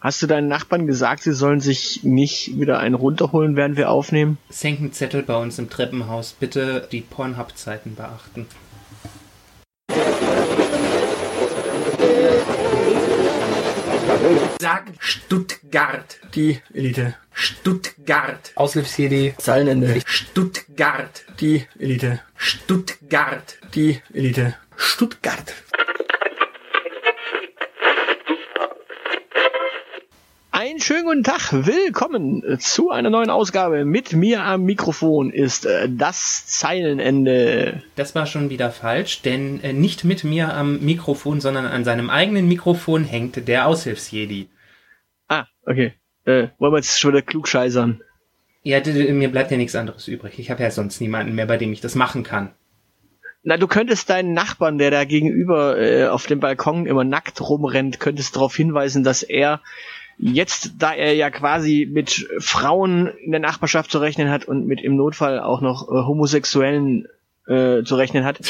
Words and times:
Hast 0.00 0.22
du 0.22 0.28
deinen 0.28 0.46
Nachbarn 0.46 0.86
gesagt, 0.86 1.24
sie 1.24 1.32
sollen 1.32 1.60
sich 1.60 2.04
nicht 2.04 2.56
wieder 2.60 2.78
einen 2.78 2.94
runterholen, 2.94 3.56
während 3.56 3.76
wir 3.76 3.90
aufnehmen? 3.90 4.38
Es 4.48 4.62
hängt 4.62 4.80
ein 4.80 4.92
Zettel 4.92 5.24
bei 5.24 5.36
uns 5.36 5.58
im 5.58 5.70
Treppenhaus. 5.70 6.34
Bitte 6.38 6.86
die 6.92 7.00
Pornhub-Zeiten 7.00 7.96
beachten. 7.96 8.46
Sag 14.60 14.92
Stuttgart. 15.00 16.20
Die 16.36 16.60
Elite. 16.72 17.16
Stuttgart. 17.32 18.52
Aushilfs-CD. 18.54 19.34
Zeilenende. 19.38 20.00
Stuttgart. 20.06 21.24
Die 21.40 21.66
Elite. 21.76 22.20
Stuttgart. 22.36 23.58
Die 23.74 24.00
Elite. 24.14 24.54
Stuttgart. 24.76 25.54
Einen 30.78 30.84
schönen 30.84 31.06
guten 31.06 31.24
Tag, 31.24 31.52
willkommen 31.66 32.60
zu 32.60 32.92
einer 32.92 33.10
neuen 33.10 33.30
Ausgabe. 33.30 33.84
Mit 33.84 34.12
mir 34.12 34.44
am 34.44 34.62
Mikrofon 34.62 35.30
ist 35.30 35.66
äh, 35.66 35.88
das 35.90 36.46
Zeilenende. 36.46 37.82
Das 37.96 38.14
war 38.14 38.26
schon 38.26 38.48
wieder 38.48 38.70
falsch, 38.70 39.22
denn 39.22 39.60
äh, 39.64 39.72
nicht 39.72 40.04
mit 40.04 40.22
mir 40.22 40.54
am 40.54 40.78
Mikrofon, 40.78 41.40
sondern 41.40 41.66
an 41.66 41.82
seinem 41.82 42.10
eigenen 42.10 42.46
Mikrofon 42.46 43.02
hängt 43.02 43.48
der 43.48 43.66
Aushilfsjedi. 43.66 44.50
Ah, 45.26 45.46
okay. 45.66 45.94
Äh, 46.24 46.46
wollen 46.60 46.72
wir 46.72 46.78
jetzt 46.78 47.00
schon 47.00 47.10
wieder 47.10 47.22
klugscheißern? 47.22 48.00
Ja, 48.62 48.80
mir 48.86 49.32
bleibt 49.32 49.50
ja 49.50 49.56
nichts 49.56 49.74
anderes 49.74 50.06
übrig. 50.06 50.38
Ich 50.38 50.48
habe 50.48 50.62
ja 50.62 50.70
sonst 50.70 51.00
niemanden 51.00 51.34
mehr, 51.34 51.46
bei 51.46 51.56
dem 51.56 51.72
ich 51.72 51.80
das 51.80 51.96
machen 51.96 52.22
kann. 52.22 52.52
Na, 53.42 53.56
du 53.56 53.66
könntest 53.66 54.10
deinen 54.10 54.32
Nachbarn, 54.32 54.78
der 54.78 54.92
da 54.92 55.04
gegenüber 55.04 55.76
äh, 55.76 56.06
auf 56.06 56.26
dem 56.26 56.38
Balkon 56.38 56.86
immer 56.86 57.02
nackt 57.02 57.40
rumrennt, 57.40 57.98
könntest 57.98 58.36
darauf 58.36 58.54
hinweisen, 58.54 59.02
dass 59.02 59.24
er 59.24 59.60
jetzt, 60.18 60.72
da 60.78 60.92
er 60.92 61.14
ja 61.14 61.30
quasi 61.30 61.88
mit 61.90 62.28
Frauen 62.38 63.06
in 63.06 63.30
der 63.30 63.40
Nachbarschaft 63.40 63.90
zu 63.90 63.98
rechnen 63.98 64.30
hat 64.30 64.44
und 64.44 64.66
mit 64.66 64.80
im 64.80 64.96
Notfall 64.96 65.40
auch 65.40 65.60
noch 65.60 65.88
äh, 65.88 65.92
Homosexuellen 65.92 67.06
äh, 67.46 67.82
zu 67.84 67.96
rechnen 67.96 68.24
hat, 68.24 68.40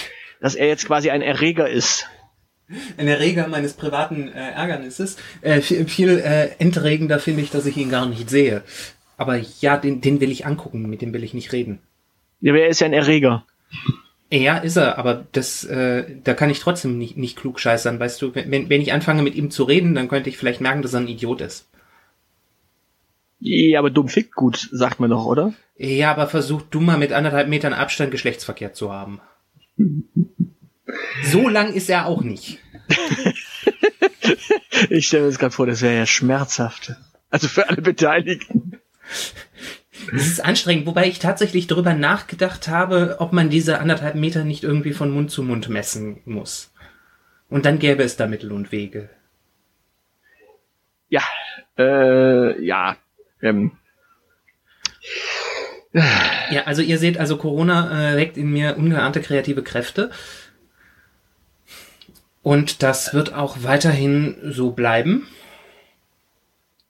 dass 0.41 0.55
er 0.55 0.67
jetzt 0.67 0.87
quasi 0.87 1.11
ein 1.11 1.23
Erreger 1.23 1.69
ist. 1.69 2.07
Ein 2.97 3.09
Erreger 3.09 3.49
meines 3.49 3.75
privaten 3.75 4.29
äh, 4.29 4.51
Ärgernisses. 4.51 5.17
Äh, 5.41 5.61
viel 5.61 5.87
viel 5.87 6.19
äh, 6.19 6.51
entregender 6.59 7.19
finde 7.19 7.43
ich, 7.43 7.51
dass 7.51 7.67
ich 7.67 7.77
ihn 7.77 7.91
gar 7.91 8.07
nicht 8.07 8.29
sehe. 8.29 8.63
Aber 9.17 9.41
ja, 9.61 9.77
den, 9.77 10.01
den 10.01 10.21
will 10.21 10.31
ich 10.31 10.47
angucken, 10.47 10.89
mit 10.89 11.03
dem 11.03 11.13
will 11.13 11.25
ich 11.25 11.35
nicht 11.35 11.53
reden. 11.53 11.81
Ja, 12.41 12.53
aber 12.53 12.63
er 12.63 12.69
ist 12.69 12.81
ja 12.81 12.87
ein 12.87 12.93
Erreger. 12.93 13.45
Ja, 14.31 14.59
ist 14.59 14.77
er, 14.77 14.99
aber 14.99 15.27
das, 15.33 15.65
äh, 15.65 16.05
da 16.23 16.35
kann 16.35 16.51
ich 16.51 16.61
trotzdem 16.61 16.99
nicht, 16.99 17.17
nicht 17.17 17.39
klug 17.39 17.59
scheißern, 17.59 17.99
weißt 17.99 18.21
du, 18.21 18.35
wenn, 18.35 18.69
wenn 18.69 18.81
ich 18.83 18.93
anfange 18.93 19.23
mit 19.23 19.35
ihm 19.35 19.51
zu 19.51 19.65
reden, 19.65 19.95
dann 19.95 20.09
könnte 20.09 20.29
ich 20.29 20.37
vielleicht 20.37 20.61
merken, 20.61 20.83
dass 20.83 20.93
er 20.93 21.01
ein 21.01 21.09
Idiot 21.09 21.41
ist. 21.41 21.67
Ja, 23.41 23.79
aber 23.79 23.91
dumm 23.91 24.09
fickt 24.09 24.35
gut, 24.35 24.69
sagt 24.73 25.01
man 25.01 25.11
doch, 25.11 25.25
oder? 25.25 25.55
Ja, 25.77 26.11
aber 26.11 26.27
versuch 26.27 26.63
du 26.63 26.81
mal 26.81 26.99
mit 26.99 27.13
anderthalb 27.13 27.49
Metern 27.49 27.73
Abstand 27.73 28.11
Geschlechtsverkehr 28.11 28.73
zu 28.73 28.93
haben. 28.93 29.21
So 31.23 31.51
lang 31.51 31.75
ist 31.75 31.91
er 31.91 32.07
auch 32.07 32.23
nicht. 32.23 32.61
Ich 34.89 35.07
stelle 35.07 35.25
mir 35.25 35.29
das 35.29 35.39
gerade 35.39 35.55
vor, 35.55 35.67
das 35.67 35.83
wäre 35.83 35.97
ja 35.97 36.07
schmerzhaft. 36.07 36.95
Also 37.31 37.49
für 37.49 37.69
alle 37.69 37.83
Beteiligten. 37.83 38.79
Es 40.15 40.27
ist 40.27 40.45
anstrengend, 40.45 40.87
wobei 40.87 41.07
ich 41.07 41.19
tatsächlich 41.19 41.67
darüber 41.67 41.95
nachgedacht 41.95 42.69
habe, 42.69 43.17
ob 43.19 43.33
man 43.33 43.51
diese 43.51 43.81
anderthalb 43.81 44.15
Meter 44.15 44.45
nicht 44.45 44.65
irgendwie 44.65 44.93
von 44.93 45.11
Mund 45.11 45.31
zu 45.31 45.43
Mund 45.43 45.69
messen 45.69 46.21
muss. 46.25 46.73
Und 47.49 47.65
dann 47.65 47.79
gäbe 47.79 48.03
es 48.03 48.17
da 48.17 48.27
Mittel 48.27 48.53
und 48.53 48.73
Wege. 48.73 49.11
Ja, 51.09 51.23
äh, 51.79 52.63
ja. 52.65 52.97
Ähm, 53.43 53.73
Ja, 56.51 56.65
also 56.65 56.83
ihr 56.83 56.99
seht, 56.99 57.19
also 57.19 57.37
Corona 57.37 58.13
äh, 58.13 58.17
weckt 58.17 58.37
in 58.37 58.53
mir 58.53 58.77
ungeahnte 58.77 59.21
kreative 59.21 59.63
Kräfte. 59.63 60.11
Und 62.43 62.83
das 62.83 63.15
wird 63.15 63.35
auch 63.35 63.59
weiterhin 63.63 64.37
so 64.43 64.71
bleiben, 64.71 65.27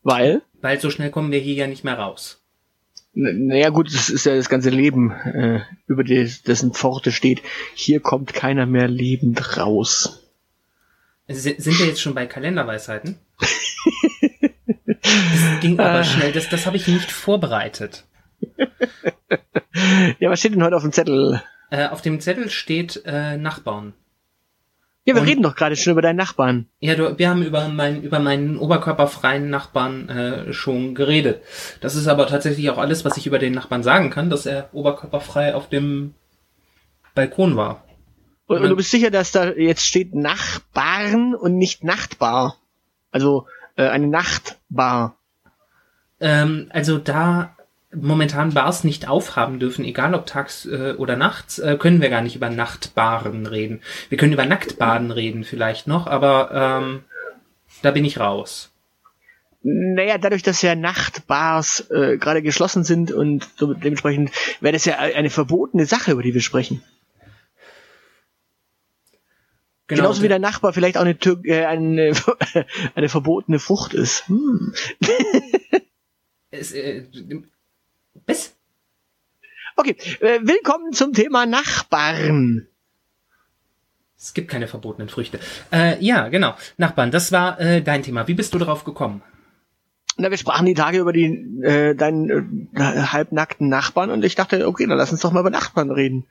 weil? 0.03 0.43
weil 0.61 0.81
so 0.81 0.91
schnell 0.91 1.11
kommen 1.11 1.33
wir 1.33 1.41
hier 1.41 1.55
ja 1.55 1.67
nicht 1.67 1.85
mehr 1.85 1.99
raus. 1.99 2.43
Naja 3.21 3.71
gut, 3.71 3.93
das 3.93 4.11
ist 4.11 4.27
ja 4.27 4.37
das 4.37 4.49
ganze 4.49 4.71
Leben, 4.71 5.11
äh, 5.11 5.61
über 5.89 6.05
des, 6.05 6.43
dessen 6.43 6.73
Pforte 6.73 7.11
steht. 7.11 7.43
Hier 7.75 7.99
kommt 7.99 8.33
keiner 8.33 8.65
mehr 8.65 8.87
lebend 8.87 9.57
raus. 9.57 10.23
S- 11.27 11.43
Sind 11.43 11.79
wir 11.81 11.87
jetzt 11.87 12.01
schon 12.01 12.15
bei 12.15 12.27
Kalenderweisheiten? 12.27 13.19
Das 15.01 15.61
ging 15.61 15.79
aber 15.79 16.05
schnell, 16.05 16.33
das, 16.33 16.49
das 16.49 16.67
habe 16.67 16.77
ich 16.77 16.87
nicht 16.87 17.11
vorbereitet. 17.11 18.05
Ja, 20.19 20.31
was 20.31 20.41
steht 20.41 20.55
denn 20.55 20.63
heute 20.63 20.77
auf 20.77 20.83
dem 20.83 20.93
Zettel? 20.93 21.41
Äh, 21.71 21.87
auf 21.87 22.03
dem 22.03 22.21
Zettel 22.21 22.51
steht 22.51 23.03
äh, 23.07 23.37
Nachbarn. 23.37 23.93
Ja, 25.09 25.15
wir 25.15 25.23
Und- 25.23 25.29
reden 25.29 25.43
doch 25.43 25.55
gerade 25.57 25.75
schon 25.75 25.93
über 25.93 26.03
deinen 26.03 26.17
Nachbarn. 26.17 26.67
Ja, 26.81 26.95
du, 26.95 27.19
wir 27.19 27.31
haben 27.31 27.43
über 27.43 27.67
meinen, 27.69 28.03
über 28.03 28.19
meinen 28.19 28.59
oberkörperfreien 28.59 29.49
Nachbarn 29.49 30.07
äh, 30.11 30.53
schon 30.53 30.95
geredet. 30.95 31.41
Das 31.81 31.95
ist 31.95 32.09
aber 32.09 32.27
tatsächlich 32.27 32.69
auch 32.69 32.77
alles, 32.77 33.07
was 33.07 33.17
ich 33.17 33.27
über 33.27 33.39
den 33.39 33.55
Nachbarn 33.55 33.83
sagen 33.83 34.11
kann, 34.11 34.29
dass 34.29 34.45
er 34.45 34.69
oberkörperfrei 34.75 35.55
auf 35.55 35.71
dem 35.71 36.13
Balkon 37.15 37.57
war. 37.57 37.85
Und, 38.49 38.61
und 38.61 38.69
du 38.69 38.77
bist 38.77 38.91
sicher, 38.91 39.11
dass 39.11 39.33
da 39.33 39.51
jetzt 39.53 39.87
steht 39.87 40.15
Nachbarn 40.15 41.35
und 41.35 41.57
nicht 41.57 41.85
Nachtbar? 41.85 42.57
Also 43.11 43.47
äh, 43.77 43.89
eine 43.89 44.09
Nachtbar. 44.09 45.17
Ähm, 46.21 46.67
also 46.69 46.99
da 46.99 47.57
momentan 47.95 48.55
Bars 48.55 48.85
nicht 48.85 49.09
aufhaben 49.09 49.59
dürfen, 49.59 49.85
egal 49.85 50.15
ob 50.15 50.27
tags 50.27 50.67
äh, 50.67 50.95
oder 50.99 51.17
nachts, 51.17 51.59
äh, 51.59 51.77
können 51.79 52.01
wir 52.01 52.11
gar 52.11 52.21
nicht 52.21 52.37
über 52.37 52.51
Nachtbaren 52.51 53.47
reden. 53.47 53.81
Wir 54.09 54.19
können 54.19 54.33
über 54.33 54.45
Nacktbaden 54.45 55.11
reden 55.11 55.45
vielleicht 55.45 55.87
noch, 55.87 56.07
aber 56.07 56.51
ähm, 56.53 57.05
da 57.83 57.91
bin 57.91 58.05
ich 58.05 58.21
raus. 58.21 58.71
Naja, 59.63 60.19
dadurch, 60.19 60.43
dass 60.43 60.63
ja 60.63 60.75
Nachtbars 60.75 61.91
äh, 61.91 62.17
gerade 62.19 62.43
geschlossen 62.43 62.85
sind 62.85 63.11
und 63.11 63.49
so 63.57 63.75
dementsprechend 63.75 64.31
wäre 64.61 64.73
das 64.73 64.85
ja 64.85 64.99
eine 64.99 65.31
verbotene 65.31 65.85
Sache, 65.85 66.13
über 66.13 66.23
die 66.23 66.35
wir 66.35 66.41
sprechen. 66.41 66.83
Genau. 69.89 70.03
Genauso 70.03 70.23
wie 70.23 70.29
der 70.29 70.39
Nachbar 70.39 70.75
vielleicht 70.75 70.99
auch 70.99 71.03
eine, 71.03 71.19
Tür 71.19 71.41
äh, 71.45 71.65
eine, 71.65 72.13
eine 72.95 73.09
verbotene 73.09 73.59
Frucht 73.59 73.95
ist. 73.95 74.29
Hm. 74.29 74.75
Es, 76.51 76.73
äh, 76.73 77.05
was? 78.29 78.55
Okay, 79.77 79.97
äh, 80.21 80.41
willkommen 80.43 80.93
zum 80.93 81.13
Thema 81.13 81.47
Nachbarn. 81.47 82.67
Es 84.19 84.35
gibt 84.35 84.51
keine 84.51 84.67
verbotenen 84.67 85.09
Früchte. 85.09 85.39
Äh, 85.73 86.03
ja, 86.05 86.29
genau. 86.29 86.55
Nachbarn, 86.77 87.11
das 87.11 87.31
war 87.31 87.61
äh, 87.61 87.83
dein 87.83 88.03
Thema. 88.03 88.27
Wie 88.27 88.35
bist 88.35 88.53
du 88.53 88.59
darauf 88.59 88.85
gekommen? 88.85 89.23
Na, 90.17 90.31
wir 90.31 90.37
sprachen 90.37 90.67
die 90.67 90.75
Tage 90.75 90.99
über 90.99 91.13
die 91.13 91.27
äh, 91.63 91.95
deinen 91.95 92.69
äh, 92.75 92.81
halbnackten 92.81 93.69
Nachbarn 93.69 94.11
und 94.11 94.25
ich 94.25 94.35
dachte, 94.35 94.67
okay, 94.67 94.87
dann 94.87 94.99
lass 94.99 95.13
uns 95.13 95.21
doch 95.21 95.31
mal 95.31 95.41
über 95.41 95.51
Nachbarn 95.51 95.93
reden. 95.93 96.27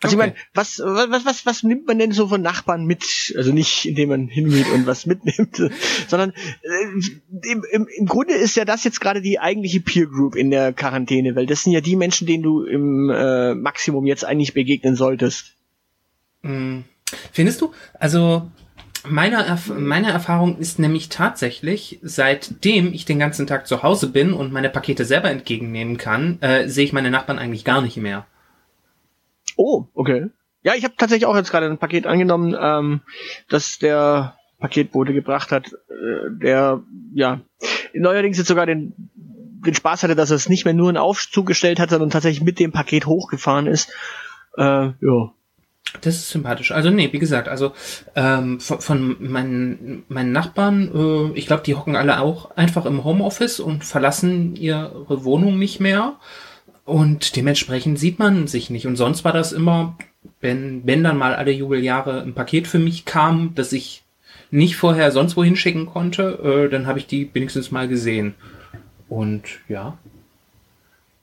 Also 0.00 0.16
Okay. 0.16 0.28
ich 0.28 0.32
meine, 0.32 0.34
was, 0.54 0.78
was, 0.78 1.24
was, 1.24 1.46
was 1.46 1.62
nimmt 1.64 1.86
man 1.88 1.98
denn 1.98 2.12
so 2.12 2.28
von 2.28 2.40
Nachbarn 2.40 2.84
mit? 2.84 3.34
Also 3.36 3.52
nicht, 3.52 3.84
indem 3.84 4.10
man 4.10 4.28
hingeht 4.28 4.70
und 4.72 4.86
was 4.86 5.06
mitnimmt, 5.06 5.56
sondern 6.08 6.32
äh, 6.62 7.50
im, 7.50 7.64
im, 7.70 7.88
im 7.96 8.06
Grunde 8.06 8.34
ist 8.34 8.54
ja 8.54 8.64
das 8.64 8.84
jetzt 8.84 9.00
gerade 9.00 9.20
die 9.20 9.40
eigentliche 9.40 9.80
Peer 9.80 10.06
Group 10.06 10.36
in 10.36 10.50
der 10.50 10.72
Quarantäne, 10.72 11.34
weil 11.34 11.46
das 11.46 11.64
sind 11.64 11.72
ja 11.72 11.80
die 11.80 11.96
Menschen, 11.96 12.26
denen 12.28 12.44
du 12.44 12.62
im 12.62 13.10
äh, 13.10 13.54
Maximum 13.54 14.06
jetzt 14.06 14.24
eigentlich 14.24 14.54
begegnen 14.54 14.94
solltest. 14.94 15.54
Hm, 16.42 16.84
Findest 17.32 17.60
du? 17.60 17.72
Also 17.94 18.48
meine, 19.08 19.44
Erf 19.44 19.68
meine 19.76 20.10
Erfahrung 20.10 20.58
ist 20.58 20.78
nämlich 20.78 21.08
tatsächlich, 21.08 21.98
seitdem 22.02 22.92
ich 22.92 23.04
den 23.04 23.18
ganzen 23.18 23.46
Tag 23.46 23.66
zu 23.66 23.82
Hause 23.82 24.08
bin 24.08 24.32
und 24.32 24.52
meine 24.52 24.70
Pakete 24.70 25.04
selber 25.04 25.30
entgegennehmen 25.30 25.96
kann, 25.96 26.40
äh, 26.40 26.68
sehe 26.68 26.84
ich 26.84 26.92
meine 26.92 27.10
Nachbarn 27.10 27.38
eigentlich 27.38 27.64
gar 27.64 27.80
nicht 27.80 27.96
mehr. 27.96 28.26
Oh, 29.58 29.88
okay. 29.94 30.30
Ja, 30.62 30.74
ich 30.74 30.84
habe 30.84 30.94
tatsächlich 30.96 31.26
auch 31.26 31.36
jetzt 31.36 31.50
gerade 31.50 31.66
ein 31.66 31.78
Paket 31.78 32.06
angenommen, 32.06 32.56
ähm, 32.58 33.00
das 33.48 33.78
der 33.78 34.36
Paketbote 34.60 35.12
gebracht 35.12 35.50
hat, 35.50 35.72
äh, 35.72 36.30
der 36.42 36.82
ja 37.12 37.40
neuerdings 37.92 38.38
jetzt 38.38 38.48
sogar 38.48 38.66
den 38.66 39.10
den 39.66 39.74
Spaß 39.74 40.04
hatte, 40.04 40.14
dass 40.14 40.30
er 40.30 40.36
es 40.36 40.48
nicht 40.48 40.64
mehr 40.64 40.74
nur 40.74 40.90
in 40.90 40.96
Aufzug 40.96 41.46
gestellt 41.46 41.80
hat, 41.80 41.90
sondern 41.90 42.10
tatsächlich 42.10 42.44
mit 42.44 42.60
dem 42.60 42.70
Paket 42.70 43.06
hochgefahren 43.06 43.66
ist. 43.66 43.90
Äh, 44.56 44.62
ja. 44.62 45.32
Das 46.02 46.14
ist 46.14 46.30
sympathisch. 46.30 46.70
Also 46.70 46.90
nee, 46.90 47.12
wie 47.12 47.18
gesagt, 47.18 47.48
also 47.48 47.72
ähm, 48.14 48.60
von, 48.60 48.80
von 48.80 49.16
meinen, 49.18 50.04
meinen 50.08 50.30
Nachbarn, 50.30 50.92
äh, 50.94 51.36
ich 51.36 51.46
glaube, 51.46 51.64
die 51.64 51.74
hocken 51.74 51.96
alle 51.96 52.20
auch 52.20 52.52
einfach 52.52 52.86
im 52.86 53.02
Homeoffice 53.02 53.58
und 53.58 53.84
verlassen 53.84 54.54
ihre 54.54 55.24
Wohnung 55.24 55.58
nicht 55.58 55.80
mehr. 55.80 56.16
Und 56.88 57.36
dementsprechend 57.36 57.98
sieht 57.98 58.18
man 58.18 58.46
sich 58.46 58.70
nicht. 58.70 58.86
Und 58.86 58.96
sonst 58.96 59.22
war 59.22 59.34
das 59.34 59.52
immer, 59.52 59.98
wenn, 60.40 60.86
wenn 60.86 61.04
dann 61.04 61.18
mal 61.18 61.34
alle 61.34 61.50
Jubeljahre 61.50 62.22
ein 62.22 62.32
Paket 62.32 62.66
für 62.66 62.78
mich 62.78 63.04
kam, 63.04 63.54
das 63.54 63.74
ich 63.74 64.04
nicht 64.50 64.76
vorher 64.76 65.12
sonst 65.12 65.36
wohin 65.36 65.54
schicken 65.54 65.84
konnte, 65.84 66.38
äh, 66.42 66.70
dann 66.70 66.86
habe 66.86 66.98
ich 66.98 67.06
die 67.06 67.28
wenigstens 67.34 67.70
mal 67.70 67.88
gesehen. 67.88 68.36
Und 69.10 69.42
ja. 69.68 69.98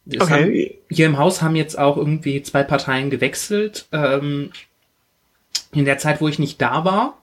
Es 0.05 0.21
Okay. 0.21 0.75
Haben, 0.75 0.95
hier 0.95 1.07
im 1.07 1.17
Haus 1.17 1.41
haben 1.41 1.55
jetzt 1.55 1.79
auch 1.79 1.97
irgendwie 1.97 2.43
zwei 2.43 2.61
Parteien 2.61 3.09
gewechselt. 3.09 3.87
Ähm, 3.91 4.51
in 5.71 5.85
der 5.85 5.97
Zeit, 5.97 6.21
wo 6.21 6.27
ich 6.27 6.37
nicht 6.37 6.61
da 6.61 6.85
war. 6.85 7.17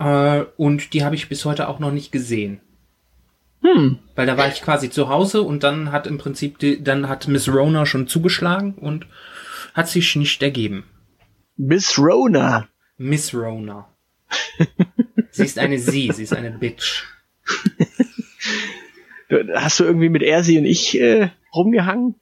Äh, 0.00 0.46
und 0.56 0.94
die 0.94 1.04
habe 1.04 1.14
ich 1.14 1.28
bis 1.28 1.44
heute 1.44 1.68
auch 1.68 1.78
noch 1.78 1.92
nicht 1.92 2.10
gesehen. 2.10 2.60
Hm. 3.66 3.98
Weil 4.14 4.26
da 4.26 4.36
war 4.36 4.48
ich 4.48 4.62
quasi 4.62 4.90
zu 4.90 5.08
Hause 5.08 5.42
und 5.42 5.62
dann 5.64 5.90
hat 5.92 6.06
im 6.06 6.18
Prinzip, 6.18 6.58
die, 6.58 6.82
dann 6.84 7.08
hat 7.08 7.26
Miss 7.26 7.48
Rona 7.48 7.84
schon 7.86 8.06
zugeschlagen 8.06 8.74
und 8.74 9.06
hat 9.74 9.88
sich 9.88 10.14
nicht 10.16 10.42
ergeben. 10.42 10.84
Miss 11.56 11.98
Rona. 11.98 12.68
Miss 12.98 13.34
Rona. 13.34 13.88
sie 15.30 15.44
ist 15.44 15.58
eine 15.58 15.78
Sie, 15.78 16.10
sie 16.12 16.22
ist 16.22 16.32
eine 16.34 16.50
Bitch. 16.52 17.04
Hast 19.54 19.80
du 19.80 19.84
irgendwie 19.84 20.08
mit 20.08 20.22
er, 20.22 20.44
sie 20.44 20.58
und 20.58 20.64
ich 20.66 21.00
äh, 21.00 21.30
rumgehangen? 21.54 22.14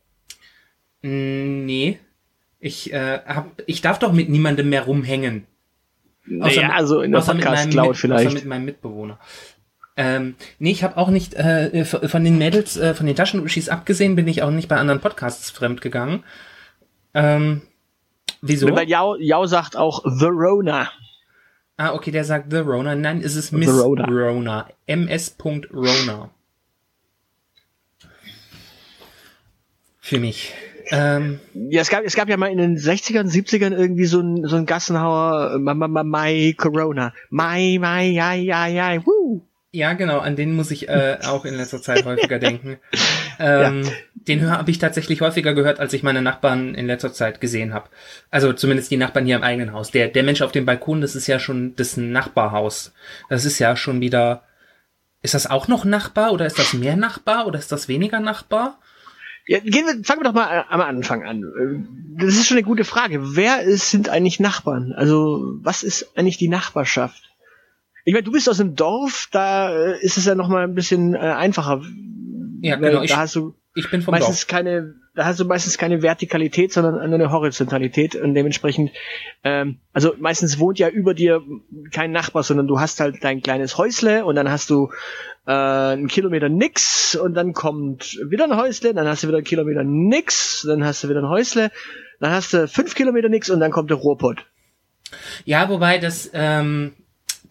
Mm, 1.02 1.64
Nee. 1.66 1.98
Ich, 2.60 2.94
äh, 2.94 3.18
hab, 3.26 3.62
ich 3.66 3.82
darf 3.82 3.98
doch 3.98 4.12
mit 4.14 4.30
niemandem 4.30 4.70
mehr 4.70 4.84
rumhängen. 4.84 5.46
Außer 6.26 6.38
Naja, 6.62 6.62
mit- 6.68 6.76
also 6.76 7.02
in 7.02 7.10
der 7.10 7.20
außer 7.20 7.34
Podcast-Cloud 7.34 7.96
vielleicht. 7.98 8.26
Außer 8.28 8.34
mit 8.36 8.46
meinem 8.46 8.64
Mitbewohner. 8.64 9.18
Ähm, 9.96 10.34
nee, 10.58 10.72
ich 10.72 10.82
habe 10.82 10.96
auch 10.96 11.08
nicht, 11.08 11.34
äh, 11.34 11.84
von 11.84 12.08
von 12.08 12.24
den 12.24 12.36
Mädels, 12.36 12.76
äh, 12.76 12.94
von 12.94 13.06
den 13.06 13.14
Taschenuschis 13.14 13.68
abgesehen, 13.68 14.16
bin 14.16 14.26
ich 14.26 14.42
auch 14.42 14.50
nicht 14.50 14.68
bei 14.68 14.76
anderen 14.76 15.00
Podcasts 15.00 15.50
fremdgegangen. 15.50 16.24
Ähm, 17.14 17.62
wieso? 18.42 18.74
Weil 18.74 18.88
Yao, 18.88 19.16
Yao 19.16 19.46
sagt 19.46 19.76
auch 19.76 20.02
The 20.04 20.26
Rona. 20.26 20.90
Ah, 21.76 21.92
okay, 21.94 22.10
der 22.10 22.24
sagt 22.24 22.50
The 22.52 22.58
Rona. 22.58 22.94
Nein, 22.96 23.20
es 23.24 23.36
ist 23.36 23.52
Miss 23.52 23.68
Rona. 23.68 24.06
Rona. 24.08 24.68
MS. 24.86 25.36
Rona. 25.72 26.30
Für 30.00 30.18
mich. 30.18 30.52
Ähm, 30.90 31.40
Ja, 31.54 31.80
es 31.80 31.88
gab, 31.88 32.04
es 32.04 32.14
gab 32.14 32.28
ja 32.28 32.36
mal 32.36 32.50
in 32.50 32.58
den 32.58 32.76
60ern, 32.76 33.26
70ern 33.30 33.72
irgendwie 33.72 34.04
so 34.04 34.20
ein, 34.20 34.44
so 34.46 34.56
ein 34.56 34.66
Gassenhauer, 34.66 35.52
äh, 35.54 35.58
Ma- 35.58 35.74
Ma- 35.74 36.04
My 36.04 36.52
Corona. 36.54 37.12
My, 37.30 37.78
my, 37.80 38.10
ja, 38.10 38.34
ja, 38.34 38.66
ja, 38.66 39.06
woo. 39.06 39.40
Ja, 39.74 39.92
genau, 39.94 40.20
an 40.20 40.36
den 40.36 40.54
muss 40.54 40.70
ich 40.70 40.88
äh, 40.88 41.18
auch 41.24 41.44
in 41.44 41.54
letzter 41.54 41.82
Zeit 41.82 42.04
häufiger 42.04 42.38
denken. 42.38 42.78
Ähm, 43.38 43.82
Den 44.14 44.50
habe 44.50 44.70
ich 44.70 44.78
tatsächlich 44.78 45.20
häufiger 45.20 45.52
gehört, 45.54 45.80
als 45.80 45.92
ich 45.92 46.02
meine 46.02 46.22
Nachbarn 46.22 46.74
in 46.74 46.86
letzter 46.86 47.12
Zeit 47.12 47.40
gesehen 47.40 47.74
habe. 47.74 47.88
Also 48.30 48.52
zumindest 48.52 48.90
die 48.90 48.96
Nachbarn 48.96 49.26
hier 49.26 49.36
im 49.36 49.42
eigenen 49.42 49.72
Haus. 49.72 49.90
Der, 49.90 50.08
der 50.08 50.22
Mensch 50.22 50.40
auf 50.42 50.52
dem 50.52 50.64
Balkon, 50.64 51.00
das 51.00 51.16
ist 51.16 51.26
ja 51.26 51.38
schon 51.38 51.74
das 51.76 51.96
Nachbarhaus. 51.96 52.94
Das 53.28 53.44
ist 53.44 53.58
ja 53.58 53.76
schon 53.76 54.00
wieder. 54.00 54.44
Ist 55.22 55.34
das 55.34 55.50
auch 55.50 55.68
noch 55.68 55.84
Nachbar 55.84 56.32
oder 56.32 56.46
ist 56.46 56.58
das 56.58 56.74
mehr 56.74 56.96
Nachbar 56.96 57.46
oder 57.46 57.58
ist 57.58 57.72
das 57.72 57.88
weniger 57.88 58.20
Nachbar? 58.20 58.78
Ja, 59.46 59.58
gehen 59.58 59.84
wir, 59.86 60.04
fangen 60.04 60.20
wir 60.20 60.24
doch 60.24 60.32
mal 60.34 60.60
äh, 60.60 60.64
am 60.72 60.80
Anfang 60.80 61.24
an. 61.24 61.42
Äh, 61.42 62.24
Das 62.24 62.34
ist 62.34 62.46
schon 62.46 62.56
eine 62.56 62.66
gute 62.66 62.84
Frage. 62.84 63.36
Wer 63.36 63.62
ist, 63.62 63.90
sind 63.90 64.08
eigentlich 64.08 64.38
Nachbarn? 64.40 64.92
Also, 64.92 65.56
was 65.60 65.82
ist 65.82 66.16
eigentlich 66.16 66.38
die 66.38 66.48
Nachbarschaft? 66.48 67.33
Ich 68.04 68.12
meine, 68.12 68.24
du 68.24 68.32
bist 68.32 68.48
aus 68.48 68.60
einem 68.60 68.74
Dorf, 68.74 69.28
da 69.32 69.70
äh, 69.70 70.00
ist 70.00 70.18
es 70.18 70.26
ja 70.26 70.34
noch 70.34 70.48
mal 70.48 70.64
ein 70.64 70.74
bisschen 70.74 71.14
äh, 71.14 71.18
einfacher. 71.18 71.82
Ja, 72.60 72.76
genau. 72.76 73.02
Ich, 73.02 73.10
Da 73.10 73.18
hast 73.18 73.34
du 73.34 73.54
ich 73.74 73.90
bin 73.90 74.02
vom 74.02 74.12
meistens 74.12 74.40
Dorf. 74.40 74.46
keine, 74.48 74.94
da 75.14 75.24
hast 75.24 75.40
du 75.40 75.44
meistens 75.44 75.78
keine 75.78 76.00
Vertikalität, 76.00 76.72
sondern 76.72 76.94
nur 76.94 77.18
eine 77.18 77.30
Horizontalität 77.32 78.14
und 78.14 78.34
dementsprechend, 78.34 78.92
ähm, 79.42 79.78
also 79.92 80.14
meistens 80.18 80.58
wohnt 80.58 80.78
ja 80.78 80.88
über 80.88 81.12
dir 81.12 81.42
kein 81.92 82.12
Nachbar, 82.12 82.44
sondern 82.44 82.68
du 82.68 82.78
hast 82.78 83.00
halt 83.00 83.24
dein 83.24 83.42
kleines 83.42 83.76
Häusle 83.76 84.24
und 84.24 84.36
dann 84.36 84.50
hast 84.50 84.70
du 84.70 84.90
äh, 85.46 85.52
einen 85.52 86.06
Kilometer 86.06 86.48
nix 86.48 87.16
und 87.16 87.34
dann 87.34 87.52
kommt 87.52 88.18
wieder 88.28 88.44
ein 88.44 88.56
Häusle, 88.56 88.94
dann 88.94 89.08
hast 89.08 89.24
du 89.24 89.28
wieder 89.28 89.38
einen 89.38 89.46
Kilometer 89.46 89.82
nix, 89.82 90.64
dann 90.66 90.84
hast 90.84 91.02
du 91.02 91.08
wieder 91.08 91.20
ein 91.20 91.28
Häusle, 91.28 91.70
dann 92.20 92.32
hast 92.32 92.52
du 92.52 92.68
fünf 92.68 92.94
Kilometer 92.94 93.28
nix 93.28 93.50
und 93.50 93.60
dann 93.60 93.72
kommt 93.72 93.90
der 93.90 93.96
Ruhrpott. 93.96 94.46
Ja, 95.44 95.68
wobei 95.68 95.98
das, 95.98 96.30
ähm, 96.32 96.92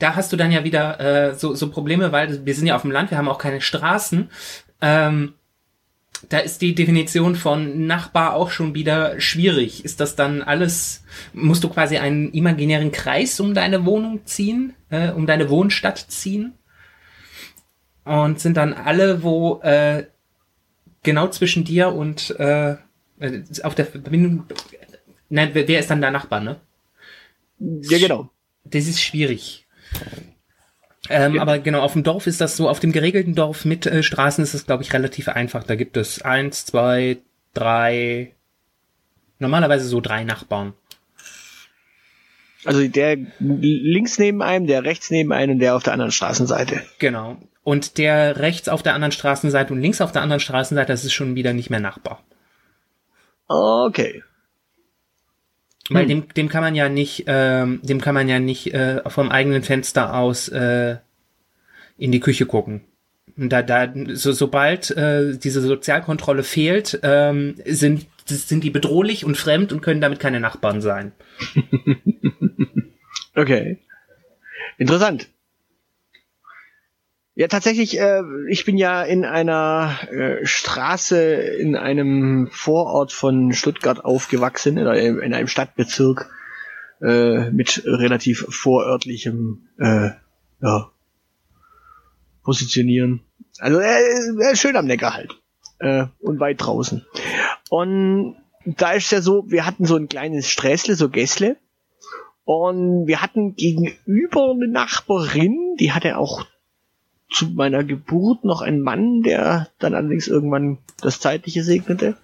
da 0.04 0.16
hast 0.16 0.34
du 0.34 0.38
dann 0.38 0.52
ja 0.52 0.66
wieder 0.66 1.00
äh, 1.00 1.36
so, 1.36 1.56
so 1.56 1.70
Probleme, 1.70 2.12
weil 2.12 2.46
wir 2.46 2.54
sind 2.54 2.68
ja 2.68 2.76
auf 2.76 2.82
dem 2.82 2.92
Land, 2.92 3.10
wir 3.10 3.18
haben 3.18 3.30
auch 3.30 3.38
keine 3.38 3.62
Straßen. 3.62 4.30
Ähm, 4.82 5.34
da 6.28 6.40
ist 6.40 6.62
die 6.62 6.76
Definition 6.76 7.36
von 7.36 7.88
Nachbar 7.88 8.34
auch 8.34 8.52
schon 8.52 8.76
wieder 8.76 9.20
schwierig. 9.22 9.86
Ist 9.86 10.02
das 10.02 10.18
dann 10.18 10.42
alles, 10.42 11.06
musst 11.32 11.64
du 11.64 11.70
quasi 11.70 11.98
einen 11.98 12.34
imaginären 12.34 12.92
Kreis 12.92 13.40
um 13.40 13.54
deine 13.54 13.86
Wohnung 13.86 14.26
ziehen, 14.26 14.74
äh, 14.90 15.12
um 15.12 15.26
deine 15.26 15.50
Wohnstadt 15.50 16.00
ziehen? 16.00 16.54
Und 18.04 18.42
sind 18.42 18.58
dann 18.58 18.74
alle, 18.74 19.24
wo 19.24 19.62
äh, 19.62 20.06
genau 21.02 21.30
zwischen 21.30 21.64
dir 21.64 21.94
und 21.94 22.38
äh, 22.40 22.72
äh, 23.20 23.44
auf 23.64 23.76
der 23.76 23.86
Verbindung, 23.86 24.48
nein, 25.30 25.52
wer, 25.54 25.66
wer 25.66 25.80
ist 25.80 25.90
dann 25.90 26.02
der 26.02 26.12
Nachbar, 26.12 26.42
ne? 26.42 26.60
Ja, 27.60 27.98
genau. 27.98 28.30
Das 28.66 28.88
ist 28.88 29.02
schwierig. 29.02 29.64
Ähm, 31.10 31.36
Ja. 31.36 31.42
Aber 31.42 31.60
genau, 31.60 31.82
auf 31.82 31.94
dem 31.94 32.04
Dorf 32.04 32.28
ist 32.28 32.40
das 32.42 32.56
so, 32.56 32.70
auf 32.70 32.80
dem 32.80 32.92
geregelten 32.92 33.36
Dorf 33.36 33.66
mit 33.66 33.86
äh, 33.86 34.04
Straßen 34.04 34.44
ist 34.44 34.54
es, 34.54 34.66
glaube 34.66 34.84
ich, 34.84 34.94
relativ 34.94 35.28
einfach. 35.30 35.64
Da 35.64 35.76
gibt 35.76 35.98
es 35.98 36.22
eins, 36.22 36.66
zwei, 36.66 37.18
drei, 37.54 38.34
normalerweise 39.40 39.88
so 39.88 40.00
drei 40.00 40.24
Nachbarn. 40.24 40.74
Also 42.66 42.88
der 42.88 43.18
links 43.40 44.18
neben 44.18 44.42
einem, 44.42 44.68
der 44.68 44.86
rechts 44.86 45.12
neben 45.12 45.34
einem 45.34 45.54
und 45.54 45.60
der 45.60 45.76
auf 45.76 45.84
der 45.84 45.94
anderen 45.94 46.14
Straßenseite. 46.14 46.82
Genau. 47.00 47.38
Und 47.64 47.98
der 47.98 48.38
rechts 48.38 48.70
auf 48.70 48.84
der 48.84 48.94
anderen 48.94 49.12
Straßenseite 49.12 49.74
und 49.74 49.82
links 49.82 50.00
auf 50.00 50.14
der 50.14 50.22
anderen 50.22 50.40
Straßenseite, 50.40 50.92
das 50.92 51.04
ist 51.04 51.14
schon 51.14 51.36
wieder 51.36 51.54
nicht 51.54 51.70
mehr 51.70 51.82
Nachbar. 51.82 52.24
Okay. 53.48 54.24
Weil 55.90 56.04
Hm. 56.04 56.10
dem, 56.10 56.34
dem 56.34 56.50
kann 56.50 56.64
man 56.64 56.76
ja 56.76 56.90
nicht, 56.90 57.26
ähm, 57.28 57.82
dem 57.84 58.00
kann 58.00 58.16
man 58.16 58.30
ja 58.30 58.40
nicht 58.40 58.74
äh, 58.74 59.02
vom 59.10 59.30
eigenen 59.30 59.64
Fenster 59.64 60.16
aus 60.16 60.48
äh, 60.48 60.98
in 61.98 62.12
die 62.12 62.22
Küche 62.22 62.46
gucken. 62.46 62.82
Und 63.36 63.50
da, 63.50 63.62
da, 63.62 63.92
so, 64.14 64.32
sobald 64.32 64.92
äh, 64.92 65.38
diese 65.38 65.62
Sozialkontrolle 65.62 66.44
fehlt, 66.44 67.00
ähm, 67.04 67.56
sind, 67.66 68.06
sind 68.26 68.64
die 68.64 68.70
bedrohlich 68.70 69.26
und 69.26 69.38
fremd 69.38 69.74
und 69.74 69.82
können 69.82 70.02
damit 70.02 70.20
keine 70.20 70.40
Nachbarn 70.40 70.82
sein. 70.82 71.12
Okay. 73.36 73.80
Interessant. 74.78 75.28
Ja, 77.36 77.48
tatsächlich, 77.48 78.00
äh, 78.00 78.22
ich 78.48 78.64
bin 78.64 78.78
ja 78.78 79.02
in 79.02 79.26
einer 79.26 79.98
äh, 80.12 80.46
Straße 80.46 81.20
in 81.20 81.76
einem 81.76 82.48
Vorort 82.52 83.12
von 83.12 83.54
Stuttgart 83.54 84.06
aufgewachsen, 84.06 84.78
in 84.78 84.86
einem, 84.86 85.20
in 85.20 85.34
einem 85.34 85.48
Stadtbezirk 85.48 86.30
äh, 87.02 87.50
mit 87.50 87.84
relativ 87.86 88.46
vorörtlichem 88.50 89.68
äh, 89.80 90.12
ja, 90.62 90.92
Positionieren. 92.44 93.22
Also 93.60 93.80
äh, 93.80 94.52
äh, 94.52 94.56
schön 94.56 94.76
am 94.76 94.86
Neckar 94.86 95.16
halt. 95.16 95.34
Äh, 95.80 96.06
und 96.20 96.40
weit 96.40 96.62
draußen. 96.62 97.04
Und 97.70 98.36
da 98.66 98.92
ist 98.92 99.12
ja 99.12 99.22
so, 99.22 99.46
wir 99.48 99.66
hatten 99.66 99.86
so 99.86 99.96
ein 99.96 100.08
kleines 100.08 100.50
Sträßle, 100.50 100.96
so 100.96 101.10
Gässle. 101.10 101.58
Und 102.46 103.08
wir 103.08 103.22
hatten 103.22 103.56
gegenüber 103.56 104.52
eine 104.52 104.68
Nachbarin, 104.68 105.76
die 105.80 105.94
hatte 105.94 106.18
auch 106.18 106.46
zu 107.34 107.48
meiner 107.48 107.84
Geburt 107.84 108.44
noch 108.44 108.62
einen 108.62 108.82
Mann, 108.82 109.24
der 109.24 109.70
dann 109.80 109.94
allerdings 109.94 110.28
irgendwann 110.28 110.78
das 111.02 111.20
Zeitliche 111.20 111.64
segnete. 111.64 112.16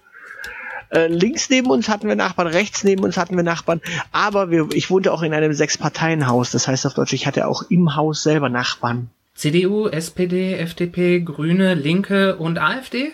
Äh, 0.90 1.06
links 1.06 1.48
neben 1.50 1.70
uns 1.70 1.88
hatten 1.88 2.08
wir 2.08 2.16
Nachbarn, 2.16 2.48
rechts 2.48 2.82
neben 2.82 3.04
uns 3.04 3.16
hatten 3.16 3.36
wir 3.36 3.44
Nachbarn, 3.44 3.80
aber 4.10 4.50
wir, 4.50 4.68
ich 4.72 4.90
wohnte 4.90 5.12
auch 5.12 5.22
in 5.22 5.32
einem 5.32 5.52
Sechs-Parteien-Haus, 5.52 6.50
das 6.50 6.66
heißt 6.66 6.84
auf 6.86 6.94
Deutsch, 6.94 7.12
ich 7.12 7.26
hatte 7.26 7.46
auch 7.46 7.62
im 7.70 7.94
Haus 7.94 8.24
selber 8.24 8.48
Nachbarn. 8.48 9.10
CDU, 9.34 9.86
SPD, 9.86 10.54
FDP, 10.54 11.20
Grüne, 11.20 11.74
Linke 11.74 12.36
und 12.36 12.58
AfD? 12.58 13.12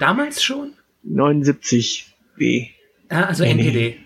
Damals 0.00 0.42
schon? 0.42 0.72
79 1.04 2.14
B. 2.36 2.66
Ah, 3.08 3.22
also 3.22 3.44
Nee, 3.44 3.54
nee. 3.54 3.62
NPD. 3.68 3.96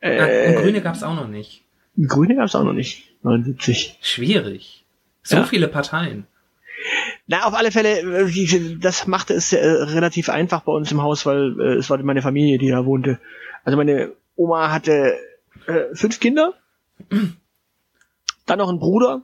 Ah, 0.00 0.06
Äh, 0.06 0.56
und 0.56 0.62
Grüne 0.62 0.80
gab's 0.80 1.02
auch 1.02 1.14
noch 1.14 1.28
nicht. 1.28 1.62
Grüne 2.06 2.36
gab 2.36 2.46
es 2.46 2.54
auch 2.54 2.64
noch 2.64 2.72
nicht. 2.72 3.04
79. 3.22 3.98
Schwierig. 4.00 4.84
So 5.28 5.36
Ja. 5.36 5.44
viele 5.44 5.68
Parteien. 5.68 6.26
Na, 7.26 7.44
auf 7.44 7.52
alle 7.54 7.70
Fälle, 7.70 7.98
äh, 8.00 8.76
das 8.80 9.06
machte 9.06 9.34
es 9.34 9.52
äh, 9.52 9.58
relativ 9.58 10.30
einfach 10.30 10.62
bei 10.62 10.72
uns 10.72 10.90
im 10.90 11.02
Haus, 11.02 11.26
weil 11.26 11.60
äh, 11.60 11.74
es 11.74 11.90
war 11.90 11.98
meine 12.02 12.22
Familie, 12.22 12.56
die 12.56 12.70
da 12.70 12.86
wohnte. 12.86 13.18
Also 13.62 13.76
meine 13.76 14.12
Oma 14.36 14.70
hatte 14.72 15.18
äh, 15.66 15.94
fünf 15.94 16.18
Kinder, 16.18 16.54
dann 18.46 18.58
noch 18.58 18.70
einen 18.70 18.78
Bruder. 18.78 19.20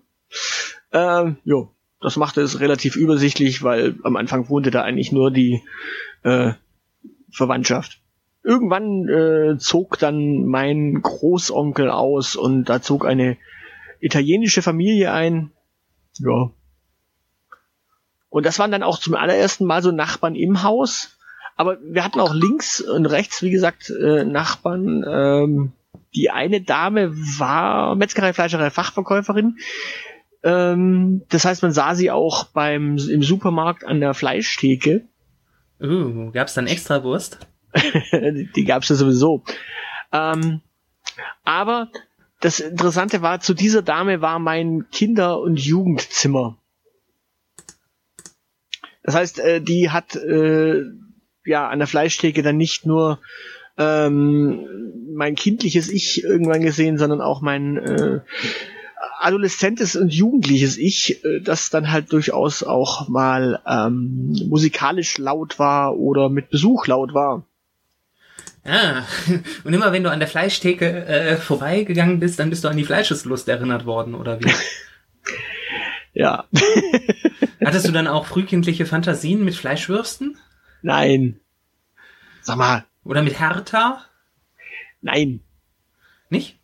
Ähm, 0.92 1.38
jo, 1.44 1.70
das 2.02 2.16
machte 2.16 2.42
es 2.42 2.60
relativ 2.60 2.96
übersichtlich, 2.96 3.62
weil 3.62 3.94
am 4.02 4.16
Anfang 4.16 4.50
wohnte 4.50 4.70
da 4.70 4.82
eigentlich 4.82 5.10
nur 5.10 5.30
die 5.30 5.62
äh, 6.22 6.52
Verwandtschaft. 7.30 8.00
Irgendwann 8.42 9.08
äh, 9.08 9.56
zog 9.58 9.98
dann 9.98 10.44
mein 10.44 11.00
Großonkel 11.00 11.88
aus 11.88 12.36
und 12.36 12.64
da 12.66 12.82
zog 12.82 13.06
eine 13.06 13.38
italienische 14.00 14.60
Familie 14.60 15.12
ein. 15.12 15.50
Ja. 16.18 16.50
Und 18.30 18.46
das 18.46 18.58
waren 18.58 18.72
dann 18.72 18.82
auch 18.82 18.98
zum 18.98 19.14
allerersten 19.14 19.64
Mal 19.64 19.82
so 19.82 19.92
Nachbarn 19.92 20.34
im 20.34 20.62
Haus. 20.62 21.18
Aber 21.56 21.78
wir 21.82 22.04
hatten 22.04 22.20
auch 22.20 22.34
links 22.34 22.80
und 22.80 23.06
rechts, 23.06 23.42
wie 23.42 23.50
gesagt, 23.50 23.90
äh, 23.90 24.24
Nachbarn. 24.24 25.04
Ähm, 25.06 25.72
die 26.14 26.30
eine 26.30 26.60
Dame 26.60 27.12
war 27.14 27.94
Metzgerei, 27.94 28.32
Fleischerei, 28.32 28.70
Fachverkäuferin. 28.70 29.58
Ähm, 30.42 31.22
das 31.28 31.44
heißt, 31.44 31.62
man 31.62 31.72
sah 31.72 31.94
sie 31.94 32.10
auch 32.10 32.44
beim 32.46 32.98
im 32.98 33.22
Supermarkt 33.22 33.84
an 33.84 34.00
der 34.00 34.14
Fleischtheke. 34.14 35.04
Uh, 35.80 36.30
gab's 36.32 36.54
dann 36.54 36.66
extra 36.66 37.02
Wurst? 37.02 37.38
die, 37.74 38.50
die 38.56 38.64
gab's 38.64 38.88
ja 38.88 38.96
sowieso. 38.96 39.42
Ähm, 40.12 40.60
aber 41.44 41.88
das 42.44 42.60
Interessante 42.60 43.22
war, 43.22 43.40
zu 43.40 43.54
dieser 43.54 43.80
Dame 43.80 44.20
war 44.20 44.38
mein 44.38 44.84
Kinder- 44.92 45.40
und 45.40 45.58
Jugendzimmer. 45.58 46.58
Das 49.02 49.14
heißt, 49.14 49.38
äh, 49.38 49.60
die 49.62 49.88
hat 49.88 50.14
äh, 50.14 50.82
ja 51.46 51.68
an 51.68 51.78
der 51.78 51.88
Fleischtheke 51.88 52.42
dann 52.42 52.58
nicht 52.58 52.84
nur 52.84 53.18
ähm, 53.78 54.66
mein 55.14 55.36
kindliches 55.36 55.88
Ich 55.88 56.22
irgendwann 56.22 56.60
gesehen, 56.60 56.98
sondern 56.98 57.22
auch 57.22 57.40
mein 57.40 57.78
äh, 57.78 58.20
adoleszentes 59.20 59.96
und 59.96 60.12
jugendliches 60.12 60.76
Ich, 60.76 61.24
äh, 61.24 61.40
das 61.40 61.70
dann 61.70 61.90
halt 61.90 62.12
durchaus 62.12 62.62
auch 62.62 63.08
mal 63.08 63.62
ähm, 63.66 64.36
musikalisch 64.50 65.16
laut 65.16 65.58
war 65.58 65.96
oder 65.96 66.28
mit 66.28 66.50
Besuch 66.50 66.88
laut 66.88 67.14
war. 67.14 67.46
Ah, 68.64 69.02
und 69.64 69.74
immer 69.74 69.92
wenn 69.92 70.04
du 70.04 70.10
an 70.10 70.20
der 70.20 70.28
Fleischtheke 70.28 71.04
äh, 71.06 71.36
vorbeigegangen 71.36 72.18
bist, 72.18 72.38
dann 72.38 72.50
bist 72.50 72.64
du 72.64 72.68
an 72.68 72.76
die 72.76 72.84
Fleischeslust 72.84 73.48
erinnert 73.48 73.84
worden, 73.84 74.14
oder 74.14 74.40
wie? 74.40 74.50
ja. 76.14 76.46
Hattest 77.64 77.86
du 77.86 77.92
dann 77.92 78.06
auch 78.06 78.26
frühkindliche 78.26 78.86
Fantasien 78.86 79.44
mit 79.44 79.54
Fleischwürsten? 79.54 80.38
Nein. 80.82 81.40
Sag 82.40 82.56
mal. 82.56 82.84
Oder 83.04 83.22
mit 83.22 83.38
Hertha? 83.38 84.04
Nein. 85.02 85.40
Nicht? 86.30 86.58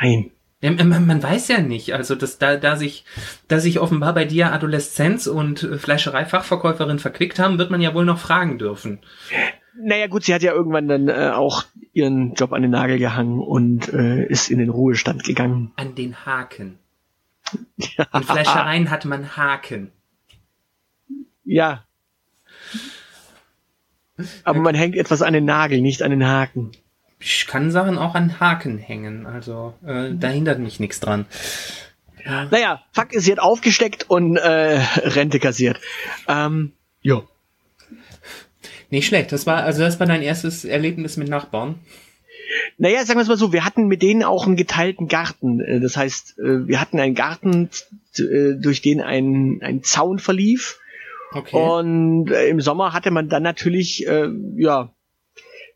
Nein. 0.00 0.32
Ja, 0.62 0.72
man, 0.72 1.06
man, 1.06 1.22
weiß 1.22 1.48
ja 1.48 1.60
nicht, 1.60 1.94
also 1.94 2.14
dass 2.14 2.38
da, 2.38 2.56
da 2.56 2.76
sich, 2.76 3.06
da 3.48 3.60
sich 3.60 3.80
offenbar 3.80 4.12
bei 4.12 4.26
dir 4.26 4.52
Adoleszenz 4.52 5.26
und 5.26 5.60
Fleischereifachverkäuferin 5.60 6.98
verquickt 6.98 7.38
haben, 7.38 7.58
wird 7.58 7.70
man 7.70 7.80
ja 7.80 7.94
wohl 7.94 8.04
noch 8.04 8.18
fragen 8.18 8.58
dürfen. 8.58 9.00
Naja 9.82 10.06
gut, 10.06 10.24
sie 10.24 10.34
hat 10.34 10.42
ja 10.42 10.52
irgendwann 10.52 10.88
dann 10.88 11.08
äh, 11.08 11.30
auch 11.34 11.64
ihren 11.92 12.34
Job 12.34 12.52
an 12.52 12.62
den 12.62 12.70
Nagel 12.70 12.98
gehangen 12.98 13.40
und 13.40 13.92
äh, 13.92 14.26
ist 14.26 14.50
in 14.50 14.58
den 14.58 14.70
Ruhestand 14.70 15.24
gegangen. 15.24 15.72
An 15.76 15.94
den 15.94 16.26
Haken. 16.26 16.78
Ja. 17.76 18.06
In 18.12 18.22
Fleischereien 18.22 18.90
hat 18.90 19.04
man 19.04 19.36
Haken. 19.36 19.90
Ja. 21.44 21.84
Aber 24.44 24.60
man 24.60 24.74
hängt 24.74 24.96
etwas 24.96 25.22
an 25.22 25.32
den 25.32 25.44
Nagel, 25.44 25.80
nicht 25.80 26.02
an 26.02 26.10
den 26.10 26.26
Haken. 26.26 26.72
Ich 27.18 27.46
kann 27.46 27.70
Sachen 27.70 27.98
auch 27.98 28.14
an 28.14 28.40
Haken 28.40 28.78
hängen, 28.78 29.26
also 29.26 29.74
äh, 29.84 30.10
da 30.14 30.28
hindert 30.28 30.58
mich 30.58 30.80
nichts 30.80 31.00
dran. 31.00 31.26
Ja. 32.24 32.46
Naja, 32.50 32.82
Fakt 32.92 33.14
ist, 33.14 33.24
sie 33.24 33.32
hat 33.32 33.38
aufgesteckt 33.38 34.08
und 34.08 34.36
äh, 34.36 34.80
Rente 35.02 35.38
kassiert. 35.38 35.80
Ähm, 36.28 36.72
ja. 37.02 37.22
Nicht 38.90 39.06
schlecht. 39.06 39.32
Das 39.32 39.46
war, 39.46 39.62
also 39.62 39.80
das 39.80 40.00
war 40.00 40.06
dein 40.06 40.22
erstes 40.22 40.64
Erlebnis 40.64 41.16
mit 41.16 41.28
Nachbarn. 41.28 41.76
Naja, 42.78 43.04
sagen 43.04 43.18
wir 43.18 43.22
es 43.22 43.28
mal 43.28 43.36
so, 43.36 43.52
wir 43.52 43.64
hatten 43.64 43.86
mit 43.86 44.02
denen 44.02 44.24
auch 44.24 44.46
einen 44.46 44.56
geteilten 44.56 45.06
Garten. 45.06 45.60
Äh, 45.60 45.80
das 45.80 45.96
heißt, 45.96 46.38
äh, 46.38 46.66
wir 46.66 46.80
hatten 46.80 46.98
einen 46.98 47.14
Garten, 47.14 47.70
äh, 48.18 48.54
durch 48.60 48.82
den 48.82 49.00
ein, 49.00 49.60
ein 49.62 49.84
Zaun 49.84 50.18
verlief. 50.18 50.80
Okay. 51.32 51.56
Und 51.56 52.28
im 52.30 52.60
Sommer 52.60 52.92
hatte 52.92 53.12
man 53.12 53.28
dann 53.28 53.44
natürlich, 53.44 54.00
ja, 54.00 54.92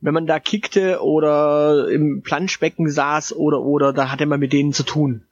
wenn 0.01 0.15
man 0.15 0.27
da 0.27 0.41
kickte 0.41 1.01
oder 1.01 1.89
im 1.91 2.23
Planschbecken 2.23 2.91
saß 2.91 3.37
oder 3.37 3.61
oder 3.61 3.93
da 3.93 4.11
hatte 4.11 4.27
man 4.27 4.41
mit 4.41 4.53
denen 4.53 4.73
zu 4.73 4.83
tun. 4.83 5.23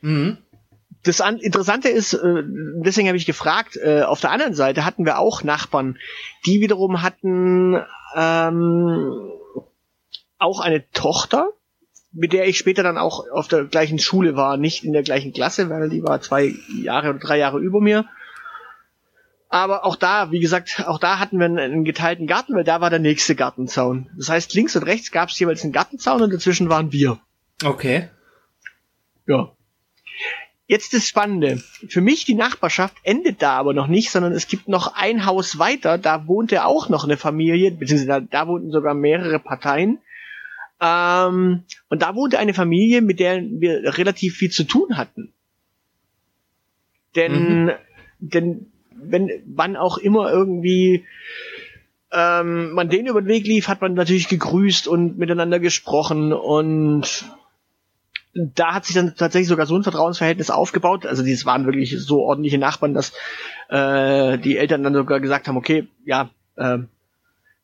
Mhm 0.00 0.38
das 1.04 1.20
Interessante 1.20 1.88
ist, 1.88 2.14
äh, 2.14 2.42
deswegen 2.44 3.08
habe 3.08 3.16
ich 3.16 3.26
gefragt, 3.26 3.76
äh, 3.76 4.02
auf 4.02 4.20
der 4.20 4.30
anderen 4.30 4.54
Seite 4.54 4.84
hatten 4.84 5.04
wir 5.04 5.18
auch 5.18 5.42
Nachbarn, 5.42 5.98
die 6.46 6.60
wiederum 6.60 7.02
hatten 7.02 7.76
ähm, 8.16 9.30
auch 10.38 10.60
eine 10.60 10.90
Tochter, 10.90 11.50
mit 12.12 12.32
der 12.32 12.48
ich 12.48 12.58
später 12.58 12.82
dann 12.82 12.98
auch 12.98 13.24
auf 13.30 13.48
der 13.48 13.64
gleichen 13.64 13.98
Schule 13.98 14.36
war, 14.36 14.56
nicht 14.56 14.84
in 14.84 14.92
der 14.92 15.02
gleichen 15.02 15.32
Klasse, 15.32 15.68
weil 15.70 15.88
die 15.88 16.02
war 16.02 16.20
zwei 16.20 16.54
Jahre 16.82 17.10
oder 17.10 17.18
drei 17.18 17.38
Jahre 17.38 17.58
über 17.58 17.80
mir. 17.80 18.06
Aber 19.50 19.86
auch 19.86 19.96
da, 19.96 20.30
wie 20.30 20.40
gesagt, 20.40 20.84
auch 20.86 20.98
da 20.98 21.18
hatten 21.18 21.38
wir 21.38 21.46
einen, 21.46 21.84
geteilten 21.84 22.26
Garten, 22.26 22.54
weil 22.54 22.64
da 22.64 22.80
war 22.80 22.90
der 22.90 22.98
nächste 22.98 23.34
Gartenzaun. 23.34 24.10
Das 24.16 24.28
heißt, 24.28 24.52
links 24.54 24.76
und 24.76 24.82
rechts 24.82 25.10
gab 25.10 25.30
es 25.30 25.38
jeweils 25.38 25.62
einen 25.62 25.72
Gartenzaun 25.72 26.22
und 26.22 26.32
dazwischen 26.32 26.68
waren 26.68 26.92
wir. 26.92 27.18
Okay. 27.64 28.08
Ja. 29.26 29.52
Jetzt 30.68 30.92
das 30.92 31.08
Spannende. 31.08 31.62
Für 31.88 32.02
mich 32.02 32.26
die 32.26 32.34
Nachbarschaft 32.34 32.94
endet 33.02 33.40
da 33.40 33.52
aber 33.52 33.72
noch 33.72 33.86
nicht, 33.86 34.10
sondern 34.10 34.32
es 34.32 34.48
gibt 34.48 34.68
noch 34.68 34.94
ein 34.94 35.24
Haus 35.24 35.58
weiter, 35.58 35.96
da 35.96 36.26
wohnte 36.26 36.66
auch 36.66 36.90
noch 36.90 37.04
eine 37.04 37.16
Familie, 37.16 37.70
beziehungsweise 37.70 38.06
da, 38.06 38.20
da 38.20 38.46
wohnten 38.46 38.70
sogar 38.70 38.92
mehrere 38.92 39.38
Parteien. 39.38 39.98
Ähm, 40.78 41.64
und 41.88 42.02
da 42.02 42.14
wohnte 42.14 42.38
eine 42.38 42.52
Familie, 42.52 43.00
mit 43.00 43.18
der 43.18 43.40
wir 43.42 43.96
relativ 43.96 44.36
viel 44.36 44.50
zu 44.50 44.64
tun 44.64 44.98
hatten. 44.98 45.32
Denn, 47.16 47.64
mhm. 47.64 47.72
denn 48.18 48.72
wenn 48.90 49.30
wann 49.46 49.74
auch 49.74 49.96
immer 49.96 50.30
irgendwie 50.30 51.06
ähm, 52.12 52.72
man 52.72 52.90
den 52.90 53.06
über 53.06 53.22
den 53.22 53.28
Weg 53.28 53.46
lief, 53.46 53.68
hat 53.68 53.80
man 53.80 53.94
natürlich 53.94 54.28
gegrüßt 54.28 54.86
und 54.86 55.16
miteinander 55.16 55.60
gesprochen 55.60 56.34
und 56.34 57.24
da 58.38 58.74
hat 58.74 58.84
sich 58.84 58.94
dann 58.94 59.14
tatsächlich 59.16 59.48
sogar 59.48 59.66
so 59.66 59.76
ein 59.76 59.82
Vertrauensverhältnis 59.82 60.50
aufgebaut. 60.50 61.06
Also 61.06 61.22
die 61.22 61.36
waren 61.44 61.66
wirklich 61.66 61.96
so 61.98 62.22
ordentliche 62.22 62.58
Nachbarn, 62.58 62.94
dass 62.94 63.12
äh, 63.68 64.38
die 64.38 64.56
Eltern 64.56 64.82
dann 64.82 64.94
sogar 64.94 65.20
gesagt 65.20 65.48
haben, 65.48 65.56
okay, 65.56 65.88
ja, 66.04 66.30
äh, 66.56 66.78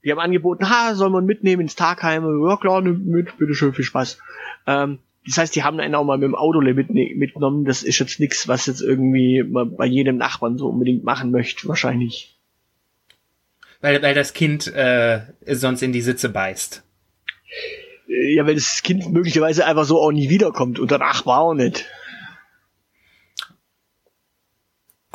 die 0.05 0.11
haben 0.11 0.19
angeboten, 0.19 0.69
ha, 0.69 0.95
soll 0.95 1.11
man 1.11 1.25
mitnehmen 1.25 1.63
ins 1.63 1.77
Tagheim? 1.77 2.25
Ja 2.47 2.57
klar, 2.57 2.83
mit, 2.83 3.39
bitteschön, 3.39 3.73
viel 3.73 3.85
Spaß. 3.85 4.19
Ähm, 4.67 4.99
das 5.27 5.39
heißt, 5.39 5.57
die 5.57 5.63
haben 5.63 5.81
einen 5.81 5.95
auch 5.95 6.05
mal 6.05 6.19
mit 6.19 6.27
dem 6.27 6.35
Auto 6.35 6.61
mit, 6.61 6.91
mitgenommen. 6.91 7.65
Das 7.65 7.83
ist 7.83 7.99
jetzt 7.99 8.21
nichts, 8.21 8.47
was 8.47 8.67
jetzt 8.67 8.83
irgendwie 8.83 9.43
bei 9.43 9.87
jedem 9.87 10.19
Nachbarn 10.19 10.59
so 10.59 10.69
unbedingt 10.69 11.05
machen 11.05 11.31
möchte, 11.31 11.67
wahrscheinlich. 11.67 12.37
Weil, 13.81 14.03
weil 14.03 14.15
das 14.15 14.35
Kind 14.35 14.67
äh, 14.75 15.21
sonst 15.47 15.83
in 15.83 15.93
die 15.93 16.03
Sitze 16.03 16.29
beißt 16.29 16.83
ja, 18.35 18.47
wenn 18.47 18.55
das 18.55 18.83
Kind 18.83 19.13
möglicherweise 19.13 19.67
einfach 19.67 19.85
so 19.85 20.01
auch 20.01 20.13
nie 20.13 20.29
wiederkommt 20.29 20.79
und 20.79 20.91
danach 20.91 21.27
war 21.27 21.41
auch 21.41 21.55
nicht. 21.55 21.87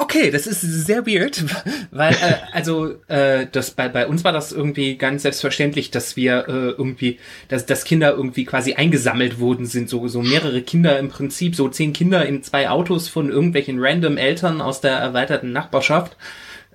Okay, 0.01 0.31
das 0.31 0.47
ist 0.47 0.61
sehr 0.61 1.05
weird, 1.05 1.43
weil 1.91 2.13
äh, 2.13 2.35
also 2.53 2.95
äh, 3.07 3.47
das 3.51 3.71
bei 3.71 3.89
bei 3.89 4.07
uns 4.07 4.23
war 4.23 4.31
das 4.31 4.53
irgendwie 4.53 4.97
ganz 4.97 5.23
selbstverständlich, 5.23 5.91
dass 5.91 6.15
wir 6.15 6.47
äh, 6.47 6.69
irgendwie, 6.69 7.19
dass 7.49 7.65
dass 7.65 7.83
Kinder 7.83 8.11
irgendwie 8.13 8.45
quasi 8.45 8.75
eingesammelt 8.75 9.39
wurden 9.39 9.65
sind, 9.65 9.89
so 9.89 10.07
so 10.07 10.21
mehrere 10.21 10.61
Kinder 10.61 10.97
im 10.97 11.09
Prinzip, 11.09 11.53
so 11.53 11.67
zehn 11.67 11.91
Kinder 11.91 12.25
in 12.25 12.43
zwei 12.43 12.69
Autos 12.69 13.09
von 13.09 13.29
irgendwelchen 13.29 13.77
random 13.79 14.15
Eltern 14.17 14.61
aus 14.61 14.79
der 14.79 14.93
erweiterten 14.93 15.51
Nachbarschaft 15.51 16.15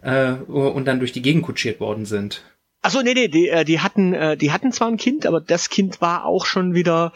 äh, 0.03 0.33
und 0.33 0.85
dann 0.85 0.99
durch 0.99 1.13
die 1.13 1.23
Gegend 1.23 1.45
kutschiert 1.45 1.81
worden 1.81 2.05
sind. 2.05 2.43
Achso, 2.85 3.01
nee, 3.01 3.15
nee, 3.15 3.29
die, 3.29 3.49
äh, 3.49 3.65
die 3.65 3.81
hatten, 3.81 4.13
äh, 4.13 4.37
die 4.37 4.53
hatten 4.53 4.71
zwar 4.71 4.89
ein 4.89 4.99
Kind, 4.99 5.25
aber 5.25 5.41
das 5.41 5.71
Kind 5.71 6.03
war 6.03 6.27
auch 6.27 6.45
schon 6.45 6.75
wieder 6.75 7.15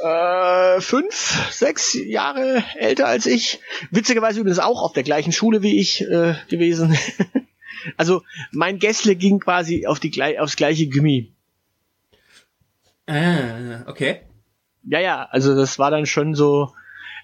äh, 0.00 0.80
fünf, 0.80 1.48
sechs 1.50 1.94
Jahre 1.94 2.62
älter 2.76 3.08
als 3.08 3.26
ich. 3.26 3.58
Witzigerweise 3.90 4.38
übrigens 4.38 4.60
auch 4.60 4.80
auf 4.80 4.92
der 4.92 5.02
gleichen 5.02 5.32
Schule 5.32 5.62
wie 5.62 5.80
ich 5.80 6.02
äh, 6.02 6.36
gewesen. 6.48 6.96
also 7.96 8.22
mein 8.52 8.78
Gässle 8.78 9.16
ging 9.16 9.40
quasi 9.40 9.84
auf 9.84 9.98
die 9.98 10.38
aufs 10.38 10.54
gleiche 10.54 10.88
Gummi. 10.88 11.32
Ah, 13.08 13.82
okay. 13.86 14.20
Ja, 14.84 15.00
ja, 15.00 15.24
also 15.28 15.56
das 15.56 15.80
war 15.80 15.90
dann 15.90 16.06
schon 16.06 16.36
so. 16.36 16.72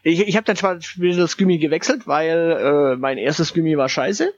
Ich, 0.03 0.19
ich 0.27 0.35
habe 0.35 0.45
dann 0.45 0.57
zwar 0.57 0.75
das 0.75 1.37
Gummi 1.37 1.59
gewechselt, 1.59 2.09
weil 2.09 2.95
äh, 2.95 2.97
mein 2.97 3.17
erstes 3.17 3.55
Gummi 3.55 3.77
war 3.77 3.89
scheiße. 3.89 4.35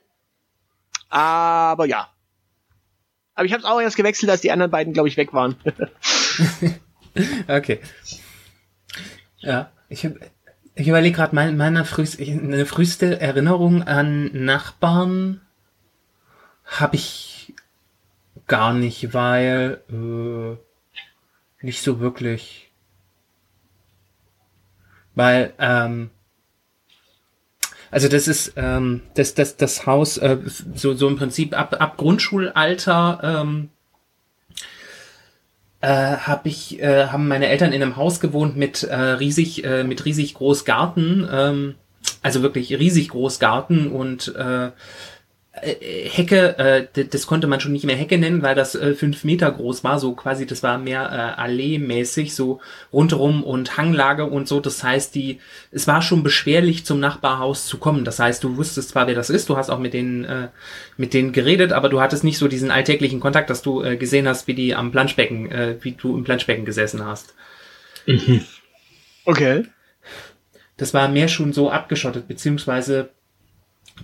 Aber 1.08 1.86
ja, 1.86 2.11
aber 3.34 3.46
ich 3.46 3.52
habe 3.52 3.62
es 3.62 3.68
auch 3.68 3.80
erst 3.80 3.96
gewechselt, 3.96 4.30
als 4.30 4.40
die 4.40 4.52
anderen 4.52 4.70
beiden, 4.70 4.92
glaube 4.92 5.08
ich, 5.08 5.16
weg 5.16 5.32
waren. 5.32 5.56
okay. 7.48 7.80
Ja, 9.38 9.72
ich, 9.88 10.08
ich 10.74 10.88
überlege 10.88 11.16
gerade, 11.16 11.34
meine, 11.34 11.52
meine 11.52 11.84
frühste, 11.84 12.22
eine 12.22 12.66
früheste 12.66 13.20
Erinnerung 13.20 13.82
an 13.82 14.30
Nachbarn 14.32 15.40
habe 16.64 16.96
ich 16.96 17.54
gar 18.46 18.72
nicht, 18.72 19.14
weil 19.14 19.82
äh, 19.90 21.64
nicht 21.64 21.82
so 21.82 22.00
wirklich. 22.00 22.70
Weil, 25.14 25.52
ähm, 25.58 26.10
also 27.92 28.08
das 28.08 28.26
ist 28.26 28.54
ähm, 28.56 29.02
das, 29.14 29.34
das, 29.34 29.56
das 29.58 29.86
Haus, 29.86 30.16
äh, 30.16 30.38
so, 30.74 30.94
so 30.94 31.06
im 31.06 31.16
Prinzip 31.16 31.56
ab, 31.56 31.76
ab 31.78 31.98
Grundschulalter 31.98 33.20
ähm, 33.22 33.68
äh, 35.82 36.16
habe 36.16 36.48
ich, 36.48 36.80
äh, 36.80 37.08
haben 37.08 37.28
meine 37.28 37.48
Eltern 37.48 37.72
in 37.72 37.82
einem 37.82 37.96
Haus 37.96 38.18
gewohnt 38.18 38.56
mit 38.56 38.82
äh, 38.82 38.96
riesig, 38.96 39.64
äh, 39.64 39.84
mit 39.84 40.06
riesig 40.06 40.32
groß 40.34 40.64
Garten, 40.64 41.28
ähm, 41.30 41.74
also 42.22 42.40
wirklich 42.40 42.72
riesig 42.72 43.10
groß 43.10 43.38
Garten 43.38 43.88
und 43.88 44.34
äh, 44.36 44.70
Hecke, 45.54 46.58
äh, 46.58 47.04
das 47.04 47.26
konnte 47.26 47.46
man 47.46 47.60
schon 47.60 47.72
nicht 47.72 47.84
mehr 47.84 47.96
Hecke 47.96 48.16
nennen, 48.16 48.42
weil 48.42 48.54
das 48.54 48.74
äh, 48.74 48.94
fünf 48.94 49.22
Meter 49.22 49.50
groß 49.50 49.84
war, 49.84 49.98
so 49.98 50.14
quasi, 50.14 50.46
das 50.46 50.62
war 50.62 50.78
mehr 50.78 51.02
äh, 51.02 51.40
Allee-mäßig, 51.40 52.34
so 52.34 52.60
rundherum 52.90 53.44
und 53.44 53.76
Hanglage 53.76 54.24
und 54.24 54.48
so. 54.48 54.60
Das 54.60 54.82
heißt, 54.82 55.14
die, 55.14 55.40
es 55.70 55.86
war 55.86 56.00
schon 56.00 56.22
beschwerlich, 56.22 56.86
zum 56.86 57.00
Nachbarhaus 57.00 57.66
zu 57.66 57.76
kommen. 57.76 58.06
Das 58.06 58.18
heißt, 58.18 58.42
du 58.42 58.56
wusstest 58.56 58.88
zwar, 58.88 59.06
wer 59.06 59.14
das 59.14 59.28
ist, 59.28 59.50
du 59.50 59.58
hast 59.58 59.68
auch 59.68 59.78
mit 59.78 59.92
denen, 59.92 60.24
äh, 60.24 60.48
mit 60.96 61.12
denen 61.12 61.32
geredet, 61.32 61.72
aber 61.72 61.90
du 61.90 62.00
hattest 62.00 62.24
nicht 62.24 62.38
so 62.38 62.48
diesen 62.48 62.70
alltäglichen 62.70 63.20
Kontakt, 63.20 63.50
dass 63.50 63.60
du 63.60 63.82
äh, 63.82 63.98
gesehen 63.98 64.26
hast, 64.26 64.46
wie 64.46 64.54
die 64.54 64.74
am 64.74 64.90
Planschbecken, 64.90 65.52
äh, 65.52 65.76
wie 65.82 65.92
du 65.92 66.16
im 66.16 66.24
Planschbecken 66.24 66.64
gesessen 66.64 67.04
hast. 67.04 67.34
Mhm. 68.06 68.40
Okay. 69.26 69.64
Das 70.78 70.94
war 70.94 71.08
mehr 71.08 71.28
schon 71.28 71.52
so 71.52 71.70
abgeschottet, 71.70 72.26
beziehungsweise 72.26 73.10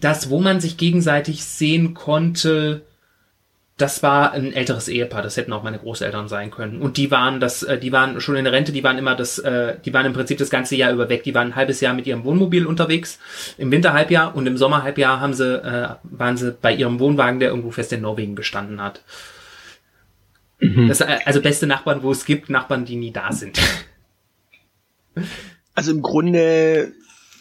das, 0.00 0.30
wo 0.30 0.40
man 0.40 0.60
sich 0.60 0.76
gegenseitig 0.76 1.44
sehen 1.44 1.94
konnte, 1.94 2.82
das 3.78 4.02
war 4.02 4.32
ein 4.32 4.52
älteres 4.52 4.88
Ehepaar, 4.88 5.22
das 5.22 5.36
hätten 5.36 5.52
auch 5.52 5.62
meine 5.62 5.78
Großeltern 5.78 6.26
sein 6.28 6.50
können. 6.50 6.82
Und 6.82 6.96
die 6.96 7.12
waren 7.12 7.38
das, 7.38 7.62
äh, 7.62 7.78
die 7.78 7.92
waren 7.92 8.20
schon 8.20 8.34
in 8.34 8.44
der 8.44 8.52
Rente, 8.52 8.72
die 8.72 8.82
waren 8.82 8.98
immer 8.98 9.14
das, 9.14 9.38
äh, 9.38 9.76
die 9.84 9.94
waren 9.94 10.04
im 10.04 10.12
Prinzip 10.12 10.36
das 10.36 10.50
ganze 10.50 10.74
Jahr 10.74 10.92
über 10.92 11.08
weg. 11.08 11.22
Die 11.22 11.34
waren 11.34 11.48
ein 11.48 11.56
halbes 11.56 11.80
Jahr 11.80 11.94
mit 11.94 12.06
ihrem 12.06 12.24
Wohnmobil 12.24 12.66
unterwegs 12.66 13.20
im 13.56 13.70
Winterhalbjahr 13.70 14.34
und 14.34 14.48
im 14.48 14.56
Sommerhalbjahr 14.56 15.20
haben 15.20 15.32
sie, 15.32 15.62
äh, 15.64 15.90
waren 16.02 16.36
sie 16.36 16.52
bei 16.60 16.74
ihrem 16.74 16.98
Wohnwagen, 16.98 17.38
der 17.38 17.50
irgendwo 17.50 17.70
fest 17.70 17.92
in 17.92 18.00
Norwegen 18.00 18.34
gestanden 18.34 18.82
hat. 18.82 19.02
Mhm. 20.58 20.88
Das, 20.88 21.00
also 21.00 21.40
beste 21.40 21.68
Nachbarn, 21.68 22.02
wo 22.02 22.10
es 22.10 22.24
gibt, 22.24 22.50
Nachbarn, 22.50 22.84
die 22.84 22.96
nie 22.96 23.12
da 23.12 23.30
sind. 23.30 23.60
Also 25.76 25.92
im 25.92 26.02
Grunde 26.02 26.92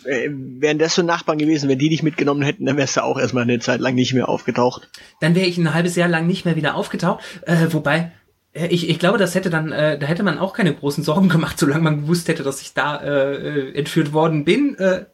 äh, 0.07 0.29
wären 0.31 0.79
das 0.79 0.95
so 0.95 1.03
Nachbarn 1.03 1.37
gewesen, 1.37 1.69
wenn 1.69 1.79
die 1.79 1.89
dich 1.89 2.03
mitgenommen 2.03 2.41
hätten, 2.41 2.65
dann 2.65 2.77
wärst 2.77 2.97
du 2.97 3.03
auch 3.03 3.19
erstmal 3.19 3.43
eine 3.43 3.59
Zeit 3.59 3.79
lang 3.79 3.95
nicht 3.95 4.13
mehr 4.13 4.29
aufgetaucht. 4.29 4.89
Dann 5.19 5.35
wäre 5.35 5.47
ich 5.47 5.57
ein 5.57 5.73
halbes 5.73 5.95
Jahr 5.95 6.07
lang 6.07 6.27
nicht 6.27 6.45
mehr 6.45 6.55
wieder 6.55 6.75
aufgetaucht. 6.75 7.23
Äh, 7.45 7.67
wobei, 7.71 8.11
äh, 8.53 8.67
ich, 8.67 8.89
ich 8.89 8.99
glaube, 8.99 9.17
das 9.17 9.35
hätte 9.35 9.49
dann, 9.49 9.71
äh, 9.71 9.99
da 9.99 10.07
hätte 10.07 10.23
man 10.23 10.39
auch 10.39 10.53
keine 10.53 10.73
großen 10.73 11.03
Sorgen 11.03 11.29
gemacht, 11.29 11.59
solange 11.59 11.83
man 11.83 12.01
gewusst 12.01 12.27
hätte, 12.27 12.43
dass 12.43 12.61
ich 12.61 12.73
da 12.73 12.97
äh, 12.97 13.35
äh 13.35 13.77
entführt 13.77 14.13
worden 14.13 14.45
bin, 14.45 14.75
äh, 14.75 15.05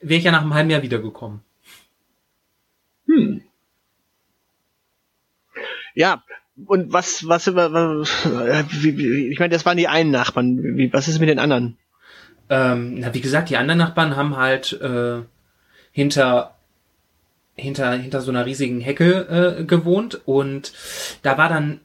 wäre 0.00 0.18
ich 0.18 0.24
ja 0.24 0.32
nach 0.32 0.42
einem 0.42 0.54
halben 0.54 0.70
Jahr 0.70 0.82
wiedergekommen. 0.82 1.40
Hm. 3.06 3.42
Ja, 5.94 6.22
und 6.66 6.92
was, 6.92 7.26
was, 7.26 7.54
was 7.54 8.24
ich 8.84 9.38
meine, 9.38 9.52
das 9.52 9.66
waren 9.66 9.76
die 9.76 9.88
einen 9.88 10.10
Nachbarn. 10.10 10.76
Wie, 10.76 10.92
was 10.92 11.08
ist 11.08 11.18
mit 11.20 11.28
den 11.28 11.38
anderen? 11.38 11.76
Ähm, 12.48 13.00
na, 13.00 13.12
wie 13.14 13.20
gesagt, 13.20 13.50
die 13.50 13.56
anderen 13.56 13.78
Nachbarn 13.78 14.16
haben 14.16 14.36
halt 14.36 14.72
äh, 14.80 15.22
hinter 15.92 16.54
hinter 17.54 17.92
hinter 17.92 18.20
so 18.20 18.30
einer 18.30 18.46
riesigen 18.46 18.80
Hecke 18.80 19.58
äh, 19.60 19.64
gewohnt 19.64 20.20
und 20.26 20.72
da 21.22 21.38
war 21.38 21.48
dann 21.48 21.80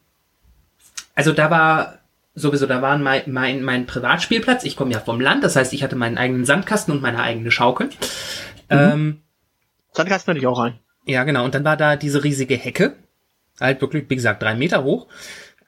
also 1.16 1.32
da 1.32 1.50
war 1.50 2.00
sowieso 2.36 2.66
da 2.66 2.82
war 2.82 2.98
mein 2.98 3.24
mein, 3.28 3.64
mein 3.64 3.86
Privatspielplatz. 3.86 4.64
Ich 4.64 4.76
komme 4.76 4.92
ja 4.92 5.00
vom 5.00 5.22
Land, 5.22 5.44
das 5.44 5.56
heißt, 5.56 5.74
ich 5.74 5.84
hatte 5.84 5.96
meinen 5.96 6.18
eigenen 6.18 6.46
Sandkasten 6.46 6.94
und 6.94 7.02
meine 7.02 7.22
eigene 7.22 7.52
Schaukel. 7.52 7.88
Mhm. 7.88 7.92
Ähm, 8.70 9.22
Sandkasten 9.94 10.32
hatte 10.32 10.40
ich 10.40 10.48
auch 10.48 10.60
ein. 10.60 10.80
Ja, 11.06 11.24
genau. 11.24 11.44
Und 11.46 11.56
dann 11.56 11.66
war 11.66 11.78
da 11.78 11.96
diese 11.96 12.24
riesige 12.24 12.56
Hecke, 12.56 12.96
halt 13.60 13.82
wirklich, 13.82 14.10
wie 14.10 14.16
gesagt, 14.16 14.42
drei 14.42 14.56
Meter 14.56 14.84
hoch. 14.84 15.08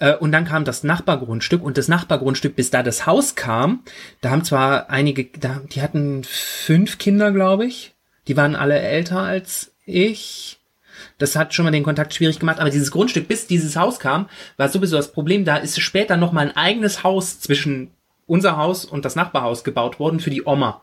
Äh, 0.03 0.17
und 0.17 0.33
dann 0.33 0.43
kam 0.43 0.65
das 0.65 0.83
Nachbargrundstück 0.83 1.63
und 1.63 1.77
das 1.77 1.87
Nachbargrundstück, 1.87 2.57
bis 2.57 2.69
da 2.69 2.83
das 2.83 3.05
Haus 3.07 3.35
kam, 3.35 3.83
da 4.19 4.31
haben 4.31 4.43
zwar 4.43 4.89
einige, 4.89 5.23
die 5.23 5.81
hatten 5.81 6.25
fünf 6.25 6.97
Kinder, 6.97 7.31
glaube 7.31 7.65
ich. 7.65 7.93
Die 8.27 8.35
waren 8.35 8.55
alle 8.55 8.77
älter 8.79 9.21
als 9.21 9.71
ich. 9.85 10.59
Das 11.17 11.37
hat 11.37 11.53
schon 11.53 11.63
mal 11.63 11.71
den 11.71 11.83
Kontakt 11.83 12.13
schwierig 12.13 12.39
gemacht, 12.39 12.59
aber 12.59 12.69
dieses 12.69 12.91
Grundstück, 12.91 13.29
bis 13.29 13.47
dieses 13.47 13.77
Haus 13.77 13.99
kam, 13.99 14.27
war 14.57 14.67
sowieso 14.67 14.97
das 14.97 15.13
Problem. 15.13 15.45
Da 15.45 15.55
ist 15.55 15.79
später 15.79 16.17
noch 16.17 16.33
mal 16.33 16.41
ein 16.41 16.57
eigenes 16.57 17.03
Haus 17.03 17.39
zwischen 17.39 17.91
unser 18.27 18.57
Haus 18.57 18.83
und 18.83 19.05
das 19.05 19.15
Nachbarhaus 19.15 19.63
gebaut 19.63 19.99
worden 19.99 20.19
für 20.19 20.29
die 20.29 20.43
Oma. 20.45 20.81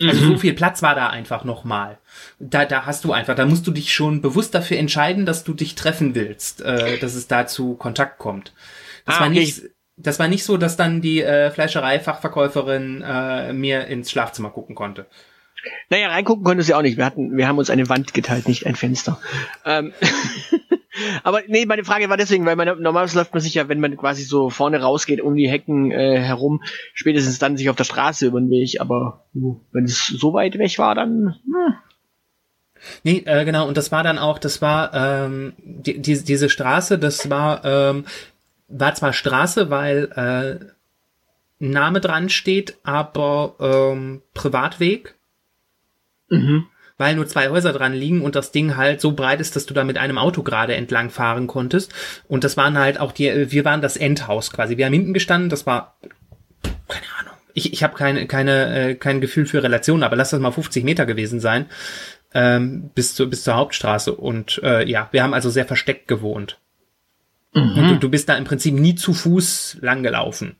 Also 0.00 0.24
mhm. 0.24 0.28
so 0.28 0.38
viel 0.38 0.54
Platz 0.54 0.82
war 0.82 0.94
da 0.94 1.08
einfach 1.08 1.44
nochmal. 1.44 1.98
Da, 2.38 2.64
da 2.64 2.86
hast 2.86 3.04
du 3.04 3.12
einfach, 3.12 3.34
da 3.34 3.46
musst 3.46 3.66
du 3.66 3.72
dich 3.72 3.92
schon 3.92 4.22
bewusst 4.22 4.54
dafür 4.54 4.78
entscheiden, 4.78 5.26
dass 5.26 5.42
du 5.42 5.54
dich 5.54 5.74
treffen 5.74 6.14
willst, 6.14 6.60
äh, 6.60 6.98
dass 6.98 7.14
es 7.14 7.26
da 7.26 7.46
zu 7.46 7.74
Kontakt 7.74 8.18
kommt. 8.18 8.52
Das 9.04 9.16
ah, 9.16 9.20
war 9.20 9.26
okay. 9.28 9.40
nicht, 9.40 9.62
das 9.96 10.20
war 10.20 10.28
nicht 10.28 10.44
so, 10.44 10.56
dass 10.56 10.76
dann 10.76 11.00
die 11.00 11.22
äh, 11.22 11.50
Fleischerei-Fachverkäuferin 11.50 13.02
äh, 13.02 13.52
mir 13.52 13.86
ins 13.88 14.10
Schlafzimmer 14.10 14.50
gucken 14.50 14.76
konnte. 14.76 15.06
Naja, 15.90 16.08
reingucken 16.08 16.44
konnte 16.44 16.62
sie 16.62 16.74
auch 16.74 16.82
nicht. 16.82 16.96
Wir 16.96 17.04
hatten, 17.04 17.36
wir 17.36 17.48
haben 17.48 17.58
uns 17.58 17.70
eine 17.70 17.88
Wand 17.88 18.14
geteilt, 18.14 18.48
nicht 18.48 18.66
ein 18.66 18.76
Fenster. 18.76 19.20
Ähm 19.64 19.92
Aber 21.22 21.42
nee, 21.46 21.66
meine 21.66 21.84
Frage 21.84 22.08
war 22.08 22.16
deswegen, 22.16 22.44
weil 22.44 22.56
man 22.56 22.66
normalerweise 22.66 23.18
läuft 23.18 23.32
man 23.32 23.40
sich 23.40 23.54
ja, 23.54 23.68
wenn 23.68 23.80
man 23.80 23.96
quasi 23.96 24.22
so 24.24 24.50
vorne 24.50 24.80
rausgeht 24.80 25.20
um 25.20 25.36
die 25.36 25.48
Hecken 25.48 25.90
äh, 25.92 26.18
herum, 26.18 26.62
spätestens 26.92 27.38
dann 27.38 27.56
sich 27.56 27.70
auf 27.70 27.76
der 27.76 27.84
Straße 27.84 28.26
über 28.26 28.40
den 28.40 28.50
Weg. 28.50 28.80
Aber 28.80 29.24
wenn 29.32 29.84
es 29.84 30.06
so 30.06 30.32
weit 30.32 30.58
weg 30.58 30.78
war, 30.78 30.94
dann. 30.94 31.36
Hm. 31.44 31.74
Nee, 33.02 33.22
äh, 33.26 33.44
genau, 33.44 33.66
und 33.66 33.76
das 33.76 33.90
war 33.90 34.02
dann 34.04 34.18
auch, 34.18 34.38
das 34.38 34.62
war 34.62 34.94
ähm, 34.94 35.52
die, 35.58 36.00
die, 36.00 36.22
diese 36.22 36.48
Straße, 36.48 36.98
das 36.98 37.28
war, 37.28 37.64
ähm, 37.64 38.04
war 38.68 38.94
zwar 38.94 39.12
Straße, 39.12 39.68
weil 39.68 40.12
äh, 40.14 40.64
Name 41.58 42.00
dran 42.00 42.28
steht, 42.28 42.76
aber 42.84 43.56
ähm, 43.60 44.22
Privatweg. 44.34 45.17
Mhm 46.28 46.66
weil 46.98 47.14
nur 47.14 47.26
zwei 47.26 47.48
Häuser 47.48 47.72
dran 47.72 47.94
liegen 47.94 48.22
und 48.22 48.34
das 48.34 48.52
Ding 48.52 48.76
halt 48.76 49.00
so 49.00 49.12
breit 49.12 49.40
ist, 49.40 49.56
dass 49.56 49.64
du 49.64 49.72
da 49.72 49.84
mit 49.84 49.96
einem 49.96 50.18
Auto 50.18 50.42
gerade 50.42 50.74
entlang 50.74 51.10
fahren 51.10 51.46
konntest. 51.46 51.94
Und 52.26 52.44
das 52.44 52.56
waren 52.56 52.76
halt 52.76 53.00
auch 53.00 53.12
die, 53.12 53.50
wir 53.50 53.64
waren 53.64 53.80
das 53.80 53.96
Endhaus 53.96 54.50
quasi. 54.50 54.76
Wir 54.76 54.86
haben 54.86 54.92
hinten 54.92 55.14
gestanden, 55.14 55.48
das 55.48 55.64
war, 55.64 55.96
keine 56.88 57.06
Ahnung. 57.20 57.34
Ich, 57.54 57.72
ich 57.72 57.82
habe 57.82 57.96
keine, 57.96 58.26
keine, 58.26 58.90
äh, 58.90 58.94
kein 58.96 59.20
Gefühl 59.20 59.46
für 59.46 59.62
Relationen, 59.62 60.02
aber 60.02 60.16
lass 60.16 60.30
das 60.30 60.40
mal 60.40 60.50
50 60.50 60.84
Meter 60.84 61.06
gewesen 61.06 61.40
sein. 61.40 61.66
Ähm, 62.34 62.90
bis, 62.94 63.14
zu, 63.14 63.30
bis 63.30 63.44
zur 63.44 63.54
Hauptstraße. 63.54 64.14
Und 64.14 64.60
äh, 64.62 64.86
ja, 64.86 65.08
wir 65.12 65.22
haben 65.22 65.34
also 65.34 65.50
sehr 65.50 65.64
versteckt 65.64 66.08
gewohnt. 66.08 66.58
Mhm. 67.54 67.78
Und 67.78 67.88
du, 67.88 67.96
du 67.96 68.08
bist 68.10 68.28
da 68.28 68.36
im 68.36 68.44
Prinzip 68.44 68.74
nie 68.74 68.96
zu 68.96 69.14
Fuß 69.14 69.78
langgelaufen, 69.80 70.56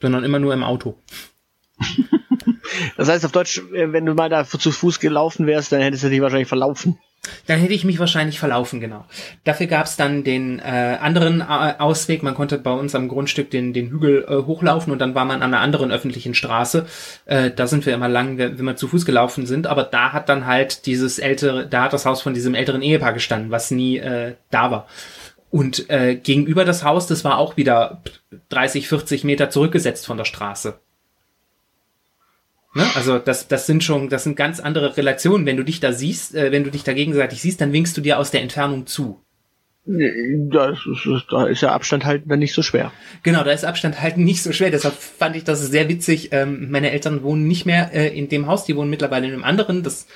sondern 0.00 0.22
immer 0.22 0.38
nur 0.38 0.54
im 0.54 0.62
Auto. 0.62 0.98
Das 2.96 3.08
heißt 3.08 3.24
auf 3.24 3.32
Deutsch, 3.32 3.58
äh, 3.74 3.92
wenn 3.92 4.06
du 4.06 4.14
mal 4.14 4.28
da 4.28 4.44
zu 4.44 4.70
Fuß 4.70 5.00
gelaufen 5.00 5.46
wärst, 5.46 5.72
dann 5.72 5.80
hättest 5.80 6.04
du 6.04 6.10
dich 6.10 6.20
wahrscheinlich 6.20 6.48
verlaufen. 6.48 6.98
Dann 7.46 7.60
hätte 7.60 7.74
ich 7.74 7.84
mich 7.84 7.98
wahrscheinlich 7.98 8.38
verlaufen, 8.38 8.80
genau. 8.80 9.04
Dafür 9.44 9.66
gab 9.66 9.84
es 9.84 9.96
dann 9.96 10.24
den 10.24 10.58
äh, 10.58 10.96
anderen 11.00 11.40
äh, 11.40 11.74
Ausweg. 11.78 12.22
Man 12.22 12.34
konnte 12.34 12.56
bei 12.56 12.72
uns 12.72 12.94
am 12.94 13.08
Grundstück 13.08 13.50
den, 13.50 13.74
den 13.74 13.90
Hügel 13.90 14.24
äh, 14.26 14.46
hochlaufen 14.46 14.90
und 14.90 15.00
dann 15.00 15.14
war 15.14 15.26
man 15.26 15.42
an 15.42 15.52
einer 15.52 15.62
anderen 15.62 15.92
öffentlichen 15.92 16.34
Straße. 16.34 16.86
Äh, 17.26 17.50
da 17.50 17.66
sind 17.66 17.84
wir 17.84 17.92
immer 17.92 18.08
lang, 18.08 18.38
wenn 18.38 18.64
wir 18.64 18.76
zu 18.76 18.88
Fuß 18.88 19.04
gelaufen 19.04 19.44
sind. 19.44 19.66
Aber 19.66 19.84
da 19.84 20.12
hat 20.12 20.30
dann 20.30 20.46
halt 20.46 20.86
dieses 20.86 21.18
ältere, 21.18 21.66
da 21.66 21.84
hat 21.84 21.92
das 21.92 22.06
Haus 22.06 22.22
von 22.22 22.32
diesem 22.32 22.54
älteren 22.54 22.80
Ehepaar 22.80 23.12
gestanden, 23.12 23.50
was 23.50 23.70
nie 23.70 23.98
äh, 23.98 24.36
da 24.50 24.70
war. 24.70 24.86
Und 25.50 25.90
äh, 25.90 26.14
gegenüber 26.14 26.64
das 26.64 26.84
Haus, 26.84 27.06
das 27.06 27.24
war 27.24 27.36
auch 27.36 27.56
wieder 27.56 28.02
30, 28.48 28.88
40 28.88 29.24
Meter 29.24 29.50
zurückgesetzt 29.50 30.06
von 30.06 30.16
der 30.16 30.24
Straße. 30.24 30.80
Ne? 32.74 32.86
Also 32.94 33.18
das, 33.18 33.48
das 33.48 33.66
sind 33.66 33.82
schon, 33.82 34.08
das 34.08 34.24
sind 34.24 34.36
ganz 34.36 34.60
andere 34.60 34.96
Relationen. 34.96 35.46
Wenn 35.46 35.56
du 35.56 35.64
dich 35.64 35.80
da 35.80 35.92
siehst, 35.92 36.34
äh, 36.34 36.52
wenn 36.52 36.64
du 36.64 36.70
dich 36.70 36.84
da 36.84 36.92
gegenseitig 36.92 37.42
siehst, 37.42 37.60
dann 37.60 37.72
winkst 37.72 37.96
du 37.96 38.00
dir 38.00 38.18
aus 38.18 38.30
der 38.30 38.42
Entfernung 38.42 38.86
zu. 38.86 39.20
Da 39.92 40.70
ist, 40.70 40.86
da 41.30 41.46
ist 41.46 41.62
ja 41.62 41.72
Abstand 41.72 42.04
halten 42.04 42.28
dann 42.28 42.38
nicht 42.38 42.54
so 42.54 42.62
schwer. 42.62 42.92
Genau, 43.24 43.42
da 43.42 43.50
ist 43.50 43.64
Abstand 43.64 44.00
halten 44.00 44.22
nicht 44.22 44.42
so 44.42 44.52
schwer. 44.52 44.70
Deshalb 44.70 44.94
fand 44.94 45.34
ich 45.34 45.42
das 45.42 45.60
sehr 45.66 45.88
witzig. 45.88 46.28
Ähm, 46.32 46.70
meine 46.70 46.92
Eltern 46.92 47.24
wohnen 47.24 47.48
nicht 47.48 47.66
mehr 47.66 47.92
äh, 47.92 48.16
in 48.16 48.28
dem 48.28 48.46
Haus, 48.46 48.64
die 48.64 48.76
wohnen 48.76 48.90
mittlerweile 48.90 49.26
in 49.26 49.32
einem 49.32 49.42
anderen. 49.42 49.82
Das 49.82 50.06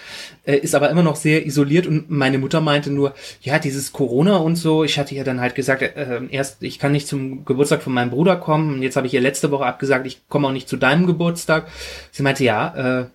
äh, 0.46 0.56
ist 0.56 0.76
aber 0.76 0.90
immer 0.90 1.02
noch 1.02 1.16
sehr 1.16 1.44
isoliert. 1.44 1.88
Und 1.88 2.08
meine 2.08 2.38
Mutter 2.38 2.60
meinte 2.60 2.90
nur, 2.90 3.14
ja, 3.42 3.58
dieses 3.58 3.92
Corona 3.92 4.37
und 4.37 4.56
so. 4.56 4.84
Ich 4.84 4.98
hatte 4.98 5.14
ja 5.14 5.24
dann 5.24 5.40
halt 5.40 5.56
gesagt, 5.56 5.82
äh, 5.82 6.20
erst 6.30 6.62
ich 6.62 6.78
kann 6.78 6.92
nicht 6.92 7.08
zum 7.08 7.44
Geburtstag 7.44 7.82
von 7.82 7.92
meinem 7.92 8.10
Bruder 8.10 8.37
kommen. 8.37 8.74
Und 8.74 8.82
jetzt 8.82 8.96
habe 8.96 9.08
ich 9.08 9.14
ihr 9.14 9.20
letzte 9.20 9.50
Woche 9.50 9.66
abgesagt, 9.66 10.06
ich 10.06 10.28
komme 10.28 10.46
auch 10.46 10.52
nicht 10.52 10.68
zu 10.68 10.76
deinem 10.76 11.06
Geburtstag. 11.06 11.66
Sie 12.12 12.22
meinte, 12.22 12.44
ja, 12.44 13.00
äh, 13.00 13.06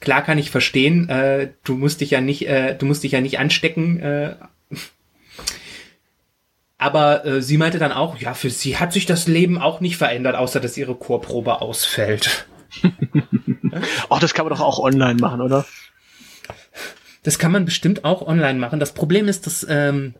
klar 0.00 0.22
kann 0.22 0.38
ich 0.38 0.50
verstehen. 0.50 1.08
Äh, 1.08 1.50
du 1.64 1.76
musst 1.76 2.00
dich 2.00 2.10
ja 2.10 2.20
nicht, 2.20 2.48
äh, 2.48 2.74
du 2.74 2.86
musst 2.86 3.04
dich 3.04 3.12
ja 3.12 3.20
nicht 3.20 3.38
anstecken. 3.38 4.00
Äh, 4.00 4.34
aber 6.82 7.24
äh, 7.24 7.42
sie 7.42 7.58
meinte 7.58 7.78
dann 7.78 7.92
auch, 7.92 8.18
ja, 8.18 8.34
für 8.34 8.50
sie 8.50 8.76
hat 8.76 8.92
sich 8.92 9.06
das 9.06 9.28
Leben 9.28 9.58
auch 9.58 9.78
nicht 9.78 9.96
verändert, 9.96 10.34
außer 10.34 10.58
dass 10.58 10.76
ihre 10.76 10.96
Chorprobe 10.96 11.60
ausfällt. 11.60 12.46
Ach, 14.10 14.18
das 14.18 14.34
kann 14.34 14.46
man 14.46 14.52
doch 14.52 14.60
auch 14.60 14.80
online 14.80 15.20
machen, 15.20 15.40
oder? 15.40 15.64
Das 17.22 17.38
kann 17.38 17.52
man 17.52 17.64
bestimmt 17.64 18.04
auch 18.04 18.26
online 18.26 18.58
machen. 18.58 18.80
Das 18.80 18.94
Problem 18.94 19.28
ist, 19.28 19.46
dass 19.46 19.64
ähm, 19.68 20.14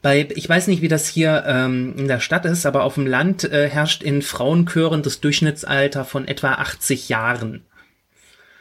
bei, 0.00 0.26
ich 0.34 0.48
weiß 0.48 0.66
nicht, 0.68 0.80
wie 0.80 0.88
das 0.88 1.06
hier 1.06 1.44
ähm, 1.46 1.94
in 1.98 2.08
der 2.08 2.20
Stadt 2.20 2.46
ist, 2.46 2.64
aber 2.64 2.84
auf 2.84 2.94
dem 2.94 3.06
Land 3.06 3.44
äh, 3.44 3.68
herrscht 3.68 4.02
in 4.02 4.22
Frauenchören 4.22 5.02
das 5.02 5.20
Durchschnittsalter 5.20 6.06
von 6.06 6.26
etwa 6.26 6.52
80 6.52 7.10
Jahren. 7.10 7.66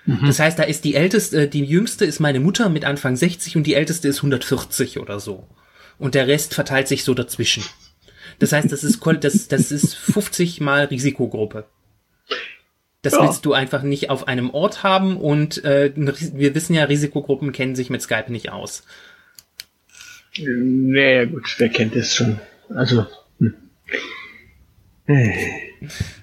Mhm. 0.06 0.28
Das 0.28 0.40
heißt, 0.40 0.60
da 0.60 0.64
ist 0.64 0.84
die 0.84 0.96
älteste, 0.96 1.48
die 1.48 1.64
jüngste 1.64 2.04
ist 2.04 2.20
meine 2.20 2.42
Mutter 2.42 2.68
mit 2.68 2.84
Anfang 2.84 3.16
60 3.16 3.56
und 3.56 3.64
die 3.64 3.76
älteste 3.76 4.10
ist 4.10 4.18
140 4.18 5.00
oder 5.00 5.22
so. 5.22 5.48
Und 6.00 6.16
der 6.16 6.28
Rest 6.28 6.56
verteilt 6.56 6.88
sich 6.88 7.04
so 7.04 7.14
dazwischen. 7.14 7.64
Das 8.40 8.54
heißt, 8.54 8.72
das 8.72 8.84
ist, 8.84 9.06
das, 9.22 9.48
das 9.50 9.72
ist 9.72 9.96
50 9.96 10.62
mal 10.62 10.86
Risikogruppe. 10.86 11.66
Das 13.02 13.14
ja. 13.14 13.24
willst 13.24 13.46
du 13.46 13.54
einfach 13.54 13.84
nicht 13.84 14.10
auf 14.10 14.28
einem 14.28 14.50
Ort 14.50 14.84
haben 14.84 15.18
und 15.18 15.64
äh, 15.64 15.92
wir 15.96 16.56
wissen 16.56 16.74
ja, 16.74 16.86
Risikogruppen 16.86 17.52
kennen 17.52 17.76
sich 17.76 17.90
mit 17.90 18.02
Skype 18.02 18.32
nicht 18.32 18.52
aus. 18.52 18.84
Naja, 20.38 21.26
gut, 21.26 21.56
wer 21.58 21.70
kennt 21.70 21.96
es 21.96 22.16
schon? 22.16 22.40
Also. 22.70 23.06
Hm. 23.40 23.56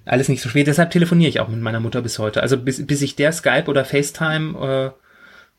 Alles 0.05 0.29
nicht 0.29 0.43
so 0.43 0.49
schwer. 0.49 0.65
Deshalb 0.65 0.91
telefoniere 0.91 1.29
ich 1.29 1.41
auch 1.41 1.49
mit 1.49 1.61
meiner 1.61 1.81
Mutter 1.81 2.03
bis 2.03 2.19
heute. 2.19 2.43
Also 2.43 2.57
bis, 2.59 2.87
bis 2.87 3.03
ich 3.03 3.17
der 3.17 3.33
Skype 3.33 3.65
oder 3.67 3.85
FaceTime 3.85 4.95
äh, 4.95 5.01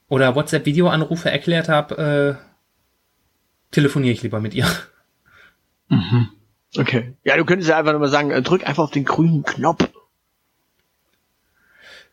oder 0.07 0.35
WhatsApp-Videoanrufe 0.35 1.29
erklärt 1.29 1.67
habe, 1.67 2.39
äh, 2.39 2.46
telefoniere 3.71 4.13
ich 4.13 4.23
lieber 4.23 4.39
mit 4.39 4.53
ihr. 4.53 4.67
Mhm. 5.89 6.29
Okay. 6.75 7.13
Ja, 7.23 7.37
du 7.37 7.45
könntest 7.45 7.69
ja 7.69 7.77
einfach 7.77 7.91
nur 7.91 8.01
mal 8.01 8.09
sagen, 8.09 8.31
äh, 8.31 8.41
drück 8.41 8.67
einfach 8.67 8.83
auf 8.83 8.91
den 8.91 9.05
grünen 9.05 9.43
Knopf. 9.43 9.87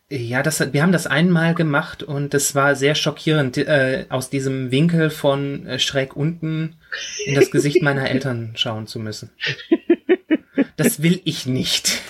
Ja, 0.07 0.43
das, 0.43 0.71
wir 0.71 0.83
haben 0.83 0.91
das 0.91 1.07
einmal 1.07 1.55
gemacht 1.55 2.03
und 2.03 2.35
das 2.35 2.53
war 2.53 2.75
sehr 2.75 2.93
schockierend, 2.93 3.57
äh, 3.57 4.05
aus 4.09 4.29
diesem 4.29 4.69
Winkel 4.69 5.09
von 5.09 5.65
äh, 5.65 5.79
schräg 5.79 6.15
unten 6.15 6.75
in 7.25 7.33
das 7.33 7.49
Gesicht 7.49 7.81
meiner 7.81 8.09
Eltern 8.09 8.53
schauen 8.55 8.85
zu 8.85 8.99
müssen. 8.99 9.31
Das 10.77 11.01
will 11.01 11.21
ich 11.25 11.47
nicht. 11.47 12.01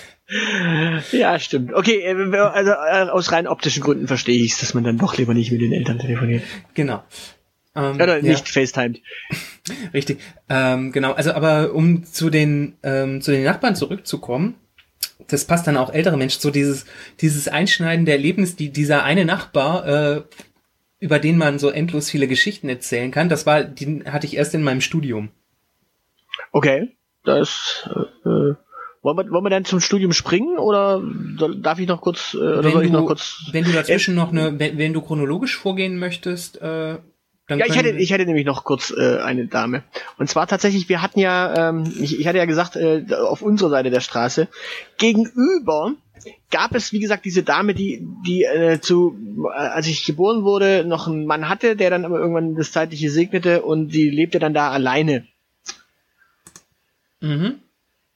Ja, 1.12 1.38
stimmt. 1.38 1.72
Okay, 1.72 2.00
äh, 2.00 2.36
also 2.36 2.72
äh, 2.72 3.10
aus 3.10 3.32
rein 3.32 3.46
optischen 3.46 3.82
Gründen 3.82 4.08
verstehe 4.08 4.42
ich 4.42 4.52
es, 4.52 4.58
dass 4.58 4.74
man 4.74 4.84
dann 4.84 4.98
doch 4.98 5.16
lieber 5.16 5.32
nicht 5.34 5.52
mit 5.52 5.60
den 5.60 5.72
Eltern 5.72 5.98
telefoniert. 5.98 6.42
Genau. 6.74 7.02
Ähm, 7.76 7.96
Oder 7.96 8.22
nicht 8.22 8.48
ja. 8.48 8.52
FaceTimed. 8.52 9.00
Richtig. 9.92 10.20
Ähm, 10.48 10.92
genau. 10.92 11.12
Also, 11.12 11.32
aber 11.32 11.74
um 11.74 12.04
zu 12.04 12.30
den 12.30 12.76
ähm, 12.82 13.20
zu 13.20 13.30
den 13.30 13.44
Nachbarn 13.44 13.76
zurückzukommen, 13.76 14.54
das 15.28 15.44
passt 15.44 15.66
dann 15.66 15.76
auch 15.76 15.92
ältere 15.92 16.16
Menschen, 16.16 16.40
so 16.40 16.50
dieses, 16.50 16.86
dieses 17.20 17.48
einschneidende 17.48 18.12
Erlebnis, 18.12 18.56
die 18.56 18.70
dieser 18.70 19.04
eine 19.04 19.24
Nachbar, 19.24 19.86
äh, 19.86 20.22
über 20.98 21.18
den 21.18 21.36
man 21.36 21.58
so 21.58 21.70
endlos 21.70 22.10
viele 22.10 22.28
Geschichten 22.28 22.68
erzählen 22.68 23.10
kann, 23.10 23.28
das 23.28 23.46
war, 23.46 23.64
den 23.64 24.10
hatte 24.12 24.26
ich 24.26 24.36
erst 24.36 24.54
in 24.54 24.62
meinem 24.62 24.80
Studium. 24.80 25.30
Okay, 26.52 26.96
das, 27.24 27.88
äh, 28.24 28.28
äh 28.28 28.54
wollen 29.02 29.18
wir, 29.18 29.30
wollen 29.30 29.44
wir 29.44 29.50
dann 29.50 29.64
zum 29.64 29.78
Studium 29.78 30.12
springen 30.12 30.58
oder 30.58 31.00
darf 31.58 31.78
ich 31.78 31.86
noch 31.86 32.00
kurz, 32.00 32.34
äh, 32.34 32.38
oder 32.38 32.64
wenn 32.64 32.72
soll 32.72 32.82
du, 32.82 32.86
ich 32.86 32.92
noch 32.92 33.06
kurz? 33.06 33.44
Wenn 33.52 33.64
du 33.64 33.70
dazwischen 33.70 34.16
noch 34.16 34.32
eine, 34.32 34.58
wenn, 34.58 34.78
wenn 34.78 34.92
du 34.92 35.00
chronologisch 35.00 35.56
vorgehen 35.56 35.98
möchtest, 35.98 36.60
äh, 36.60 36.98
dann 37.48 37.60
ja, 37.60 37.66
ich 37.66 37.76
hätte, 37.76 37.90
ich 37.90 38.10
hätte 38.10 38.26
nämlich 38.26 38.44
noch 38.44 38.64
kurz 38.64 38.90
äh, 38.90 39.18
eine 39.18 39.46
Dame. 39.46 39.84
Und 40.18 40.28
zwar 40.28 40.48
tatsächlich, 40.48 40.88
wir 40.88 41.00
hatten 41.00 41.20
ja, 41.20 41.70
ähm, 41.70 41.84
ich, 42.00 42.18
ich 42.18 42.26
hatte 42.26 42.38
ja 42.38 42.44
gesagt, 42.44 42.74
äh, 42.74 43.04
auf 43.14 43.40
unserer 43.40 43.70
Seite 43.70 43.90
der 43.90 44.00
Straße, 44.00 44.48
gegenüber 44.98 45.92
gab 46.50 46.74
es, 46.74 46.92
wie 46.92 46.98
gesagt, 46.98 47.24
diese 47.24 47.44
Dame, 47.44 47.74
die, 47.74 48.06
die 48.26 48.42
äh, 48.42 48.80
zu, 48.80 49.16
äh, 49.54 49.58
als 49.58 49.86
ich 49.86 50.04
geboren 50.04 50.42
wurde, 50.42 50.84
noch 50.84 51.06
einen 51.06 51.26
Mann 51.26 51.48
hatte, 51.48 51.76
der 51.76 51.90
dann 51.90 52.04
aber 52.04 52.18
irgendwann 52.18 52.56
das 52.56 52.72
Zeitliche 52.72 53.10
segnete 53.10 53.62
und 53.62 53.88
die 53.88 54.10
lebte 54.10 54.40
dann 54.40 54.54
da 54.54 54.70
alleine. 54.70 55.26
Mhm. 57.20 57.60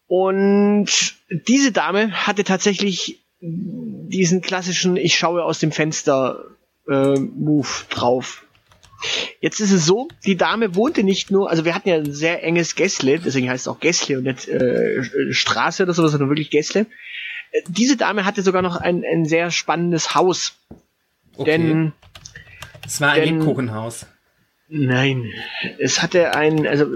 Und 0.09 0.89
diese 1.47 1.71
Dame 1.71 2.11
hatte 2.27 2.43
tatsächlich 2.43 3.21
diesen 3.41 4.41
klassischen 4.41 4.97
Ich 4.97 5.17
schaue 5.17 5.45
aus 5.45 5.61
dem 5.61 5.71
Fenster 5.71 6.45
äh, 6.89 7.15
Move 7.15 7.69
drauf. 7.91 8.45
Jetzt 9.41 9.61
ist 9.61 9.73
es 9.73 9.87
so, 9.87 10.09
die 10.27 10.37
Dame 10.37 10.75
wohnte 10.75 11.03
nicht 11.03 11.31
nur, 11.31 11.51
also 11.51 11.65
wir 11.65 11.75
hatten 11.75 11.89
ja 11.89 11.97
ein 11.97 12.13
sehr 12.13 12.43
enges 12.45 12.75
Gässle, 12.75 13.19
deswegen 13.19 13.49
heißt 13.49 13.63
es 13.63 13.69
auch 13.69 13.81
Gässle 13.81 14.19
und 14.19 14.25
nicht 14.25 14.49
äh, 14.49 15.03
Straße 15.33 15.83
oder 15.83 15.95
so, 15.95 16.07
sondern 16.07 16.29
wirklich 16.29 16.51
Gässle. 16.51 16.87
Äh, 17.51 17.63
diese 17.69 17.97
Dame 17.97 18.25
hatte 18.25 18.43
sogar 18.43 18.63
noch 18.63 18.77
ein, 18.77 19.05
ein 19.05 19.25
sehr 19.25 19.51
spannendes 19.51 20.15
Haus. 20.15 20.59
Okay. 21.37 21.51
Denn 21.51 21.93
es 22.85 23.01
war 23.01 23.13
ein 23.13 23.23
denn, 23.23 23.39
Lebkuchenhaus. 23.39 24.07
Nein, 24.69 25.33
es 25.79 26.03
hatte 26.03 26.35
ein, 26.35 26.67
also 26.67 26.87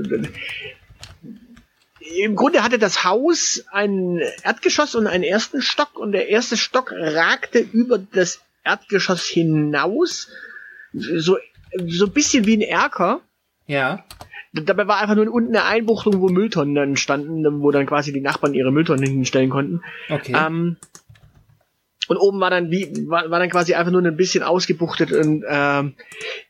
im 2.16 2.36
Grunde 2.36 2.62
hatte 2.62 2.78
das 2.78 3.04
Haus 3.04 3.64
ein 3.72 4.20
Erdgeschoss 4.42 4.94
und 4.94 5.06
einen 5.06 5.24
ersten 5.24 5.62
Stock 5.62 5.96
und 5.98 6.12
der 6.12 6.28
erste 6.28 6.56
Stock 6.56 6.92
ragte 6.92 7.58
über 7.58 7.98
das 7.98 8.40
Erdgeschoss 8.62 9.26
hinaus, 9.26 10.28
so 10.92 11.38
so 11.86 12.06
ein 12.06 12.12
bisschen 12.12 12.46
wie 12.46 12.56
ein 12.56 12.60
Erker. 12.60 13.20
Ja. 13.66 14.04
Dabei 14.52 14.86
war 14.86 14.98
einfach 14.98 15.16
nur 15.16 15.32
unten 15.32 15.56
eine 15.56 15.64
Einbuchtung, 15.64 16.20
wo 16.20 16.28
Mülltonnen 16.28 16.74
dann 16.74 16.96
standen, 16.96 17.60
wo 17.60 17.70
dann 17.72 17.86
quasi 17.86 18.12
die 18.12 18.20
Nachbarn 18.20 18.54
ihre 18.54 18.70
Mülltonnen 18.70 19.04
hinstellen 19.04 19.50
konnten. 19.50 19.82
Okay. 20.08 20.32
Ähm, 20.36 20.76
und 22.08 22.16
oben 22.16 22.40
war 22.40 22.50
dann 22.50 22.70
wie 22.70 23.08
war, 23.08 23.30
war 23.30 23.38
dann 23.38 23.50
quasi 23.50 23.74
einfach 23.74 23.92
nur 23.92 24.02
ein 24.02 24.16
bisschen 24.16 24.42
ausgebuchtet 24.42 25.12
und 25.12 25.44
ähm, 25.48 25.94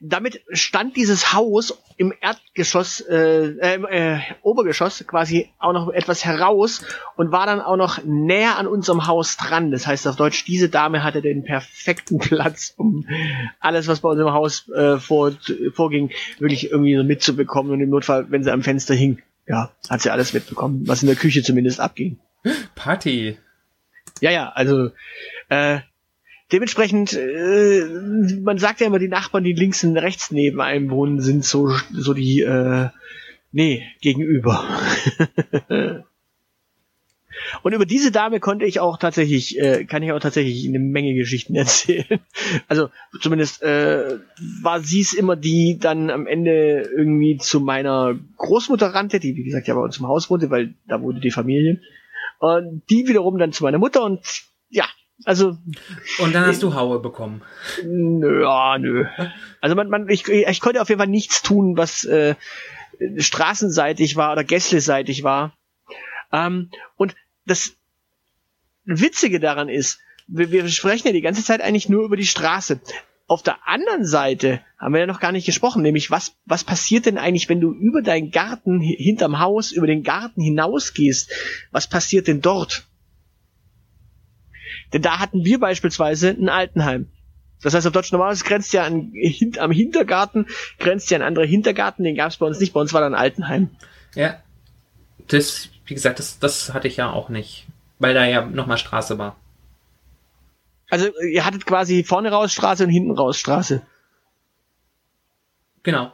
damit 0.01 0.43
stand 0.51 0.97
dieses 0.97 1.33
Haus 1.33 1.79
im 1.97 2.13
Erdgeschoss 2.21 3.01
äh, 3.01 3.47
äh, 3.47 4.15
äh, 4.15 4.19
Obergeschoss 4.43 5.05
quasi 5.07 5.51
auch 5.59 5.73
noch 5.73 5.89
etwas 5.91 6.25
heraus 6.25 6.85
und 7.17 7.31
war 7.31 7.47
dann 7.47 7.61
auch 7.61 7.77
noch 7.77 8.03
näher 8.05 8.59
an 8.59 8.67
unserem 8.67 9.07
Haus 9.07 9.37
dran. 9.37 9.71
Das 9.71 9.87
heißt 9.87 10.09
auf 10.09 10.17
Deutsch 10.17 10.45
diese 10.45 10.69
Dame 10.69 11.05
hatte 11.05 11.23
den 11.23 11.45
perfekten 11.45 12.19
Platz 12.21 12.75
um 12.77 13.07
alles 13.61 13.87
was 13.87 14.01
bei 14.01 14.09
uns 14.09 14.21
im 14.21 14.33
Haus 14.33 14.69
äh, 14.71 14.99
vor, 14.99 15.33
vorging 15.73 16.11
wirklich 16.39 16.71
irgendwie 16.71 16.97
so 16.97 17.05
mitzubekommen. 17.05 17.73
Und 17.73 17.81
im 17.81 17.91
Notfall 17.91 18.27
wenn 18.31 18.43
sie 18.43 18.53
am 18.53 18.63
Fenster 18.63 18.95
hing 18.95 19.23
ja 19.47 19.71
hat 19.89 20.01
sie 20.01 20.11
alles 20.11 20.33
mitbekommen 20.33 20.83
was 20.87 21.03
in 21.03 21.07
der 21.07 21.17
Küche 21.17 21.43
zumindest 21.43 21.81
abging. 21.81 22.19
Party 22.75 23.39
ja, 24.21 24.31
ja, 24.31 24.51
also 24.51 24.91
äh, 25.49 25.81
dementsprechend, 26.53 27.13
äh, 27.15 27.85
man 28.41 28.59
sagt 28.59 28.81
ja 28.81 28.87
immer, 28.87 28.99
die 28.99 29.09
Nachbarn, 29.09 29.45
die 29.45 29.53
links 29.53 29.85
und 29.85 29.97
rechts 29.97 30.31
neben 30.31 30.61
einem 30.61 30.91
wohnen, 30.91 31.21
sind 31.21 31.45
so, 31.45 31.73
so 31.93 32.15
die, 32.15 32.41
äh, 32.41 32.89
nee, 33.53 33.87
gegenüber. 34.01 34.69
Und 37.63 37.73
über 37.73 37.87
diese 37.87 38.11
Dame 38.11 38.41
konnte 38.41 38.65
ich 38.65 38.81
auch 38.81 38.99
tatsächlich, 38.99 39.59
äh, 39.59 39.85
kann 39.85 40.03
ich 40.03 40.13
auch 40.13 40.21
tatsächlich 40.21 40.67
eine 40.67 40.79
Menge 40.79 41.15
Geschichten 41.15 41.55
erzählen. 41.57 42.21
Also 42.69 42.91
zumindest 43.21 43.63
äh, 43.63 44.19
war 44.63 44.81
sie 44.81 45.01
es 45.01 45.13
immer, 45.13 45.37
die 45.37 45.79
dann 45.79 46.11
am 46.11 46.27
Ende 46.27 46.83
irgendwie 46.97 47.37
zu 47.39 47.61
meiner 47.61 48.19
Großmutter 48.37 48.89
rannte, 48.89 49.21
die 49.21 49.37
wie 49.37 49.45
gesagt 49.45 49.69
ja 49.69 49.75
bei 49.75 49.81
uns 49.81 49.99
im 49.99 50.07
Haus 50.07 50.31
wohnte, 50.31 50.51
weil 50.51 50.75
da 50.87 51.01
wohnte 51.01 51.21
die 51.21 51.31
Familie. 51.31 51.81
Und 52.45 52.83
die 52.91 53.09
wiederum 53.09 53.39
dann 53.39 53.53
zu 53.53 53.65
meiner 53.65 53.79
Mutter 53.79 54.05
und 54.05 54.21
ja, 54.69 54.85
also. 55.25 55.57
Und 56.19 56.35
dann 56.35 56.45
hast 56.45 56.63
du 56.63 56.75
Haue 56.75 57.01
bekommen. 57.01 57.41
Nö, 57.83 58.43
ja, 58.43 58.77
nö. 58.79 59.07
Also 59.63 59.75
man, 59.75 59.89
man, 59.89 60.11
ich, 60.11 60.29
ich 60.29 60.61
konnte 60.61 60.83
auf 60.83 60.91
jeden 60.91 60.99
Fall 60.99 61.09
nichts 61.09 61.41
tun, 61.41 61.79
was 61.79 62.05
äh, 62.05 62.35
straßenseitig 63.17 64.17
war 64.17 64.33
oder 64.33 64.45
gästleseitig 64.45 65.23
war. 65.23 65.57
Ähm, 66.33 66.71
und 66.97 67.15
das 67.47 67.77
Witzige 68.85 69.41
daran 69.41 69.71
ist, 69.71 70.01
wir, 70.27 70.51
wir 70.51 70.69
sprechen 70.69 71.07
ja 71.07 71.13
die 71.15 71.23
ganze 71.23 71.43
Zeit 71.43 71.63
eigentlich 71.63 71.89
nur 71.89 72.05
über 72.05 72.17
die 72.17 72.27
Straße. 72.27 72.79
Auf 73.27 73.43
der 73.43 73.67
anderen 73.67 74.05
Seite 74.05 74.61
haben 74.79 74.93
wir 74.93 75.01
ja 75.01 75.07
noch 75.07 75.21
gar 75.21 75.33
nicht 75.33 75.47
gesprochen, 75.47 75.83
nämlich 75.83 76.11
was, 76.11 76.37
was 76.45 76.63
passiert 76.63 77.07
denn 77.07 77.17
eigentlich, 77.17 77.49
wenn 77.49 77.61
du 77.61 77.73
über 77.73 78.03
deinen 78.03 78.31
Garten, 78.31 78.81
hinterm 78.81 79.39
Haus, 79.39 79.73
über 79.73 79.87
den 79.87 80.03
Garten 80.03 80.43
hinausgehst? 80.43 81.33
Was 81.71 81.89
passiert 81.89 82.29
denn 82.29 82.43
dort? 82.43 82.85
Denn 84.93 85.01
da 85.01 85.19
hatten 85.19 85.45
wir 85.45 85.59
beispielsweise 85.59 86.31
ein 86.31 86.51
Altenheim. 86.51 87.09
Das 87.63 87.73
heißt, 87.73 87.87
auf 87.87 87.95
Deutsch 87.95 88.13
normales 88.13 88.45
grenzt 88.45 88.75
ja 88.75 88.85
an, 88.85 89.13
hint, 89.15 89.59
am 89.59 89.71
Hintergarten, 89.71 90.47
grenzt 90.79 91.11
ja 91.11 91.17
ein 91.17 91.23
anderer 91.23 91.47
Hintergarten, 91.47 92.05
den 92.05 92.15
gab 92.15 92.31
es 92.31 92.37
bei 92.37 92.47
uns 92.47 92.61
nicht, 92.61 92.75
bei 92.75 92.81
uns 92.81 92.93
war 92.93 93.01
da 93.01 93.07
ein 93.07 93.15
Altenheim. 93.15 93.71
Ja. 94.15 94.43
Das, 95.29 95.71
wie 95.87 95.95
gesagt, 95.95 96.19
das, 96.19 96.39
das 96.39 96.75
hatte 96.75 96.89
ich 96.89 96.99
ja 96.99 97.11
auch 97.11 97.31
nicht. 97.31 97.67
Weil 97.99 98.13
da 98.13 98.27
ja 98.27 98.45
nochmal 98.45 98.77
Straße 98.77 99.17
war. 99.17 99.37
Also 100.91 101.09
ihr 101.21 101.45
hattet 101.45 101.67
quasi 101.67 102.05
vorne 102.05 102.31
raus 102.31 102.53
Straße 102.53 102.85
und 102.85 102.91
hinten 102.91 103.13
raus 103.13 103.39
Straße. 103.39 103.83
Genau. 105.83 106.13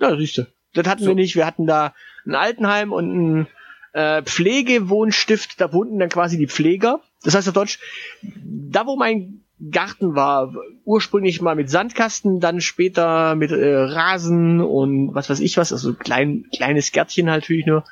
Ja, 0.00 0.16
siehst 0.16 0.38
du. 0.38 0.46
Das 0.74 0.86
hatten 0.86 1.02
so. 1.02 1.08
wir 1.08 1.14
nicht. 1.14 1.36
Wir 1.36 1.46
hatten 1.46 1.66
da 1.66 1.94
ein 2.26 2.34
Altenheim 2.34 2.92
und 2.92 3.14
ein 3.14 3.46
äh, 3.92 4.22
Pflegewohnstift. 4.22 5.60
Da 5.60 5.72
wohnten 5.72 5.98
dann 5.98 6.08
quasi 6.08 6.36
die 6.38 6.48
Pfleger. 6.48 7.00
Das 7.22 7.34
heißt 7.34 7.48
auf 7.48 7.54
Deutsch, 7.54 7.78
da 8.22 8.86
wo 8.86 8.96
mein 8.96 9.44
Garten 9.70 10.14
war, 10.14 10.52
ursprünglich 10.84 11.40
mal 11.40 11.54
mit 11.54 11.70
Sandkasten, 11.70 12.40
dann 12.40 12.60
später 12.60 13.34
mit 13.34 13.50
äh, 13.52 13.76
Rasen 13.76 14.60
und 14.60 15.14
was 15.14 15.30
weiß 15.30 15.40
ich 15.40 15.56
was, 15.56 15.72
also 15.72 15.94
klein, 15.94 16.46
kleines 16.54 16.92
Gärtchen 16.92 17.30
halt 17.30 17.44
natürlich 17.44 17.66
nur. 17.66 17.84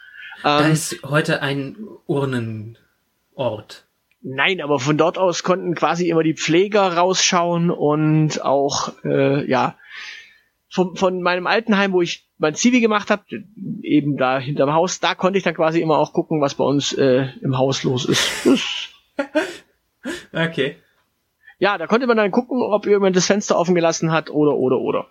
Ähm, 0.44 0.58
da 0.58 0.68
ist 0.68 1.02
heute 1.04 1.40
ein 1.40 1.76
Urnenort. 2.06 3.86
Nein, 4.22 4.60
aber 4.60 4.78
von 4.78 4.96
dort 4.96 5.18
aus 5.18 5.42
konnten 5.42 5.74
quasi 5.74 6.08
immer 6.08 6.22
die 6.22 6.34
Pfleger 6.34 6.96
rausschauen 6.96 7.70
und 7.70 8.44
auch, 8.44 8.92
äh, 9.04 9.48
ja, 9.48 9.76
von, 10.70 10.96
von 10.96 11.20
meinem 11.22 11.46
Altenheim, 11.46 11.92
wo 11.92 12.02
ich 12.02 12.28
mein 12.38 12.54
Zivi 12.54 12.80
gemacht 12.80 13.10
habe, 13.10 13.24
eben 13.82 14.16
da 14.16 14.38
hinterm 14.38 14.72
Haus, 14.72 15.00
da 15.00 15.14
konnte 15.14 15.38
ich 15.38 15.44
dann 15.44 15.54
quasi 15.54 15.80
immer 15.80 15.98
auch 15.98 16.12
gucken, 16.12 16.40
was 16.40 16.54
bei 16.54 16.64
uns 16.64 16.92
äh, 16.92 17.26
im 17.42 17.58
Haus 17.58 17.82
los 17.82 18.04
ist. 18.06 18.90
okay. 20.32 20.76
Ja, 21.58 21.76
da 21.76 21.86
konnte 21.86 22.06
man 22.06 22.16
dann 22.16 22.30
gucken, 22.30 22.62
ob 22.62 22.86
jemand 22.86 23.16
das 23.16 23.26
Fenster 23.26 23.58
offen 23.58 23.74
gelassen 23.74 24.12
hat 24.12 24.30
oder 24.30 24.54
oder 24.54 24.78
oder. 24.78 25.06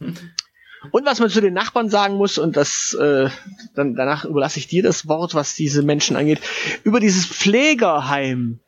Und 0.92 1.04
was 1.06 1.20
man 1.20 1.30
zu 1.30 1.40
den 1.40 1.54
Nachbarn 1.54 1.88
sagen 1.88 2.14
muss, 2.14 2.38
und 2.38 2.56
das 2.56 2.94
äh, 2.94 3.28
dann 3.74 3.94
danach 3.94 4.24
überlasse 4.24 4.58
ich 4.58 4.68
dir 4.68 4.82
das 4.82 5.08
Wort, 5.08 5.34
was 5.34 5.54
diese 5.54 5.82
Menschen 5.82 6.16
angeht, 6.16 6.40
über 6.84 7.00
dieses 7.00 7.26
Pflegerheim, 7.26 8.60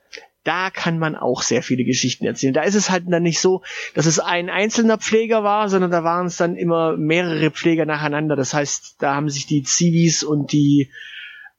da 0.44 0.70
kann 0.70 0.98
man 0.98 1.16
auch 1.16 1.42
sehr 1.42 1.62
viele 1.62 1.84
Geschichten 1.84 2.24
erzählen. 2.24 2.54
Da 2.54 2.62
ist 2.62 2.74
es 2.74 2.90
halt 2.90 3.04
dann 3.08 3.22
nicht 3.22 3.40
so, 3.40 3.62
dass 3.94 4.06
es 4.06 4.18
ein 4.18 4.48
einzelner 4.48 4.98
Pfleger 4.98 5.44
war, 5.44 5.68
sondern 5.68 5.90
da 5.90 6.02
waren 6.02 6.26
es 6.26 6.36
dann 6.36 6.56
immer 6.56 6.96
mehrere 6.96 7.50
Pfleger 7.50 7.84
nacheinander. 7.84 8.36
Das 8.36 8.54
heißt, 8.54 8.96
da 9.00 9.14
haben 9.14 9.28
sich 9.28 9.46
die 9.46 9.62
Zivis 9.62 10.22
und 10.22 10.52
die 10.52 10.90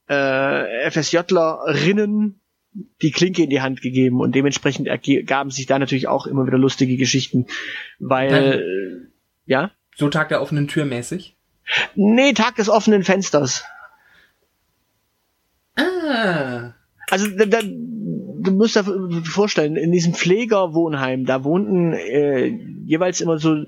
äh, 0.07 0.89
FSJlerinnen 0.89 2.41
die 3.01 3.11
Klinke 3.11 3.43
in 3.43 3.49
die 3.49 3.61
Hand 3.61 3.81
gegeben 3.81 4.21
und 4.21 4.33
dementsprechend 4.33 4.87
ergaben 4.87 5.49
sich 5.49 5.65
da 5.65 5.77
natürlich 5.77 6.07
auch 6.07 6.25
immer 6.25 6.47
wieder 6.47 6.57
lustige 6.57 6.95
Geschichten, 6.97 7.47
weil, 7.99 8.29
Dann, 8.29 9.11
ja? 9.45 9.71
So 9.95 10.09
Tag 10.09 10.29
der 10.29 10.41
offenen 10.41 10.67
Tür 10.67 10.85
mäßig? 10.85 11.35
Nee, 11.95 12.33
Tag 12.33 12.55
des 12.55 12.69
offenen 12.69 13.03
Fensters. 13.03 13.63
Ah. 15.75 16.73
Also, 17.09 17.27
da, 17.27 17.45
da, 17.45 17.59
du 17.61 18.51
musst 18.51 18.75
dir 18.75 18.83
vorstellen, 19.23 19.75
in 19.75 19.91
diesem 19.91 20.13
Pflegerwohnheim, 20.13 21.25
da 21.25 21.43
wohnten 21.43 21.93
äh, 21.93 22.47
jeweils 22.85 23.21
immer 23.21 23.37
so 23.37 23.65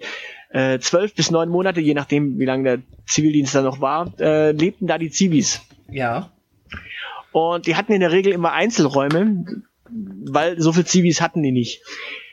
äh, 0.50 0.80
zwölf 0.80 1.14
bis 1.14 1.32
neun 1.32 1.50
Monate, 1.50 1.82
je 1.82 1.94
nachdem, 1.94 2.40
wie 2.40 2.46
lange 2.46 2.64
der 2.64 2.80
Zivildienst 3.06 3.56
da 3.56 3.62
noch 3.62 3.82
war, 3.82 4.14
äh, 4.20 4.52
lebten 4.52 4.88
da 4.88 4.98
die 4.98 5.10
Zivis. 5.10 5.62
Ja. 5.90 6.32
Und 7.32 7.66
die 7.68 7.76
hatten 7.76 7.94
in 7.94 8.00
der 8.00 8.12
Regel 8.12 8.32
immer 8.32 8.54
Einzelräume, 8.54 9.46
weil 9.90 10.62
so 10.62 10.72
viel 10.72 10.86
Zivis 10.86 11.22
hatten 11.22 11.42
die 11.42 11.52
nicht. 11.52 11.82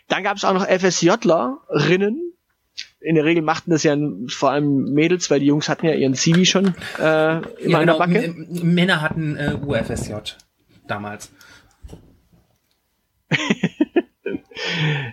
Dann 0.09 0.23
gab 0.23 0.37
es 0.37 0.45
auch 0.45 0.53
noch 0.53 0.67
FSJlerinnen. 0.67 2.30
In 3.01 3.15
der 3.15 3.25
Regel 3.25 3.43
machten 3.43 3.71
das 3.71 3.83
ja 3.83 3.97
vor 4.29 4.51
allem 4.51 4.93
Mädels, 4.93 5.31
weil 5.31 5.41
die 5.41 5.47
Jungs 5.47 5.71
hatten 5.71 5.87
ja 5.87 5.95
ihren 5.95 6.15
Zivi 6.15 6.45
schon 6.45 6.75
äh, 6.99 7.39
immer 7.39 7.41
ja, 7.41 7.41
in 7.63 7.71
der 7.71 7.81
genau. 7.81 7.99
Backe. 7.99 8.35
Männer 8.63 9.01
hatten 9.01 9.37
äh, 9.37 9.55
UFSJ 9.55 10.15
damals. 10.87 11.31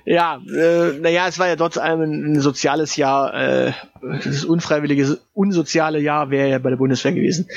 ja, 0.06 0.41
äh, 0.54 1.00
naja, 1.00 1.28
es 1.28 1.39
war 1.39 1.47
ja 1.47 1.56
trotz 1.56 1.78
allem 1.78 2.02
ein, 2.02 2.34
ein 2.34 2.41
soziales 2.41 2.95
Jahr, 2.95 3.34
äh, 3.34 3.73
das 4.02 4.43
unfreiwillige, 4.43 5.19
unsoziale 5.34 6.00
Jahr 6.00 6.30
wäre 6.30 6.50
ja 6.50 6.60
bei 6.60 6.69
der 6.69 6.78
Bundeswehr 6.78 7.13
gewesen. 7.13 7.47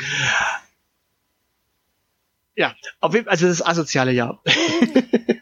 Ja, 2.55 2.75
auf 3.01 3.15
jeden 3.15 3.25
Fall, 3.25 3.33
also 3.33 3.47
das 3.49 3.65
asoziale 3.65 4.13
Jahr. 4.13 4.43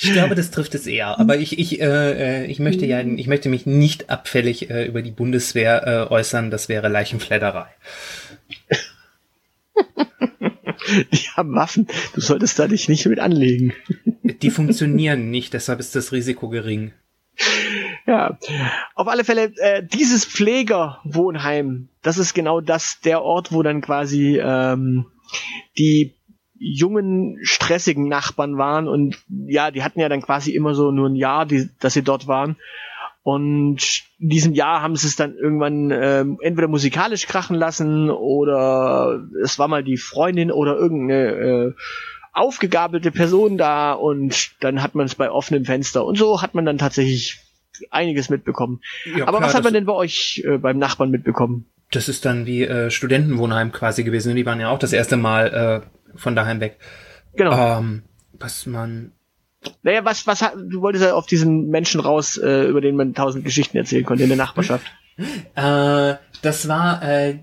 ich 0.00 0.12
glaube, 0.12 0.34
das 0.34 0.50
trifft 0.50 0.74
es 0.74 0.86
eher. 0.86 1.18
Aber 1.18 1.36
ich, 1.36 1.58
ich, 1.58 1.80
äh, 1.80 2.42
äh, 2.42 2.46
ich 2.46 2.60
möchte 2.60 2.86
ja, 2.86 3.00
ich 3.00 3.26
möchte 3.26 3.48
mich 3.48 3.66
nicht 3.66 4.10
abfällig 4.10 4.70
äh, 4.70 4.84
über 4.84 5.02
die 5.02 5.10
Bundeswehr 5.10 5.86
äh, 5.86 6.12
äußern. 6.12 6.50
Das 6.50 6.68
wäre 6.68 6.88
Leichenfledderei. 6.88 7.66
Die 11.12 11.28
haben 11.36 11.54
Waffen. 11.54 11.88
Du 12.14 12.20
solltest 12.20 12.58
da 12.58 12.68
dich 12.68 12.88
nicht 12.88 13.06
mit 13.06 13.18
anlegen. 13.18 13.72
Die 14.22 14.50
funktionieren 14.50 15.30
nicht, 15.30 15.52
deshalb 15.52 15.80
ist 15.80 15.96
das 15.96 16.12
Risiko 16.12 16.48
gering. 16.48 16.92
Ja, 18.06 18.38
auf 18.94 19.08
alle 19.08 19.24
Fälle, 19.24 19.52
äh, 19.56 19.82
dieses 19.84 20.24
Pflegerwohnheim, 20.24 21.88
das 22.02 22.18
ist 22.18 22.34
genau 22.34 22.60
das, 22.60 23.00
der 23.00 23.22
Ort, 23.22 23.52
wo 23.52 23.62
dann 23.62 23.80
quasi 23.80 24.38
ähm, 24.42 25.06
die 25.76 26.14
jungen, 26.58 27.38
stressigen 27.42 28.08
Nachbarn 28.08 28.58
waren 28.58 28.88
und 28.88 29.18
ja, 29.28 29.70
die 29.70 29.82
hatten 29.82 30.00
ja 30.00 30.08
dann 30.08 30.22
quasi 30.22 30.52
immer 30.52 30.74
so 30.74 30.90
nur 30.90 31.08
ein 31.08 31.16
Jahr, 31.16 31.46
die, 31.46 31.68
dass 31.80 31.94
sie 31.94 32.02
dort 32.02 32.26
waren. 32.26 32.56
Und 33.22 34.04
in 34.18 34.28
diesem 34.30 34.54
Jahr 34.54 34.80
haben 34.80 34.96
sie 34.96 35.06
es 35.06 35.16
dann 35.16 35.34
irgendwann 35.34 35.90
äh, 35.90 36.24
entweder 36.40 36.66
musikalisch 36.66 37.26
krachen 37.26 37.56
lassen 37.56 38.10
oder 38.10 39.22
es 39.42 39.58
war 39.58 39.68
mal 39.68 39.84
die 39.84 39.98
Freundin 39.98 40.50
oder 40.50 40.76
irgendeine 40.76 41.24
äh, 41.32 41.74
aufgegabelte 42.32 43.10
Person 43.10 43.58
da 43.58 43.92
und 43.92 44.52
dann 44.60 44.82
hat 44.82 44.94
man 44.94 45.06
es 45.06 45.14
bei 45.14 45.30
offenem 45.30 45.64
Fenster 45.64 46.06
und 46.06 46.16
so 46.16 46.40
hat 46.40 46.54
man 46.54 46.64
dann 46.64 46.78
tatsächlich 46.78 47.38
einiges 47.90 48.30
mitbekommen. 48.30 48.80
Ja, 49.04 49.26
Aber 49.26 49.38
klar, 49.38 49.48
was 49.48 49.54
hat 49.54 49.64
man 49.64 49.74
denn 49.74 49.84
bei 49.84 49.92
euch 49.92 50.42
äh, 50.46 50.58
beim 50.58 50.78
Nachbarn 50.78 51.10
mitbekommen? 51.10 51.66
Das 51.90 52.08
ist 52.08 52.24
dann 52.24 52.46
wie 52.46 52.64
äh, 52.64 52.90
Studentenwohnheim 52.90 53.72
quasi 53.72 54.04
gewesen. 54.04 54.36
Die 54.36 54.46
waren 54.46 54.60
ja 54.60 54.70
auch 54.70 54.78
das 54.78 54.92
erste 54.92 55.16
Mal 55.16 55.82
äh, 55.84 55.97
von 56.14 56.36
daheim 56.36 56.60
weg. 56.60 56.78
Genau. 57.34 57.78
Ähm, 57.78 58.02
was 58.32 58.66
man. 58.66 59.12
Naja, 59.82 60.04
was, 60.04 60.26
was 60.26 60.42
hat, 60.42 60.54
du 60.54 60.80
wolltest 60.80 61.04
ja 61.04 61.14
auf 61.14 61.26
diesen 61.26 61.68
Menschen 61.68 62.00
raus, 62.00 62.36
äh, 62.36 62.64
über 62.64 62.80
den 62.80 62.96
man 62.96 63.14
tausend 63.14 63.44
Geschichten 63.44 63.76
erzählen 63.76 64.04
konnte 64.04 64.22
in 64.22 64.28
der 64.28 64.38
Nachbarschaft. 64.38 64.86
äh, 65.54 66.14
das 66.42 66.68
war 66.68 67.02
äh, 67.02 67.38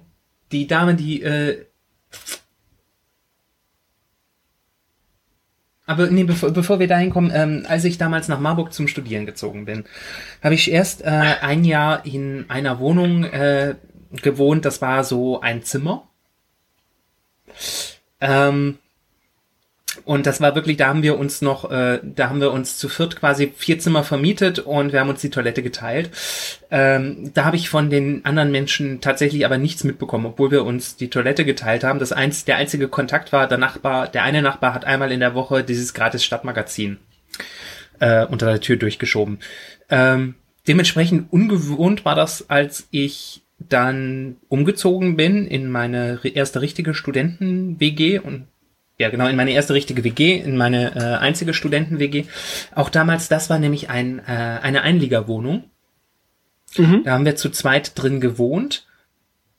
die 0.52 0.68
Dame, 0.68 0.96
die 0.96 1.22
äh, 1.22 1.66
Aber 5.88 6.08
nee, 6.08 6.24
bevor, 6.24 6.52
bevor 6.52 6.80
wir 6.80 6.88
dahin 6.88 7.12
kommen, 7.12 7.32
ähm, 7.34 7.66
als 7.68 7.84
ich 7.84 7.98
damals 7.98 8.28
nach 8.28 8.40
Marburg 8.40 8.74
zum 8.74 8.88
Studieren 8.88 9.26
gezogen 9.26 9.66
bin, 9.66 9.86
habe 10.44 10.56
ich 10.56 10.72
erst 10.72 11.04
äh, 11.04 11.10
ein 11.10 11.64
Jahr 11.64 12.06
in 12.06 12.46
einer 12.50 12.80
Wohnung 12.80 13.24
äh, 13.24 13.76
gewohnt, 14.12 14.66
das 14.66 14.82
war 14.82 15.04
so 15.04 15.42
ein 15.42 15.64
Zimmer. 15.64 16.08
Ähm, 18.22 18.78
und 20.04 20.26
das 20.26 20.42
war 20.42 20.56
wirklich, 20.56 20.78
da 20.78 20.88
haben 20.88 21.04
wir 21.04 21.18
uns 21.18 21.42
noch, 21.42 21.72
äh, 21.72 22.00
da 22.04 22.30
haben 22.30 22.42
wir 22.42 22.52
uns 22.52 22.78
zu 22.78 22.90
viert 22.90 23.16
quasi 23.16 23.54
vier 23.56 23.80
Zimmer 23.80 24.04
vermietet 24.04 24.60
und 24.60 24.92
wir 24.92 25.00
haben 25.00 25.10
uns 25.10 25.22
die 25.22 25.30
Toilette 25.30 25.64
geteilt. 25.64 26.10
Ähm, 26.70 27.32
da 27.34 27.46
habe 27.46 27.56
ich 27.56 27.70
von 27.70 27.90
den 27.90 28.26
anderen 28.26 28.52
Menschen 28.52 29.00
tatsächlich 29.00 29.46
aber 29.46 29.58
nichts 29.58 29.84
mitbekommen, 29.84 30.26
obwohl 30.26 30.52
wir 30.52 30.66
uns 30.66 30.98
die 30.98 31.10
Toilette 31.10 31.46
geteilt 31.46 31.84
haben. 31.84 32.00
Das 32.00 32.12
eins, 32.12 32.44
der 32.46 32.58
einzige 32.58 32.90
Kontakt 32.90 33.32
war, 33.32 33.48
der 33.48 33.58
Nachbar, 33.58 34.08
der 34.08 34.24
eine 34.24 34.42
Nachbar 34.42 34.74
hat 34.74 34.86
einmal 34.86 35.12
in 35.12 35.22
der 35.22 35.34
Woche 35.34 35.64
dieses 35.64 35.94
gratis 35.94 36.26
Stadtmagazin 36.26 36.98
äh, 38.00 38.26
unter 38.26 38.48
der 38.48 38.60
Tür 38.60 38.76
durchgeschoben. 38.76 39.40
Ähm, 39.90 40.36
dementsprechend 40.68 41.32
ungewohnt 41.32 42.04
war 42.04 42.16
das, 42.16 42.50
als 42.50 42.88
ich 42.92 43.42
dann 43.60 44.38
umgezogen 44.48 45.16
bin 45.16 45.48
in 45.48 45.70
meine 45.70 46.20
erste 46.24 46.62
richtige 46.62 46.94
Studenten-WG 46.94 48.20
und 48.20 48.48
ja, 48.98 49.10
genau, 49.10 49.28
in 49.28 49.36
meine 49.36 49.52
erste 49.52 49.74
richtige 49.74 50.06
WG, 50.06 50.38
in 50.38 50.56
meine 50.56 50.96
äh, 50.96 51.18
einzige 51.18 51.54
Studenten-WG. 51.54 52.26
Auch 52.74 52.90
damals, 52.90 53.28
das 53.28 53.50
war 53.50 53.60
nämlich 53.60 53.90
ein, 53.90 54.20
äh, 54.20 54.32
eine 54.62 54.84
Einliegerwohnung. 54.84 55.66
Mhm. 56.78 57.04
Da 57.04 57.12
haben 57.12 57.26
wir 57.26 57.36
zu 57.36 57.50
zweit 57.50 57.92
drin 58.02 58.22
gewohnt. 58.22 58.86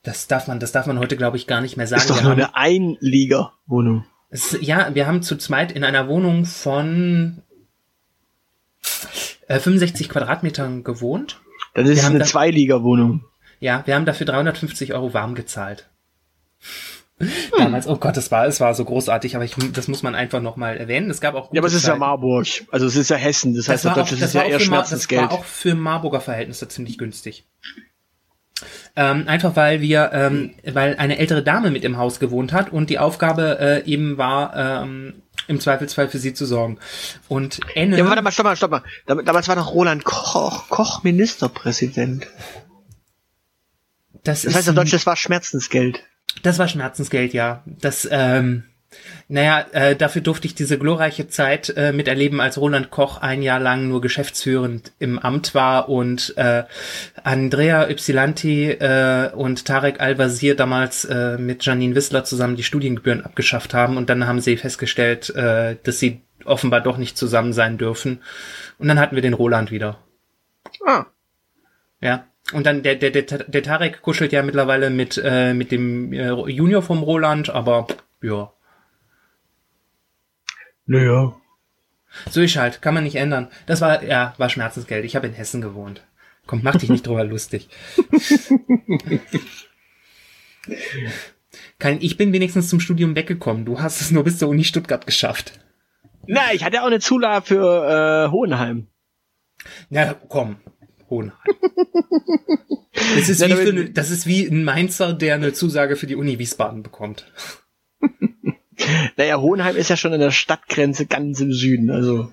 Das 0.01 0.27
darf 0.27 0.47
man, 0.47 0.59
das 0.59 0.71
darf 0.71 0.87
man 0.87 0.97
heute, 0.97 1.17
glaube 1.17 1.37
ich, 1.37 1.45
gar 1.45 1.61
nicht 1.61 1.77
mehr 1.77 1.85
sagen. 1.85 2.01
Ist 2.01 2.09
doch 2.09 2.17
wir 2.17 2.23
nur 2.23 2.31
haben, 2.31 2.41
eine 2.41 2.55
Einliegerwohnung. 2.55 4.05
Es, 4.29 4.57
ja, 4.59 4.95
wir 4.95 5.05
haben 5.05 5.21
zu 5.21 5.37
zweit 5.37 5.71
in 5.71 5.83
einer 5.83 6.07
Wohnung 6.07 6.45
von 6.45 7.43
äh, 9.47 9.59
65 9.59 10.09
Quadratmetern 10.09 10.83
gewohnt. 10.83 11.39
Dann 11.75 11.85
ist 11.85 12.01
wir 12.01 12.09
eine 12.09 12.23
Zweiliegerwohnung. 12.23 13.23
Ja, 13.59 13.83
wir 13.85 13.95
haben 13.95 14.05
dafür 14.05 14.25
350 14.25 14.93
Euro 14.93 15.13
warm 15.13 15.35
gezahlt. 15.35 15.89
Hm. 17.19 17.29
Damals, 17.57 17.87
oh 17.87 17.95
Gott, 17.97 18.15
das 18.15 18.29
war, 18.31 18.45
es 18.45 18.59
war 18.59 18.75
so 18.75 18.85
großartig, 18.85 19.35
aber 19.35 19.43
ich, 19.43 19.55
das 19.73 19.87
muss 19.87 20.03
man 20.03 20.13
einfach 20.13 20.41
nochmal 20.41 20.77
erwähnen. 20.77 21.09
Es 21.09 21.19
gab 21.19 21.33
auch 21.33 21.51
Ja, 21.51 21.61
aber 21.61 21.67
es 21.67 21.73
ist 21.73 21.83
Zeiten. 21.83 21.95
ja 21.95 21.99
Marburg. 21.99 22.47
Also 22.71 22.85
es 22.85 22.95
ist 22.95 23.09
ja 23.09 23.17
Hessen. 23.17 23.55
Das, 23.55 23.65
das 23.65 23.73
heißt, 23.73 23.87
auf 23.87 23.93
Deutsch 23.95 24.11
ist 24.11 24.33
ja 24.33 24.43
eher 24.43 24.59
Schmerzensgeld. 24.59 25.23
Das 25.23 25.31
war 25.31 25.39
auch 25.39 25.45
für 25.45 25.73
Marburger 25.73 26.21
Verhältnisse 26.21 26.67
ziemlich 26.67 26.97
günstig. 26.97 27.47
Ähm, 28.95 29.27
einfach 29.27 29.55
weil 29.55 29.81
wir, 29.81 30.11
ähm, 30.13 30.55
weil 30.63 30.95
eine 30.97 31.19
ältere 31.19 31.43
Dame 31.43 31.69
mit 31.69 31.83
im 31.83 31.97
Haus 31.97 32.19
gewohnt 32.19 32.53
hat 32.53 32.71
und 32.71 32.89
die 32.89 32.97
Aufgabe 32.97 33.59
äh, 33.59 33.89
eben 33.89 34.17
war, 34.17 34.55
ähm, 34.55 35.21
im 35.47 35.59
Zweifelsfall 35.59 36.09
für 36.09 36.17
sie 36.17 36.33
zu 36.33 36.45
sorgen. 36.45 36.79
Und 37.27 37.59
Enne. 37.75 37.97
Ja, 37.97 38.05
warte 38.05 38.21
mal, 38.21 38.31
stopp 38.31 38.45
mal, 38.45 38.55
stopp 38.55 38.71
mal. 38.71 38.83
Damals 39.05 39.47
war 39.47 39.55
doch 39.55 39.73
Roland 39.73 40.03
Koch, 40.03 40.69
Koch 40.69 41.03
Ministerpräsident. 41.03 42.27
Das, 44.27 44.41
das 44.41 44.55
heißt 44.55 44.69
auf 44.69 44.75
Deutsch, 44.75 44.91
das 44.91 45.05
war 45.05 45.15
Schmerzensgeld. 45.15 46.03
Das 46.43 46.59
war 46.59 46.67
Schmerzensgeld, 46.67 47.33
ja. 47.33 47.63
Das, 47.65 48.07
ähm, 48.11 48.63
Naja, 49.27 49.65
äh, 49.73 49.95
dafür 49.95 50.21
durfte 50.21 50.47
ich 50.47 50.55
diese 50.55 50.77
glorreiche 50.77 51.27
Zeit 51.27 51.73
äh, 51.75 51.91
miterleben, 51.91 52.39
als 52.39 52.57
Roland 52.57 52.89
Koch 52.89 53.17
ein 53.21 53.41
Jahr 53.41 53.59
lang 53.59 53.89
nur 53.89 54.01
geschäftsführend 54.01 54.93
im 54.99 55.19
Amt 55.19 55.53
war 55.53 55.89
und 55.89 56.33
äh, 56.37 56.63
Andrea 57.23 57.89
Ypsilanti 57.89 58.71
äh, 58.71 59.31
und 59.33 59.65
Tarek 59.65 59.99
Al-Wazir 59.99 60.55
damals 60.55 61.03
äh, 61.05 61.37
mit 61.37 61.65
Janine 61.65 61.95
Wissler 61.95 62.23
zusammen 62.23 62.55
die 62.55 62.63
Studiengebühren 62.63 63.25
abgeschafft 63.25 63.73
haben 63.73 63.97
und 63.97 64.09
dann 64.09 64.25
haben 64.25 64.39
sie 64.39 64.55
festgestellt, 64.55 65.35
äh, 65.35 65.75
dass 65.83 65.99
sie 65.99 66.21
offenbar 66.45 66.81
doch 66.81 66.97
nicht 66.97 67.17
zusammen 67.17 67.51
sein 67.51 67.77
dürfen. 67.77 68.21
Und 68.77 68.87
dann 68.87 68.99
hatten 68.99 69.15
wir 69.15 69.21
den 69.21 69.33
Roland 69.33 69.71
wieder. 69.71 69.99
Ah. 70.85 71.05
Ja. 71.99 72.25
Und 72.53 72.65
dann 72.65 72.81
der, 72.81 72.95
der, 72.95 73.11
der, 73.11 73.23
der 73.23 73.63
Tarek 73.63 74.01
kuschelt 74.01 74.31
ja 74.31 74.41
mittlerweile 74.41 74.89
mit, 74.89 75.21
äh, 75.23 75.53
mit 75.53 75.71
dem 75.71 76.13
äh, 76.13 76.31
Junior 76.49 76.81
vom 76.81 77.03
Roland, 77.03 77.49
aber 77.49 77.87
ja. 78.21 78.53
Naja. 80.85 81.35
So 82.29 82.41
ist 82.41 82.55
halt, 82.55 82.81
kann 82.81 82.93
man 82.93 83.03
nicht 83.03 83.15
ändern. 83.15 83.49
Das 83.65 83.81
war, 83.81 84.01
ja, 84.03 84.33
war 84.37 84.49
Schmerzensgeld. 84.49 85.03
Ich 85.03 85.15
habe 85.15 85.27
in 85.27 85.33
Hessen 85.33 85.61
gewohnt. 85.61 86.03
Komm, 86.45 86.61
mach 86.63 86.77
dich 86.77 86.89
nicht 86.89 87.05
drüber 87.05 87.23
lustig. 87.25 87.67
Kein, 91.79 92.01
ich 92.01 92.17
bin 92.17 92.33
wenigstens 92.33 92.69
zum 92.69 92.79
Studium 92.79 93.15
weggekommen. 93.15 93.65
Du 93.65 93.81
hast 93.81 94.01
es 94.01 94.11
nur 94.11 94.23
bis 94.23 94.39
zur 94.39 94.49
Uni 94.49 94.63
Stuttgart 94.63 95.05
geschafft. 95.05 95.59
Na, 96.25 96.53
ich 96.53 96.63
hatte 96.63 96.81
auch 96.81 96.87
eine 96.87 96.99
Zulage 96.99 97.45
für 97.45 98.25
äh, 98.27 98.31
Hohenheim. 98.31 98.87
Na, 99.89 100.13
komm. 100.13 100.57
Hohenheim. 101.09 101.37
Das 103.15 103.29
ist, 103.29 103.47
wie 103.47 103.53
für 103.53 103.69
eine, 103.69 103.89
das 103.91 104.09
ist 104.09 104.25
wie 104.25 104.47
ein 104.47 104.63
Mainzer, 104.63 105.13
der 105.13 105.35
eine 105.35 105.53
Zusage 105.53 105.95
für 105.95 106.07
die 106.07 106.15
Uni 106.15 106.39
Wiesbaden 106.39 106.83
bekommt. 106.83 107.31
Naja, 109.17 109.39
Hohenheim 109.39 109.75
ist 109.75 109.89
ja 109.89 109.97
schon 109.97 110.13
an 110.13 110.19
der 110.19 110.31
Stadtgrenze 110.31 111.07
ganz 111.07 111.39
im 111.39 111.51
Süden, 111.51 111.89
also. 111.89 112.31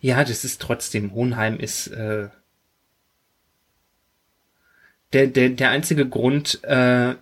Ja, 0.00 0.24
das 0.24 0.44
ist 0.44 0.60
trotzdem, 0.60 1.12
Hohenheim 1.12 1.58
ist 1.58 1.88
äh, 1.88 2.28
der, 5.12 5.26
der, 5.26 5.50
der 5.50 5.70
einzige 5.70 6.08
Grund, 6.08 6.60
äh, 6.64 7.14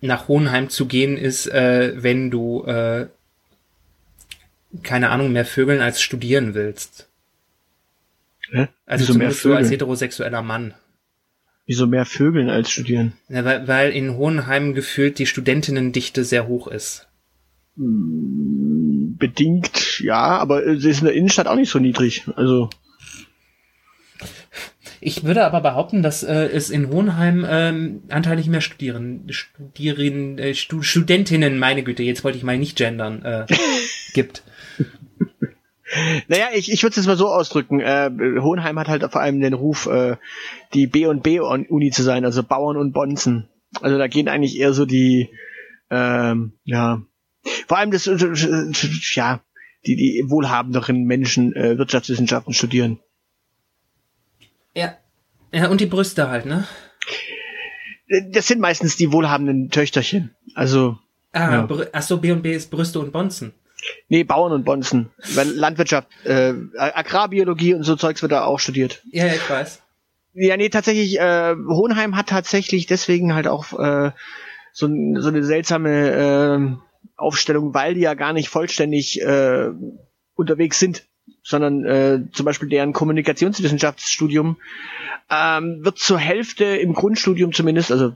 nach 0.00 0.28
Hohenheim 0.28 0.68
zu 0.68 0.86
gehen, 0.86 1.16
ist, 1.16 1.46
äh, 1.46 1.92
wenn 2.02 2.30
du 2.30 2.64
äh, 2.64 3.08
keine 4.82 5.10
Ahnung 5.10 5.32
mehr 5.32 5.44
Vögeln 5.44 5.80
als 5.80 6.00
studieren 6.00 6.54
willst. 6.54 7.08
Hä? 8.52 8.68
Also 8.86 9.08
Wieso 9.08 9.18
mehr 9.18 9.28
du 9.28 9.32
als 9.32 9.40
Vögeln? 9.40 9.70
heterosexueller 9.70 10.42
Mann. 10.42 10.74
Wieso 11.66 11.86
mehr 11.86 12.04
Vögeln 12.04 12.50
als 12.50 12.70
studieren? 12.70 13.14
Ja, 13.28 13.44
weil, 13.44 13.66
weil 13.66 13.92
in 13.92 14.16
Hohenheim 14.16 14.74
gefühlt 14.74 15.18
die 15.18 15.26
Studentinnendichte 15.26 16.24
sehr 16.24 16.46
hoch 16.46 16.66
ist. 16.66 17.08
Bedingt, 19.18 20.00
ja, 20.00 20.38
aber 20.38 20.76
sie 20.78 20.90
ist 20.90 20.98
in 20.98 21.06
der 21.06 21.14
Innenstadt 21.14 21.46
auch 21.46 21.56
nicht 21.56 21.70
so 21.70 21.78
niedrig. 21.78 22.24
Also, 22.36 22.68
Ich 25.00 25.24
würde 25.24 25.44
aber 25.44 25.62
behaupten, 25.62 26.02
dass 26.02 26.22
äh, 26.22 26.46
es 26.46 26.68
in 26.68 26.88
Hohenheim 26.88 27.46
ähm, 27.48 28.02
anteilig 28.08 28.48
mehr 28.48 28.60
Studieren, 28.60 29.24
Studieren, 29.30 30.38
äh, 30.38 30.54
Stu 30.54 30.82
Studentinnen, 30.82 31.58
meine 31.58 31.82
Güte, 31.82 32.02
jetzt 32.02 32.22
wollte 32.24 32.38
ich 32.38 32.44
mal 32.44 32.58
nicht 32.58 32.76
gendern, 32.76 33.22
äh, 33.24 33.46
gibt. 34.12 34.42
Naja, 36.28 36.48
ich, 36.54 36.72
ich 36.72 36.82
würde 36.82 36.90
es 36.90 36.96
jetzt 36.96 37.06
mal 37.06 37.16
so 37.16 37.28
ausdrücken. 37.28 37.80
Äh, 37.80 38.10
Hohenheim 38.40 38.78
hat 38.78 38.88
halt 38.88 39.02
vor 39.10 39.20
allem 39.20 39.40
den 39.40 39.52
Ruf, 39.54 39.86
äh, 39.86 40.16
die 40.74 40.86
B 40.86 41.06
und 41.06 41.22
B 41.22 41.40
Uni 41.40 41.90
zu 41.90 42.02
sein, 42.02 42.24
also 42.24 42.42
Bauern 42.42 42.76
und 42.76 42.92
Bonzen. 42.92 43.48
Also 43.80 43.98
da 43.98 44.06
gehen 44.06 44.28
eigentlich 44.28 44.58
eher 44.58 44.72
so 44.72 44.86
die, 44.86 45.30
ähm, 45.90 46.54
ja, 46.64 47.02
vor 47.66 47.78
allem 47.78 47.90
das, 47.90 48.06
ja, 49.14 49.40
die, 49.86 49.96
die 49.96 50.24
wohlhabenderen 50.28 51.04
Menschen 51.04 51.54
äh, 51.56 51.78
Wirtschaftswissenschaften 51.78 52.54
studieren. 52.54 53.00
Ja. 54.74 54.96
Ja, 55.52 55.68
und 55.68 55.80
die 55.80 55.86
Brüste 55.86 56.28
halt, 56.30 56.46
ne? 56.46 56.66
Das 58.30 58.46
sind 58.46 58.60
meistens 58.60 58.96
die 58.96 59.12
wohlhabenden 59.12 59.70
Töchterchen. 59.70 60.34
Also, 60.54 60.98
Ah, 61.32 61.66
Ja. 61.66 61.68
Ach 61.92 62.02
so, 62.02 62.18
B 62.18 62.30
und 62.30 62.42
B 62.42 62.54
ist 62.54 62.70
Brüste 62.70 63.00
und 63.00 63.12
Bonzen. 63.12 63.54
Nee, 64.08 64.24
Bauern 64.24 64.52
und 64.52 64.64
Bonzen. 64.64 65.10
Weil 65.34 65.48
Landwirtschaft, 65.48 66.08
äh, 66.24 66.54
Agrarbiologie 66.76 67.74
und 67.74 67.84
so 67.84 67.96
Zeugs 67.96 68.22
wird 68.22 68.32
da 68.32 68.44
auch 68.44 68.58
studiert. 68.58 69.02
Ja, 69.10 69.26
ich 69.26 69.48
weiß. 69.48 69.82
Ja, 70.34 70.56
nee, 70.56 70.70
tatsächlich, 70.70 71.18
äh, 71.18 71.54
Hohenheim 71.68 72.16
hat 72.16 72.28
tatsächlich 72.28 72.86
deswegen 72.86 73.34
halt 73.34 73.46
auch 73.46 73.78
äh, 73.78 74.12
so, 74.72 74.88
so 75.18 75.28
eine 75.28 75.44
seltsame 75.44 76.10
äh, 76.10 77.12
Aufstellung, 77.16 77.74
weil 77.74 77.94
die 77.94 78.00
ja 78.00 78.14
gar 78.14 78.32
nicht 78.32 78.48
vollständig 78.48 79.20
äh, 79.20 79.68
unterwegs 80.34 80.78
sind, 80.78 81.06
sondern 81.42 81.84
äh, 81.84 82.20
zum 82.32 82.46
Beispiel 82.46 82.68
deren 82.68 82.92
Kommunikationswissenschaftsstudium 82.92 84.56
ähm, 85.30 85.84
wird 85.84 85.98
zur 85.98 86.18
Hälfte 86.18 86.64
im 86.64 86.94
Grundstudium 86.94 87.52
zumindest, 87.52 87.92
also 87.92 88.14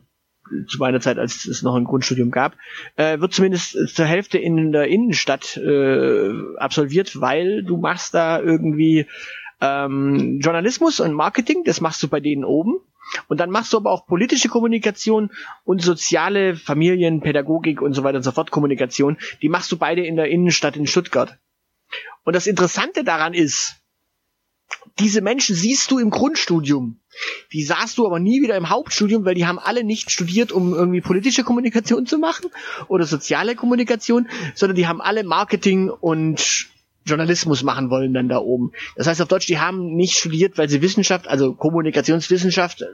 zu 0.68 0.78
meiner 0.78 1.00
Zeit, 1.00 1.18
als 1.18 1.46
es 1.46 1.62
noch 1.62 1.74
ein 1.74 1.84
Grundstudium 1.84 2.30
gab, 2.30 2.56
äh, 2.96 3.20
wird 3.20 3.32
zumindest 3.32 3.94
zur 3.94 4.04
Hälfte 4.04 4.38
in 4.38 4.72
der 4.72 4.88
Innenstadt 4.88 5.56
äh, 5.56 6.30
absolviert, 6.56 7.20
weil 7.20 7.62
du 7.62 7.76
machst 7.76 8.14
da 8.14 8.40
irgendwie 8.40 9.06
ähm, 9.60 10.40
Journalismus 10.40 11.00
und 11.00 11.12
Marketing, 11.12 11.64
das 11.64 11.80
machst 11.80 12.02
du 12.02 12.08
bei 12.08 12.20
denen 12.20 12.44
oben. 12.44 12.76
Und 13.28 13.38
dann 13.38 13.50
machst 13.50 13.72
du 13.72 13.76
aber 13.76 13.92
auch 13.92 14.06
politische 14.06 14.48
Kommunikation 14.48 15.30
und 15.64 15.80
soziale 15.80 16.56
Familien, 16.56 17.20
Pädagogik 17.20 17.80
und 17.80 17.92
so 17.92 18.02
weiter 18.02 18.16
und 18.16 18.24
so 18.24 18.32
fort 18.32 18.50
Kommunikation. 18.50 19.16
Die 19.42 19.48
machst 19.48 19.70
du 19.70 19.76
beide 19.76 20.04
in 20.04 20.16
der 20.16 20.28
Innenstadt 20.28 20.76
in 20.76 20.88
Stuttgart. 20.88 21.38
Und 22.24 22.34
das 22.34 22.48
Interessante 22.48 23.04
daran 23.04 23.32
ist, 23.32 23.76
diese 24.98 25.20
Menschen 25.20 25.54
siehst 25.54 25.90
du 25.90 25.98
im 25.98 26.10
Grundstudium. 26.10 27.00
Die 27.52 27.64
sahst 27.64 27.98
du 27.98 28.06
aber 28.06 28.18
nie 28.18 28.42
wieder 28.42 28.56
im 28.56 28.70
Hauptstudium, 28.70 29.24
weil 29.24 29.34
die 29.34 29.46
haben 29.46 29.58
alle 29.58 29.84
nicht 29.84 30.10
studiert, 30.10 30.52
um 30.52 30.74
irgendwie 30.74 31.00
politische 31.00 31.44
Kommunikation 31.44 32.06
zu 32.06 32.18
machen 32.18 32.50
oder 32.88 33.04
soziale 33.04 33.54
Kommunikation, 33.54 34.28
sondern 34.54 34.76
die 34.76 34.86
haben 34.86 35.00
alle 35.00 35.24
Marketing 35.24 35.88
und 35.90 36.68
Journalismus 37.06 37.62
machen 37.62 37.88
wollen 37.88 38.12
dann 38.12 38.28
da 38.28 38.38
oben. 38.38 38.72
Das 38.96 39.06
heißt 39.06 39.22
auf 39.22 39.28
Deutsch, 39.28 39.46
die 39.46 39.58
haben 39.58 39.94
nicht 39.94 40.18
studiert, 40.18 40.58
weil 40.58 40.68
sie 40.68 40.82
Wissenschaft, 40.82 41.28
also 41.28 41.54
Kommunikationswissenschaft 41.54 42.82
äh, 42.82 42.86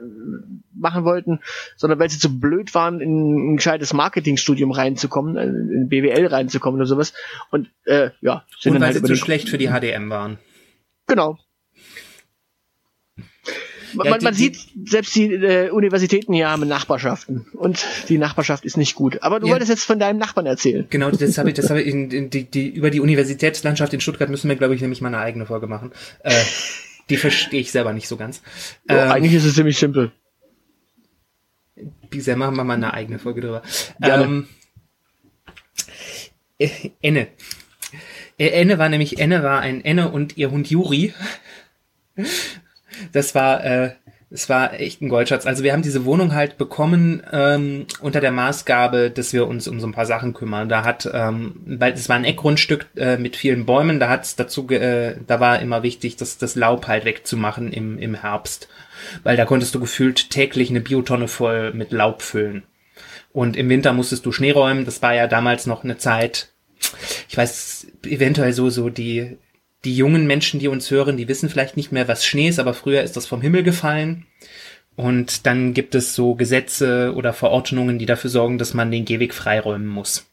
machen 0.75 1.05
wollten, 1.05 1.41
sondern 1.77 1.99
weil 1.99 2.11
sie 2.11 2.19
zu 2.19 2.39
blöd 2.39 2.75
waren, 2.75 3.01
in 3.01 3.53
ein 3.53 3.57
gescheites 3.57 3.95
Marketingstudium 3.95 4.71
reinzukommen, 4.71 5.37
äh, 5.37 5.45
in 5.45 5.89
BWL 5.89 6.27
reinzukommen 6.27 6.79
oder 6.79 6.87
sowas. 6.87 7.15
Und 7.51 7.71
äh, 7.85 8.11
ja, 8.21 8.45
sind 8.61 8.73
Und 8.73 8.81
dann 8.81 8.89
weil 8.89 8.95
halt 8.95 9.07
sie 9.07 9.15
zu 9.15 9.17
schlecht 9.17 9.49
für 9.49 9.59
die 9.59 9.69
HDM 9.69 10.11
waren. 10.11 10.39
Genau. 11.07 11.39
Man, 13.95 14.07
Ja, 14.07 14.19
die- 14.19 14.25
man 14.25 14.35
sieht, 14.35 14.59
selbst 14.87 15.15
die 15.15 15.33
äh, 15.33 15.71
Universitäten 15.71 16.33
hier 16.33 16.49
haben 16.51 16.67
Nachbarschaften. 16.69 17.47
Und 17.55 17.85
die 18.09 18.19
Nachbarschaft 18.19 18.65
ist 18.65 18.77
nicht 18.77 18.95
gut. 18.95 19.23
Aber 19.23 19.41
du 19.41 19.47
Ja. 19.47 19.53
wolltest 19.53 19.71
jetzt 19.71 19.85
von 19.85 19.99
deinem 19.99 20.19
Nachbarn 20.19 20.47
erzählen. 20.47 20.87
Genau, 20.91 21.11
das 21.11 21.39
habe 21.39 21.49
ich, 21.51 21.55
das 21.55 21.71
habe 21.71 21.83
ich 21.83 21.89
in, 21.89 22.11
in 22.11 22.31
die, 22.31 22.45
die, 22.45 22.69
über 22.69 22.91
die 22.91 23.01
Universitätslandschaft 23.01 23.93
in 23.95 24.01
Stuttgart 24.01 24.29
müssen 24.31 24.49
wir, 24.49 24.57
glaube 24.57 24.75
ich, 24.75 24.81
nämlich 24.81 25.01
mal 25.01 25.09
eine 25.09 25.19
eigene 25.19 25.47
Folge 25.47 25.67
machen. 25.67 25.93
Äh, 26.23 26.33
die 27.11 27.17
verstehe 27.17 27.61
ich 27.61 27.73
selber 27.73 27.93
nicht 27.93 28.09
so 28.09 28.17
ganz. 28.17 28.43
Ähm, 28.89 29.11
eigentlich 29.11 29.35
ist 29.35 29.45
es 29.45 29.55
ziemlich 29.55 29.79
simpel. 29.79 30.13
Wie 32.11 32.21
sehr 32.21 32.37
machen 32.37 32.57
wir 32.57 32.65
mal 32.65 32.75
eine 32.75 32.95
eigene 32.95 33.19
Folge 33.19 33.41
drüber. 33.41 33.63
Gerne. 34.01 34.25
Ähm, 34.25 34.49
äh, 36.59 36.69
Enne. 37.01 37.29
Äh, 38.39 38.49
Enne 38.49 38.79
war 38.79 38.89
nämlich, 38.89 39.19
Enne 39.19 39.43
war 39.43 39.61
ein 39.61 39.85
Enne 39.85 40.11
und 40.11 40.37
ihr 40.37 40.51
Hund 40.51 40.71
Juri. 40.71 41.13
Das 43.13 43.35
war, 43.35 43.65
äh, 43.65 43.91
es 44.33 44.49
war 44.49 44.81
echt 44.81 45.03
ein 45.03 45.11
Goldschatz. 45.11 45.47
Also 45.47 45.63
wir 45.63 45.73
haben 45.73 45.83
diese 45.83 46.07
Wohnung 46.07 46.35
halt 46.35 46.57
bekommen 46.57 47.23
ähm, 47.33 47.87
unter 48.01 48.21
der 48.21 48.33
Maßgabe, 48.33 49.11
dass 49.11 49.35
wir 49.35 49.47
uns 49.47 49.69
um 49.69 49.79
so 49.79 49.87
ein 49.87 49.93
paar 49.93 50.07
Sachen 50.07 50.33
kümmern. 50.33 50.71
Da 50.71 50.85
hat, 50.85 51.09
ähm, 51.13 51.61
weil 51.67 51.93
es 51.93 52.09
war 52.09 52.17
ein 52.17 52.25
Eckgrundstück 52.25 52.87
äh, 52.97 53.19
mit 53.19 53.37
vielen 53.37 53.67
Bäumen, 53.67 54.01
da 54.01 54.09
hat's 54.09 54.35
dazu, 54.35 54.69
äh, 54.71 55.17
da 55.27 55.39
war 55.39 55.61
immer 55.61 55.83
wichtig, 55.83 56.17
das, 56.17 56.39
das 56.39 56.55
Laub 56.55 56.89
halt 56.89 57.05
wegzumachen 57.05 57.73
im, 57.73 57.99
im 57.99 58.15
Herbst. 58.15 58.69
Weil 59.23 59.37
da 59.37 59.45
konntest 59.45 59.75
du 59.75 59.81
gefühlt 59.81 60.31
täglich 60.31 60.71
eine 60.71 60.81
Biotonne 60.81 61.29
voll 61.29 61.75
mit 61.75 61.93
Laub 61.93 62.23
füllen. 62.23 62.63
Und 63.33 63.57
im 63.57 63.69
Winter 63.69 63.93
musstest 63.93 64.25
du 64.25 64.33
Schnee 64.33 64.53
räumen. 64.53 64.85
Das 64.85 65.03
war 65.03 65.15
ja 65.15 65.27
damals 65.27 65.67
noch 65.67 65.85
eine 65.85 65.99
Zeit. 65.99 66.49
Ich 67.29 67.37
weiß, 67.37 67.87
eventuell 68.07 68.53
so, 68.53 68.71
so 68.71 68.89
die, 68.89 69.37
die 69.85 69.97
jungen 69.97 70.27
Menschen, 70.27 70.61
die 70.61 70.69
uns 70.69 70.91
hören, 70.91 71.17
die 71.17 71.29
wissen 71.29 71.49
vielleicht 71.49 71.77
nicht 71.77 71.93
mehr, 71.93 72.09
was 72.09 72.25
Schnee 72.25 72.49
ist, 72.49 72.59
aber 72.59 72.75
früher 72.75 73.03
ist 73.03 73.17
das 73.17 73.27
vom 73.27 73.43
Himmel 73.43 73.63
gefallen. 73.63 74.27
Und 74.95 75.47
dann 75.47 75.75
gibt 75.75 75.95
es 75.95 76.15
so 76.15 76.35
Gesetze 76.35 77.15
oder 77.15 77.33
Verordnungen, 77.33 77.99
die 77.99 78.07
dafür 78.07 78.31
sorgen, 78.31 78.59
dass 78.59 78.75
man 78.75 78.91
den 78.91 79.05
Gehweg 79.05 79.33
freiräumen 79.33 79.89
muss. 79.89 80.27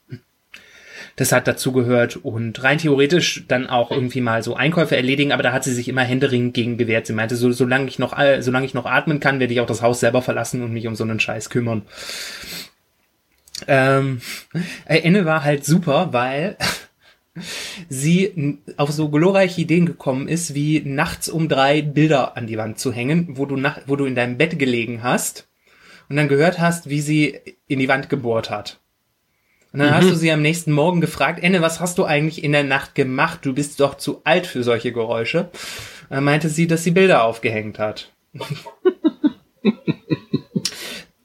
Das 1.15 1.31
hat 1.31 1.47
dazu 1.47 1.71
gehört 1.71 2.17
und 2.17 2.63
rein 2.63 2.77
theoretisch 2.77 3.43
dann 3.47 3.67
auch 3.67 3.91
irgendwie 3.91 4.21
mal 4.21 4.41
so 4.43 4.55
Einkäufe 4.55 4.95
erledigen, 4.95 5.31
aber 5.31 5.43
da 5.43 5.51
hat 5.51 5.63
sie 5.63 5.73
sich 5.73 5.89
immer 5.89 6.03
händeringend 6.03 6.53
gegen 6.53 6.77
gewehrt. 6.77 7.07
Sie 7.07 7.13
meinte, 7.13 7.35
so, 7.35 7.51
solange 7.51 7.87
ich 7.87 7.99
noch, 7.99 8.17
solange 8.39 8.65
ich 8.65 8.73
noch 8.73 8.85
atmen 8.85 9.19
kann, 9.19 9.39
werde 9.39 9.53
ich 9.53 9.59
auch 9.59 9.65
das 9.65 9.81
Haus 9.81 9.99
selber 9.99 10.21
verlassen 10.21 10.61
und 10.61 10.71
mich 10.71 10.87
um 10.87 10.95
so 10.95 11.03
einen 11.03 11.19
Scheiß 11.19 11.49
kümmern. 11.49 11.81
Ähm, 13.67 14.21
äh, 14.85 14.99
Enne 14.99 15.25
war 15.25 15.43
halt 15.43 15.65
super, 15.65 16.13
weil 16.13 16.57
sie 17.89 18.59
auf 18.77 18.91
so 18.91 19.09
glorreiche 19.09 19.61
Ideen 19.61 19.85
gekommen 19.85 20.27
ist, 20.27 20.53
wie 20.55 20.81
nachts 20.81 21.29
um 21.29 21.49
drei 21.49 21.81
Bilder 21.81 22.37
an 22.37 22.47
die 22.47 22.57
Wand 22.57 22.79
zu 22.79 22.91
hängen, 22.91 23.37
wo 23.37 23.45
du, 23.45 23.55
nach, 23.55 23.79
wo 23.87 23.95
du 23.95 24.05
in 24.05 24.15
deinem 24.15 24.37
Bett 24.37 24.59
gelegen 24.59 25.03
hast 25.03 25.47
und 26.09 26.15
dann 26.15 26.27
gehört 26.27 26.59
hast, 26.59 26.89
wie 26.89 27.01
sie 27.01 27.39
in 27.67 27.79
die 27.79 27.87
Wand 27.87 28.09
gebohrt 28.09 28.49
hat. 28.49 28.79
Und 29.71 29.79
dann 29.79 29.89
mhm. 29.89 29.95
hast 29.95 30.09
du 30.09 30.15
sie 30.15 30.31
am 30.31 30.41
nächsten 30.41 30.71
Morgen 30.71 30.99
gefragt, 30.99 31.43
Enne, 31.43 31.61
was 31.61 31.79
hast 31.79 31.97
du 31.99 32.05
eigentlich 32.05 32.43
in 32.43 32.51
der 32.51 32.63
Nacht 32.63 32.95
gemacht? 32.95 33.41
Du 33.43 33.53
bist 33.53 33.79
doch 33.79 33.95
zu 33.95 34.21
alt 34.23 34.47
für 34.47 34.63
solche 34.63 34.91
Geräusche. 34.91 35.49
Dann 36.09 36.23
meinte 36.23 36.49
sie, 36.49 36.65
dass 36.65 36.83
sie 36.83 36.91
Bilder 36.91 37.23
aufgehängt 37.23 37.77
hat. 37.77 38.11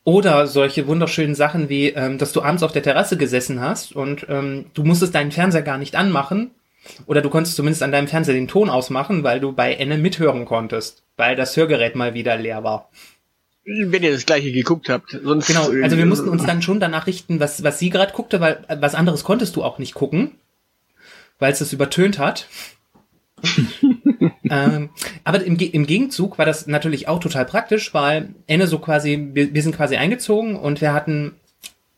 Oder 0.04 0.46
solche 0.46 0.86
wunderschönen 0.86 1.34
Sachen 1.34 1.70
wie, 1.70 1.88
ähm, 1.88 2.18
dass 2.18 2.32
du 2.32 2.42
abends 2.42 2.62
auf 2.62 2.72
der 2.72 2.82
Terrasse 2.82 3.16
gesessen 3.16 3.60
hast 3.60 3.96
und 3.96 4.26
ähm, 4.28 4.66
du 4.74 4.84
musstest 4.84 5.14
deinen 5.14 5.32
Fernseher 5.32 5.62
gar 5.62 5.78
nicht 5.78 5.96
anmachen. 5.96 6.50
Oder 7.06 7.22
du 7.22 7.30
konntest 7.30 7.56
zumindest 7.56 7.82
an 7.82 7.92
deinem 7.92 8.08
Fernseher 8.08 8.34
den 8.34 8.46
Ton 8.46 8.68
ausmachen, 8.68 9.24
weil 9.24 9.40
du 9.40 9.52
bei 9.52 9.72
Enne 9.72 9.96
mithören 9.96 10.44
konntest, 10.44 11.02
weil 11.16 11.34
das 11.34 11.56
Hörgerät 11.56 11.94
mal 11.94 12.12
wieder 12.12 12.36
leer 12.36 12.62
war. 12.62 12.90
Wenn 13.64 14.02
ihr 14.02 14.12
das 14.12 14.26
gleiche 14.26 14.52
geguckt 14.52 14.90
habt. 14.90 15.18
Sonst 15.22 15.46
genau, 15.46 15.70
also 15.82 15.96
wir 15.96 16.04
mussten 16.04 16.28
uns 16.28 16.44
dann 16.44 16.60
schon 16.60 16.80
danach 16.80 17.06
richten, 17.06 17.40
was, 17.40 17.64
was 17.64 17.78
sie 17.78 17.88
gerade 17.88 18.12
guckte, 18.12 18.38
weil 18.40 18.62
was 18.68 18.94
anderes 18.94 19.24
konntest 19.24 19.56
du 19.56 19.64
auch 19.64 19.78
nicht 19.78 19.94
gucken, 19.94 20.32
weil 21.38 21.52
es 21.52 21.60
das 21.60 21.72
übertönt 21.72 22.18
hat. 22.18 22.46
ähm, 24.50 24.90
aber 25.24 25.44
im, 25.44 25.58
im, 25.58 25.86
Gegenzug 25.86 26.38
war 26.38 26.46
das 26.46 26.66
natürlich 26.66 27.08
auch 27.08 27.20
total 27.20 27.44
praktisch, 27.44 27.92
weil 27.92 28.30
Enne 28.46 28.66
so 28.66 28.78
quasi, 28.78 29.30
wir, 29.32 29.52
wir 29.52 29.62
sind 29.62 29.76
quasi 29.76 29.96
eingezogen 29.96 30.56
und 30.56 30.80
wir 30.80 30.92
hatten 30.92 31.34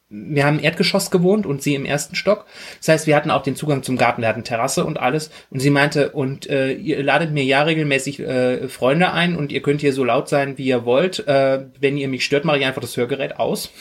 wir 0.09 0.45
haben 0.45 0.59
im 0.59 0.65
Erdgeschoss 0.65 1.11
gewohnt 1.11 1.47
und 1.47 1.63
sie 1.63 1.75
im 1.75 1.85
ersten 1.85 2.15
Stock. 2.15 2.47
Das 2.79 2.89
heißt, 2.89 3.07
wir 3.09 3.17
hatten 3.17 3.33
auch 3.33 3.43
den 3.43 3.57
Zugang 3.57 3.83
zum 3.83 3.97
Garten, 3.97 4.23
wir 4.23 4.29
hatten 4.29 4.45
Terrasse 4.45 4.85
und 4.85 5.01
alles. 5.01 5.31
Und 5.51 5.59
sie 5.59 5.71
meinte, 5.71 6.13
und 6.13 6.49
äh, 6.49 6.73
ihr 6.73 7.03
ladet 7.03 7.33
mir 7.33 7.43
ja 7.43 7.63
regelmäßig 7.63 8.21
äh, 8.21 8.69
Freunde 8.69 9.13
ein 9.13 9.35
und 9.35 9.51
ihr 9.51 9.63
könnt 9.63 9.81
hier 9.81 9.93
so 9.93 10.05
laut 10.05 10.29
sein, 10.29 10.59
wie 10.59 10.67
ihr 10.67 10.85
wollt. 10.85 11.27
Äh, 11.27 11.65
wenn 11.81 11.97
ihr 11.97 12.09
mich 12.09 12.25
stört, 12.25 12.45
mache 12.45 12.59
ich 12.59 12.67
einfach 12.67 12.83
das 12.83 12.97
Hörgerät 12.97 13.39
aus. 13.41 13.73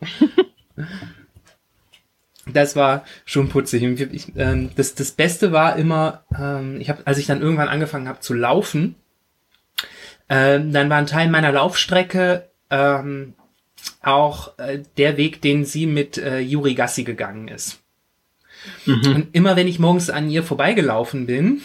das 2.52 2.76
war 2.76 3.04
schon 3.24 3.48
putzig. 3.48 3.82
Ich, 4.12 4.32
ähm, 4.36 4.70
das, 4.76 4.94
das 4.94 5.12
Beste 5.12 5.52
war 5.52 5.76
immer, 5.76 6.24
ähm, 6.38 6.80
ich 6.80 6.88
habe, 6.90 7.06
als 7.06 7.18
ich 7.18 7.26
dann 7.26 7.42
irgendwann 7.42 7.68
angefangen 7.68 8.08
habe 8.08 8.20
zu 8.20 8.34
laufen, 8.34 8.94
ähm, 10.28 10.72
dann 10.72 10.90
war 10.90 10.98
ein 10.98 11.06
Teil 11.06 11.28
meiner 11.30 11.52
Laufstrecke 11.52 12.48
ähm, 12.70 13.34
auch 14.02 14.58
äh, 14.58 14.82
der 14.96 15.16
Weg, 15.16 15.40
den 15.40 15.64
sie 15.64 15.86
mit 15.86 16.18
äh, 16.18 16.40
Yuri 16.40 16.74
Gassi 16.74 17.04
gegangen 17.04 17.48
ist. 17.48 17.80
Mhm. 18.86 19.14
Und 19.14 19.28
immer 19.32 19.56
wenn 19.56 19.68
ich 19.68 19.78
morgens 19.78 20.10
an 20.10 20.30
ihr 20.30 20.42
vorbeigelaufen 20.42 21.26
bin, 21.26 21.62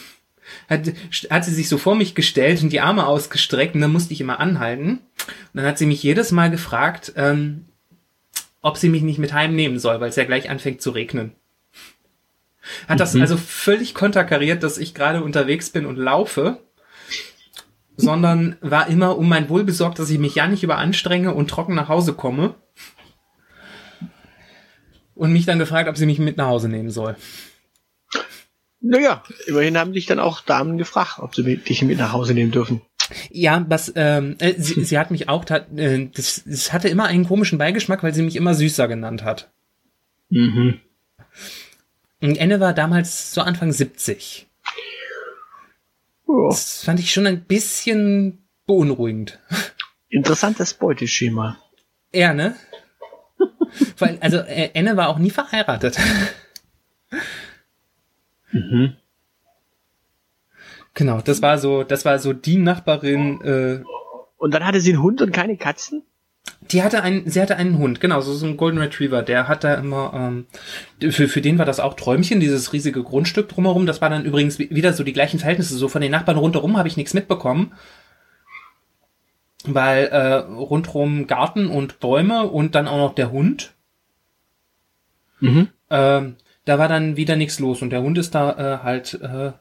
hat, 0.70 0.92
hat 1.30 1.46
sie 1.46 1.54
sich 1.54 1.70
so 1.70 1.78
vor 1.78 1.96
mich 1.96 2.16
gestellt 2.16 2.62
und 2.62 2.72
die 2.72 2.82
Arme 2.82 3.08
ausgestreckt 3.08 3.76
und 3.76 3.82
dann 3.82 3.92
musste 3.92 4.14
ich 4.14 4.22
immer 4.22 4.40
anhalten. 4.40 5.00
Und 5.18 5.56
dann 5.56 5.66
hat 5.66 5.78
sie 5.78 5.86
mich 5.86 6.04
jedes 6.04 6.32
Mal 6.32 6.52
gefragt, 6.52 7.14
ähm, 7.16 7.66
ob 8.64 8.78
sie 8.78 8.90
mich 8.90 9.04
nicht 9.04 9.20
mit 9.20 9.34
heimnehmen 9.34 9.78
soll, 9.78 10.02
weil 10.02 10.10
es 10.10 10.16
ja 10.16 10.24
gleich 10.24 10.50
anfängt 10.50 10.82
zu 10.82 10.90
regnen. 10.90 11.34
Hat 12.88 13.00
das 13.00 13.14
mhm. 13.14 13.22
also 13.22 13.38
völlig 13.38 13.94
konterkariert, 13.94 14.64
dass 14.64 14.80
ich 14.80 14.96
gerade 14.96 15.22
unterwegs 15.22 15.70
bin 15.70 15.86
und 15.86 15.98
laufe 15.98 16.60
sondern 17.96 18.58
war 18.62 18.88
immer 18.88 19.18
um 19.18 19.30
mein 19.30 19.50
Wohl 19.50 19.64
besorgt, 19.64 20.00
dass 20.00 20.10
ich 20.10 20.20
mich 20.20 20.36
ja 20.36 20.48
nicht 20.48 20.64
überanstrenge 20.64 21.34
und 21.34 21.50
trocken 21.50 21.76
nach 21.76 21.90
Hause 21.90 22.14
komme. 22.14 22.56
Und 25.16 25.32
mich 25.32 25.46
dann 25.46 25.60
gefragt, 25.60 25.88
ob 25.88 25.98
sie 25.98 26.08
mich 26.08 26.18
mit 26.18 26.38
nach 26.38 26.48
Hause 26.48 26.70
nehmen 26.70 26.90
soll. 26.90 27.16
Naja, 28.82 29.24
immerhin 29.46 29.78
haben 29.78 29.94
dich 29.94 30.08
dann 30.08 30.20
auch 30.20 30.42
Damen 30.42 30.78
gefragt, 30.78 31.20
ob 31.20 31.36
sie 31.36 31.58
dich 31.58 31.84
mit 31.84 32.00
nach 32.00 32.12
Hause 32.12 32.34
nehmen 32.34 32.52
dürfen. 32.52 32.82
Ja, 33.30 33.66
was 33.68 33.92
ähm, 33.96 34.36
äh, 34.40 34.54
sie, 34.58 34.84
sie 34.86 34.98
hat 34.98 35.12
mich 35.12 35.30
auch, 35.30 35.46
äh, 35.50 36.08
das, 36.14 36.44
das 36.46 36.74
hatte 36.74 36.90
immer 36.90 37.06
einen 37.06 37.26
komischen 37.26 37.58
Beigeschmack, 37.58 38.04
weil 38.04 38.14
sie 38.14 38.24
mich 38.24 38.36
immer 38.36 38.54
süßer 38.54 38.88
genannt 38.88 39.24
hat. 39.24 39.52
Mhm. 40.30 40.80
Und 42.22 42.38
Enne 42.38 42.60
war 42.60 42.74
damals 42.74 43.34
so 43.34 43.42
Anfang 43.42 43.72
70. 43.72 44.48
Das 46.26 46.84
fand 46.84 47.00
ich 47.00 47.12
schon 47.12 47.28
ein 47.28 47.44
bisschen 47.44 48.48
beunruhigend. 48.66 49.40
Interessantes 50.10 50.74
Beuteschema. 50.74 51.60
Ja, 52.14 52.34
ne? 52.34 52.56
Weil, 53.98 54.18
also 54.22 54.38
äh, 54.38 54.70
Enne 54.74 54.96
war 54.98 55.10
auch 55.10 55.18
nie 55.18 55.32
verheiratet. 55.32 55.98
Mhm. 58.52 58.96
Genau, 60.94 61.22
das 61.22 61.42
war 61.42 61.58
so, 61.58 61.84
das 61.84 62.06
war 62.06 62.20
so 62.20 62.34
die 62.34 62.58
Nachbarin. 62.58 63.42
Äh, 63.42 63.84
und 64.38 64.54
dann 64.54 64.66
hatte 64.66 64.80
sie 64.80 64.92
einen 64.92 65.02
Hund 65.02 65.22
und 65.22 65.32
keine 65.32 65.58
Katzen? 65.58 66.04
Die 66.72 66.84
hatte 66.84 67.02
einen, 67.02 67.30
sie 67.30 67.42
hatte 67.42 67.56
einen 67.56 67.78
Hund, 67.78 68.00
genau, 68.00 68.22
so, 68.22 68.34
so 68.34 68.46
ein 68.46 68.58
Golden 68.58 68.78
Retriever. 68.78 69.22
Der 69.22 69.48
hat 69.48 69.64
da 69.64 69.76
immer, 69.76 70.12
ähm, 70.14 71.12
für, 71.12 71.28
für 71.28 71.42
den 71.42 71.58
war 71.58 71.66
das 71.66 71.80
auch 71.80 71.94
Träumchen, 71.94 72.40
dieses 72.40 72.74
riesige 72.74 73.04
Grundstück 73.04 73.50
drumherum. 73.50 73.86
Das 73.86 74.02
war 74.02 74.10
dann 74.10 74.26
übrigens 74.26 74.60
wieder 74.60 74.94
so 74.94 75.04
die 75.04 75.14
gleichen 75.14 75.40
Verhältnisse. 75.40 75.76
So 75.76 75.88
von 75.88 76.02
den 76.02 76.12
Nachbarn 76.12 76.38
rundherum 76.38 76.78
habe 76.78 76.88
ich 76.88 76.98
nichts 76.98 77.14
mitbekommen. 77.14 77.74
Weil 79.66 80.08
äh, 80.08 80.34
rundherum 80.34 81.28
Garten 81.28 81.68
und 81.68 82.00
Bäume 82.00 82.48
und 82.48 82.76
dann 82.76 82.88
auch 82.88 82.98
noch 82.98 83.16
der 83.16 83.32
Hund. 83.32 83.74
Mhm. 85.40 85.70
Ähm, 85.90 86.36
da 86.66 86.80
war 86.80 86.88
dann 86.88 87.18
wieder 87.18 87.36
nichts 87.36 87.60
los 87.60 87.82
und 87.82 87.90
der 87.90 88.02
Hund 88.02 88.18
ist 88.18 88.36
da 88.36 88.52
äh, 88.52 88.84
halt 88.84 89.20
äh, 89.22 89.52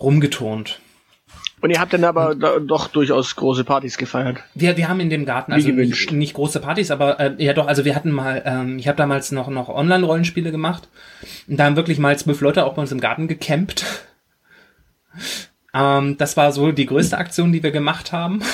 rumgeturnt. 0.00 0.80
Und 1.62 1.70
ihr 1.70 1.80
habt 1.80 1.92
dann 1.92 2.04
aber 2.04 2.34
da, 2.34 2.58
doch 2.58 2.88
durchaus 2.88 3.34
große 3.34 3.64
Partys 3.64 3.96
gefeiert. 3.96 4.38
Wir, 4.54 4.76
wir 4.76 4.88
haben 4.88 5.00
in 5.00 5.08
dem 5.08 5.24
Garten, 5.24 5.52
also 5.52 5.68
nicht, 5.70 6.12
nicht, 6.12 6.34
große 6.34 6.60
Partys, 6.60 6.90
aber 6.90 7.18
äh, 7.18 7.34
ja 7.38 7.54
doch, 7.54 7.66
also 7.66 7.84
wir 7.84 7.94
hatten 7.94 8.10
mal, 8.10 8.42
ähm, 8.44 8.78
ich 8.78 8.88
habe 8.88 8.98
damals 8.98 9.32
noch, 9.32 9.48
noch 9.48 9.68
Online-Rollenspiele 9.68 10.50
gemacht. 10.50 10.88
Und 11.48 11.56
da 11.56 11.64
haben 11.64 11.76
wirklich 11.76 11.98
mal 11.98 12.16
zwölf 12.18 12.40
Leute 12.42 12.66
auch 12.66 12.74
bei 12.74 12.82
uns 12.82 12.92
im 12.92 13.00
Garten 13.00 13.26
gecampt. 13.26 13.84
ähm, 15.74 16.18
das 16.18 16.36
war 16.36 16.52
so 16.52 16.72
die 16.72 16.86
größte 16.86 17.16
Aktion, 17.16 17.52
die 17.52 17.62
wir 17.62 17.72
gemacht 17.72 18.12
haben. 18.12 18.42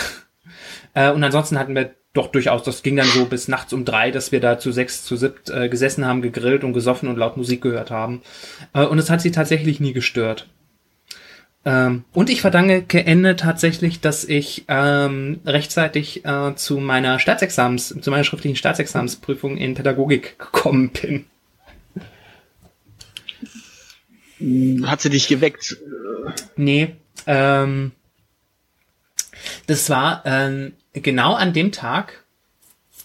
Äh, 0.95 1.11
und 1.11 1.24
ansonsten 1.24 1.59
hatten 1.59 1.74
wir 1.74 1.95
doch 2.12 2.26
durchaus, 2.26 2.64
das 2.64 2.82
ging 2.82 2.97
dann 2.97 3.07
so 3.07 3.24
bis 3.24 3.49
nachts 3.49 3.72
um 3.72 3.86
drei, 3.86 4.11
dass 4.11 4.30
wir 4.30 4.40
da 4.40 4.59
zu 4.59 4.72
sechs, 4.72 5.07
zu 5.07 5.16
siebt 5.16 5.49
äh, 5.49 5.70
gesessen 5.70 6.05
haben, 6.05 6.20
gegrillt 6.20 6.64
und 6.64 6.74
gesoffen 6.74 7.09
und 7.09 7.16
laut 7.16 7.38
Musik 7.38 7.62
gehört 7.62 7.90
haben. 7.90 8.20
Äh, 8.74 8.84
und 8.84 8.99
es 8.99 9.09
hat 9.09 9.22
sie 9.22 9.30
tatsächlich 9.30 9.80
nie 9.80 9.95
gestört. 9.95 10.49
Ähm, 11.64 12.04
und 12.12 12.28
ich 12.28 12.40
verdanke 12.40 13.04
Ende 13.04 13.36
tatsächlich, 13.36 14.00
dass 14.00 14.24
ich 14.24 14.64
ähm, 14.68 15.40
rechtzeitig 15.44 16.24
äh, 16.24 16.54
zu 16.56 16.78
meiner 16.78 17.18
Staatsexamens, 17.18 17.94
zu 18.00 18.10
meiner 18.10 18.24
schriftlichen 18.24 18.56
Staatsexamensprüfung 18.56 19.56
in 19.56 19.74
Pädagogik 19.74 20.38
gekommen 20.38 20.90
bin. 20.90 21.26
Hat 24.86 25.00
sie 25.00 25.10
dich 25.10 25.28
geweckt? 25.28 25.76
Nee. 26.56 26.96
Ähm, 27.28 27.92
das 29.68 29.88
war 29.88 30.22
ähm, 30.24 30.72
genau 30.92 31.34
an 31.34 31.52
dem 31.52 31.70
Tag, 31.70 32.24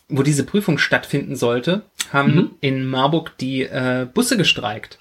wo 0.10 0.24
diese 0.24 0.44
Prüfung 0.44 0.80
stattfinden 0.80 1.36
sollte, 1.36 1.84
haben 2.12 2.36
mhm. 2.36 2.52
in 2.62 2.86
Marburg 2.88 3.38
die 3.38 3.62
äh, 3.64 4.08
Busse 4.12 4.38
gestreikt. 4.38 4.98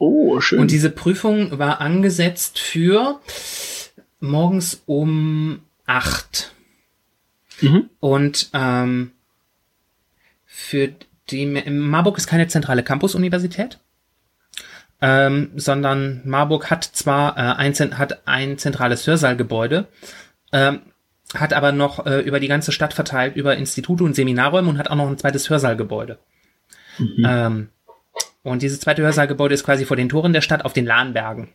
Oh, 0.00 0.40
schön. 0.40 0.60
Und 0.60 0.70
diese 0.70 0.88
Prüfung 0.88 1.58
war 1.58 1.82
angesetzt 1.82 2.58
für 2.58 3.20
morgens 4.18 4.82
um 4.86 5.60
acht. 5.84 6.52
Mhm. 7.60 7.90
Und 8.00 8.48
ähm, 8.54 9.10
für 10.46 10.88
die 11.28 11.44
Marburg 11.44 12.16
ist 12.16 12.26
keine 12.26 12.48
zentrale 12.48 12.82
Campus-Universität, 12.82 13.78
ähm, 15.02 15.50
sondern 15.56 16.22
Marburg 16.24 16.70
hat 16.70 16.84
zwar 16.84 17.36
äh, 17.36 17.40
ein, 17.58 17.98
hat 17.98 18.26
ein 18.26 18.56
zentrales 18.56 19.06
Hörsaalgebäude, 19.06 19.86
ähm, 20.52 20.80
hat 21.34 21.52
aber 21.52 21.72
noch 21.72 22.06
äh, 22.06 22.20
über 22.20 22.40
die 22.40 22.48
ganze 22.48 22.72
Stadt 22.72 22.94
verteilt 22.94 23.36
über 23.36 23.58
Institute 23.58 24.02
und 24.02 24.16
Seminarräume 24.16 24.70
und 24.70 24.78
hat 24.78 24.88
auch 24.88 24.96
noch 24.96 25.08
ein 25.08 25.18
zweites 25.18 25.50
Hörsaalgebäude. 25.50 26.18
Mhm. 26.96 27.26
Ähm, 27.26 27.68
und 28.42 28.62
dieses 28.62 28.80
zweite 28.80 29.02
Hörsaalgebäude 29.02 29.54
ist 29.54 29.64
quasi 29.64 29.84
vor 29.84 29.96
den 29.96 30.08
Toren 30.08 30.32
der 30.32 30.40
Stadt 30.40 30.64
auf 30.64 30.72
den 30.72 30.86
Lahnbergen. 30.86 31.48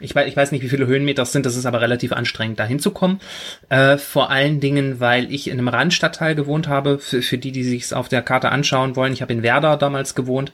Ich 0.00 0.14
weiß, 0.14 0.28
ich 0.28 0.36
weiß 0.36 0.52
nicht, 0.52 0.62
wie 0.62 0.68
viele 0.68 0.86
Höhenmeter 0.86 1.22
es 1.22 1.32
sind, 1.32 1.46
das 1.46 1.56
ist 1.56 1.64
aber 1.64 1.80
relativ 1.80 2.12
anstrengend, 2.12 2.58
da 2.58 2.64
hinzukommen. 2.64 3.20
Äh, 3.68 3.96
vor 3.96 4.30
allen 4.30 4.60
Dingen, 4.60 5.00
weil 5.00 5.32
ich 5.32 5.48
in 5.48 5.58
einem 5.58 5.68
Randstadtteil 5.68 6.34
gewohnt 6.34 6.68
habe, 6.68 6.98
für, 6.98 7.22
für 7.22 7.38
die, 7.38 7.52
die 7.52 7.64
sich 7.64 7.94
auf 7.94 8.08
der 8.08 8.22
Karte 8.22 8.50
anschauen 8.50 8.96
wollen. 8.96 9.12
Ich 9.12 9.22
habe 9.22 9.32
in 9.32 9.42
Werder 9.42 9.76
damals 9.76 10.14
gewohnt. 10.14 10.52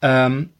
Ähm, 0.00 0.50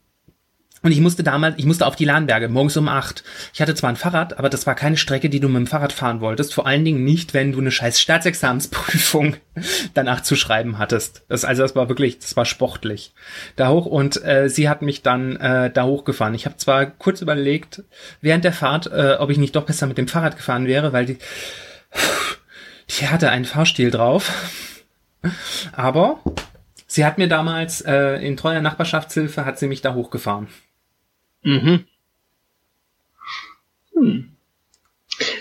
Und 0.81 0.91
ich 0.91 1.01
musste 1.01 1.23
damals, 1.23 1.55
ich 1.57 1.65
musste 1.65 1.85
auf 1.85 1.97
die 1.97 2.05
Lahnberge, 2.05 2.47
morgens 2.47 2.77
um 2.77 2.87
acht. 2.87 3.23
Ich 3.53 3.61
hatte 3.61 3.75
zwar 3.75 3.89
ein 3.89 3.97
Fahrrad, 3.97 4.39
aber 4.39 4.49
das 4.49 4.65
war 4.65 4.75
keine 4.75 4.95
Strecke, 4.95 5.29
die 5.29 5.41
du 5.41 5.49
mit 5.49 5.57
dem 5.57 5.67
Fahrrad 5.67 5.91
fahren 5.91 6.21
wolltest. 6.21 6.53
Vor 6.53 6.65
allen 6.65 6.85
Dingen 6.85 7.03
nicht, 7.03 7.33
wenn 7.33 7.51
du 7.51 7.59
eine 7.59 7.71
scheiß 7.71 7.99
Staatsexamensprüfung 7.99 9.35
danach 9.93 10.21
zu 10.21 10.35
schreiben 10.35 10.77
hattest. 10.77 11.23
Das, 11.27 11.43
also 11.43 11.63
das 11.63 11.75
war 11.75 11.89
wirklich, 11.89 12.19
das 12.19 12.37
war 12.37 12.45
sportlich. 12.45 13.13
Da 13.57 13.69
hoch 13.69 13.85
und 13.85 14.23
äh, 14.23 14.47
sie 14.47 14.69
hat 14.69 14.81
mich 14.81 15.01
dann 15.01 15.35
äh, 15.35 15.69
da 15.69 15.83
hochgefahren. 15.83 16.33
Ich 16.33 16.45
habe 16.45 16.55
zwar 16.55 16.85
kurz 16.85 17.21
überlegt, 17.21 17.83
während 18.21 18.45
der 18.45 18.53
Fahrt, 18.53 18.87
äh, 18.87 19.17
ob 19.19 19.29
ich 19.31 19.37
nicht 19.37 19.55
doch 19.55 19.65
besser 19.65 19.85
mit 19.85 19.97
dem 19.97 20.07
Fahrrad 20.07 20.37
gefahren 20.37 20.65
wäre, 20.65 20.93
weil 20.93 21.05
die, 21.05 21.17
die 22.89 23.07
hatte 23.09 23.29
einen 23.29 23.45
Fahrstil 23.45 23.91
drauf. 23.91 24.31
Aber 25.73 26.19
sie 26.87 27.05
hat 27.05 27.17
mir 27.17 27.27
damals 27.27 27.81
äh, 27.81 28.13
in 28.25 28.37
treuer 28.37 28.61
Nachbarschaftshilfe 28.61 29.43
hat 29.43 29.59
sie 29.59 29.67
mich 29.67 29.81
da 29.81 29.93
hochgefahren. 29.93 30.47
Mhm. 31.41 31.85
Hm. 33.93 34.35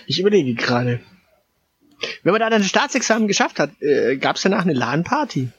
Ich 0.07 0.21
überlege 0.21 0.55
gerade. 0.55 1.01
Wenn 2.23 2.33
man 2.33 2.41
da 2.41 2.51
dann 2.51 2.63
ein 2.63 2.69
Staatsexamen 2.69 3.29
geschafft 3.29 3.59
hat, 3.59 3.71
äh, 3.83 4.17
gab 4.17 4.37
es 4.37 4.43
danach 4.43 4.63
eine 4.63 4.73
LAN-Party? 4.73 5.51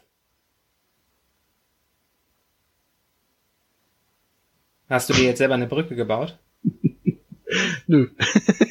Hast 4.89 5.09
du 5.09 5.13
dir 5.13 5.25
jetzt 5.25 5.37
selber 5.37 5.53
eine 5.53 5.67
Brücke 5.67 5.95
gebaut? 5.95 6.39
Nö. 7.87 8.09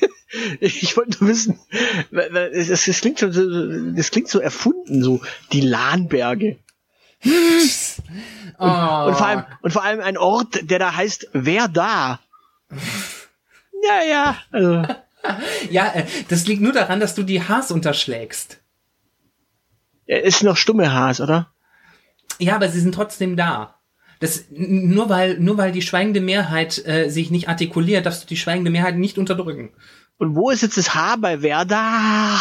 ich 0.60 0.96
wollte 0.96 1.22
nur 1.22 1.30
wissen, 1.30 1.58
das, 2.10 2.84
das, 2.84 3.00
klingt 3.00 3.20
schon 3.20 3.32
so, 3.32 3.92
das 3.92 4.10
klingt 4.10 4.28
so 4.28 4.40
erfunden, 4.40 5.02
so 5.02 5.20
die 5.52 5.60
Lahnberge. 5.60 6.58
Und, 8.58 8.70
oh. 8.70 9.06
und, 9.06 9.14
vor 9.16 9.26
allem, 9.26 9.44
und 9.62 9.72
vor 9.72 9.84
allem 9.84 10.00
ein 10.00 10.16
Ort, 10.16 10.68
der 10.68 10.80
da 10.80 10.96
heißt, 10.96 11.28
wer 11.32 11.68
da? 11.68 12.18
ja, 13.86 14.02
ja, 14.08 14.36
also. 14.50 14.82
Ja, 15.70 15.92
äh, 15.94 16.06
das 16.28 16.46
liegt 16.46 16.62
nur 16.62 16.72
daran, 16.72 17.00
dass 17.00 17.14
du 17.14 17.22
die 17.22 17.42
Haas 17.42 17.70
unterschlägst. 17.70 18.60
Er 20.06 20.22
ist 20.22 20.42
noch 20.42 20.56
stumme 20.56 20.92
Haas, 20.92 21.20
oder? 21.20 21.52
Ja, 22.38 22.54
aber 22.54 22.68
sie 22.68 22.80
sind 22.80 22.94
trotzdem 22.94 23.36
da. 23.36 23.74
Das, 24.20 24.46
nur 24.50 25.08
weil, 25.08 25.38
nur 25.38 25.58
weil 25.58 25.72
die 25.72 25.82
schweigende 25.82 26.20
Mehrheit 26.20 26.84
äh, 26.86 27.10
sich 27.10 27.30
nicht 27.30 27.48
artikuliert, 27.48 28.06
darfst 28.06 28.22
du 28.22 28.26
die 28.26 28.36
schweigende 28.36 28.70
Mehrheit 28.70 28.96
nicht 28.96 29.18
unterdrücken. 29.18 29.70
Und 30.18 30.34
wo 30.34 30.50
ist 30.50 30.62
jetzt 30.62 30.78
das 30.78 30.94
H 30.94 31.16
bei 31.16 31.42
Werder? 31.42 32.40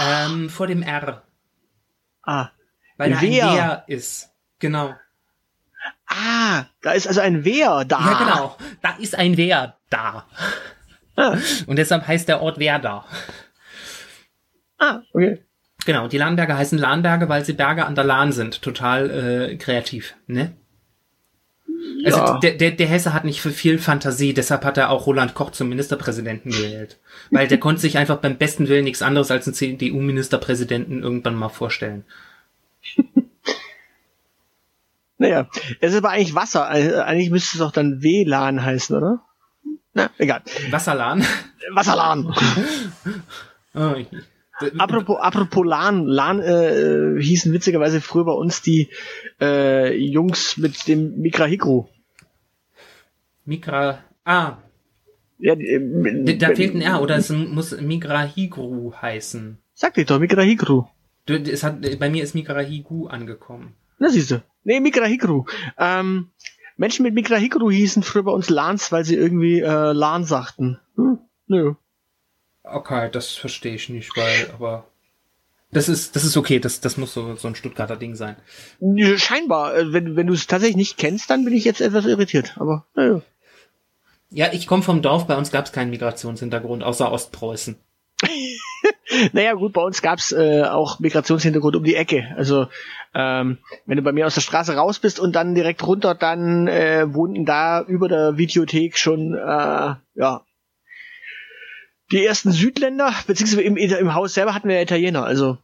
Ähm, 0.00 0.50
vor 0.50 0.66
dem 0.66 0.82
R. 0.82 1.22
Ah. 2.22 2.50
Weil 2.98 3.12
da 3.12 3.22
Wehr. 3.22 3.48
ein 3.48 3.56
Wehr 3.56 3.84
ist. 3.86 4.30
Genau. 4.58 4.94
Ah, 6.06 6.66
da 6.82 6.92
ist 6.92 7.06
also 7.06 7.20
ein 7.20 7.44
Wehr 7.44 7.84
da. 7.86 8.00
Ja, 8.00 8.18
genau. 8.18 8.56
Da 8.82 8.96
ist 8.98 9.16
ein 9.16 9.36
Wehr 9.36 9.76
da. 9.88 10.26
Ah. 11.16 11.36
Und 11.66 11.76
deshalb 11.76 12.06
heißt 12.06 12.28
der 12.28 12.42
Ort 12.42 12.58
Werder. 12.58 13.04
Ah, 14.78 15.00
okay. 15.12 15.42
Genau, 15.84 16.08
die 16.08 16.18
Lahnberge 16.18 16.56
heißen 16.56 16.78
Lahnberge, 16.78 17.28
weil 17.28 17.44
sie 17.44 17.52
Berge 17.54 17.86
an 17.86 17.94
der 17.94 18.04
Lahn 18.04 18.32
sind. 18.32 18.62
Total 18.62 19.10
äh, 19.10 19.56
kreativ, 19.56 20.14
ne? 20.26 20.52
Also 22.04 22.18
ja. 22.18 22.38
der, 22.38 22.52
der, 22.52 22.70
der 22.72 22.86
Hesse 22.86 23.12
hat 23.12 23.24
nicht 23.24 23.40
viel 23.40 23.78
Fantasie, 23.78 24.34
deshalb 24.34 24.64
hat 24.64 24.76
er 24.76 24.90
auch 24.90 25.06
Roland 25.06 25.34
Koch 25.34 25.50
zum 25.50 25.68
Ministerpräsidenten 25.68 26.50
gewählt. 26.50 26.98
Weil 27.30 27.48
der 27.48 27.58
konnte 27.58 27.80
sich 27.80 27.98
einfach 27.98 28.18
beim 28.18 28.36
besten 28.36 28.68
Willen 28.68 28.84
nichts 28.84 29.02
anderes 29.02 29.30
als 29.30 29.46
einen 29.46 29.54
CDU-Ministerpräsidenten 29.54 31.02
irgendwann 31.02 31.34
mal 31.34 31.48
vorstellen. 31.48 32.04
naja, 35.18 35.48
es 35.80 35.92
ist 35.92 35.98
aber 35.98 36.10
eigentlich 36.10 36.34
Wasser. 36.34 36.68
Eigentlich 36.68 37.30
müsste 37.30 37.56
es 37.56 37.62
auch 37.62 37.72
dann 37.72 38.02
WLAN 38.02 38.62
heißen, 38.62 38.96
oder? 38.96 39.24
Na, 39.94 40.10
egal. 40.18 40.42
Wasserlan? 40.70 41.24
Wasserlan. 41.72 42.34
oh, 43.74 43.94
apropos, 44.78 45.18
apropos 45.20 45.66
LAN. 45.66 46.06
LAN 46.06 46.40
äh, 46.40 47.20
hießen 47.20 47.52
witzigerweise 47.52 48.00
früher 48.00 48.24
bei 48.24 48.32
uns 48.32 48.62
die 48.62 48.90
äh, 49.40 49.94
Jungs 49.96 50.56
mit 50.56 50.86
dem 50.88 51.18
Mikra 51.18 51.46
Hikru. 51.46 51.86
Mikra. 53.44 54.04
Ah. 54.24 54.58
Ja, 55.38 55.54
äh, 55.54 56.24
da, 56.24 56.48
da 56.48 56.54
fehlt 56.54 56.74
ein 56.74 56.82
R, 56.82 57.00
oder 57.00 57.16
es 57.16 57.30
muss 57.30 57.80
Migra 57.80 58.22
Higru 58.22 58.92
heißen. 58.92 59.58
Sag 59.72 59.94
dir 59.94 60.04
doch, 60.04 60.18
Migra 60.18 60.42
Higru. 60.42 60.86
Es 61.28 61.62
hat, 61.62 61.80
bei 61.98 62.10
mir 62.10 62.22
ist 62.22 62.34
Mikrahigu 62.34 63.06
angekommen. 63.06 63.74
Na 63.98 64.08
siehst 64.08 64.30
du. 64.30 64.42
Nee, 64.64 64.80
Mikrahikru. 64.80 65.44
Ähm, 65.76 66.30
Menschen 66.76 67.02
mit 67.02 67.14
Mikrahikru 67.14 67.70
hießen 67.70 68.02
früher 68.02 68.22
bei 68.22 68.32
uns 68.32 68.48
Lans, 68.48 68.92
weil 68.92 69.04
sie 69.04 69.16
irgendwie 69.16 69.60
äh, 69.60 69.92
Lan 69.92 70.24
sagten. 70.24 70.78
Hm, 70.96 71.18
nö. 71.46 71.74
Okay, 72.62 73.10
das 73.10 73.32
verstehe 73.32 73.74
ich 73.74 73.88
nicht, 73.88 74.16
weil, 74.16 74.50
aber 74.52 74.86
das 75.70 75.88
ist, 75.88 76.16
das 76.16 76.24
ist 76.24 76.36
okay, 76.36 76.60
das, 76.60 76.80
das 76.80 76.96
muss 76.96 77.12
so, 77.12 77.34
so 77.36 77.48
ein 77.48 77.54
Stuttgarter 77.54 77.96
Ding 77.96 78.14
sein. 78.14 78.36
Scheinbar. 79.16 79.76
Äh, 79.76 79.92
wenn, 79.92 80.16
wenn 80.16 80.26
du 80.26 80.34
es 80.34 80.46
tatsächlich 80.46 80.76
nicht 80.76 80.96
kennst, 80.98 81.30
dann 81.30 81.44
bin 81.44 81.54
ich 81.54 81.64
jetzt 81.64 81.80
etwas 81.80 82.06
irritiert, 82.06 82.54
aber 82.58 82.86
naja. 82.94 83.22
Ja, 84.30 84.52
ich 84.52 84.66
komme 84.66 84.82
vom 84.82 85.02
Dorf, 85.02 85.26
bei 85.26 85.36
uns 85.36 85.50
gab 85.50 85.64
es 85.64 85.72
keinen 85.72 85.90
Migrationshintergrund, 85.90 86.84
außer 86.84 87.10
Ostpreußen. 87.10 87.76
naja, 89.32 89.54
gut, 89.54 89.72
bei 89.72 89.82
uns 89.82 90.02
gab's 90.02 90.32
äh, 90.32 90.64
auch 90.64 90.98
Migrationshintergrund 91.00 91.76
um 91.76 91.84
die 91.84 91.94
Ecke. 91.94 92.34
Also 92.36 92.66
ähm, 93.14 93.58
wenn 93.86 93.96
du 93.96 94.02
bei 94.02 94.12
mir 94.12 94.26
aus 94.26 94.34
der 94.34 94.42
Straße 94.42 94.74
raus 94.74 94.98
bist 94.98 95.18
und 95.18 95.34
dann 95.34 95.54
direkt 95.54 95.86
runter, 95.86 96.14
dann 96.14 96.68
äh, 96.68 97.12
wohnten 97.12 97.44
da 97.44 97.82
über 97.82 98.08
der 98.08 98.36
Videothek 98.36 98.98
schon 98.98 99.34
äh, 99.34 99.94
ja 100.14 100.44
die 102.10 102.24
ersten 102.24 102.52
Südländer, 102.52 103.12
beziehungsweise 103.26 103.62
im, 103.62 103.76
im 103.76 104.14
Haus 104.14 104.34
selber 104.34 104.54
hatten 104.54 104.68
wir 104.68 104.80
Italiener. 104.80 105.24
Also 105.24 105.58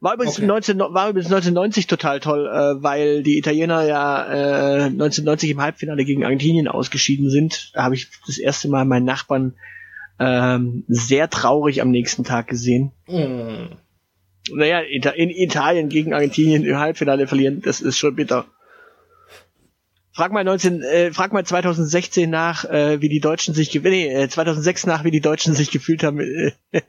war 0.00 0.14
übrigens, 0.14 0.38
okay. 0.38 0.46
19, 0.46 0.78
war 0.78 1.10
übrigens 1.10 1.26
1990 1.26 1.86
total 1.86 2.20
toll, 2.20 2.46
äh, 2.46 2.82
weil 2.82 3.22
die 3.22 3.36
Italiener 3.36 3.82
ja 3.82 4.26
äh, 4.26 4.84
1990 4.84 5.50
im 5.50 5.60
Halbfinale 5.60 6.04
gegen 6.06 6.24
Argentinien 6.24 6.68
ausgeschieden 6.68 7.28
sind. 7.28 7.72
Da 7.74 7.82
habe 7.82 7.94
ich 7.94 8.08
das 8.26 8.38
erste 8.38 8.68
Mal 8.68 8.86
meinen 8.86 9.04
Nachbarn 9.04 9.56
ähm, 10.20 10.84
sehr 10.86 11.30
traurig 11.30 11.80
am 11.80 11.90
nächsten 11.90 12.24
Tag 12.24 12.46
gesehen. 12.46 12.92
Mm. 13.08 13.74
Naja, 14.52 14.80
in 14.80 15.30
Italien 15.30 15.88
gegen 15.88 16.12
Argentinien 16.12 16.64
im 16.64 16.78
Halbfinale 16.78 17.26
verlieren, 17.26 17.62
das 17.62 17.80
ist 17.80 17.98
schon 17.98 18.16
bitter. 18.16 18.46
Frag 20.12 20.32
mal 20.32 20.44
19, 20.44 20.82
äh, 20.82 21.12
frag 21.12 21.32
mal 21.32 21.44
2016 21.44 22.28
nach, 22.28 22.64
äh, 22.64 23.00
wie 23.00 23.08
die 23.08 23.20
Deutschen 23.20 23.54
sich, 23.54 23.72
nee, 23.74 24.08
äh, 24.08 24.28
2006 24.28 24.86
nach, 24.86 25.04
wie 25.04 25.10
die 25.10 25.20
Deutschen 25.20 25.54
sich 25.54 25.70
gefühlt 25.70 26.02
haben, 26.02 26.20
äh, 26.20 26.52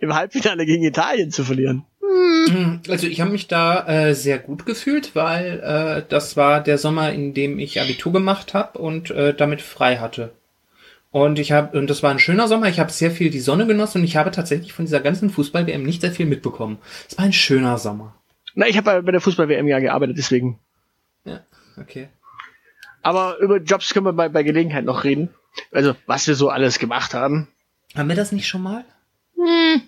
im 0.00 0.14
Halbfinale 0.14 0.66
gegen 0.66 0.82
Italien 0.84 1.30
zu 1.30 1.44
verlieren. 1.44 1.84
Hm. 2.48 2.80
Also 2.88 3.06
ich 3.06 3.20
habe 3.20 3.30
mich 3.30 3.46
da 3.46 3.86
äh, 3.86 4.14
sehr 4.14 4.38
gut 4.38 4.64
gefühlt, 4.66 5.14
weil 5.14 5.60
äh, 5.60 6.02
das 6.08 6.36
war 6.36 6.62
der 6.62 6.78
Sommer, 6.78 7.12
in 7.12 7.34
dem 7.34 7.58
ich 7.58 7.80
Abitur 7.80 8.12
gemacht 8.12 8.54
habe 8.54 8.78
und 8.78 9.10
äh, 9.10 9.34
damit 9.34 9.60
frei 9.60 9.98
hatte. 9.98 10.32
Und 11.10 11.38
ich 11.38 11.52
habe, 11.52 11.78
und 11.78 11.88
das 11.88 12.02
war 12.02 12.10
ein 12.10 12.18
schöner 12.18 12.48
Sommer, 12.48 12.68
ich 12.68 12.80
habe 12.80 12.90
sehr 12.90 13.10
viel 13.10 13.30
die 13.30 13.40
Sonne 13.40 13.66
genossen 13.66 13.98
und 13.98 14.04
ich 14.04 14.16
habe 14.16 14.30
tatsächlich 14.30 14.72
von 14.72 14.84
dieser 14.84 15.00
ganzen 15.00 15.30
Fußball-WM 15.30 15.82
nicht 15.82 16.02
sehr 16.02 16.12
viel 16.12 16.26
mitbekommen. 16.26 16.78
Es 17.08 17.16
war 17.16 17.24
ein 17.24 17.32
schöner 17.32 17.78
Sommer. 17.78 18.14
Na, 18.54 18.66
ich 18.66 18.76
habe 18.76 19.02
bei 19.02 19.12
der 19.12 19.20
Fußball-WM 19.20 19.68
ja 19.68 19.78
gearbeitet, 19.78 20.18
deswegen. 20.18 20.58
Ja, 21.24 21.40
okay. 21.80 22.08
Aber 23.02 23.38
über 23.38 23.58
Jobs 23.58 23.94
können 23.94 24.06
wir 24.06 24.12
bei, 24.12 24.28
bei 24.28 24.42
Gelegenheit 24.42 24.84
noch 24.84 25.04
reden. 25.04 25.30
Also, 25.72 25.94
was 26.06 26.26
wir 26.26 26.34
so 26.34 26.50
alles 26.50 26.78
gemacht 26.78 27.14
haben. 27.14 27.48
Haben 27.94 28.08
wir 28.08 28.16
das 28.16 28.32
nicht 28.32 28.48
schon 28.48 28.62
mal? 28.62 28.84
Hm. 29.36 29.82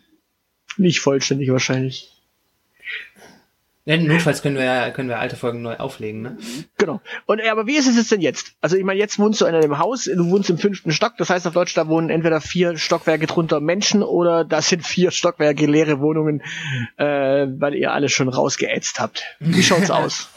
Nicht 0.79 1.01
vollständig 1.01 1.51
wahrscheinlich. 1.51 2.20
Ja, 3.87 3.97
notfalls 3.97 4.43
können 4.43 4.57
wir, 4.57 4.91
können 4.91 5.09
wir 5.09 5.19
alte 5.19 5.37
Folgen 5.37 5.63
neu 5.63 5.77
auflegen, 5.77 6.21
ne? 6.21 6.37
Genau. 6.77 7.01
Und 7.25 7.41
aber 7.51 7.67
wie 7.67 7.77
ist 7.77 7.89
es 7.89 7.97
jetzt 7.97 8.13
denn 8.13 8.21
jetzt? 8.21 8.53
Also 8.61 8.77
ich 8.77 8.85
meine, 8.85 9.01
jetzt 9.01 9.19
wohnst 9.19 9.41
du 9.41 9.47
in 9.47 9.55
einem 9.55 9.79
Haus, 9.79 10.05
du 10.05 10.31
wohnst 10.31 10.51
im 10.51 10.59
fünften 10.59 10.93
Stock, 10.93 11.17
das 11.17 11.31
heißt 11.31 11.47
auf 11.47 11.55
Deutsch, 11.55 11.75
da 11.75 11.89
wohnen 11.89 12.11
entweder 12.11 12.43
vier 12.43 12.77
Stockwerke 12.77 13.27
drunter 13.27 13.61
Menschen 13.61 14.03
oder 14.03 14.45
das 14.45 14.69
sind 14.69 14.87
vier 14.87 15.11
Stockwerke 15.11 15.65
leere 15.65 15.99
Wohnungen, 16.01 16.43
äh, 16.99 17.05
weil 17.05 17.75
ihr 17.75 17.93
alle 17.93 18.11
schon 18.11 18.29
rausgeätzt 18.29 19.01
habt. 19.01 19.25
Wie 19.39 19.63
schaut's 19.63 19.91
aus? 19.91 20.29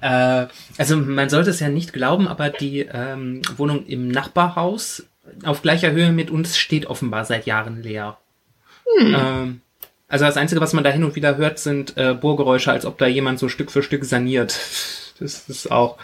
äh, 0.00 0.46
also 0.76 0.96
man 0.96 1.28
sollte 1.28 1.50
es 1.50 1.60
ja 1.60 1.68
nicht 1.68 1.92
glauben, 1.92 2.26
aber 2.26 2.50
die 2.50 2.80
ähm, 2.80 3.42
Wohnung 3.56 3.86
im 3.86 4.08
Nachbarhaus 4.08 5.06
auf 5.44 5.62
gleicher 5.62 5.92
Höhe 5.92 6.10
mit 6.10 6.30
uns 6.30 6.58
steht 6.58 6.86
offenbar 6.86 7.24
seit 7.24 7.46
Jahren 7.46 7.82
leer. 7.82 8.18
Hm. 8.98 9.14
Ähm, 9.16 9.60
also 10.10 10.24
das 10.24 10.36
Einzige, 10.36 10.60
was 10.60 10.72
man 10.72 10.82
da 10.82 10.90
hin 10.90 11.04
und 11.04 11.14
wieder 11.14 11.36
hört, 11.36 11.60
sind 11.60 11.96
äh, 11.96 12.14
Bohrgeräusche, 12.14 12.72
als 12.72 12.84
ob 12.84 12.98
da 12.98 13.06
jemand 13.06 13.38
so 13.38 13.48
Stück 13.48 13.70
für 13.70 13.82
Stück 13.82 14.04
saniert. 14.04 14.58
Das 15.20 15.48
ist 15.48 15.70
auch 15.70 15.98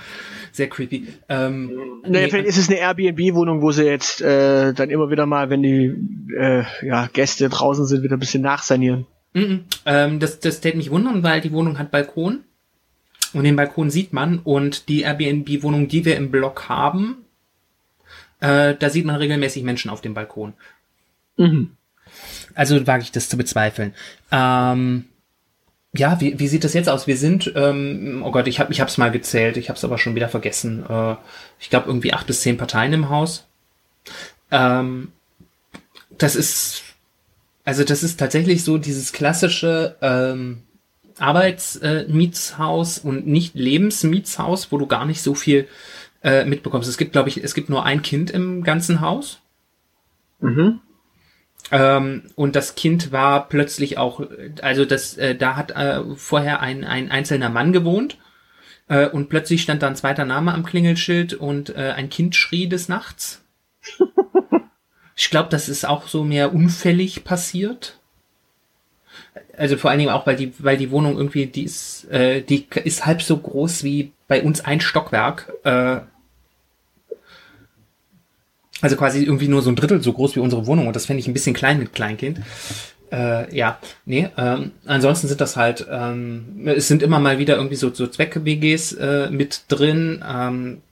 sehr 0.52 0.68
creepy. 0.68 1.08
Ähm, 1.28 1.72
naja, 2.02 2.26
nee, 2.26 2.28
vielleicht 2.28 2.48
ist 2.48 2.58
es 2.58 2.68
eine 2.68 2.78
Airbnb-Wohnung, 2.78 3.62
wo 3.62 3.72
sie 3.72 3.84
jetzt 3.84 4.20
äh, 4.20 4.72
dann 4.74 4.90
immer 4.90 5.10
wieder 5.10 5.26
mal, 5.26 5.50
wenn 5.50 5.62
die 5.62 5.94
äh, 6.36 6.64
ja, 6.82 7.08
Gäste 7.12 7.48
draußen 7.48 7.86
sind, 7.86 8.02
wieder 8.02 8.16
ein 8.16 8.20
bisschen 8.20 8.42
nachsanieren. 8.42 9.06
Mm 9.32 9.38
-mm. 9.38 9.60
Ähm, 9.86 10.20
das, 10.20 10.38
das 10.38 10.60
täte 10.60 10.76
mich 10.76 10.90
wundern, 10.90 11.22
weil 11.22 11.40
die 11.40 11.52
Wohnung 11.52 11.78
hat 11.78 11.90
Balkon. 11.90 12.44
Und 13.32 13.44
den 13.44 13.56
Balkon 13.56 13.90
sieht 13.90 14.12
man 14.12 14.38
und 14.38 14.88
die 14.88 15.02
Airbnb-Wohnung, 15.02 15.88
die 15.88 16.04
wir 16.04 16.16
im 16.16 16.30
Block 16.30 16.68
haben, 16.68 17.24
äh, 18.40 18.74
da 18.78 18.88
sieht 18.90 19.04
man 19.04 19.16
regelmäßig 19.16 19.62
Menschen 19.62 19.90
auf 19.90 20.00
dem 20.00 20.14
Balkon. 20.14 20.52
Mhm. 21.36 21.72
Also 22.54 22.86
wage 22.86 23.02
ich 23.02 23.12
das 23.12 23.28
zu 23.28 23.36
bezweifeln. 23.36 23.94
Ähm, 24.30 25.04
ja, 25.94 26.20
wie, 26.20 26.38
wie 26.38 26.48
sieht 26.48 26.64
das 26.64 26.74
jetzt 26.74 26.88
aus? 26.88 27.06
Wir 27.06 27.16
sind, 27.16 27.52
ähm, 27.54 28.22
oh 28.24 28.30
Gott, 28.30 28.46
ich 28.48 28.60
habe 28.60 28.72
ich 28.72 28.80
hab's 28.80 28.98
mal 28.98 29.10
gezählt, 29.10 29.56
ich 29.56 29.68
habe 29.68 29.76
es 29.76 29.84
aber 29.84 29.98
schon 29.98 30.14
wieder 30.14 30.28
vergessen. 30.28 30.84
Äh, 30.88 31.16
ich 31.58 31.70
glaube 31.70 31.86
irgendwie 31.86 32.12
acht 32.12 32.26
bis 32.26 32.42
zehn 32.42 32.56
Parteien 32.56 32.92
im 32.92 33.08
Haus. 33.08 33.46
Ähm, 34.50 35.12
das 36.18 36.36
ist, 36.36 36.82
also 37.64 37.84
das 37.84 38.02
ist 38.02 38.18
tatsächlich 38.18 38.64
so 38.64 38.78
dieses 38.78 39.12
klassische 39.12 39.96
ähm, 40.00 40.62
Arbeitsmietshaus 41.18 42.98
äh, 42.98 43.08
und 43.08 43.26
nicht 43.26 43.54
Lebensmietshaus, 43.54 44.70
wo 44.70 44.78
du 44.78 44.86
gar 44.86 45.06
nicht 45.06 45.22
so 45.22 45.34
viel 45.34 45.66
äh, 46.22 46.44
mitbekommst. 46.44 46.88
Es 46.88 46.98
gibt, 46.98 47.12
glaube 47.12 47.28
ich, 47.28 47.42
es 47.42 47.54
gibt 47.54 47.70
nur 47.70 47.84
ein 47.84 48.02
Kind 48.02 48.30
im 48.30 48.62
ganzen 48.62 49.00
Haus. 49.00 49.40
Mhm. 50.40 50.80
Ähm, 51.70 52.24
und 52.34 52.54
das 52.54 52.74
Kind 52.74 53.12
war 53.12 53.48
plötzlich 53.48 53.98
auch, 53.98 54.20
also 54.62 54.84
das, 54.84 55.16
äh, 55.16 55.34
da 55.34 55.56
hat 55.56 55.72
äh, 55.72 56.02
vorher 56.14 56.60
ein, 56.60 56.84
ein 56.84 57.10
einzelner 57.10 57.48
Mann 57.48 57.72
gewohnt 57.72 58.18
äh, 58.88 59.06
und 59.08 59.28
plötzlich 59.28 59.62
stand 59.62 59.82
da 59.82 59.88
ein 59.88 59.96
zweiter 59.96 60.24
Name 60.24 60.54
am 60.54 60.64
Klingelschild 60.64 61.34
und 61.34 61.70
äh, 61.70 61.92
ein 61.96 62.08
Kind 62.08 62.36
schrie 62.36 62.68
des 62.68 62.88
Nachts. 62.88 63.42
ich 65.16 65.30
glaube, 65.30 65.48
das 65.50 65.68
ist 65.68 65.86
auch 65.86 66.06
so 66.06 66.22
mehr 66.22 66.54
unfällig 66.54 67.24
passiert. 67.24 67.98
Also 69.56 69.76
vor 69.76 69.90
allen 69.90 69.98
Dingen 69.98 70.10
auch, 70.10 70.26
weil 70.26 70.36
die, 70.36 70.52
weil 70.58 70.76
die 70.76 70.90
Wohnung 70.90 71.16
irgendwie, 71.16 71.46
die 71.46 71.64
ist, 71.64 72.04
äh, 72.10 72.42
die 72.42 72.66
ist 72.84 73.06
halb 73.06 73.22
so 73.22 73.36
groß 73.36 73.82
wie 73.82 74.12
bei 74.28 74.42
uns 74.42 74.60
ein 74.60 74.80
Stockwerk. 74.80 75.52
Also 78.86 78.96
quasi 78.96 79.24
irgendwie 79.24 79.48
nur 79.48 79.62
so 79.62 79.70
ein 79.70 79.74
Drittel 79.74 80.00
so 80.00 80.12
groß 80.12 80.36
wie 80.36 80.40
unsere 80.40 80.68
Wohnung 80.68 80.86
und 80.86 80.94
das 80.94 81.06
fände 81.06 81.18
ich 81.18 81.26
ein 81.26 81.32
bisschen 81.32 81.54
klein 81.54 81.80
mit 81.80 81.92
Kleinkind. 81.92 82.40
Äh, 83.10 83.52
ja, 83.52 83.78
nee, 84.04 84.28
ähm, 84.38 84.70
ansonsten 84.84 85.26
sind 85.26 85.40
das 85.40 85.56
halt, 85.56 85.84
ähm, 85.90 86.62
es 86.66 86.86
sind 86.86 87.02
immer 87.02 87.18
mal 87.18 87.40
wieder 87.40 87.56
irgendwie 87.56 87.74
so, 87.74 87.92
so 87.92 88.06
Zweck-WGs 88.06 88.92
äh, 88.92 89.28
mit 89.32 89.62
drin, 89.66 90.24
ähm, 90.24 90.82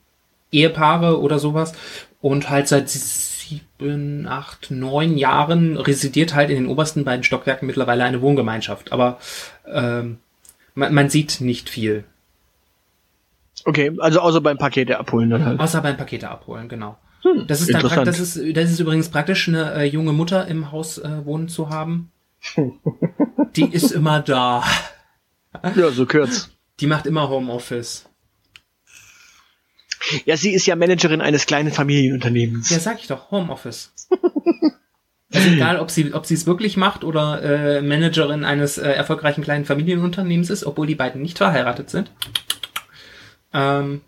Ehepaare 0.51 1.21
oder 1.21 1.39
sowas 1.39 1.71
und 2.19 2.49
halt 2.49 2.67
seit 2.67 2.89
sieben, 2.89 4.27
acht, 4.27 4.71
neun 4.71 5.17
Jahren 5.17 5.77
residiert 5.77 6.35
halt 6.35 6.49
in 6.49 6.57
den 6.57 6.67
obersten 6.67 7.05
beiden 7.05 7.23
Stockwerken 7.23 7.65
mittlerweile 7.65 8.03
eine 8.03 8.21
Wohngemeinschaft, 8.21 8.91
aber 8.91 9.19
ähm, 9.73 10.17
man, 10.73 10.93
man 10.93 11.09
sieht 11.09 11.39
nicht 11.39 11.69
viel. 11.69 12.03
Okay, 13.63 13.95
also 13.99 14.19
außer 14.19 14.41
beim 14.41 14.57
Pakete 14.57 14.99
abholen 14.99 15.29
dann 15.29 15.45
halt. 15.45 15.61
Außer 15.61 15.79
beim 15.79 15.95
Pakete 15.95 16.29
abholen, 16.29 16.67
genau. 16.67 16.97
Hm, 17.25 17.47
das 17.47 17.61
ist 17.61 17.73
dann 17.73 18.05
das 18.05 18.19
ist, 18.19 18.39
das 18.55 18.69
ist 18.69 18.79
übrigens 18.79 19.09
praktisch, 19.09 19.47
eine 19.47 19.73
äh, 19.73 19.83
junge 19.85 20.13
Mutter 20.13 20.47
im 20.47 20.71
Haus 20.71 20.99
äh, 20.99 21.25
wohnen 21.25 21.49
zu 21.49 21.69
haben. 21.69 22.11
Die 23.55 23.65
ist 23.65 23.91
immer 23.91 24.19
da. 24.19 24.63
Ja, 25.75 25.89
so 25.89 26.05
kurz. 26.05 26.51
Die 26.79 26.85
macht 26.85 27.07
immer 27.07 27.29
Homeoffice. 27.29 28.07
Ja, 30.25 30.37
sie 30.37 30.53
ist 30.53 30.67
ja 30.67 30.75
Managerin 30.75 31.21
eines 31.21 31.47
kleinen 31.47 31.71
Familienunternehmens. 31.71 32.69
Ja, 32.69 32.79
sag 32.79 32.99
ich 32.99 33.07
doch, 33.07 33.31
Homeoffice. 33.31 33.91
also 35.33 35.49
egal, 35.49 35.79
ob 35.79 35.89
sie 35.89 36.13
ob 36.13 36.27
sie 36.27 36.35
es 36.35 36.45
wirklich 36.45 36.77
macht 36.77 37.03
oder 37.03 37.41
äh, 37.41 37.81
Managerin 37.81 38.43
eines 38.43 38.77
äh, 38.77 38.91
erfolgreichen 38.91 39.41
kleinen 39.43 39.65
Familienunternehmens 39.65 40.51
ist, 40.51 40.63
obwohl 40.63 40.85
die 40.85 40.93
beiden 40.93 41.23
nicht 41.23 41.39
verheiratet 41.39 41.89
sind. 41.89 42.11
Ähm, 43.51 44.01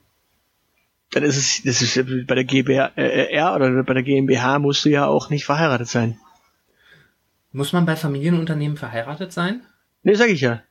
dann 1.20 1.30
ist 1.30 1.38
es, 1.38 1.64
das 1.64 1.82
ist 1.82 2.28
bei 2.28 2.36
der 2.36 2.44
GBR 2.44 2.92
äh, 2.96 3.42
oder 3.56 3.84
bei 3.84 3.94
der 3.94 4.04
GmbH 4.04 4.60
musst 4.60 4.86
du 4.86 4.90
ja 4.90 5.06
auch 5.06 5.30
nicht 5.30 5.46
verheiratet 5.46 5.88
sein. 5.88 6.20
Muss 7.52 7.74
man 7.74 7.86
bei 7.86 7.96
Familienunternehmen 7.96 8.78
verheiratet 8.78 9.34
sein? 9.34 9.62
Nee, 10.04 10.14
sag 10.14 10.30
ich 10.30 10.42
ja. 10.42 10.62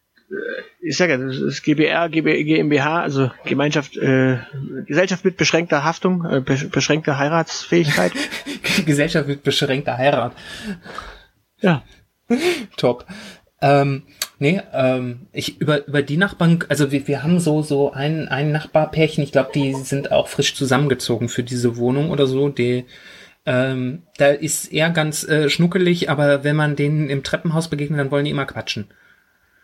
Ich 0.80 0.96
sage 0.96 1.12
ja, 1.12 1.18
das 1.18 1.36
ist 1.38 1.62
GBR, 1.62 2.08
GB, 2.08 2.44
GmbH, 2.44 3.00
also 3.00 3.30
Gemeinschaft, 3.44 3.96
äh, 3.96 4.38
Gesellschaft 4.86 5.24
mit 5.24 5.36
beschränkter 5.36 5.82
Haftung, 5.82 6.24
äh, 6.24 6.40
beschränkter 6.40 7.18
Heiratsfähigkeit. 7.18 8.12
Gesellschaft 8.86 9.26
mit 9.26 9.42
beschränkter 9.42 9.98
Heirat. 9.98 10.32
Ja. 11.60 11.82
Top. 12.76 13.06
Ähm, 13.60 14.02
Nee, 14.38 14.60
ähm, 14.74 15.20
ich 15.32 15.60
über 15.60 15.86
über 15.88 16.02
die 16.02 16.18
Nachbarn, 16.18 16.58
also 16.68 16.92
wir, 16.92 17.08
wir 17.08 17.22
haben 17.22 17.40
so 17.40 17.62
so 17.62 17.92
ein 17.92 18.28
ein 18.28 18.52
Nachbarpärchen, 18.52 19.24
ich 19.24 19.32
glaube, 19.32 19.50
die 19.54 19.72
sind 19.74 20.12
auch 20.12 20.28
frisch 20.28 20.54
zusammengezogen 20.54 21.30
für 21.30 21.42
diese 21.42 21.78
Wohnung 21.78 22.10
oder 22.10 22.26
so, 22.26 22.50
die 22.50 22.84
ähm, 23.46 24.02
da 24.18 24.28
ist 24.28 24.72
er 24.72 24.90
ganz 24.90 25.26
äh, 25.26 25.48
schnuckelig, 25.48 26.10
aber 26.10 26.44
wenn 26.44 26.56
man 26.56 26.76
denen 26.76 27.08
im 27.08 27.22
Treppenhaus 27.22 27.68
begegnet, 27.68 27.98
dann 27.98 28.10
wollen 28.10 28.26
die 28.26 28.30
immer 28.30 28.44
quatschen. 28.44 28.88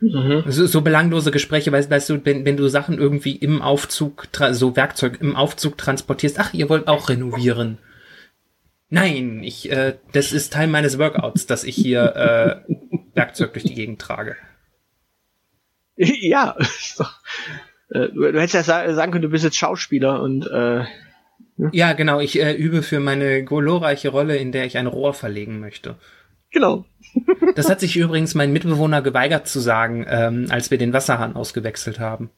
Mhm. 0.01 0.45
So, 0.47 0.67
so 0.67 0.81
belanglose 0.81 1.31
Gespräche, 1.31 1.71
weißt, 1.71 1.91
weißt 1.91 2.11
du, 2.11 2.25
wenn, 2.25 2.45
wenn 2.47 2.57
du 2.57 2.69
Sachen 2.69 2.99
irgendwie 2.99 3.37
im 3.37 3.61
Aufzug, 3.61 4.29
so 4.53 4.75
Werkzeug 4.75 5.19
im 5.21 5.37
Aufzug 5.37 5.77
transportierst, 5.77 6.39
ach, 6.39 6.55
ihr 6.55 6.69
wollt 6.69 6.89
auch 6.89 7.09
renovieren. 7.09 7.79
Nein, 8.95 9.43
ich, 9.43 9.73
äh, 9.73 9.95
das 10.13 10.35
ist 10.35 10.53
Teil 10.53 10.67
meines 10.67 10.99
Workouts, 10.99 11.47
dass 11.47 11.65
ich 11.65 11.75
hier 11.75 12.15
äh, 12.15 12.75
Werkzeug 13.15 13.55
durch 13.55 13.65
die 13.65 13.75
Gegend 13.75 14.03
trage. 14.03 14.37
ja, 15.97 16.55
äh, 17.89 18.09
du, 18.09 18.33
du 18.33 18.39
hättest 18.39 18.69
ja 18.69 18.93
sagen 18.93 19.11
können, 19.11 19.23
du 19.23 19.31
bist 19.31 19.45
jetzt 19.45 19.57
Schauspieler 19.57 20.21
und 20.21 20.47
äh, 20.47 20.85
ne? 21.57 21.71
ja, 21.73 21.95
genau. 21.95 22.21
Ich 22.21 22.39
äh, 22.39 22.53
übe 22.53 22.83
für 22.83 23.01
meine 23.01 23.43
glorreiche 23.45 24.11
Rolle, 24.11 24.37
in 24.37 24.53
der 24.53 24.67
ich 24.67 24.77
ein 24.77 24.87
Rohr 24.87 25.15
verlegen 25.15 25.59
möchte. 25.59 25.97
Genau. 26.51 26.85
das 27.57 27.71
hat 27.71 27.81
sich 27.81 27.97
übrigens 27.97 28.35
mein 28.35 28.53
Mitbewohner 28.53 29.01
geweigert 29.01 29.49
zu 29.49 29.61
sagen, 29.61 30.05
ähm, 30.07 30.49
als 30.51 30.71
wir 30.71 30.77
den 30.77 30.93
Wasserhahn 30.93 31.35
ausgewechselt 31.35 31.99
haben. 31.99 32.29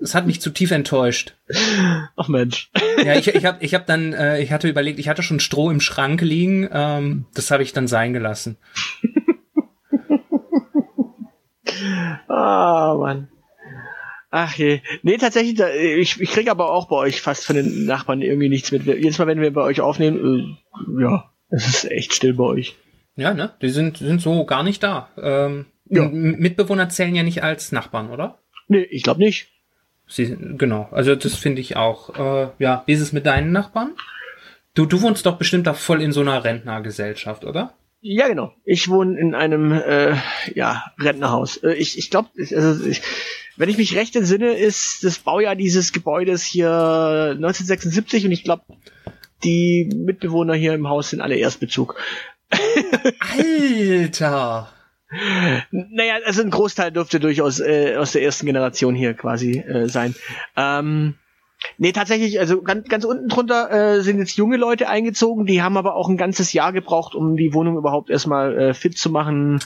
Das 0.00 0.14
hat 0.14 0.26
mich 0.26 0.40
zu 0.40 0.50
tief 0.50 0.70
enttäuscht. 0.70 1.36
Ach 2.16 2.28
Mensch. 2.28 2.70
Ja, 3.04 3.14
ich, 3.14 3.28
ich 3.28 3.44
habe 3.44 3.64
ich 3.64 3.74
hab 3.74 3.86
dann, 3.86 4.12
äh, 4.12 4.40
ich 4.40 4.52
hatte 4.52 4.68
überlegt, 4.68 4.98
ich 4.98 5.08
hatte 5.08 5.22
schon 5.22 5.40
Stroh 5.40 5.70
im 5.70 5.80
Schrank 5.80 6.20
liegen, 6.20 6.68
ähm, 6.72 7.26
das 7.34 7.50
habe 7.50 7.62
ich 7.62 7.72
dann 7.72 7.86
sein 7.86 8.12
gelassen. 8.12 8.56
Ah, 12.28 12.92
oh, 12.92 12.98
Mann. 12.98 13.28
Ach 14.30 14.54
je. 14.56 14.80
Nee, 15.02 15.16
tatsächlich, 15.16 15.58
ich, 15.60 16.20
ich 16.20 16.30
kriege 16.30 16.50
aber 16.50 16.70
auch 16.70 16.88
bei 16.88 16.96
euch 16.96 17.20
fast 17.22 17.46
von 17.46 17.56
den 17.56 17.86
Nachbarn 17.86 18.22
irgendwie 18.22 18.48
nichts 18.48 18.72
mit. 18.72 18.84
Jedes 18.84 19.18
Mal, 19.18 19.26
wenn 19.26 19.40
wir 19.40 19.52
bei 19.52 19.62
euch 19.62 19.80
aufnehmen, 19.80 20.58
äh, 20.98 21.02
ja, 21.02 21.30
es 21.48 21.66
ist 21.66 21.90
echt 21.90 22.14
still 22.14 22.34
bei 22.34 22.44
euch. 22.44 22.76
Ja, 23.14 23.32
ne? 23.32 23.52
Die 23.62 23.70
sind, 23.70 23.98
sind 23.98 24.20
so 24.20 24.44
gar 24.44 24.62
nicht 24.62 24.82
da. 24.82 25.08
Ähm, 25.16 25.66
ja. 25.88 26.08
Mitbewohner 26.08 26.88
zählen 26.88 27.14
ja 27.14 27.22
nicht 27.22 27.42
als 27.42 27.72
Nachbarn, 27.72 28.10
oder? 28.10 28.40
Nee, 28.68 28.82
ich 28.82 29.02
glaube 29.02 29.20
nicht. 29.20 29.48
Sie, 30.08 30.36
genau, 30.56 30.88
also 30.92 31.14
das 31.16 31.34
finde 31.34 31.60
ich 31.60 31.76
auch. 31.76 32.14
Äh, 32.16 32.48
ja, 32.58 32.84
wie 32.86 32.92
ist 32.92 33.00
es 33.00 33.12
mit 33.12 33.26
deinen 33.26 33.52
Nachbarn? 33.52 33.92
Du, 34.74 34.86
du 34.86 35.02
wohnst 35.02 35.26
doch 35.26 35.38
bestimmt 35.38 35.66
da 35.66 35.74
voll 35.74 36.02
in 36.02 36.12
so 36.12 36.20
einer 36.20 36.44
Rentnergesellschaft, 36.44 37.44
oder? 37.44 37.74
Ja, 38.00 38.28
genau. 38.28 38.52
Ich 38.64 38.88
wohne 38.88 39.18
in 39.18 39.34
einem 39.34 39.72
äh, 39.72 40.14
ja, 40.54 40.84
Rentnerhaus. 41.00 41.56
Äh, 41.56 41.72
ich 41.74 41.98
ich 41.98 42.10
glaube, 42.10 42.28
also 42.38 42.86
ich, 42.86 43.02
wenn 43.56 43.68
ich 43.68 43.78
mich 43.78 43.96
recht 43.96 44.14
entsinne, 44.14 44.52
ist 44.52 45.02
das 45.02 45.18
Baujahr 45.18 45.56
dieses 45.56 45.92
Gebäudes 45.92 46.44
hier 46.44 46.70
1976 46.70 48.26
und 48.26 48.32
ich 48.32 48.44
glaube, 48.44 48.62
die 49.42 49.90
Mitbewohner 49.92 50.54
hier 50.54 50.74
im 50.74 50.88
Haus 50.88 51.10
sind 51.10 51.20
alle 51.20 51.36
Erstbezug. 51.36 51.96
Alter! 53.38 54.68
Naja, 55.70 56.16
also 56.24 56.42
ein 56.42 56.50
Großteil 56.50 56.90
dürfte 56.90 57.20
durchaus 57.20 57.60
äh, 57.60 57.96
aus 57.96 58.12
der 58.12 58.22
ersten 58.22 58.46
Generation 58.46 58.94
hier 58.94 59.14
quasi 59.14 59.58
äh, 59.58 59.88
sein. 59.88 60.14
Ähm, 60.56 61.14
Nee, 61.78 61.92
tatsächlich, 61.92 62.38
also 62.38 62.62
ganz, 62.62 62.88
ganz 62.88 63.04
unten 63.04 63.28
drunter 63.28 63.70
äh, 63.70 64.02
sind 64.02 64.18
jetzt 64.18 64.36
junge 64.36 64.56
Leute 64.56 64.88
eingezogen, 64.88 65.46
die 65.46 65.62
haben 65.62 65.76
aber 65.76 65.94
auch 65.94 66.08
ein 66.08 66.16
ganzes 66.16 66.52
Jahr 66.52 66.72
gebraucht, 66.72 67.14
um 67.14 67.36
die 67.36 67.54
Wohnung 67.54 67.76
überhaupt 67.76 68.10
erstmal 68.10 68.58
äh, 68.58 68.74
fit 68.74 68.96
zu 68.98 69.10
machen, 69.10 69.60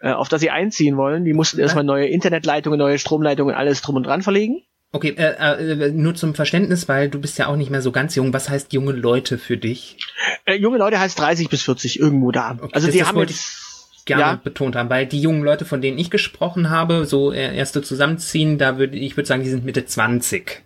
äh, 0.00 0.10
auf 0.10 0.28
das 0.28 0.40
sie 0.40 0.50
einziehen 0.50 0.96
wollen. 0.96 1.24
Die 1.24 1.32
mussten 1.32 1.60
erstmal 1.60 1.84
neue 1.84 2.06
Internetleitungen, 2.06 2.78
neue 2.78 2.98
Stromleitungen, 2.98 3.54
alles 3.54 3.80
drum 3.82 3.96
und 3.96 4.06
dran 4.06 4.22
verlegen. 4.22 4.62
Okay, 4.92 5.14
äh, 5.16 5.86
äh, 5.86 5.90
nur 5.92 6.14
zum 6.14 6.34
Verständnis, 6.34 6.88
weil 6.88 7.08
du 7.08 7.20
bist 7.20 7.38
ja 7.38 7.48
auch 7.48 7.56
nicht 7.56 7.70
mehr 7.70 7.82
so 7.82 7.92
ganz 7.92 8.14
jung. 8.14 8.32
Was 8.32 8.48
heißt 8.48 8.72
junge 8.72 8.92
Leute 8.92 9.36
für 9.36 9.56
dich? 9.56 9.98
Äh, 10.44 10.54
junge 10.54 10.78
Leute 10.78 10.98
heißt 10.98 11.18
30 11.18 11.48
bis 11.48 11.62
40 11.62 12.00
irgendwo 12.00 12.30
da. 12.30 12.56
Okay, 12.60 12.70
also 12.72 12.90
die 12.90 13.04
haben 13.04 13.18
jetzt 13.18 13.65
gerne 14.06 14.22
ja. 14.22 14.40
betont 14.42 14.76
haben, 14.76 14.88
weil 14.88 15.06
die 15.06 15.20
jungen 15.20 15.42
Leute, 15.42 15.64
von 15.64 15.82
denen 15.82 15.98
ich 15.98 16.10
gesprochen 16.10 16.70
habe, 16.70 17.04
so 17.04 17.32
äh, 17.32 17.54
erste 17.54 17.82
zusammenziehen, 17.82 18.56
da 18.56 18.78
würde 18.78 18.96
ich 18.96 19.16
würde 19.16 19.26
sagen, 19.26 19.42
die 19.42 19.50
sind 19.50 19.64
Mitte 19.64 19.84
20. 19.84 20.62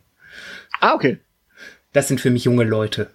Ah, 0.80 0.95
okay. 0.95 1.18
Das 1.93 2.07
sind 2.07 2.20
für 2.20 2.30
mich 2.30 2.45
junge 2.45 2.64
Leute. 2.64 3.11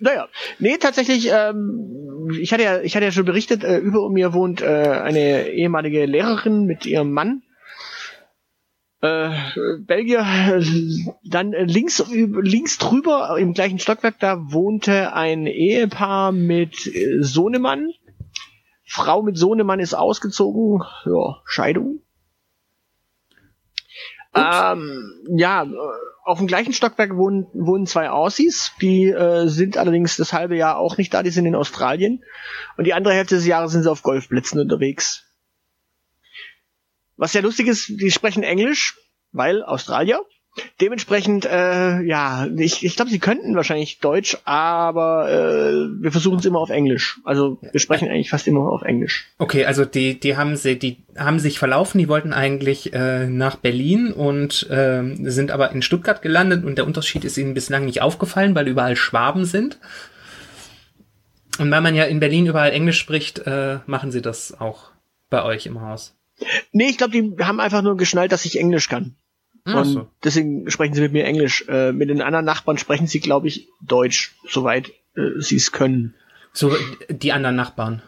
Naja, 0.00 0.28
nee, 0.58 0.76
tatsächlich, 0.76 1.30
ähm, 1.32 2.28
ich 2.38 2.52
hatte 2.52 2.64
ja, 2.64 2.80
ich 2.82 2.94
hatte 2.94 3.06
ja 3.06 3.12
schon 3.12 3.24
berichtet, 3.24 3.64
äh, 3.64 3.78
über 3.78 4.10
mir 4.10 4.34
wohnt 4.34 4.60
äh, 4.60 4.66
eine 4.66 5.48
ehemalige 5.48 6.04
Lehrerin 6.04 6.66
mit 6.66 6.84
ihrem 6.84 7.12
Mann. 7.12 7.42
Äh, 9.04 9.80
Belgier, 9.80 10.24
dann 11.24 11.52
links, 11.52 12.02
links 12.08 12.78
drüber 12.78 13.36
im 13.38 13.52
gleichen 13.52 13.78
Stockwerk, 13.78 14.18
da 14.18 14.50
wohnte 14.50 15.12
ein 15.12 15.46
Ehepaar 15.46 16.32
mit 16.32 16.86
äh, 16.86 17.18
Sohnemann. 17.20 17.90
Frau 18.86 19.20
mit 19.20 19.36
Sohnemann 19.36 19.78
ist 19.78 19.92
ausgezogen. 19.92 20.82
Ja, 21.04 21.42
Scheidung. 21.44 22.00
Ähm, 24.34 25.12
ja, 25.36 25.66
auf 26.24 26.38
dem 26.38 26.46
gleichen 26.46 26.72
Stockwerk 26.72 27.14
wohnen, 27.14 27.46
wohnen 27.52 27.86
zwei 27.86 28.08
Aussies. 28.08 28.72
Die 28.80 29.10
äh, 29.10 29.48
sind 29.48 29.76
allerdings 29.76 30.16
das 30.16 30.32
halbe 30.32 30.56
Jahr 30.56 30.78
auch 30.78 30.96
nicht 30.96 31.12
da. 31.12 31.22
Die 31.22 31.30
sind 31.30 31.44
in 31.44 31.54
Australien. 31.54 32.24
Und 32.78 32.84
die 32.84 32.94
andere 32.94 33.12
Hälfte 33.12 33.34
des 33.34 33.46
Jahres 33.46 33.72
sind 33.72 33.82
sie 33.82 33.90
auf 33.90 34.02
Golfplätzen 34.02 34.58
unterwegs. 34.58 35.24
Was 37.16 37.32
sehr 37.32 37.42
lustig 37.42 37.68
ist, 37.68 37.88
die 37.88 38.10
sprechen 38.10 38.42
Englisch, 38.42 38.96
weil 39.32 39.62
Australier. 39.62 40.20
Dementsprechend, 40.80 41.46
äh, 41.46 42.00
ja, 42.02 42.46
ich, 42.56 42.84
ich 42.84 42.94
glaube, 42.94 43.10
sie 43.10 43.18
könnten 43.18 43.56
wahrscheinlich 43.56 43.98
Deutsch, 43.98 44.38
aber 44.44 45.28
äh, 45.28 46.00
wir 46.00 46.12
versuchen 46.12 46.38
es 46.38 46.44
immer 46.44 46.60
auf 46.60 46.70
Englisch. 46.70 47.18
Also 47.24 47.58
wir 47.60 47.80
sprechen 47.80 48.08
eigentlich 48.08 48.30
fast 48.30 48.46
immer 48.46 48.60
auf 48.68 48.82
Englisch. 48.82 49.26
Okay, 49.38 49.64
also 49.64 49.84
die, 49.84 50.18
die 50.18 50.36
haben 50.36 50.54
sie, 50.54 50.78
die 50.78 51.04
haben 51.18 51.40
sich 51.40 51.58
verlaufen, 51.58 51.98
die 51.98 52.08
wollten 52.08 52.32
eigentlich 52.32 52.92
äh, 52.92 53.26
nach 53.26 53.56
Berlin 53.56 54.12
und 54.12 54.68
äh, 54.70 55.02
sind 55.28 55.50
aber 55.50 55.72
in 55.72 55.82
Stuttgart 55.82 56.22
gelandet 56.22 56.64
und 56.64 56.78
der 56.78 56.86
Unterschied 56.86 57.24
ist 57.24 57.36
ihnen 57.36 57.54
bislang 57.54 57.84
nicht 57.84 58.00
aufgefallen, 58.00 58.54
weil 58.54 58.68
überall 58.68 58.94
Schwaben 58.94 59.46
sind. 59.46 59.80
Und 61.58 61.68
weil 61.70 61.80
man 61.80 61.96
ja 61.96 62.04
in 62.04 62.20
Berlin 62.20 62.46
überall 62.46 62.70
Englisch 62.70 62.98
spricht, 62.98 63.40
äh, 63.40 63.78
machen 63.86 64.12
sie 64.12 64.22
das 64.22 64.58
auch 64.60 64.90
bei 65.30 65.44
euch 65.44 65.66
im 65.66 65.80
Haus. 65.80 66.16
Nee, 66.72 66.88
ich 66.88 66.98
glaube, 66.98 67.12
die 67.12 67.44
haben 67.44 67.60
einfach 67.60 67.82
nur 67.82 67.96
geschnallt, 67.96 68.32
dass 68.32 68.44
ich 68.44 68.58
Englisch 68.58 68.88
kann. 68.88 69.14
Ach 69.64 69.76
und 69.76 69.84
so. 69.84 70.06
deswegen 70.22 70.70
sprechen 70.70 70.94
sie 70.94 71.00
mit 71.00 71.12
mir 71.12 71.24
Englisch. 71.24 71.64
Äh, 71.68 71.92
mit 71.92 72.10
den 72.10 72.20
anderen 72.20 72.44
Nachbarn 72.44 72.76
sprechen 72.76 73.06
sie, 73.06 73.20
glaube 73.20 73.48
ich, 73.48 73.68
Deutsch, 73.80 74.34
soweit 74.48 74.90
äh, 75.16 75.38
sie 75.40 75.56
es 75.56 75.72
können. 75.72 76.14
So, 76.52 76.74
die 77.08 77.32
anderen 77.32 77.56
Nachbarn. 77.56 78.02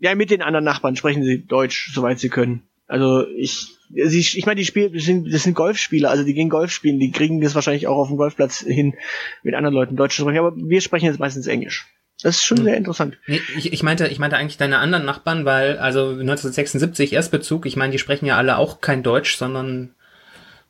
Ja, 0.00 0.14
mit 0.14 0.30
den 0.30 0.42
anderen 0.42 0.64
Nachbarn 0.64 0.96
sprechen 0.96 1.22
sie 1.22 1.46
Deutsch, 1.46 1.92
soweit 1.94 2.18
sie 2.18 2.28
können. 2.28 2.62
Also 2.86 3.26
ich, 3.28 3.68
sie, 3.88 4.18
ich 4.18 4.44
meine, 4.44 4.58
die 4.58 4.66
spielen, 4.66 4.92
das 4.92 5.04
sind, 5.04 5.32
das 5.32 5.44
sind 5.44 5.54
Golfspieler, 5.54 6.10
also 6.10 6.24
die 6.24 6.34
gehen 6.34 6.50
Golf 6.50 6.70
spielen, 6.70 6.98
die 6.98 7.10
kriegen 7.10 7.40
das 7.40 7.54
wahrscheinlich 7.54 7.86
auch 7.86 7.96
auf 7.96 8.08
dem 8.08 8.18
Golfplatz 8.18 8.58
hin, 8.58 8.94
mit 9.42 9.54
anderen 9.54 9.74
Leuten 9.74 9.96
Deutsch 9.96 10.16
zu 10.16 10.22
sprechen, 10.22 10.38
aber 10.38 10.54
wir 10.56 10.80
sprechen 10.80 11.06
jetzt 11.06 11.20
meistens 11.20 11.46
Englisch. 11.46 11.86
Das 12.24 12.36
ist 12.36 12.44
schon 12.44 12.56
hm. 12.56 12.64
sehr 12.64 12.76
interessant. 12.78 13.18
Nee, 13.26 13.42
ich, 13.54 13.70
ich 13.70 13.82
meinte, 13.82 14.08
ich 14.08 14.18
meinte 14.18 14.38
eigentlich 14.38 14.56
deine 14.56 14.78
anderen 14.78 15.04
Nachbarn, 15.04 15.44
weil 15.44 15.76
also 15.76 16.08
1976 16.08 17.12
Erstbezug, 17.12 17.66
ich 17.66 17.76
meine, 17.76 17.92
die 17.92 17.98
sprechen 17.98 18.24
ja 18.24 18.38
alle 18.38 18.56
auch 18.56 18.80
kein 18.80 19.02
Deutsch, 19.02 19.36
sondern 19.36 19.94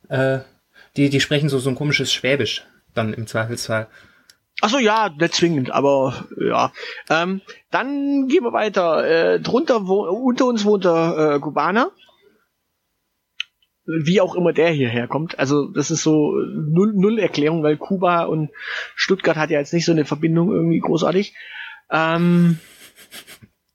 äh, 0.09 0.39
die, 0.97 1.09
die 1.09 1.21
sprechen 1.21 1.47
so, 1.47 1.57
so 1.59 1.69
ein 1.69 1.75
komisches 1.75 2.11
Schwäbisch 2.11 2.65
dann 2.93 3.13
im 3.13 3.25
Zweifelsfall. 3.25 3.87
Ach 4.61 4.69
so, 4.69 4.79
ja, 4.79 5.09
nicht 5.17 5.33
zwingend, 5.33 5.71
aber 5.71 6.25
ja. 6.37 6.73
Ähm, 7.09 7.39
dann 7.71 8.27
gehen 8.27 8.43
wir 8.43 8.51
weiter. 8.51 9.05
Äh, 9.07 9.39
drunter 9.39 9.87
wo, 9.87 10.09
unter 10.09 10.47
uns 10.47 10.65
wohnt 10.65 10.83
der 10.83 11.35
äh, 11.35 11.39
Kubaner. 11.39 11.91
Wie 13.85 14.21
auch 14.21 14.35
immer 14.35 14.51
der 14.51 14.69
hierher 14.69 15.07
kommt. 15.07 15.37
Also 15.37 15.67
das 15.67 15.91
ist 15.91 16.03
so 16.03 16.33
null, 16.33 16.93
null 16.95 17.19
Erklärung, 17.19 17.63
weil 17.63 17.77
Kuba 17.77 18.23
und 18.23 18.49
Stuttgart 18.95 19.37
hat 19.37 19.51
ja 19.51 19.59
jetzt 19.59 19.73
nicht 19.73 19.85
so 19.85 19.91
eine 19.91 20.05
Verbindung 20.05 20.51
irgendwie 20.51 20.79
großartig. 20.79 21.35
Ähm, 21.91 22.59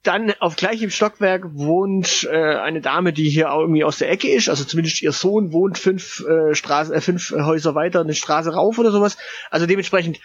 dann 0.02 0.32
auf 0.40 0.56
gleichem 0.56 0.90
Stockwerk 0.90 1.54
wohnt 1.54 2.26
äh, 2.30 2.56
eine 2.56 2.80
Dame, 2.80 3.12
die 3.12 3.28
hier 3.28 3.52
auch 3.52 3.60
irgendwie 3.60 3.84
aus 3.84 3.98
der 3.98 4.10
Ecke 4.10 4.30
ist. 4.30 4.48
Also 4.48 4.64
zumindest 4.64 5.02
ihr 5.02 5.12
Sohn 5.12 5.52
wohnt 5.52 5.78
fünf 5.78 6.24
äh, 6.26 6.54
Straßen, 6.54 6.94
äh, 6.94 7.00
fünf 7.00 7.32
Häuser 7.32 7.74
weiter, 7.74 8.00
eine 8.00 8.14
Straße 8.14 8.52
rauf 8.52 8.78
oder 8.78 8.92
sowas. 8.92 9.18
Also 9.50 9.66
dementsprechend 9.66 10.18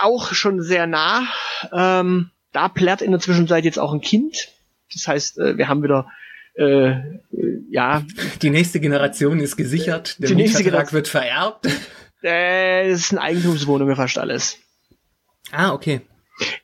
auch 0.00 0.32
schon 0.32 0.62
sehr 0.62 0.86
nah. 0.86 1.26
Ähm, 1.72 2.30
da 2.52 2.68
plärt 2.68 3.02
in 3.02 3.10
der 3.10 3.20
Zwischenzeit 3.20 3.64
jetzt 3.64 3.78
auch 3.78 3.92
ein 3.92 4.00
Kind. 4.00 4.48
Das 4.92 5.08
heißt, 5.08 5.38
äh, 5.38 5.58
wir 5.58 5.68
haben 5.68 5.82
wieder 5.82 6.08
äh, 6.58 7.20
ja. 7.70 8.04
Die 8.42 8.50
nächste 8.50 8.80
Generation 8.80 9.40
ist 9.40 9.56
gesichert. 9.56 10.20
Der 10.20 10.28
die 10.28 10.34
nächste 10.34 10.64
Generation 10.64 10.94
wird 10.96 11.08
vererbt. 11.08 11.66
Äh, 12.22 12.90
das 12.90 13.08
sind 13.08 13.18
Eigentumswohnungen 13.18 13.94
fast 13.94 14.18
alles. 14.18 14.58
Ah, 15.52 15.72
okay. 15.72 16.00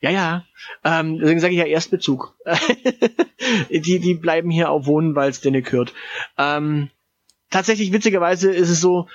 Ja, 0.01 0.11
ja. 0.11 0.45
Ähm, 0.82 1.18
deswegen 1.18 1.40
sage 1.40 1.55
ich 1.55 1.61
ja 1.61 1.66
Erstbezug. 1.66 2.36
die, 3.70 4.01
die 4.01 4.14
bleiben 4.14 4.51
hier 4.51 4.70
auch 4.70 4.86
wohnen, 4.86 5.14
weil 5.14 5.30
es 5.30 5.40
denen 5.40 5.62
gehört. 5.62 5.92
Ähm, 6.38 6.90
tatsächlich, 7.51 7.92
witzigerweise 7.92 8.53
ist 8.53 8.70
es 8.70 8.80
so, 8.80 9.09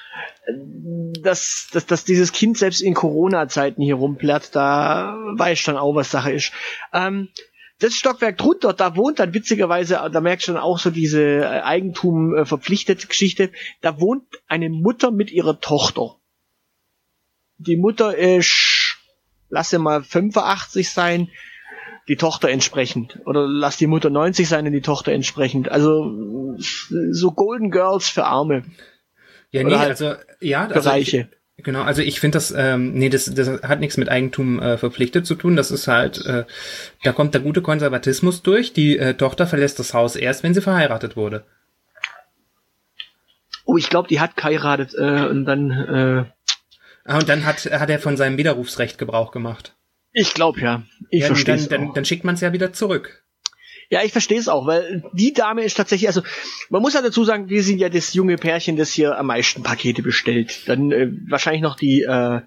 dass, 1.22 1.68
dass, 1.74 1.86
dass 1.86 2.06
dieses 2.06 2.32
Kind 2.32 2.58
selbst 2.58 2.82
in 2.82 2.94
Corona-Zeiten 2.94 3.82
hier 3.82 3.96
rumplärt, 3.96 4.56
da 4.56 5.18
weiß 5.36 5.60
ich 5.60 5.66
dann 5.66 5.78
auch, 5.78 5.94
was 5.96 6.12
Sache 6.12 6.32
ist. 6.32 6.52
Ähm, 6.94 7.30
das 7.80 7.94
Stockwerk 7.94 8.38
drunter, 8.38 8.74
da 8.74 8.96
wohnt 8.96 9.20
dann 9.20 9.34
witzigerweise, 9.34 10.10
da 10.12 10.22
merkst 10.22 10.48
du 10.48 10.54
dann 10.54 10.62
auch 10.62 10.80
so 10.80 10.90
diese 10.90 11.22
äh, 11.22 11.62
Eigentum 11.62 12.36
äh, 12.36 12.46
verpflichtete 12.46 13.08
Geschichte, 13.08 13.52
da 13.82 14.00
wohnt 14.00 14.24
eine 14.48 14.70
Mutter 14.70 15.12
mit 15.12 15.32
ihrer 15.32 15.60
Tochter. 15.60 16.16
Die 17.58 17.78
Mutter 17.78 18.16
ist 18.18 18.80
lasse 19.50 19.80
mal 19.80 20.04
85 20.04 20.90
sein, 20.90 21.30
die 22.08 22.16
Tochter 22.16 22.50
entsprechend. 22.50 23.20
Oder 23.26 23.48
lass 23.48 23.78
die 23.78 23.88
Mutter 23.88 24.10
90 24.10 24.48
sein 24.48 24.66
und 24.66 24.74
die 24.74 24.82
Tochter 24.82 25.12
entsprechend. 25.12 25.70
Also 25.70 26.58
so 26.58 27.32
Golden 27.32 27.72
Girls 27.72 28.10
für 28.10 28.26
Arme. 28.26 28.64
Ja, 29.52 29.64
nee, 29.64 29.76
halt 29.76 29.90
also 29.90 30.14
ja, 30.40 30.68
also 30.68 30.74
Bereiche. 30.74 31.30
Ich, 31.32 31.39
genau, 31.64 31.84
also 31.84 32.02
ich 32.02 32.20
finde 32.20 32.38
das, 32.38 32.52
ähm, 32.56 32.94
nee, 32.94 33.10
das, 33.10 33.26
das 33.26 33.62
hat 33.64 33.80
nichts 33.80 33.98
mit 33.98 34.10
Eigentum 34.10 34.60
äh, 34.60 34.78
verpflichtet 34.78 35.26
zu 35.26 35.36
tun. 35.36 35.56
Das 35.56 35.72
ist 35.72 35.88
halt, 35.88 36.26
äh, 36.26 36.46
da 37.04 37.12
kommt 37.12 37.34
der 37.34 37.42
gute 37.42 37.62
Konservatismus 37.62 38.42
durch. 38.42 38.74
Die 38.74 38.98
äh, 38.98 39.14
Tochter 39.14 39.48
verlässt 39.48 39.80
das 39.80 39.94
Haus 39.94 40.16
erst, 40.16 40.44
wenn 40.44 40.54
sie 40.54 40.62
verheiratet 40.62 41.16
wurde. 41.16 41.46
Oh, 43.66 43.78
ich 43.78 43.90
glaube, 43.90 44.08
die 44.08 44.20
hat 44.20 44.36
geheiratet 44.36 44.94
äh, 44.98 45.28
und 45.28 45.46
dann 45.46 45.72
äh, 45.72 46.26
Ah, 47.10 47.18
und 47.18 47.28
dann 47.28 47.44
hat, 47.44 47.66
hat 47.66 47.90
er 47.90 47.98
von 47.98 48.18
seinem 48.18 48.38
Widerrufsrecht 48.38 49.00
Gebrauch 49.00 49.32
gemacht. 49.32 49.76
Ich 50.12 50.36
glaube 50.36 50.62
ja. 50.62 50.84
Ich 51.10 51.22
ja, 51.22 51.28
verstehe 51.28 51.58
dann, 51.58 51.70
dann, 51.70 51.94
dann 51.96 52.06
schickt 52.06 52.24
man 52.24 52.36
es 52.36 52.42
ja 52.42 52.54
wieder 52.54 52.72
zurück. 52.72 53.24
Ja, 53.90 54.04
ich 54.04 54.12
verstehe 54.12 54.38
es 54.38 54.48
auch, 54.48 54.68
weil 54.68 55.04
die 55.14 55.34
Dame 55.34 55.64
ist 55.64 55.76
tatsächlich, 55.76 56.08
also 56.08 56.22
man 56.70 56.82
muss 56.82 56.94
ja 56.94 57.02
dazu 57.02 57.24
sagen, 57.24 57.50
wir 57.50 57.64
sind 57.64 57.80
ja 57.80 57.90
das 57.90 58.14
junge 58.14 58.36
Pärchen, 58.36 58.78
das 58.78 58.92
hier 58.92 59.18
am 59.18 59.28
meisten 59.28 59.64
Pakete 59.64 60.04
bestellt. 60.04 60.68
Dann 60.68 60.92
äh, 60.92 61.12
wahrscheinlich 61.28 61.64
noch 61.64 61.76
die 61.76 62.04
äh, 62.04 62.42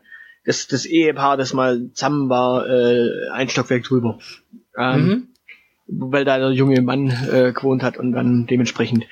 das, 0.44 0.66
das 0.66 0.86
Ehepaar, 0.86 1.36
das 1.36 1.52
mal 1.52 1.90
zusammen 1.92 2.28
war, 2.28 2.68
äh, 2.68 3.30
ein 3.32 3.48
Stockwerk 3.48 3.84
drüber. 3.84 4.18
Ähm, 4.76 5.06
mhm. 5.06 5.28
Weil 5.86 6.24
da 6.24 6.38
der 6.38 6.50
junge 6.50 6.80
Mann 6.80 7.10
äh, 7.30 7.52
gewohnt 7.52 7.82
hat 7.82 7.96
und 7.96 8.12
dann 8.12 8.46
dementsprechend 8.46 9.04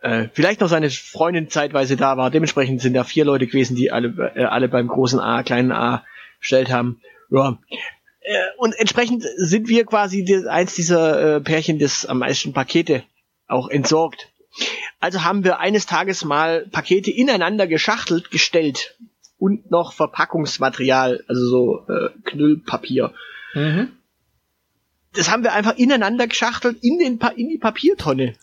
äh, 0.00 0.28
vielleicht 0.32 0.60
noch 0.60 0.68
seine 0.68 0.90
Freundin 0.90 1.48
zeitweise 1.48 1.96
da 1.96 2.16
war. 2.16 2.30
Dementsprechend 2.30 2.80
sind 2.80 2.94
da 2.94 3.04
vier 3.04 3.24
Leute 3.24 3.46
gewesen, 3.46 3.76
die 3.76 3.90
alle, 3.90 4.32
äh, 4.34 4.44
alle 4.44 4.68
beim 4.68 4.88
großen 4.88 5.18
A, 5.18 5.42
kleinen 5.42 5.72
A 5.72 6.04
bestellt 6.38 6.70
haben. 6.70 7.00
Ja. 7.30 7.58
Äh, 8.20 8.34
und 8.58 8.74
entsprechend 8.78 9.24
sind 9.36 9.68
wir 9.68 9.84
quasi 9.84 10.44
eins 10.48 10.74
dieser 10.74 11.36
äh, 11.36 11.40
Pärchen, 11.40 11.78
das 11.78 12.06
am 12.06 12.18
meisten 12.18 12.52
Pakete 12.52 13.04
auch 13.46 13.68
entsorgt. 13.68 14.28
Also 14.98 15.24
haben 15.24 15.44
wir 15.44 15.58
eines 15.58 15.86
Tages 15.86 16.24
mal 16.24 16.66
Pakete 16.70 17.10
ineinander 17.10 17.66
geschachtelt, 17.66 18.30
gestellt 18.30 18.96
und 19.38 19.70
noch 19.70 19.92
Verpackungsmaterial, 19.92 21.24
also 21.28 21.46
so 21.46 21.86
äh, 21.88 22.10
Knüllpapier. 22.24 23.14
Mhm. 23.54 23.92
Das 25.14 25.30
haben 25.30 25.42
wir 25.42 25.52
einfach 25.52 25.76
ineinander 25.76 26.26
geschachtelt 26.26 26.78
in, 26.82 26.98
den 26.98 27.18
pa 27.18 27.28
in 27.28 27.48
die 27.48 27.58
Papiertonne 27.58 28.34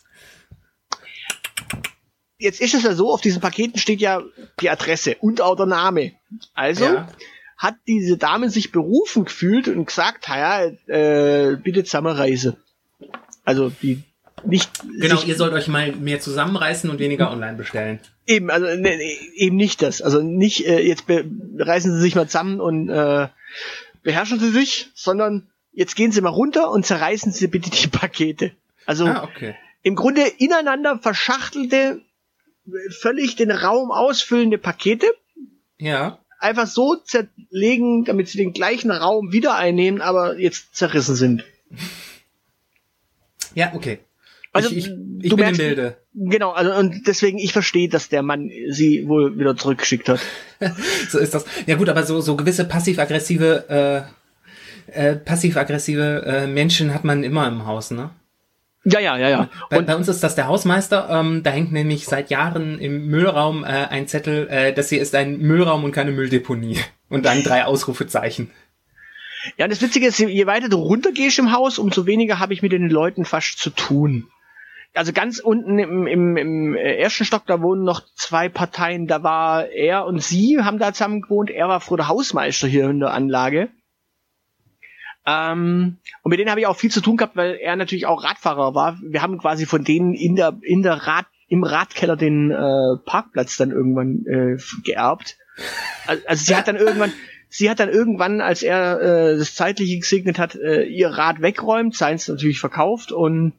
jetzt 2.38 2.60
ist 2.60 2.74
es 2.74 2.82
ja 2.82 2.94
so, 2.94 3.12
auf 3.12 3.20
diesen 3.20 3.40
Paketen 3.40 3.78
steht 3.78 4.00
ja 4.00 4.22
die 4.60 4.70
Adresse 4.70 5.16
und 5.20 5.40
auch 5.40 5.56
der 5.56 5.66
Name. 5.66 6.12
Also 6.54 6.84
ja. 6.84 7.08
Hat 7.58 7.74
diese 7.86 8.16
Dame 8.16 8.48
sich 8.48 8.72
berufen 8.72 9.24
gefühlt 9.24 9.68
und 9.68 9.86
gesagt, 9.86 10.28
ja, 10.28 10.64
äh, 10.86 11.56
bitte 11.56 11.84
Zusammenreise. 11.84 12.56
Also 13.44 13.70
die 13.82 14.04
nicht. 14.44 14.70
Genau, 15.00 15.20
ihr 15.22 15.36
sollt 15.36 15.52
euch 15.52 15.66
mal 15.68 15.92
mehr 15.92 16.20
zusammenreißen 16.20 16.88
und 16.88 16.98
weniger 16.98 17.30
online 17.30 17.56
bestellen. 17.56 17.98
Eben, 18.26 18.50
also 18.50 18.66
ne, 18.66 18.76
ne 18.76 19.16
eben 19.34 19.56
nicht 19.56 19.82
das. 19.82 20.00
Also 20.00 20.22
nicht 20.22 20.66
äh, 20.66 20.80
jetzt 20.80 21.04
reißen 21.08 21.94
sie 21.94 22.00
sich 22.00 22.14
mal 22.14 22.28
zusammen 22.28 22.60
und 22.60 22.88
äh, 22.88 23.28
beherrschen 24.02 24.38
sie 24.38 24.50
sich, 24.50 24.90
sondern 24.94 25.48
jetzt 25.72 25.96
gehen 25.96 26.12
sie 26.12 26.20
mal 26.20 26.30
runter 26.30 26.70
und 26.70 26.86
zerreißen 26.86 27.32
sie 27.32 27.48
bitte 27.48 27.70
die 27.70 27.88
Pakete. 27.92 28.52
Also 28.86 29.06
ah, 29.06 29.24
okay. 29.24 29.56
im 29.82 29.96
Grunde 29.96 30.22
ineinander 30.22 30.98
verschachtelte 30.98 32.02
völlig 32.90 33.36
den 33.36 33.50
Raum 33.50 33.90
ausfüllende 33.90 34.58
Pakete. 34.58 35.06
Ja. 35.78 36.20
Einfach 36.38 36.66
so 36.66 36.96
zerlegen, 36.96 38.04
damit 38.04 38.28
sie 38.28 38.38
den 38.38 38.52
gleichen 38.52 38.90
Raum 38.90 39.32
wieder 39.32 39.56
einnehmen, 39.56 40.00
aber 40.00 40.38
jetzt 40.38 40.76
zerrissen 40.76 41.16
sind. 41.16 41.44
Ja, 43.54 43.72
okay. 43.74 43.98
Also 44.52 44.70
ich, 44.70 44.86
ich, 44.86 44.94
ich 45.22 45.30
bin 45.30 45.40
merkst, 45.40 45.60
im 45.60 45.66
Bilde. 45.66 45.96
Genau, 46.14 46.52
also 46.52 46.72
und 46.74 47.06
deswegen 47.06 47.38
ich 47.38 47.52
verstehe, 47.52 47.88
dass 47.88 48.08
der 48.08 48.22
Mann 48.22 48.50
sie 48.70 49.06
wohl 49.08 49.38
wieder 49.38 49.56
zurückgeschickt 49.56 50.08
hat. 50.08 50.20
so 51.10 51.18
ist 51.18 51.34
das. 51.34 51.44
Ja 51.66 51.76
gut, 51.76 51.88
aber 51.88 52.04
so 52.04 52.20
so 52.20 52.36
gewisse 52.36 52.64
passiv-aggressive 52.64 54.08
äh, 54.88 55.10
äh, 55.10 55.16
passiv-aggressive 55.16 56.24
äh, 56.26 56.46
Menschen 56.46 56.94
hat 56.94 57.04
man 57.04 57.24
immer 57.24 57.46
im 57.46 57.66
Haus, 57.66 57.90
ne? 57.90 58.10
Ja, 58.84 59.00
ja, 59.00 59.16
ja, 59.18 59.28
ja. 59.28 59.48
Bei, 59.70 59.80
bei 59.82 59.96
uns 59.96 60.08
ist 60.08 60.22
das 60.22 60.34
der 60.34 60.46
Hausmeister. 60.46 61.08
Ähm, 61.10 61.42
da 61.42 61.50
hängt 61.50 61.72
nämlich 61.72 62.06
seit 62.06 62.30
Jahren 62.30 62.78
im 62.78 63.06
Müllraum 63.08 63.64
äh, 63.64 63.66
ein 63.66 64.06
Zettel, 64.06 64.48
äh, 64.48 64.72
das 64.72 64.88
hier 64.88 65.02
ist 65.02 65.14
ein 65.14 65.38
Müllraum 65.38 65.84
und 65.84 65.92
keine 65.92 66.12
Mülldeponie. 66.12 66.78
Und 67.08 67.24
dann 67.24 67.42
drei 67.42 67.64
Ausrufezeichen. 67.64 68.50
Ja, 69.56 69.64
und 69.64 69.72
das 69.72 69.80
Witzige 69.80 70.06
ist, 70.06 70.18
je 70.18 70.46
weiter 70.46 70.68
du 70.68 70.76
runtergehst 70.76 71.38
im 71.38 71.52
Haus, 71.52 71.78
umso 71.78 72.06
weniger 72.06 72.38
habe 72.38 72.52
ich 72.52 72.62
mit 72.62 72.72
den 72.72 72.90
Leuten 72.90 73.24
fast 73.24 73.58
zu 73.58 73.70
tun. 73.70 74.28
Also 74.94 75.12
ganz 75.12 75.38
unten 75.38 75.78
im, 75.78 76.06
im, 76.06 76.36
im 76.36 76.74
ersten 76.74 77.24
Stock, 77.24 77.46
da 77.46 77.60
wohnen 77.60 77.84
noch 77.84 78.02
zwei 78.14 78.48
Parteien. 78.48 79.06
Da 79.06 79.22
war 79.22 79.68
er 79.68 80.06
und 80.06 80.22
sie, 80.22 80.58
haben 80.62 80.78
da 80.78 80.92
zusammen 80.92 81.22
gewohnt. 81.22 81.50
Er 81.50 81.68
war 81.68 81.80
früher 81.80 82.08
Hausmeister 82.08 82.66
hier 82.66 82.88
in 82.90 83.00
der 83.00 83.12
Anlage. 83.12 83.68
Ähm, 85.28 85.98
und 86.22 86.30
mit 86.30 86.38
denen 86.38 86.50
habe 86.50 86.60
ich 86.60 86.66
auch 86.66 86.76
viel 86.76 86.90
zu 86.90 87.02
tun 87.02 87.18
gehabt, 87.18 87.36
weil 87.36 87.56
er 87.56 87.76
natürlich 87.76 88.06
auch 88.06 88.24
Radfahrer 88.24 88.74
war. 88.74 88.98
Wir 89.02 89.20
haben 89.20 89.38
quasi 89.38 89.66
von 89.66 89.84
denen 89.84 90.14
in 90.14 90.36
der, 90.36 90.56
in 90.62 90.82
der 90.82 90.94
Rad, 90.94 91.26
im 91.48 91.64
Radkeller 91.64 92.16
den 92.16 92.50
äh, 92.50 92.96
Parkplatz 93.04 93.56
dann 93.58 93.70
irgendwann 93.70 94.24
äh, 94.26 94.56
geerbt. 94.84 95.36
Also, 96.06 96.22
also 96.26 96.44
sie 96.44 96.56
hat 96.56 96.68
dann 96.68 96.76
irgendwann, 96.76 97.12
sie 97.48 97.68
hat 97.68 97.80
dann 97.80 97.90
irgendwann, 97.90 98.40
als 98.40 98.62
er 98.62 99.00
äh, 99.00 99.38
das 99.38 99.54
Zeitliche 99.54 99.98
gesegnet 99.98 100.38
hat, 100.38 100.54
äh, 100.54 100.84
ihr 100.84 101.08
Rad 101.08 101.42
wegräumt, 101.42 101.94
seins 101.94 102.28
natürlich 102.28 102.60
verkauft 102.60 103.12
und 103.12 103.52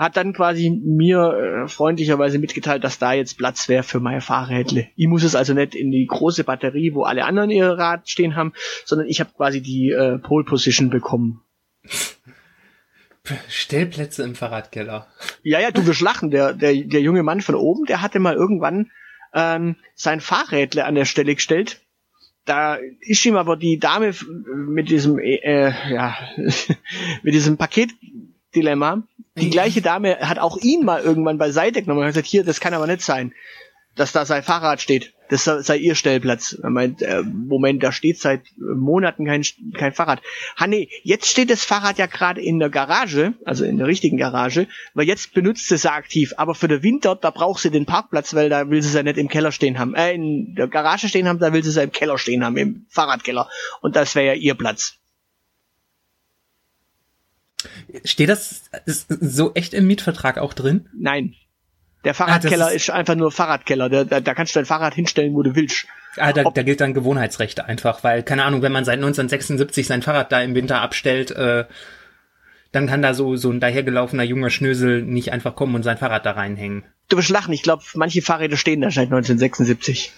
hat 0.00 0.16
dann 0.16 0.32
quasi 0.32 0.70
mir 0.70 1.64
äh, 1.64 1.68
freundlicherweise 1.68 2.38
mitgeteilt, 2.38 2.82
dass 2.84 2.98
da 2.98 3.12
jetzt 3.12 3.36
Platz 3.36 3.68
wäre 3.68 3.82
für 3.82 4.00
meine 4.00 4.22
Fahrrädle. 4.22 4.88
Ich 4.96 5.06
muss 5.06 5.22
es 5.22 5.34
also 5.34 5.52
nicht 5.52 5.74
in 5.74 5.90
die 5.90 6.06
große 6.06 6.42
Batterie, 6.42 6.94
wo 6.94 7.02
alle 7.02 7.26
anderen 7.26 7.50
ihr 7.50 7.68
Rad 7.68 8.08
stehen 8.08 8.34
haben, 8.34 8.54
sondern 8.86 9.08
ich 9.08 9.20
habe 9.20 9.30
quasi 9.36 9.60
die 9.60 9.90
äh, 9.90 10.16
Pole 10.16 10.46
Position 10.46 10.88
bekommen. 10.88 11.42
Stellplätze 13.50 14.22
im 14.22 14.34
Fahrradkeller. 14.34 15.06
Ja, 15.42 15.60
ja, 15.60 15.70
du 15.70 15.86
wirst 15.86 16.00
lachen. 16.00 16.30
Der, 16.30 16.54
der, 16.54 16.72
der 16.72 17.02
junge 17.02 17.22
Mann 17.22 17.42
von 17.42 17.54
oben, 17.54 17.84
der 17.84 18.00
hatte 18.00 18.20
mal 18.20 18.34
irgendwann 18.34 18.90
ähm, 19.34 19.76
sein 19.94 20.22
Fahrrädle 20.22 20.86
an 20.86 20.94
der 20.94 21.04
Stelle 21.04 21.34
gestellt. 21.34 21.82
Da 22.46 22.78
ist 23.00 23.24
ihm 23.26 23.36
aber 23.36 23.58
die 23.58 23.78
Dame 23.78 24.14
mit 24.54 24.88
diesem, 24.88 25.18
äh, 25.18 25.92
ja, 25.92 26.16
mit 27.22 27.34
diesem 27.34 27.58
Paketdilemma 28.52 29.02
die 29.36 29.46
mhm. 29.46 29.50
gleiche 29.50 29.82
Dame 29.82 30.18
hat 30.20 30.38
auch 30.38 30.56
ihn 30.58 30.84
mal 30.84 31.02
irgendwann 31.02 31.38
beiseite 31.38 31.82
genommen 31.82 32.00
und 32.00 32.06
hat 32.06 32.14
gesagt, 32.14 32.26
hier, 32.26 32.44
das 32.44 32.60
kann 32.60 32.74
aber 32.74 32.86
nicht 32.86 33.02
sein, 33.02 33.32
dass 33.94 34.12
da 34.12 34.24
sein 34.24 34.42
Fahrrad 34.42 34.80
steht. 34.80 35.14
Das 35.28 35.44
sei 35.44 35.76
ihr 35.76 35.94
Stellplatz. 35.94 36.58
Er 36.60 36.70
meint, 36.70 37.02
äh, 37.02 37.22
Moment, 37.22 37.80
da 37.84 37.92
steht 37.92 38.18
seit 38.18 38.42
Monaten 38.56 39.26
kein, 39.26 39.44
kein 39.74 39.92
Fahrrad. 39.92 40.20
Ha 40.56 40.66
nee, 40.66 40.88
jetzt 41.04 41.28
steht 41.28 41.50
das 41.50 41.64
Fahrrad 41.64 41.98
ja 41.98 42.06
gerade 42.06 42.40
in 42.40 42.58
der 42.58 42.68
Garage, 42.68 43.34
also 43.44 43.64
in 43.64 43.78
der 43.78 43.86
richtigen 43.86 44.16
Garage, 44.16 44.66
weil 44.94 45.06
jetzt 45.06 45.32
benutzt 45.32 45.68
sie 45.68 45.76
es 45.76 45.86
aktiv. 45.86 46.34
Aber 46.36 46.56
für 46.56 46.66
den 46.66 46.82
Winter, 46.82 47.14
da 47.14 47.30
braucht 47.30 47.62
sie 47.62 47.70
den 47.70 47.86
Parkplatz, 47.86 48.34
weil 48.34 48.48
da 48.48 48.68
will 48.70 48.82
sie 48.82 48.88
es 48.88 48.94
ja 48.94 49.04
nicht 49.04 49.18
im 49.18 49.28
Keller 49.28 49.52
stehen 49.52 49.78
haben. 49.78 49.94
Äh, 49.94 50.14
in 50.14 50.56
der 50.56 50.66
Garage 50.66 51.08
stehen 51.08 51.28
haben, 51.28 51.38
da 51.38 51.52
will 51.52 51.62
sie 51.62 51.70
es 51.70 51.76
ja 51.76 51.82
im 51.84 51.92
Keller 51.92 52.18
stehen 52.18 52.44
haben, 52.44 52.56
im 52.56 52.86
Fahrradkeller. 52.88 53.48
Und 53.82 53.94
das 53.94 54.16
wäre 54.16 54.26
ja 54.26 54.34
ihr 54.34 54.54
Platz. 54.54 54.99
Steht 58.04 58.28
das 58.28 58.70
so 58.86 59.54
echt 59.54 59.74
im 59.74 59.86
Mietvertrag 59.86 60.38
auch 60.38 60.54
drin? 60.54 60.88
Nein. 60.92 61.34
Der 62.04 62.14
Fahrradkeller 62.14 62.66
ah, 62.66 62.70
ist, 62.70 62.88
ist, 62.88 62.90
einfach 62.90 63.14
nur 63.14 63.30
Fahrradkeller. 63.30 63.90
Da, 63.90 64.04
da, 64.04 64.20
da, 64.20 64.34
kannst 64.34 64.54
du 64.54 64.58
dein 64.58 64.66
Fahrrad 64.66 64.94
hinstellen, 64.94 65.34
wo 65.34 65.42
du 65.42 65.54
willst. 65.54 65.86
Ah, 66.16 66.32
da, 66.32 66.44
da 66.44 66.62
gilt 66.62 66.80
dann 66.80 66.94
Gewohnheitsrecht 66.94 67.60
einfach, 67.60 68.02
weil, 68.02 68.22
keine 68.22 68.44
Ahnung, 68.44 68.62
wenn 68.62 68.72
man 68.72 68.84
seit 68.84 68.94
1976 68.94 69.86
sein 69.86 70.02
Fahrrad 70.02 70.32
da 70.32 70.40
im 70.40 70.54
Winter 70.54 70.80
abstellt, 70.80 71.30
äh, 71.30 71.66
dann 72.72 72.86
kann 72.86 73.02
da 73.02 73.12
so, 73.14 73.36
so 73.36 73.50
ein 73.50 73.60
dahergelaufener 73.60 74.22
junger 74.22 74.50
Schnösel 74.50 75.02
nicht 75.02 75.32
einfach 75.32 75.54
kommen 75.54 75.74
und 75.74 75.82
sein 75.82 75.98
Fahrrad 75.98 76.24
da 76.24 76.32
reinhängen. 76.32 76.84
Du 77.08 77.16
wirst 77.18 77.28
lachen, 77.28 77.52
ich 77.52 77.62
glaube, 77.62 77.82
manche 77.94 78.22
Fahrräder 78.22 78.56
stehen 78.56 78.80
da 78.80 78.90
seit 78.90 79.06
1976. 79.06 80.12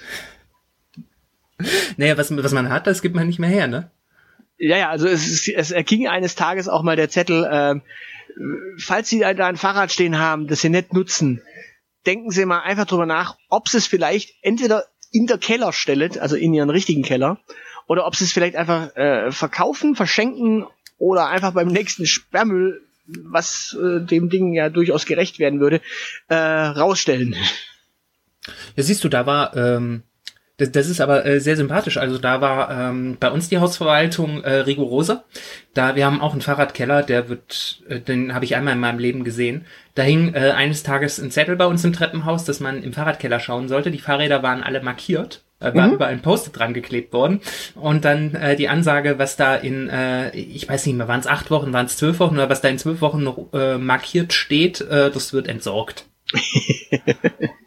Naja, 1.96 2.16
was, 2.16 2.34
was 2.36 2.52
man 2.52 2.68
hat, 2.68 2.86
das 2.86 3.02
gibt 3.02 3.14
man 3.14 3.26
nicht 3.26 3.38
mehr 3.38 3.50
her, 3.50 3.66
ne? 3.66 3.90
Ja, 4.64 4.76
ja, 4.76 4.90
also 4.90 5.08
es, 5.08 5.48
es 5.48 5.72
erging 5.72 6.06
eines 6.06 6.36
Tages 6.36 6.68
auch 6.68 6.84
mal 6.84 6.94
der 6.94 7.10
Zettel, 7.10 7.42
äh, 7.42 7.80
falls 8.78 9.08
Sie 9.08 9.18
da 9.18 9.48
ein 9.48 9.56
Fahrrad 9.56 9.90
stehen 9.90 10.20
haben, 10.20 10.46
das 10.46 10.60
Sie 10.60 10.68
nicht 10.68 10.92
nutzen, 10.92 11.42
denken 12.06 12.30
Sie 12.30 12.46
mal 12.46 12.60
einfach 12.60 12.86
drüber 12.86 13.04
nach, 13.04 13.36
ob 13.48 13.68
Sie 13.68 13.78
es 13.78 13.88
vielleicht 13.88 14.36
entweder 14.40 14.84
in 15.10 15.26
der 15.26 15.38
Keller 15.38 15.72
stellt, 15.72 16.16
also 16.16 16.36
in 16.36 16.54
Ihren 16.54 16.70
richtigen 16.70 17.02
Keller, 17.02 17.40
oder 17.88 18.06
ob 18.06 18.14
Sie 18.14 18.22
es 18.22 18.32
vielleicht 18.32 18.54
einfach 18.54 18.94
äh, 18.94 19.32
verkaufen, 19.32 19.96
verschenken 19.96 20.64
oder 20.96 21.26
einfach 21.26 21.54
beim 21.54 21.66
nächsten 21.66 22.06
Sperrmüll, 22.06 22.82
was 23.06 23.76
äh, 23.82 23.98
dem 23.98 24.30
Ding 24.30 24.52
ja 24.52 24.68
durchaus 24.68 25.06
gerecht 25.06 25.40
werden 25.40 25.58
würde, 25.58 25.80
äh, 26.28 26.36
rausstellen. 26.36 27.34
Ja, 28.76 28.84
siehst 28.84 29.02
du, 29.02 29.08
da 29.08 29.26
war 29.26 29.56
ähm, 29.56 30.04
das, 30.58 30.70
das 30.70 30.88
ist 30.88 31.00
aber 31.00 31.24
äh, 31.24 31.40
sehr 31.40 31.56
sympathisch. 31.56 31.96
Also 31.96 32.18
da 32.18 32.40
war 32.40 32.70
ähm, 32.70 33.16
bei 33.18 33.30
uns 33.30 33.48
die 33.48 33.58
Hausverwaltung 33.58 34.44
äh, 34.44 34.56
rigoroser. 34.56 35.24
Da 35.74 35.96
wir 35.96 36.04
haben 36.04 36.20
auch 36.20 36.32
einen 36.32 36.42
Fahrradkeller, 36.42 37.02
der 37.02 37.28
wird, 37.28 37.82
äh, 37.88 38.00
den 38.00 38.34
habe 38.34 38.44
ich 38.44 38.54
einmal 38.54 38.74
in 38.74 38.80
meinem 38.80 38.98
Leben 38.98 39.24
gesehen. 39.24 39.64
Da 39.94 40.02
hing 40.02 40.34
äh, 40.34 40.50
eines 40.50 40.82
Tages 40.82 41.18
ein 41.18 41.30
Zettel 41.30 41.56
bei 41.56 41.66
uns 41.66 41.84
im 41.84 41.92
Treppenhaus, 41.92 42.44
dass 42.44 42.60
man 42.60 42.82
im 42.82 42.92
Fahrradkeller 42.92 43.40
schauen 43.40 43.68
sollte. 43.68 43.90
Die 43.90 43.98
Fahrräder 43.98 44.42
waren 44.42 44.62
alle 44.62 44.82
markiert. 44.82 45.42
Äh, 45.58 45.74
war 45.74 45.88
mhm. 45.88 45.94
überall 45.94 46.12
ein 46.12 46.22
Post 46.22 46.50
dran 46.56 46.74
geklebt 46.74 47.12
worden. 47.14 47.40
Und 47.74 48.04
dann 48.04 48.34
äh, 48.34 48.54
die 48.54 48.68
Ansage, 48.68 49.18
was 49.18 49.36
da 49.36 49.54
in, 49.54 49.88
äh, 49.88 50.36
ich 50.36 50.68
weiß 50.68 50.84
nicht 50.86 50.96
mehr, 50.96 51.08
waren 51.08 51.20
es 51.20 51.26
acht 51.26 51.50
Wochen, 51.50 51.72
waren 51.72 51.86
es 51.86 51.96
zwölf 51.96 52.18
Wochen 52.20 52.34
oder 52.34 52.50
was 52.50 52.60
da 52.60 52.68
in 52.68 52.78
zwölf 52.78 53.00
Wochen 53.00 53.22
noch 53.22 53.52
äh, 53.54 53.78
markiert 53.78 54.32
steht, 54.32 54.80
äh, 54.82 55.10
das 55.10 55.32
wird 55.32 55.48
entsorgt. 55.48 56.06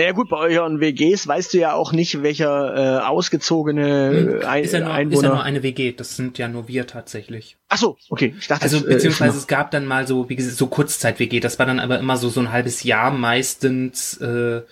Naja 0.00 0.12
gut, 0.12 0.30
bei 0.30 0.38
euren 0.38 0.80
WGs 0.80 1.28
weißt 1.28 1.52
du 1.52 1.58
ja 1.58 1.74
auch 1.74 1.92
nicht, 1.92 2.22
welcher 2.22 2.74
äh, 2.74 3.04
ausgezogene 3.04 4.40
äh, 4.40 4.44
ein, 4.46 4.64
ist 4.64 4.72
ja 4.72 4.80
nur, 4.80 4.94
Einwohner... 4.94 5.16
Ist 5.18 5.22
ja 5.24 5.28
nur 5.34 5.42
eine 5.42 5.62
WG, 5.62 5.92
das 5.92 6.16
sind 6.16 6.38
ja 6.38 6.48
nur 6.48 6.68
wir 6.68 6.86
tatsächlich. 6.86 7.58
Ach 7.68 7.76
so, 7.76 7.98
okay. 8.08 8.34
Ich 8.38 8.48
dachte, 8.48 8.62
also 8.62 8.78
äh, 8.78 8.94
beziehungsweise 8.94 9.36
es 9.36 9.46
gab 9.46 9.70
dann 9.72 9.84
mal 9.84 10.06
so, 10.06 10.30
wie 10.30 10.36
gesagt, 10.36 10.56
so 10.56 10.68
Kurzzeit-WG, 10.68 11.40
das 11.40 11.58
war 11.58 11.66
dann 11.66 11.78
aber 11.78 11.98
immer 11.98 12.16
so 12.16 12.30
so 12.30 12.40
ein 12.40 12.50
halbes 12.50 12.82
Jahr 12.82 13.10
meistens. 13.10 14.16
Äh, 14.16 14.62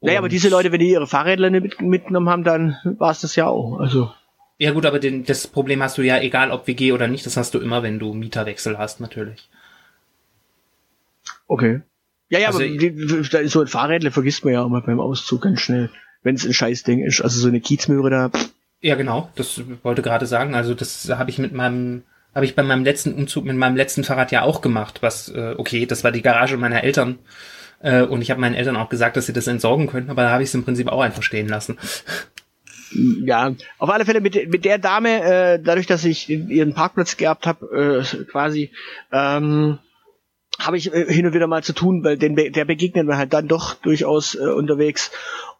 naja, 0.00 0.18
aber 0.18 0.28
diese 0.28 0.48
Leute, 0.48 0.72
wenn 0.72 0.80
die 0.80 0.90
ihre 0.90 1.06
Fahrräder 1.06 1.48
mit, 1.48 1.80
mitgenommen 1.80 2.28
haben, 2.28 2.42
dann 2.42 2.78
war 2.98 3.12
es 3.12 3.20
das 3.20 3.36
ja 3.36 3.46
auch. 3.46 3.78
Also. 3.78 4.10
Ja 4.58 4.72
gut, 4.72 4.86
aber 4.86 4.98
den, 4.98 5.24
das 5.24 5.46
Problem 5.46 5.84
hast 5.84 5.98
du 5.98 6.02
ja, 6.02 6.18
egal 6.18 6.50
ob 6.50 6.66
WG 6.66 6.90
oder 6.90 7.06
nicht, 7.06 7.24
das 7.26 7.36
hast 7.36 7.54
du 7.54 7.60
immer, 7.60 7.84
wenn 7.84 8.00
du 8.00 8.12
Mieterwechsel 8.12 8.76
hast, 8.76 8.98
natürlich. 8.98 9.48
Okay. 11.46 11.82
Ja, 12.30 12.38
ja, 12.38 12.48
also, 12.48 12.60
aber 12.60 12.68
die, 12.68 13.48
so 13.48 13.60
ein 13.60 13.66
Fahrrädle 13.66 14.10
vergisst 14.10 14.44
man 14.44 14.54
ja 14.54 14.62
auch 14.62 14.68
mal 14.68 14.82
beim 14.82 15.00
Auszug 15.00 15.42
ganz 15.42 15.60
schnell, 15.60 15.90
wenn 16.22 16.34
es 16.34 16.44
ein 16.44 16.52
Scheißding 16.52 17.02
ist. 17.02 17.20
Also 17.20 17.40
so 17.40 17.48
eine 17.48 17.60
Kiezmöhre 17.60 18.10
da. 18.10 18.30
Ja, 18.80 18.94
genau, 18.94 19.30
das 19.34 19.60
wollte 19.82 20.02
gerade 20.02 20.26
sagen. 20.26 20.54
Also 20.54 20.74
das 20.74 21.08
habe 21.08 21.30
ich 21.30 21.38
mit 21.38 21.52
meinem, 21.52 22.02
habe 22.34 22.44
ich 22.44 22.54
bei 22.54 22.62
meinem 22.62 22.84
letzten 22.84 23.14
Umzug 23.14 23.44
mit 23.44 23.56
meinem 23.56 23.76
letzten 23.76 24.04
Fahrrad 24.04 24.30
ja 24.30 24.42
auch 24.42 24.60
gemacht. 24.60 24.98
Was, 25.00 25.28
äh, 25.30 25.54
okay, 25.56 25.86
das 25.86 26.04
war 26.04 26.12
die 26.12 26.22
Garage 26.22 26.56
meiner 26.56 26.84
Eltern. 26.84 27.18
Äh, 27.80 28.02
und 28.02 28.22
ich 28.22 28.30
habe 28.30 28.40
meinen 28.40 28.54
Eltern 28.54 28.76
auch 28.76 28.88
gesagt, 28.88 29.16
dass 29.16 29.26
sie 29.26 29.32
das 29.32 29.46
entsorgen 29.46 29.86
könnten, 29.86 30.10
aber 30.10 30.22
da 30.22 30.30
habe 30.30 30.42
ich 30.42 30.48
es 30.48 30.54
im 30.54 30.64
Prinzip 30.64 30.88
auch 30.88 31.00
einfach 31.00 31.22
stehen 31.22 31.48
lassen. 31.48 31.78
Ja, 32.92 33.54
auf 33.78 33.90
alle 33.90 34.04
Fälle 34.04 34.20
mit, 34.20 34.50
mit 34.50 34.64
der 34.64 34.78
Dame, 34.78 35.22
äh, 35.22 35.60
dadurch, 35.62 35.86
dass 35.86 36.04
ich 36.04 36.28
ihren 36.28 36.74
Parkplatz 36.74 37.16
gehabt 37.16 37.46
habe, 37.46 38.02
äh, 38.02 38.24
quasi, 38.24 38.70
ähm, 39.12 39.78
habe 40.58 40.76
ich 40.76 40.92
äh, 40.92 41.12
hin 41.12 41.26
und 41.26 41.34
wieder 41.34 41.46
mal 41.46 41.62
zu 41.62 41.72
tun, 41.72 42.02
weil 42.04 42.18
den, 42.18 42.34
der 42.34 42.64
begegnet 42.64 43.06
mir 43.06 43.16
halt 43.16 43.32
dann 43.32 43.48
doch 43.48 43.74
durchaus 43.74 44.34
äh, 44.34 44.40
unterwegs. 44.40 45.10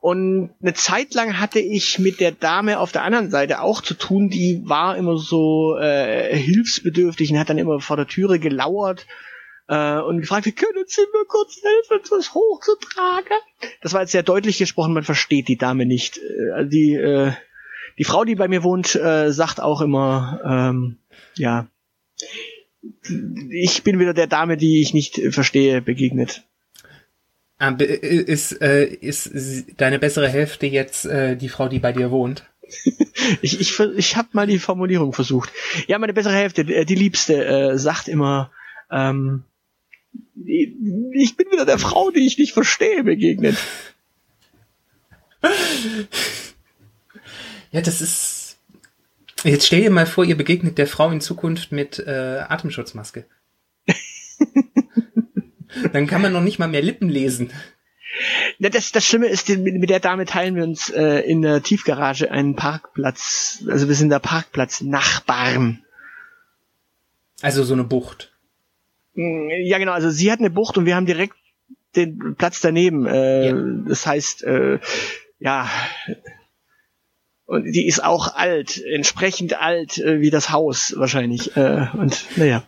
Und 0.00 0.50
eine 0.62 0.74
Zeit 0.74 1.14
lang 1.14 1.40
hatte 1.40 1.58
ich 1.58 1.98
mit 1.98 2.20
der 2.20 2.32
Dame 2.32 2.78
auf 2.78 2.92
der 2.92 3.02
anderen 3.02 3.30
Seite 3.30 3.60
auch 3.60 3.82
zu 3.82 3.94
tun, 3.94 4.28
die 4.28 4.62
war 4.64 4.96
immer 4.96 5.16
so 5.16 5.76
äh, 5.76 6.36
hilfsbedürftig 6.36 7.32
und 7.32 7.38
hat 7.38 7.50
dann 7.50 7.58
immer 7.58 7.80
vor 7.80 7.96
der 7.96 8.06
Türe 8.06 8.38
gelauert 8.38 9.06
äh, 9.68 9.98
und 9.98 10.20
gefragt, 10.20 10.44
können 10.56 10.84
Sie 10.86 11.00
mir 11.00 11.26
kurz 11.26 11.60
helfen, 11.62 12.04
das 12.10 12.34
hochzutragen? 12.34 13.36
Das 13.82 13.92
war 13.92 14.02
jetzt 14.02 14.12
sehr 14.12 14.22
deutlich 14.22 14.58
gesprochen, 14.58 14.94
man 14.94 15.04
versteht 15.04 15.48
die 15.48 15.58
Dame 15.58 15.84
nicht. 15.84 16.18
Äh, 16.18 16.50
also 16.54 16.70
die, 16.70 16.94
äh, 16.94 17.32
die 17.98 18.04
Frau, 18.04 18.24
die 18.24 18.36
bei 18.36 18.46
mir 18.48 18.62
wohnt, 18.62 18.94
äh, 18.94 19.32
sagt 19.32 19.60
auch 19.60 19.80
immer, 19.80 20.40
ähm, 20.44 20.98
ja, 21.34 21.66
ich 23.50 23.82
bin 23.82 23.98
wieder 23.98 24.14
der 24.14 24.26
Dame, 24.26 24.56
die 24.56 24.80
ich 24.80 24.94
nicht 24.94 25.20
verstehe, 25.30 25.82
begegnet. 25.82 26.44
Ah, 27.58 27.70
ist, 27.70 28.52
äh, 28.62 28.84
ist 28.86 29.30
deine 29.76 29.98
bessere 29.98 30.28
Hälfte 30.28 30.66
jetzt 30.66 31.06
äh, 31.06 31.36
die 31.36 31.48
Frau, 31.48 31.68
die 31.68 31.80
bei 31.80 31.92
dir 31.92 32.10
wohnt? 32.10 32.44
ich 33.42 33.60
ich, 33.60 33.80
ich 33.80 34.16
habe 34.16 34.28
mal 34.32 34.46
die 34.46 34.58
Formulierung 34.58 35.12
versucht. 35.12 35.50
Ja, 35.88 35.98
meine 35.98 36.12
bessere 36.12 36.34
Hälfte, 36.34 36.62
äh, 36.62 36.84
die 36.84 36.94
Liebste, 36.94 37.44
äh, 37.44 37.78
sagt 37.78 38.06
immer, 38.06 38.52
ähm, 38.90 39.42
ich 40.44 41.36
bin 41.36 41.50
wieder 41.50 41.66
der 41.66 41.78
Frau, 41.78 42.10
die 42.10 42.26
ich 42.26 42.38
nicht 42.38 42.52
verstehe, 42.52 43.02
begegnet. 43.04 43.56
Ja, 47.70 47.82
das 47.82 48.00
ist. 48.00 48.37
Jetzt 49.44 49.66
stell 49.66 49.82
dir 49.82 49.90
mal 49.90 50.06
vor, 50.06 50.24
ihr 50.24 50.36
begegnet 50.36 50.78
der 50.78 50.86
Frau 50.86 51.10
in 51.10 51.20
Zukunft 51.20 51.70
mit 51.72 51.98
äh, 51.98 52.44
Atemschutzmaske. 52.48 53.26
Dann 55.92 56.06
kann 56.06 56.22
man 56.22 56.32
noch 56.32 56.40
nicht 56.40 56.58
mal 56.58 56.68
mehr 56.68 56.82
Lippen 56.82 57.08
lesen. 57.08 57.52
Ja, 58.58 58.68
das, 58.68 58.90
das 58.90 59.04
Schlimme 59.04 59.28
ist, 59.28 59.48
mit 59.48 59.90
der 59.90 60.00
Dame 60.00 60.24
teilen 60.24 60.56
wir 60.56 60.64
uns 60.64 60.90
äh, 60.90 61.20
in 61.20 61.42
der 61.42 61.62
Tiefgarage 61.62 62.30
einen 62.30 62.56
Parkplatz. 62.56 63.64
Also 63.68 63.86
wir 63.86 63.94
sind 63.94 64.10
der 64.10 64.18
Parkplatz 64.18 64.80
Nachbarn. 64.80 65.84
Also 67.40 67.62
so 67.62 67.74
eine 67.74 67.84
Bucht. 67.84 68.32
Ja, 69.14 69.78
genau. 69.78 69.92
Also 69.92 70.10
sie 70.10 70.32
hat 70.32 70.40
eine 70.40 70.50
Bucht 70.50 70.78
und 70.78 70.86
wir 70.86 70.96
haben 70.96 71.06
direkt 71.06 71.34
den 71.94 72.34
Platz 72.36 72.60
daneben. 72.60 73.06
Äh, 73.06 73.48
ja. 73.48 73.56
Das 73.86 74.06
heißt, 74.06 74.42
äh, 74.44 74.78
ja, 75.38 75.70
und 77.48 77.64
die 77.64 77.86
ist 77.86 78.04
auch 78.04 78.34
alt, 78.34 78.78
entsprechend 78.84 79.58
alt 79.58 79.96
äh, 79.96 80.20
wie 80.20 80.28
das 80.28 80.50
Haus 80.50 80.94
wahrscheinlich. 80.98 81.56
Äh, 81.56 81.86
und 81.94 82.26
naja. 82.36 82.62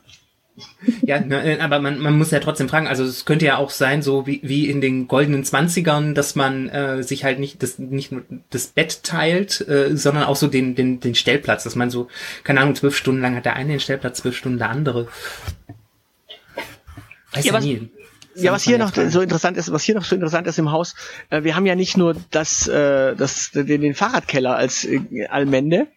Ja, 1.03 1.16
äh, 1.18 1.59
aber 1.61 1.81
man, 1.81 1.99
man 1.99 2.16
muss 2.16 2.31
ja 2.31 2.41
trotzdem 2.41 2.70
fragen, 2.70 2.87
also 2.87 3.05
es 3.05 3.26
könnte 3.26 3.45
ja 3.45 3.59
auch 3.59 3.68
sein, 3.68 4.01
so 4.01 4.26
wie, 4.26 4.41
wie 4.43 4.70
in 4.70 4.81
den 4.81 5.07
goldenen 5.07 5.45
Zwanzigern, 5.45 6.14
dass 6.14 6.35
man 6.35 6.70
äh, 6.70 7.03
sich 7.03 7.24
halt 7.24 7.39
nicht 7.39 7.62
das, 7.62 7.78
nicht 7.78 8.11
nur 8.11 8.22
das 8.49 8.68
Bett 8.68 9.03
teilt, 9.03 9.66
äh, 9.68 9.95
sondern 9.95 10.24
auch 10.24 10.37
so 10.37 10.47
den, 10.47 10.74
den, 10.74 10.99
den 10.99 11.14
Stellplatz, 11.14 11.64
dass 11.64 11.76
man 11.76 11.91
so, 11.91 12.09
keine 12.43 12.62
Ahnung, 12.62 12.74
zwölf 12.74 12.97
Stunden 12.97 13.20
lang 13.20 13.37
hat 13.37 13.45
der 13.45 13.57
eine 13.57 13.72
den 13.72 13.81
Stellplatz, 13.81 14.22
zwölf 14.22 14.37
Stunden 14.37 14.59
der 14.59 14.70
andere. 14.70 15.09
Weiß 17.33 17.45
ja, 17.45 17.53
was, 17.53 17.64
nie. 17.64 17.91
Ja, 18.35 18.53
was 18.53 18.62
hier 18.62 18.78
noch 18.78 18.95
so 18.95 19.20
interessant 19.20 19.57
ist, 19.57 19.72
was 19.72 19.83
hier 19.83 19.95
noch 19.95 20.05
so 20.05 20.14
interessant 20.14 20.47
ist 20.47 20.59
im 20.59 20.70
Haus, 20.70 20.95
äh, 21.31 21.43
wir 21.43 21.57
haben 21.57 21.66
ja 21.66 21.74
nicht 21.74 21.97
nur 21.97 22.14
das, 22.31 22.68
äh, 22.68 23.16
das, 23.16 23.51
den, 23.51 23.81
den 23.81 23.95
Fahrradkeller 23.95 24.55
als 24.55 24.85
äh, 24.85 25.26
Allmende, 25.28 25.89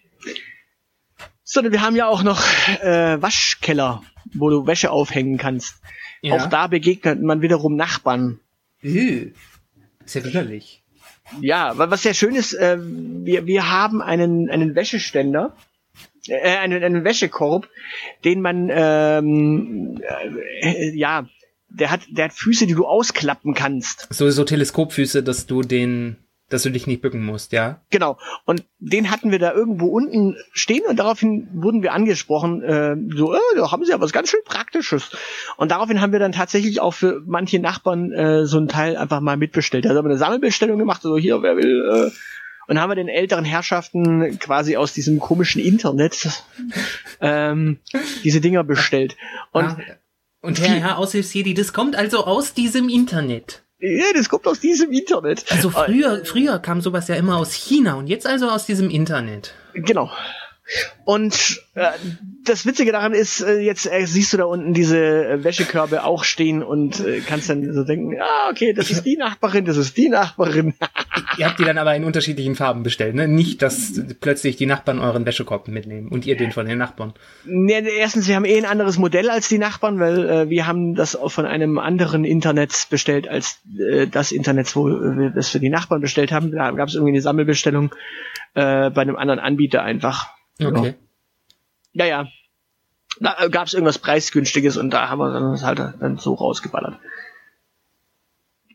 sondern 1.44 1.74
wir 1.74 1.82
haben 1.82 1.96
ja 1.96 2.08
auch 2.08 2.24
noch 2.24 2.42
äh, 2.82 3.22
Waschkeller 3.22 4.02
wo 4.34 4.50
du 4.50 4.68
Wäsche 4.68 4.92
aufhängen 4.92 5.38
kannst. 5.38 5.82
Ja. 6.22 6.36
Auch 6.36 6.48
da 6.48 6.68
begegnet 6.68 7.22
man 7.22 7.42
wiederum 7.42 7.76
Nachbarn. 7.76 8.40
Äh, 8.82 9.32
ist 10.06 10.16
ja 10.16 10.24
widerlich. 10.24 10.84
Ja, 11.42 11.78
was 11.78 12.04
sehr 12.04 12.14
schön 12.14 12.36
ist, 12.36 12.54
äh, 12.54 12.78
wir, 12.80 13.46
wir 13.46 13.70
haben 13.70 14.02
einen, 14.02 14.50
einen 14.50 14.76
Wäscheständer, 14.76 15.56
äh, 16.28 16.58
einen, 16.58 16.84
einen 16.84 17.04
Wäschekorb, 17.04 17.68
den 18.24 18.42
man, 18.42 18.70
ähm, 18.72 20.02
äh, 20.62 20.92
ja, 20.96 21.28
der 21.74 21.92
hat, 21.92 22.02
der 22.10 22.26
hat 22.26 22.34
Füße, 22.34 22.68
die 22.68 22.74
du 22.74 22.86
ausklappen 22.86 23.54
kannst. 23.54 24.08
So, 24.12 24.30
so 24.30 24.44
Teleskopfüße, 24.44 25.24
dass 25.24 25.46
du 25.46 25.62
den 25.62 26.18
dass 26.50 26.64
du 26.64 26.70
dich 26.70 26.86
nicht 26.86 27.02
bücken 27.02 27.26
musst, 27.26 27.52
ja? 27.52 27.82
Genau. 27.90 28.20
Und 28.46 28.64
den 28.78 29.10
hatten 29.10 29.32
wir 29.32 29.40
da 29.40 29.54
irgendwo 29.54 29.88
unten 29.88 30.36
stehen 30.52 30.84
und 30.88 31.00
daraufhin 31.00 31.50
wurden 31.54 31.82
wir 31.82 31.94
angesprochen, 31.94 32.62
äh, 32.62 32.96
so, 33.16 33.34
äh, 33.34 33.40
da 33.56 33.72
haben 33.72 33.84
sie 33.84 33.92
ja 33.92 34.00
was 34.00 34.12
ganz 34.12 34.30
schön 34.30 34.42
Praktisches. 34.46 35.10
Und 35.58 35.72
daraufhin 35.72 36.00
haben 36.00 36.12
wir 36.12 36.20
dann 36.20 36.32
tatsächlich 36.32 36.80
auch 36.80 36.94
für 36.94 37.24
manche 37.26 37.60
Nachbarn 37.60 38.12
äh, 38.12 38.46
so 38.46 38.60
ein 38.60 38.68
Teil 38.68 38.98
einfach 38.98 39.20
mal 39.20 39.38
mitbestellt. 39.38 39.88
Also 39.88 39.98
haben 39.98 40.06
wir 40.06 40.12
eine 40.12 40.20
Sammelbestellung 40.20 40.78
gemacht, 40.78 41.02
so 41.02 41.18
hier, 41.18 41.42
wer 41.42 41.58
will, 41.58 42.12
äh, 42.12 42.12
und 42.68 42.80
haben 42.80 42.92
wir 42.92 42.96
den 42.96 43.10
älteren 43.10 43.44
Herrschaften 43.44 44.40
quasi 44.40 44.78
aus 44.78 44.94
diesem 44.94 45.20
komischen 45.20 45.62
Internet 45.62 46.44
ähm, 47.22 47.80
diese 48.24 48.42
Dinger 48.42 48.64
bestellt. 48.64 49.18
Und, 49.52 49.66
ja. 49.66 49.78
Und 50.44 50.60
Herr, 50.60 50.76
Herr 50.76 50.98
Aushilfsjedi, 51.00 51.54
das 51.54 51.74
kommt 51.74 51.96
also 51.96 52.26
aus 52.26 52.54
diesem 52.54 52.90
Internet. 52.90 53.64
Ja, 53.80 54.06
das 54.14 54.30
kommt 54.30 54.46
aus 54.46 54.60
diesem 54.60 54.92
Internet. 54.92 55.46
Also 55.50 55.70
früher, 55.70 56.24
früher 56.26 56.60
kam 56.60 56.82
sowas 56.82 57.08
ja 57.08 57.16
immer 57.16 57.38
aus 57.38 57.54
China 57.54 57.96
und 57.96 58.08
jetzt 58.08 58.28
also 58.28 58.50
aus 58.50 58.66
diesem 58.66 58.90
Internet. 58.90 59.54
Genau. 59.74 60.12
Und 61.06 61.62
äh, 61.76 61.92
das 62.46 62.66
Witzige 62.66 62.92
daran 62.92 63.14
ist, 63.14 63.42
äh, 63.42 63.60
jetzt 63.60 63.92
äh, 63.92 64.06
siehst 64.06 64.34
du 64.34 64.38
da 64.38 64.46
unten 64.46 64.74
diese 64.74 64.98
äh, 64.98 65.44
Wäschekörbe 65.44 66.04
auch 66.04 66.24
stehen 66.24 66.64
und 66.64 67.00
äh, 67.00 67.20
kannst 67.20 67.50
dann 67.50 67.74
so 67.74 67.84
denken, 67.84 68.16
ah, 68.22 68.50
okay, 68.50 68.74
das 68.74 68.90
ist 68.90 69.04
die 69.04 69.18
Nachbarin, 69.18 69.66
das 69.66 69.78
ist 69.78 69.98
die 69.98 70.10
Nachbarin. 70.10 70.74
ihr 71.38 71.46
habt 71.46 71.60
die 71.60 71.66
dann 71.66 71.78
aber 71.78 71.96
in 71.96 72.04
unterschiedlichen 72.04 72.56
Farben 72.56 72.84
bestellt, 72.84 73.16
ne? 73.16 73.28
Nicht, 73.28 73.62
dass 73.62 74.02
plötzlich 74.22 74.56
die 74.56 74.66
Nachbarn 74.66 75.00
euren 75.00 75.26
Wäschekorb 75.26 75.68
mitnehmen 75.68 76.08
und 76.08 76.26
ihr 76.26 76.38
den 76.38 76.52
von 76.52 76.66
den 76.66 76.78
Nachbarn. 76.78 77.14
Nee, 77.46 77.84
erstens, 77.98 78.28
wir 78.28 78.36
haben 78.36 78.46
eh 78.46 78.58
ein 78.58 78.66
anderes 78.66 78.98
Modell 78.98 79.30
als 79.30 79.50
die 79.50 79.58
Nachbarn, 79.58 80.00
weil 80.00 80.30
äh, 80.30 80.50
wir 80.50 80.68
haben 80.68 80.96
das 80.96 81.16
auch 81.16 81.32
von 81.32 81.46
einem 81.46 81.80
anderen 81.80 82.24
Internet 82.24 82.88
bestellt 82.90 83.28
als 83.28 83.60
äh, 83.78 84.08
das 84.08 84.32
Internet, 84.32 84.76
wo 84.76 84.86
wir 84.88 85.32
das 85.32 85.50
für 85.50 85.60
die 85.60 85.70
Nachbarn 85.70 86.02
bestellt 86.02 86.32
haben. 86.32 86.52
Da 86.52 86.72
gab 86.72 86.88
es 86.88 86.96
irgendwie 86.96 87.14
eine 87.14 87.22
Sammelbestellung 87.22 87.94
äh, 88.54 88.90
bei 88.90 89.02
einem 89.02 89.16
anderen 89.16 89.40
Anbieter 89.40 89.84
einfach. 89.84 90.33
Okay. 90.62 90.96
Ja, 91.94 92.06
ja. 92.06 92.28
Da 93.20 93.48
gab 93.48 93.68
es 93.68 93.74
irgendwas 93.74 94.00
preisgünstiges 94.00 94.78
und 94.78 94.90
da 94.90 95.10
haben 95.10 95.20
wir 95.20 95.32
dann 95.32 95.62
halt 95.62 95.80
dann 95.80 96.18
so 96.18 96.34
rausgeballert. 96.34 96.98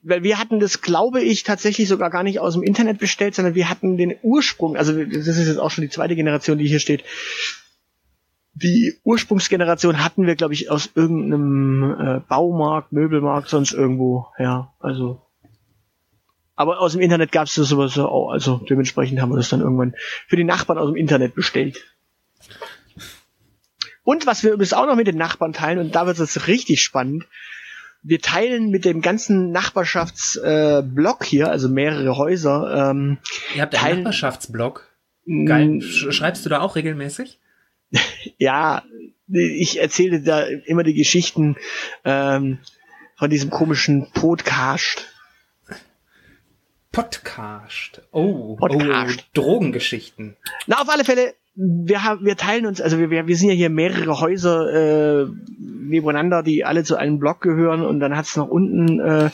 Weil 0.03 0.23
wir 0.23 0.39
hatten 0.39 0.61
das, 0.61 0.81
glaube 0.81 1.21
ich, 1.21 1.43
tatsächlich 1.43 1.89
sogar 1.89 2.09
gar 2.11 2.23
nicht 2.23 2.39
aus 2.39 2.55
dem 2.55 2.63
Internet 2.63 2.99
bestellt, 2.99 3.35
sondern 3.35 3.57
wir 3.57 3.69
hatten 3.69 3.97
den 3.97 4.15
Ursprung, 4.23 4.77
also 4.77 4.93
das 4.93 5.27
ist 5.27 5.49
jetzt 5.49 5.59
auch 5.59 5.71
schon 5.71 5.83
die 5.83 5.91
zweite 5.91 6.15
Generation, 6.15 6.59
die 6.59 6.69
hier 6.69 6.79
steht. 6.79 7.05
Die 8.55 8.99
Ursprungsgeneration 9.05 10.05
hatten 10.05 10.27
wir, 10.27 10.37
glaube 10.37 10.55
ich, 10.55 10.71
aus 10.71 10.91
irgendeinem 10.95 11.97
äh, 12.01 12.21
Baumarkt, 12.21 12.93
Möbelmarkt, 12.93 13.49
sonst 13.49 13.73
irgendwo, 13.73 14.29
ja, 14.39 14.73
also. 14.81 15.21
Aber 16.59 16.81
aus 16.81 16.91
dem 16.91 17.01
Internet 17.01 17.31
gab 17.31 17.47
es 17.47 17.55
das 17.55 17.69
sowas 17.69 17.97
auch, 17.99 18.31
also 18.31 18.57
dementsprechend 18.69 19.21
haben 19.21 19.31
wir 19.31 19.37
das 19.37 19.49
dann 19.49 19.61
irgendwann 19.61 19.95
für 20.27 20.35
die 20.35 20.43
Nachbarn 20.43 20.77
aus 20.77 20.89
dem 20.89 20.97
Internet 20.97 21.37
bestellt. 21.37 21.85
Und 24.03 24.27
was 24.27 24.43
wir 24.43 24.51
übrigens 24.51 24.73
auch 24.73 24.87
noch 24.87 24.97
mit 24.97 25.07
den 25.07 25.17
Nachbarn 25.17 25.53
teilen, 25.53 25.79
und 25.79 25.95
da 25.95 26.09
wird 26.09 26.19
es 26.19 26.49
richtig 26.49 26.83
spannend, 26.83 27.27
wir 28.03 28.21
teilen 28.21 28.71
mit 28.71 28.85
dem 28.85 29.03
ganzen 29.03 29.53
Nachbarschaftsblock 29.53 31.23
äh, 31.23 31.25
hier, 31.25 31.49
also 31.49 31.69
mehrere 31.69 32.17
Häuser. 32.17 32.91
Ähm, 32.91 33.19
Ihr 33.55 33.63
habt 33.63 33.81
einen 33.81 34.03
Nachbarschaftsblock? 34.03 34.89
Geil. 35.47 35.81
Schreibst 35.81 36.45
du 36.45 36.49
da 36.49 36.61
auch 36.61 36.75
regelmäßig? 36.75 37.39
ja, 38.39 38.83
ich 39.29 39.79
erzähle 39.79 40.23
da 40.23 40.43
immer 40.43 40.83
die 40.83 40.95
Geschichten 40.95 41.57
ähm, 42.05 42.59
von 43.15 43.31
diesem 43.31 43.51
komischen 43.51 44.11
Podcast. 44.11 45.07
Podcast. 46.93 48.03
Oh, 48.13 48.57
Podcast. 48.57 49.19
oh, 49.21 49.23
Drogengeschichten. 49.35 50.37
Na, 50.67 50.81
auf 50.81 50.89
alle 50.89 51.05
Fälle 51.05 51.35
wir 51.61 52.05
haben, 52.05 52.25
wir 52.25 52.37
teilen 52.37 52.67
uns, 52.67 52.81
also 52.81 52.99
wir, 52.99 53.11
wir 53.11 53.37
sind 53.37 53.49
ja 53.49 53.55
hier 53.55 53.69
mehrere 53.69 54.21
Häuser 54.21 55.25
äh, 55.25 55.27
nebeneinander, 55.59 56.45
die 56.45 56.65
alle 56.65 56.85
zu 56.85 56.95
einem 56.95 57.19
Block 57.19 57.41
gehören 57.41 57.85
und 57.85 57.99
dann 57.99 58.17
hat's 58.17 58.37
noch 58.37 58.49
unten 58.49 59.01
äh, 59.01 59.31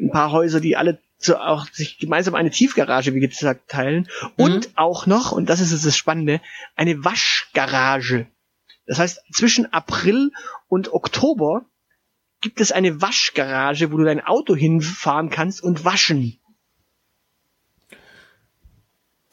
ein 0.00 0.10
paar 0.12 0.30
Häuser, 0.30 0.60
die 0.60 0.76
alle 0.76 1.00
zu, 1.18 1.40
auch 1.40 1.66
sich 1.72 1.98
gemeinsam 1.98 2.36
eine 2.36 2.50
Tiefgarage, 2.50 3.12
wie 3.12 3.18
gesagt, 3.18 3.68
teilen. 3.68 4.08
Und 4.36 4.68
mhm. 4.68 4.72
auch 4.76 5.06
noch, 5.06 5.32
und 5.32 5.50
das 5.50 5.60
ist 5.60 5.72
jetzt 5.72 5.84
das 5.84 5.96
Spannende, 5.96 6.40
eine 6.76 7.04
Waschgarage. 7.04 8.28
Das 8.86 9.00
heißt, 9.00 9.22
zwischen 9.32 9.72
April 9.72 10.30
und 10.68 10.92
Oktober 10.92 11.66
gibt 12.40 12.60
es 12.60 12.70
eine 12.70 13.02
Waschgarage, 13.02 13.90
wo 13.90 13.96
du 13.96 14.04
dein 14.04 14.24
Auto 14.24 14.54
hinfahren 14.54 15.28
kannst 15.28 15.60
und 15.60 15.84
waschen. 15.84 16.38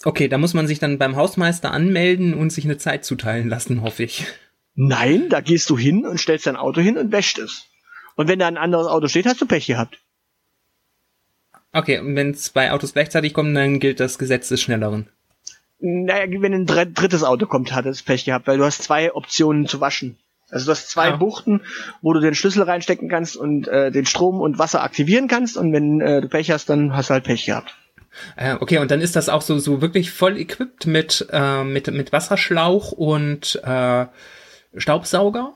Okay, 0.06 0.28
da 0.28 0.38
muss 0.38 0.54
man 0.54 0.68
sich 0.68 0.78
dann 0.78 1.00
beim 1.00 1.16
Hausmeister 1.16 1.72
anmelden 1.72 2.36
und 2.36 2.52
sich 2.52 2.64
eine 2.64 2.78
Zeit 2.78 3.04
zuteilen 3.04 3.50
lassen, 3.50 3.82
hoffe 3.82 4.04
ich. 4.04 4.28
Nein, 4.76 5.30
da 5.30 5.42
gehst 5.42 5.68
du 5.72 5.78
hin 5.80 6.06
und 6.06 6.20
stellst 6.20 6.46
dein 6.46 6.58
Auto 6.58 6.80
hin 6.80 6.96
und 7.00 7.12
wäscht 7.12 7.40
es. 7.40 7.66
Und 8.16 8.28
wenn 8.28 8.38
da 8.38 8.48
ein 8.48 8.58
anderes 8.58 8.86
Auto 8.86 9.08
steht, 9.08 9.26
hast 9.26 9.42
du 9.42 9.48
Pech 9.48 9.66
gehabt. 9.66 9.98
Okay, 11.74 11.98
und 11.98 12.16
wenn 12.16 12.36
zwei 12.36 12.72
Autos 12.72 12.94
gleichzeitig 12.94 13.34
kommen, 13.34 13.56
dann 13.56 13.80
gilt 13.80 14.00
das 14.00 14.20
Gesetz 14.20 14.48
des 14.48 14.62
Schnelleren. 14.62 15.10
Naja, 15.80 16.26
wenn 16.40 16.54
ein 16.54 16.68
drittes 16.68 17.24
Auto 17.24 17.48
kommt, 17.48 17.74
hat 17.74 17.88
es 17.88 18.04
Pech 18.04 18.26
gehabt, 18.26 18.46
weil 18.46 18.60
du 18.60 18.64
hast 18.64 18.84
zwei 18.84 19.12
Optionen 19.12 19.66
zu 19.66 19.82
waschen. 19.82 20.20
Also 20.52 20.68
du 20.68 20.72
hast 20.72 20.92
zwei 20.92 21.14
ah. 21.14 21.16
Buchten, 21.16 21.62
wo 22.04 22.14
du 22.14 22.20
den 22.20 22.36
Schlüssel 22.36 22.62
reinstecken 22.62 23.10
kannst 23.10 23.36
und 23.36 23.68
äh, 23.68 23.92
den 23.92 24.06
Strom 24.06 24.40
und 24.40 24.60
Wasser 24.60 24.84
aktivieren 24.84 25.28
kannst 25.28 25.58
und 25.58 25.74
wenn 25.74 26.00
äh, 26.00 26.22
du 26.22 26.30
Pech 26.30 26.52
hast, 26.52 26.70
dann 26.70 26.96
hast 26.96 27.10
du 27.10 27.16
halt 27.16 27.24
Pech 27.24 27.48
gehabt. 27.48 27.76
Äh, 28.36 28.56
okay, 28.60 28.78
und 28.80 28.92
dann 28.92 29.02
ist 29.02 29.16
das 29.16 29.30
auch 29.30 29.42
so, 29.42 29.60
so 29.60 29.82
wirklich 29.82 30.12
voll 30.12 30.38
equipped 30.38 30.88
mit, 30.88 31.28
äh, 31.32 31.64
mit, 31.64 31.88
mit 31.92 32.12
Wasserschlauch 32.12 32.92
und 32.92 33.60
äh, 33.64 34.06
Staubsauger? 34.76 35.54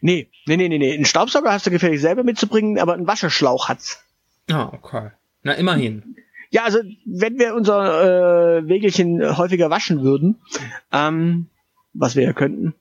Nee, 0.00 0.28
nee, 0.46 0.56
nee, 0.56 0.68
nee, 0.68 0.78
nee. 0.78 0.94
Einen 0.94 1.04
Staubsauger 1.04 1.52
hast 1.52 1.66
du 1.66 1.70
gefährlich 1.70 2.00
selber 2.00 2.24
mitzubringen, 2.24 2.78
aber 2.78 2.94
einen 2.94 3.06
Wasserschlauch 3.06 3.68
hat's. 3.68 4.02
Ah, 4.50 4.70
okay. 4.72 5.10
Na, 5.42 5.52
immerhin. 5.52 6.16
Ja, 6.50 6.64
also 6.64 6.78
wenn 7.04 7.38
wir 7.38 7.54
unser 7.54 8.58
äh, 8.58 8.68
Wägelchen 8.68 9.36
häufiger 9.36 9.70
waschen 9.70 10.02
würden, 10.02 10.40
ähm, 10.92 11.48
was 11.92 12.16
wir 12.16 12.22
ja 12.22 12.32
könnten, 12.32 12.74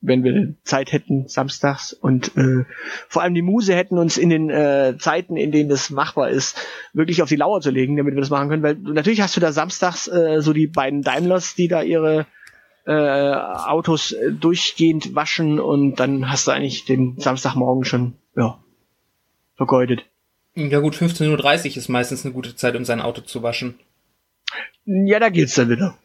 wenn 0.00 0.24
wir 0.24 0.54
Zeit 0.64 0.92
hätten, 0.92 1.28
samstags 1.28 1.92
und 1.92 2.36
äh, 2.36 2.64
vor 3.08 3.22
allem 3.22 3.34
die 3.34 3.42
Muse 3.42 3.74
hätten 3.74 3.98
uns 3.98 4.16
in 4.16 4.30
den 4.30 4.48
äh, 4.48 4.96
Zeiten, 4.98 5.36
in 5.36 5.52
denen 5.52 5.68
das 5.68 5.90
machbar 5.90 6.30
ist, 6.30 6.56
wirklich 6.94 7.22
auf 7.22 7.28
die 7.28 7.36
Lauer 7.36 7.60
zu 7.60 7.70
legen, 7.70 7.96
damit 7.96 8.14
wir 8.14 8.20
das 8.20 8.30
machen 8.30 8.48
können. 8.48 8.62
Weil 8.62 8.76
natürlich 8.76 9.20
hast 9.20 9.36
du 9.36 9.40
da 9.40 9.52
samstags 9.52 10.08
äh, 10.08 10.40
so 10.40 10.52
die 10.52 10.66
beiden 10.66 11.02
Daimlers, 11.02 11.54
die 11.54 11.68
da 11.68 11.82
ihre 11.82 12.26
äh, 12.86 12.92
Autos 12.92 14.12
äh, 14.12 14.32
durchgehend 14.32 15.14
waschen 15.14 15.60
und 15.60 16.00
dann 16.00 16.30
hast 16.30 16.46
du 16.46 16.52
eigentlich 16.52 16.86
den 16.86 17.18
Samstagmorgen 17.18 17.84
schon 17.84 18.14
ja, 18.36 18.58
vergeudet. 19.56 20.04
Ja 20.54 20.80
gut, 20.80 20.94
15.30 20.94 21.70
Uhr 21.70 21.76
ist 21.76 21.88
meistens 21.88 22.24
eine 22.24 22.34
gute 22.34 22.56
Zeit, 22.56 22.74
um 22.74 22.84
sein 22.84 23.00
Auto 23.00 23.20
zu 23.20 23.42
waschen. 23.42 23.78
Ja, 24.84 25.20
da 25.20 25.28
geht's 25.28 25.54
dann 25.54 25.68
wieder. 25.68 25.98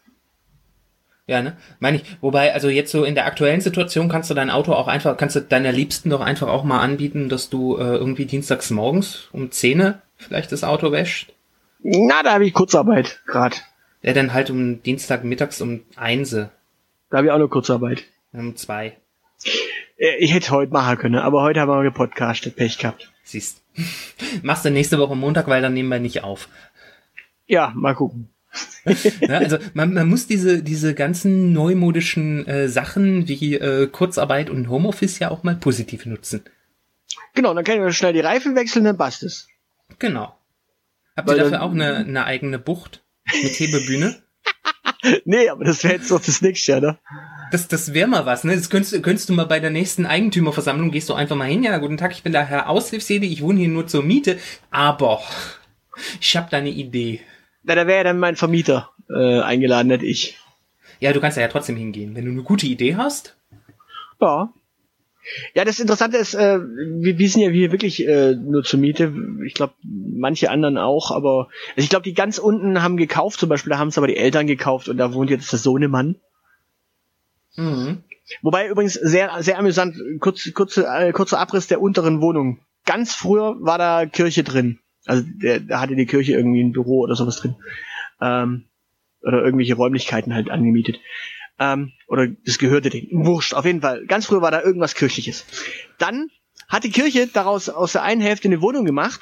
Ja, 1.28 1.42
ne? 1.42 1.58
Meine 1.80 1.98
ich, 1.98 2.04
wobei, 2.22 2.54
also 2.54 2.70
jetzt 2.70 2.92
so 2.92 3.04
in 3.04 3.16
der 3.16 3.26
aktuellen 3.26 3.62
Situation 3.62 4.10
kannst 4.10 4.30
du 4.30 4.36
dein 4.36 4.52
Auto 4.52 4.74
auch 4.74 4.88
einfach, 4.88 5.18
kannst 5.18 5.36
du 5.36 5.42
deiner 5.42 5.72
Liebsten 5.72 6.12
doch 6.12 6.22
einfach 6.22 6.48
auch 6.48 6.64
mal 6.64 6.82
anbieten, 6.82 7.30
dass 7.30 7.50
du 7.50 7.78
äh, 7.78 7.96
irgendwie 7.96 8.26
dienstags 8.26 8.70
morgens 8.70 9.28
um 9.32 9.50
10 9.50 9.96
vielleicht 10.18 10.52
das 10.52 10.64
Auto 10.64 10.92
wäscht. 10.92 11.34
Na, 11.80 12.22
da 12.22 12.34
habe 12.34 12.46
ich 12.46 12.54
Kurzarbeit 12.54 13.22
gerade. 13.26 13.58
Ja, 14.04 14.14
dann 14.14 14.34
halt 14.34 14.52
um 14.52 14.84
Dienstag 14.84 15.24
mittags 15.24 15.62
um 15.62 15.82
1. 15.96 16.30
Da 16.30 16.50
habe 17.12 17.28
ich 17.28 17.32
auch 17.32 17.40
noch 17.40 17.50
Kurzarbeit. 17.50 18.04
Um 18.32 18.56
2. 18.56 18.96
Äh, 19.98 20.16
Ich 20.20 20.34
hätte 20.34 20.52
heute 20.52 20.72
machen 20.72 20.98
können, 20.98 21.16
aber 21.16 21.42
heute 21.42 21.60
haben 21.60 21.70
wir 21.70 21.82
gepodcastet, 21.84 22.56
Pech 22.56 22.78
gehabt. 22.78 23.12
Siehst. 23.24 23.64
Machst 24.44 24.64
du 24.64 24.70
nächste 24.70 25.00
Woche 25.00 25.16
Montag, 25.16 25.48
weil 25.48 25.64
dann 25.64 25.74
nehmen 25.74 25.90
wir 25.90 26.00
nicht 26.00 26.24
auf. 26.24 26.50
Ja, 27.48 27.72
mal 27.76 27.96
gucken. 27.96 28.30
Ja, 29.22 29.40
also 29.40 29.58
man, 29.74 29.94
man 29.94 30.08
muss 30.08 30.28
diese, 30.28 30.62
diese 30.62 30.94
ganzen 30.94 31.54
neumodischen 31.54 32.48
äh, 32.48 32.68
Sachen 32.70 33.28
wie 33.28 33.56
äh, 33.56 33.88
Kurzarbeit 33.88 34.50
und 34.50 34.70
Homeoffice 34.70 35.20
ja 35.20 35.32
auch 35.32 35.44
mal 35.44 35.56
positiv 35.56 36.06
nutzen. 36.06 36.44
Genau, 37.34 37.54
dann 37.54 37.64
können 37.64 37.84
wir 37.84 37.92
schnell 37.92 38.14
die 38.14 38.20
Reifen 38.20 38.56
wechseln, 38.56 38.86
dann 38.86 38.98
passt 38.98 39.24
es. 39.24 39.48
Genau. 40.00 40.38
Habt 41.16 41.28
Weil 41.28 41.38
ihr 41.38 41.44
dafür 41.44 41.62
auch 41.64 41.72
eine, 41.72 41.98
eine 41.98 42.26
eigene 42.26 42.60
Bucht 42.60 43.04
mit 43.42 43.52
Hebebühne? 43.52 44.22
Nee, 45.24 45.50
aber 45.50 45.66
das 45.66 45.84
wäre 45.84 45.96
jetzt 45.96 46.10
doch 46.10 46.22
das 46.22 46.42
nächste, 46.42 46.78
oder? 46.78 47.00
Das, 47.52 47.68
das 47.68 47.94
wäre 47.94 48.08
mal 48.08 48.26
was, 48.26 48.44
ne? 48.44 48.56
Das 48.56 48.72
könntest, 48.72 49.04
könntest 49.04 49.30
du 49.30 49.34
mal 49.34 49.46
bei 49.46 49.60
der 49.60 49.70
nächsten 49.70 50.08
Eigentümerversammlung, 50.08 50.90
gehst 50.90 51.10
du 51.10 51.14
einfach 51.14 51.36
mal 51.36 51.48
hin, 51.48 51.64
ja, 51.64 51.78
guten 51.78 51.98
Tag, 51.98 52.12
ich 52.12 52.24
bin 52.24 52.32
der 52.32 52.46
Herr 52.46 52.70
Aushilfsjedi, 52.70 53.28
ich 53.28 53.44
wohne 53.44 53.60
hier 53.60 53.70
nur 53.70 53.86
zur 53.86 54.04
Miete, 54.04 54.40
aber 54.72 55.22
ich 56.20 56.36
habe 56.36 56.48
da 56.50 56.58
eine 56.58 56.72
Idee. 56.72 57.22
Na, 57.66 57.76
da 57.76 57.88
wäre 57.88 57.98
ja 57.98 58.04
dann 58.04 58.20
mein 58.20 58.36
Vermieter 58.36 58.92
äh, 59.10 59.42
eingeladen, 59.42 59.88
nicht 59.88 60.04
ich. 60.04 60.38
Ja, 61.00 61.14
du 61.14 61.20
kannst 61.20 61.38
da 61.38 61.42
ja 61.42 61.48
trotzdem 61.48 61.76
hingehen. 61.76 62.16
Wenn 62.16 62.26
du 62.26 62.32
eine 62.32 62.44
gute 62.44 62.68
Idee 62.68 62.96
hast, 62.96 63.36
Ja. 64.22 64.54
Ja, 65.56 65.66
das 65.66 65.80
Interessante 65.80 66.18
ist, 66.18 66.36
äh, 66.36 66.60
wir, 66.60 67.18
wir 67.18 67.30
sind 67.30 67.42
ja 67.42 67.50
hier 67.50 67.72
wirklich 67.72 68.08
äh, 68.08 68.36
nur 68.36 68.64
zur 68.64 68.80
Miete. 68.80 69.12
Ich 69.46 69.56
glaube, 69.56 69.74
manche 69.84 70.52
anderen 70.52 70.78
auch, 70.78 71.10
aber 71.10 71.48
also 71.76 71.84
ich 71.84 71.90
glaube, 71.90 72.04
die 72.04 72.14
ganz 72.14 72.38
unten 72.38 72.84
haben 72.84 72.96
gekauft, 72.96 73.40
zum 73.40 73.50
Beispiel, 73.50 73.72
da 73.72 73.80
haben 73.80 73.88
es 73.88 73.98
aber 73.98 74.06
die 74.06 74.18
Eltern 74.18 74.46
gekauft 74.46 74.88
und 74.88 74.98
da 74.98 75.14
wohnt 75.14 75.32
jetzt 75.32 75.52
der 75.52 75.60
Sohnemann. 75.60 76.18
mhm. 77.56 78.04
Wobei 78.42 78.68
übrigens 78.68 78.94
sehr, 78.94 79.32
sehr 79.42 79.58
amüsant, 79.58 79.98
kurz, 80.20 80.52
kurze, 80.54 80.86
äh, 80.88 81.12
kurzer 81.12 81.40
Abriss 81.40 81.68
der 81.68 81.82
unteren 81.82 82.22
Wohnung. 82.22 82.60
Ganz 82.86 83.14
früher 83.14 83.56
war 83.60 83.78
da 83.78 84.06
Kirche 84.06 84.44
drin. 84.44 84.80
Also 85.06 85.24
der, 85.26 85.60
da 85.60 85.80
hatte 85.80 85.96
die 85.96 86.06
Kirche 86.06 86.34
irgendwie 86.34 86.64
ein 86.64 86.72
Büro 86.72 87.00
oder 87.02 87.16
sowas 87.16 87.38
drin. 87.38 87.56
Ähm, 88.22 88.66
oder 89.22 89.44
irgendwelche 89.44 89.76
Räumlichkeiten 89.76 90.34
halt 90.34 90.50
angemietet. 90.50 91.00
Ähm, 91.60 91.94
oder 92.08 92.28
das 92.28 92.60
gehörte 92.60 92.90
denen. 92.90 93.26
Wurscht, 93.26 93.54
auf 93.54 93.66
jeden 93.66 93.82
Fall. 93.82 94.06
Ganz 94.06 94.26
früher 94.26 94.42
war 94.42 94.52
da 94.52 94.62
irgendwas 94.62 94.96
Kirchliches. 94.96 95.46
Dann 95.98 96.30
hat 96.68 96.84
die 96.84 96.92
Kirche 96.92 97.28
daraus 97.28 97.70
aus 97.70 97.94
der 97.94 98.04
einen 98.04 98.22
Hälfte 98.22 98.48
eine 98.48 98.62
Wohnung 98.62 98.86
gemacht 98.86 99.22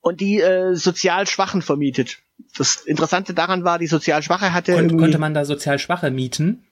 und 0.00 0.20
die 0.20 0.40
äh, 0.40 0.74
sozial 0.74 1.26
Schwachen 1.26 1.62
vermietet. 1.62 2.18
Das 2.56 2.76
Interessante 2.76 3.34
daran 3.34 3.64
war, 3.64 3.78
die 3.78 3.86
sozial 3.86 4.22
Schwache 4.22 4.52
hatte 4.52 4.72
Kon 4.72 4.84
irgendwie... 4.84 5.02
konnte 5.02 5.18
man 5.18 5.34
da 5.34 5.44
sozial 5.44 5.78
Schwache 5.78 6.10
mieten? 6.10 6.64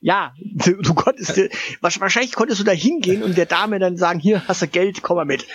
Ja, 0.00 0.34
du, 0.40 0.76
du 0.82 0.94
konntest, 0.94 1.40
wahrscheinlich 1.80 2.32
konntest 2.34 2.60
du 2.60 2.64
da 2.64 2.72
hingehen 2.72 3.22
und 3.22 3.36
der 3.36 3.46
Dame 3.46 3.78
dann 3.78 3.96
sagen, 3.96 4.18
hier 4.20 4.46
hast 4.46 4.62
du 4.62 4.68
Geld, 4.68 5.02
komm 5.02 5.16
mal 5.16 5.24
mit. 5.24 5.46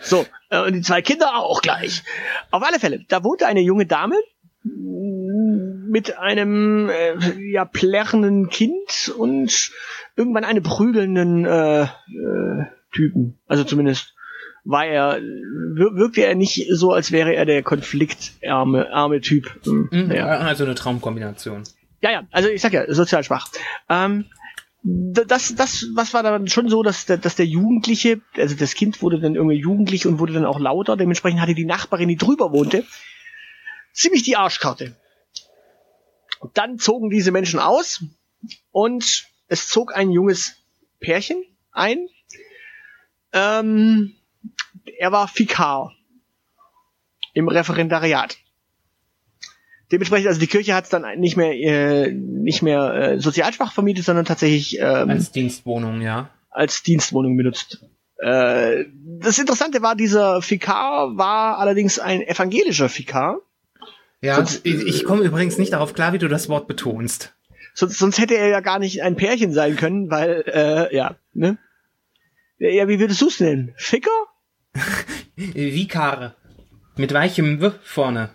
So, 0.00 0.26
äh, 0.50 0.60
und 0.62 0.72
die 0.74 0.80
zwei 0.82 1.02
Kinder 1.02 1.36
auch 1.36 1.62
gleich. 1.62 2.02
Auf 2.50 2.62
alle 2.62 2.78
Fälle, 2.80 3.04
da 3.08 3.22
wohnte 3.24 3.46
eine 3.46 3.60
junge 3.60 3.86
Dame 3.86 4.14
mit 4.64 6.18
einem 6.18 6.88
äh, 6.90 7.50
ja 7.50 7.64
plärrenden 7.64 8.48
Kind 8.50 9.12
und 9.16 9.70
irgendwann 10.16 10.44
einem 10.44 10.62
prügelnden 10.62 11.44
äh, 11.44 11.82
äh, 11.82 11.86
Typen. 12.92 13.38
Also 13.46 13.64
zumindest 13.64 14.14
war 14.64 14.84
er, 14.84 15.18
wir- 15.20 15.94
wirkte 15.96 16.22
er 16.24 16.34
nicht 16.34 16.66
so, 16.72 16.92
als 16.92 17.10
wäre 17.12 17.34
er 17.34 17.46
der 17.46 17.62
konfliktarme 17.62 18.92
arme 18.92 19.20
Typ. 19.20 19.50
Hm, 19.64 19.88
Mhm, 19.90 20.08
naja. 20.08 20.26
Also 20.26 20.64
eine 20.64 20.74
Traumkombination. 20.74 21.62
Ja, 22.02 22.10
ja, 22.10 22.26
also 22.30 22.48
ich 22.48 22.62
sag 22.62 22.72
ja, 22.72 22.92
sozial 22.92 23.24
schwach. 23.24 23.48
Ähm, 23.88 24.26
das, 24.82 25.54
das, 25.54 25.86
was 25.94 26.14
war 26.14 26.22
dann 26.22 26.48
schon 26.48 26.70
so, 26.70 26.82
dass 26.82 27.04
der, 27.04 27.18
dass 27.18 27.36
der 27.36 27.44
Jugendliche, 27.44 28.22
also 28.36 28.56
das 28.56 28.74
Kind 28.74 29.02
wurde 29.02 29.20
dann 29.20 29.34
irgendwie 29.34 29.58
jugendlich 29.58 30.06
und 30.06 30.18
wurde 30.18 30.32
dann 30.32 30.46
auch 30.46 30.58
lauter, 30.58 30.96
dementsprechend 30.96 31.40
hatte 31.40 31.54
die 31.54 31.66
Nachbarin, 31.66 32.08
die 32.08 32.16
drüber 32.16 32.52
wohnte, 32.52 32.86
ziemlich 33.92 34.22
die 34.22 34.36
Arschkarte. 34.36 34.96
Und 36.38 36.56
dann 36.56 36.78
zogen 36.78 37.10
diese 37.10 37.32
Menschen 37.32 37.60
aus 37.60 38.02
und 38.70 39.28
es 39.48 39.68
zog 39.68 39.94
ein 39.94 40.10
junges 40.10 40.56
Pärchen 41.00 41.44
ein. 41.72 42.08
Ähm, 43.32 44.16
er 44.98 45.12
war 45.12 45.30
Vikar 45.34 45.92
im 47.34 47.48
Referendariat. 47.48 48.38
Dementsprechend, 49.92 50.28
also 50.28 50.38
die 50.40 50.46
Kirche 50.46 50.74
hat 50.74 50.84
es 50.84 50.90
dann 50.90 51.04
nicht 51.18 51.36
mehr 51.36 51.52
äh, 51.52 52.12
nicht 52.12 52.62
mehr 52.62 52.94
äh, 52.94 53.20
sozialschwach 53.20 53.72
vermietet, 53.72 54.04
sondern 54.04 54.24
tatsächlich 54.24 54.78
ähm, 54.78 55.10
Als 55.10 55.32
Dienstwohnung, 55.32 56.00
ja. 56.00 56.30
als 56.50 56.82
Dienstwohnung 56.82 57.36
benutzt. 57.36 57.84
Äh, 58.18 58.84
das 59.20 59.38
Interessante 59.38 59.82
war, 59.82 59.96
dieser 59.96 60.42
Vikar 60.42 61.16
war 61.16 61.58
allerdings 61.58 61.98
ein 61.98 62.22
evangelischer 62.22 62.88
Vikar. 62.88 63.40
Ja, 64.20 64.36
Sonst- 64.36 64.64
ich, 64.64 64.86
ich 64.86 65.04
komme 65.04 65.22
übrigens 65.24 65.58
nicht 65.58 65.72
darauf 65.72 65.94
klar, 65.94 66.12
wie 66.12 66.18
du 66.18 66.28
das 66.28 66.48
Wort 66.48 66.68
betonst. 66.68 67.34
Sonst, 67.74 67.98
sonst 67.98 68.18
hätte 68.18 68.34
er 68.36 68.48
ja 68.48 68.60
gar 68.60 68.78
nicht 68.78 69.02
ein 69.02 69.16
Pärchen 69.16 69.52
sein 69.52 69.76
können, 69.76 70.10
weil, 70.10 70.44
äh, 70.46 70.94
ja, 70.94 71.16
ne? 71.32 71.56
Ja, 72.58 72.88
wie 72.88 73.00
würdest 73.00 73.22
du 73.22 73.28
es 73.28 73.40
nennen? 73.40 73.72
Ficker? 73.76 74.10
Vikar. 75.36 76.34
Mit 76.96 77.14
weichem 77.14 77.60
W 77.62 77.70
vorne. 77.82 78.30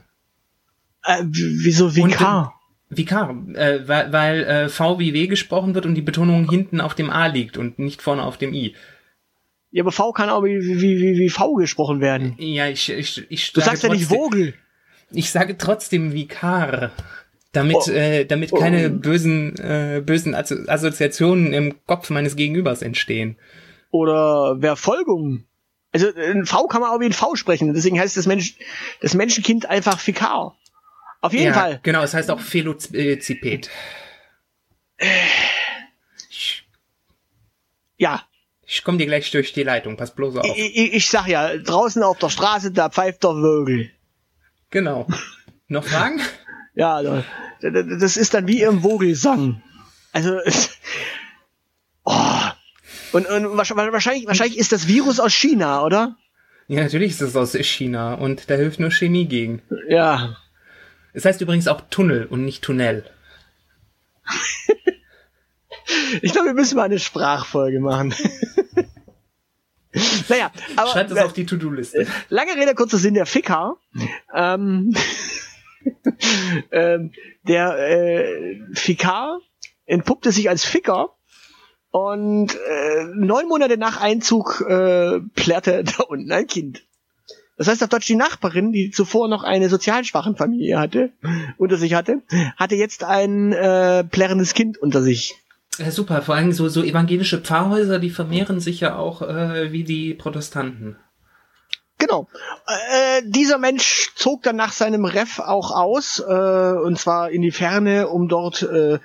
Äh, 1.06 1.24
wieso 1.30 1.96
Vikar? 1.96 2.54
Vikar, 2.90 3.36
äh, 3.54 3.88
weil, 3.88 4.12
weil 4.14 4.44
äh, 4.44 4.70
V 4.70 5.00
wie 5.00 5.14
W 5.14 5.28
gesprochen 5.28 5.74
wird 5.76 5.86
und 5.86 5.96
die 5.96 6.02
Betonung 6.02 6.50
hinten 6.50 6.82
auf 6.82 6.94
dem 6.96 7.10
A 7.10 7.28
liegt 7.28 7.58
und 7.58 7.80
nicht 7.80 8.02
vorne 8.02 8.24
auf 8.24 8.38
dem 8.38 8.54
I. 8.54 8.76
Ja, 9.72 9.84
aber 9.84 9.92
V 9.92 10.12
kann 10.14 10.30
auch 10.30 10.44
wie, 10.44 10.60
wie, 10.62 10.80
wie, 11.02 11.20
wie 11.20 11.30
V 11.30 11.56
gesprochen 11.56 12.00
werden. 12.00 12.36
Ja, 12.38 12.68
ich, 12.68 12.90
ich, 12.92 13.26
ich 13.30 13.54
Du 13.54 13.62
sagst 13.62 13.84
ja 13.84 13.90
nicht 13.90 14.08
trotzdem- 14.08 14.18
Vogel. 14.18 14.54
Ich 15.12 15.30
sage 15.32 15.58
trotzdem 15.58 16.14
Vikar. 16.14 16.92
Damit, 17.52 17.78
Oh. 17.88 17.92
äh, 17.92 18.26
damit 18.26 18.52
Oh. 18.54 18.58
keine 18.58 18.90
bösen, 18.90 19.56
äh, 19.60 20.02
bösen 20.06 20.36
Asso 20.36 20.56
Assoziationen 20.68 21.54
im 21.54 21.74
Kopf 21.88 22.10
meines 22.10 22.36
Gegenübers 22.36 22.82
entstehen. 22.82 23.38
Oder 23.92 24.58
Verfolgung. 24.60 25.46
Also 25.94 26.08
ein 26.16 26.46
V 26.46 26.68
kann 26.68 26.82
man 26.82 26.90
auch 26.92 27.00
wie 27.00 27.06
ein 27.06 27.14
V 27.14 27.36
sprechen. 27.36 27.74
Deswegen 27.74 27.98
heißt 28.00 28.18
das 28.18 28.26
Mensch, 28.28 28.56
das 29.02 29.14
Menschenkind 29.14 29.70
einfach 29.70 30.06
Vikar. 30.06 30.58
Auf 31.26 31.34
jeden 31.34 31.48
ja, 31.48 31.54
Fall. 31.54 31.80
Genau, 31.84 32.04
es 32.04 32.14
heißt 32.14 32.30
auch 32.32 32.40
Velociped. 32.42 33.70
Ich, 36.30 36.68
Ja. 37.98 38.24
ich 38.66 38.84
komme 38.84 38.98
dir 38.98 39.06
gleich 39.08 39.32
durch 39.32 39.54
die 39.54 39.64
Leitung, 39.64 39.98
pass 39.98 40.14
bloß 40.16 40.38
auf. 40.38 40.46
Ich, 40.46 40.76
ich, 40.76 40.94
ich 40.94 41.08
sag 41.10 41.28
ja, 41.28 41.56
draußen 41.58 42.04
auf 42.04 42.18
der 42.20 42.30
Straße, 42.30 42.72
da 42.72 42.90
pfeift 42.90 43.24
der 43.24 43.32
Vögel. 43.32 43.92
Genau. 44.70 45.08
Noch 45.68 45.86
Fragen? 45.86 46.22
Ja, 46.78 47.02
da- 47.02 47.24
da- 47.62 47.70
da- 47.70 47.84
das 47.84 48.18
ist 48.18 48.34
dann 48.34 48.48
wie 48.50 48.62
im 48.62 48.82
Vogelsang. 48.82 49.64
Also, 50.12 50.38
oh. 52.04 52.12
Und, 53.14 53.28
und 53.28 53.56
wahrscheinlich, 53.56 54.28
wahrscheinlich 54.28 54.58
ist 54.58 54.74
das 54.74 54.86
Virus 54.86 55.22
aus 55.22 55.34
China, 55.34 55.84
oder? 55.86 56.18
Ja, 56.68 56.84
natürlich 56.84 57.12
ist 57.12 57.22
es 57.22 57.34
aus 57.38 57.54
China 57.54 58.16
und 58.16 58.50
da 58.50 58.56
hilft 58.56 58.82
nur 58.82 58.92
Chemie 58.92 59.26
gegen. 59.26 59.62
Ja. 59.88 60.36
Es 61.16 61.24
heißt 61.26 61.42
übrigens 61.42 61.68
auch 61.68 61.82
Tunnel 61.90 62.26
und 62.26 62.46
nicht 62.46 62.64
Tunnel. 62.64 63.10
Ich 66.22 66.32
glaube, 66.32 66.48
wir 66.48 66.54
müssen 66.56 66.78
mal 66.78 66.86
eine 66.86 66.98
Sprachfolge 66.98 67.80
machen. 67.80 68.12
naja, 70.30 70.52
aber 70.76 70.90
Schreibt 70.90 71.12
es 71.12 71.18
auf 71.20 71.34
die 71.34 71.46
To-Do-Liste. 71.46 72.08
lange 72.30 72.56
Rede, 72.56 72.74
kurzer 72.74 72.98
Sinn, 72.98 73.14
der 73.14 73.28
Ficker, 73.28 73.78
ähm, 74.34 74.96
ähm, 76.72 77.12
der 77.44 77.78
äh, 77.78 78.60
Fikar 78.74 79.40
entpuppte 79.86 80.32
sich 80.32 80.50
als 80.50 80.66
Ficker 80.66 81.16
und 81.92 82.56
äh, 82.56 83.04
neun 83.14 83.48
Monate 83.48 83.78
nach 83.78 84.02
Einzug 84.02 84.62
äh, 84.68 85.20
plärrte 85.36 85.84
da 85.84 86.04
unten 86.04 86.32
ein 86.32 86.48
Kind. 86.48 86.84
Das 87.58 87.68
heißt 87.68 87.84
auf 87.84 87.90
Deutsch, 87.90 88.08
die 88.08 88.16
Nachbarin, 88.16 88.72
die 88.72 88.92
zuvor 88.92 89.30
noch 89.30 89.44
eine 89.44 89.70
sozial 89.70 90.04
schwachen 90.04 90.36
Familie 90.36 90.78
hatte, 90.78 91.12
unter 91.58 91.78
sich 91.78 91.94
hatte, 91.94 92.22
hatte 92.58 92.76
jetzt 92.76 93.04
ein 93.04 93.54
äh, 93.54 94.04
plärrendes 94.04 94.54
Kind 94.54 94.78
unter 94.78 95.02
sich. 95.02 95.36
Ja, 95.78 95.92
super, 95.92 96.22
vor 96.22 96.36
allem 96.36 96.52
so, 96.52 96.70
so 96.70 96.84
evangelische 96.84 97.40
Pfarrhäuser, 97.40 98.00
die 98.00 98.10
vermehren 98.10 98.60
sich 98.60 98.80
ja 98.80 98.98
auch 98.98 99.22
äh, 99.22 99.72
wie 99.72 99.84
die 99.84 100.14
Protestanten. 100.14 100.98
Genau. 101.98 102.28
Äh, 102.68 103.22
dieser 103.26 103.58
Mensch 103.58 104.12
zog 104.16 104.44
dann 104.44 104.58
nach 104.58 104.74
seinem 104.74 105.06
Ref 105.06 105.40
auch 105.40 105.72
aus, 105.72 106.20
äh, 106.20 106.24
und 106.24 107.00
zwar 107.00 107.30
in 107.30 107.42
die 107.42 107.52
Ferne, 107.52 108.10
um 108.10 108.28
dort 108.28 108.64
äh, 108.64 109.00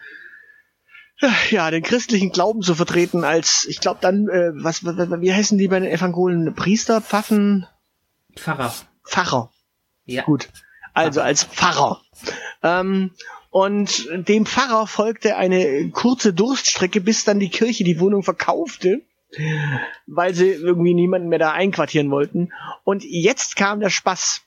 ja 1.51 1.71
den 1.71 1.83
christlichen 1.83 2.31
Glauben 2.31 2.63
zu 2.63 2.75
vertreten. 2.75 3.25
Als 3.25 3.65
ich 3.69 3.81
glaube 3.81 3.99
dann, 4.01 4.29
äh, 4.29 4.51
was, 4.55 4.85
was 4.85 4.97
wie 5.21 5.33
heißen 5.33 5.59
die 5.59 5.69
bei 5.69 5.79
den 5.79 5.91
Evangelien? 5.91 6.55
Priester, 6.55 7.01
Pfaffen, 7.01 7.67
Pfarrer. 8.37 8.73
Pfarrer. 9.05 9.51
Ja. 10.05 10.25
Gut. 10.25 10.49
Also 10.95 11.21
als 11.21 11.45
Pfarrer. 11.45 12.01
Ähm, 12.63 13.13
und 13.51 14.09
dem 14.29 14.47
Pfarrer 14.47 14.87
folgte 14.87 15.37
eine 15.37 15.91
kurze 15.91 16.33
Durststrecke, 16.33 17.01
bis 17.01 17.25
dann 17.25 17.41
die 17.41 17.49
Kirche 17.51 17.85
die 17.85 17.99
Wohnung 17.99 18.23
verkaufte, 18.23 19.03
weil 20.07 20.35
sie 20.35 20.51
irgendwie 20.51 20.95
niemanden 20.95 21.29
mehr 21.29 21.39
da 21.39 21.53
einquartieren 21.53 22.11
wollten. 22.11 22.53
Und 22.85 23.05
jetzt 23.05 23.57
kam 23.57 23.81
der 23.81 23.91
Spaß. 23.91 24.43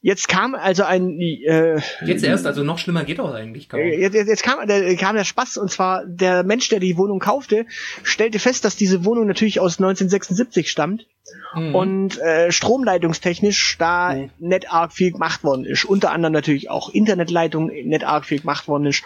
Jetzt 0.00 0.28
kam 0.28 0.54
also 0.54 0.84
ein 0.84 1.18
äh, 1.18 1.80
Jetzt 2.04 2.24
erst, 2.24 2.46
also 2.46 2.62
noch 2.62 2.78
schlimmer 2.78 3.04
geht 3.04 3.20
auch 3.20 3.32
eigentlich 3.32 3.70
kaum. 3.70 3.80
äh, 3.80 3.98
Jetzt, 3.98 4.14
jetzt 4.14 4.28
jetzt 4.28 4.42
kam, 4.42 4.66
der, 4.68 4.94
kam 4.96 5.16
der 5.16 5.24
Spaß 5.24 5.56
und 5.56 5.70
zwar 5.70 6.04
der 6.04 6.42
Mensch, 6.44 6.68
der 6.68 6.78
die 6.78 6.98
Wohnung 6.98 7.20
kaufte, 7.20 7.64
stellte 8.02 8.38
fest, 8.38 8.66
dass 8.66 8.76
diese 8.76 9.06
Wohnung 9.06 9.26
natürlich 9.26 9.60
aus 9.60 9.78
1976 9.78 10.70
stammt 10.70 11.06
Mhm. 11.54 11.74
und 11.74 12.18
äh, 12.20 12.52
stromleitungstechnisch 12.52 13.76
da 13.78 14.14
Mhm. 14.14 14.30
nicht 14.38 14.70
arg 14.72 14.92
viel 14.92 15.12
gemacht 15.12 15.42
worden 15.44 15.64
ist. 15.64 15.84
Unter 15.84 16.12
anderem 16.12 16.32
natürlich 16.32 16.70
auch 16.70 16.90
Internetleitung 16.90 17.66
nicht 17.68 18.04
arg 18.04 18.24
viel 18.26 18.40
gemacht 18.40 18.68
worden 18.68 18.86
ist. 18.86 19.02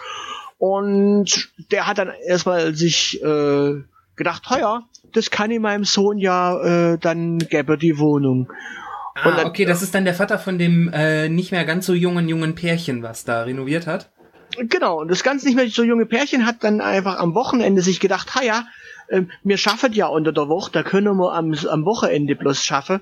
Und 0.57 1.49
der 1.71 1.87
hat 1.87 1.97
dann 1.97 2.11
erstmal 2.27 2.73
sich 2.75 3.21
äh, 3.23 3.75
gedacht, 4.15 4.43
ja, 4.51 4.83
das 5.13 5.31
kann 5.31 5.51
ich 5.51 5.59
meinem 5.59 5.85
Sohn 5.85 6.17
ja, 6.17 6.93
äh, 6.93 6.97
dann 6.97 7.39
gäbe 7.39 7.77
die 7.77 7.97
Wohnung. 7.97 8.51
ah, 9.15 9.29
und 9.29 9.37
dann- 9.37 9.47
okay, 9.47 9.63
das 9.65 9.81
ist 9.81 9.95
dann 9.95 10.03
der 10.03 10.13
Vater 10.13 10.37
von 10.37 10.57
dem 10.59 10.91
äh, 10.93 11.29
nicht 11.29 11.51
mehr 11.51 11.63
ganz 11.63 11.85
so 11.85 11.93
jungen, 11.93 12.27
jungen 12.27 12.55
Pärchen, 12.55 13.01
was 13.03 13.23
da 13.23 13.43
renoviert 13.43 13.87
hat. 13.87 14.09
Genau, 14.57 14.99
und 14.99 15.09
das 15.09 15.23
ganz 15.23 15.45
nicht 15.45 15.55
mehr 15.55 15.69
so 15.69 15.83
junge 15.83 16.05
Pärchen 16.05 16.45
hat 16.45 16.57
dann 16.63 16.81
einfach 16.81 17.17
am 17.19 17.33
Wochenende 17.35 17.81
sich 17.81 17.99
gedacht, 18.01 18.29
ja, 18.43 18.65
ähm, 19.09 19.31
wir 19.43 19.57
schaffen 19.57 19.93
ja 19.93 20.07
unter 20.07 20.31
der 20.31 20.47
Woche, 20.47 20.71
da 20.71 20.83
können 20.83 21.17
wir 21.17 21.33
am, 21.33 21.53
am 21.53 21.85
Wochenende 21.85 22.35
bloß 22.35 22.63
schaffen. 22.63 23.01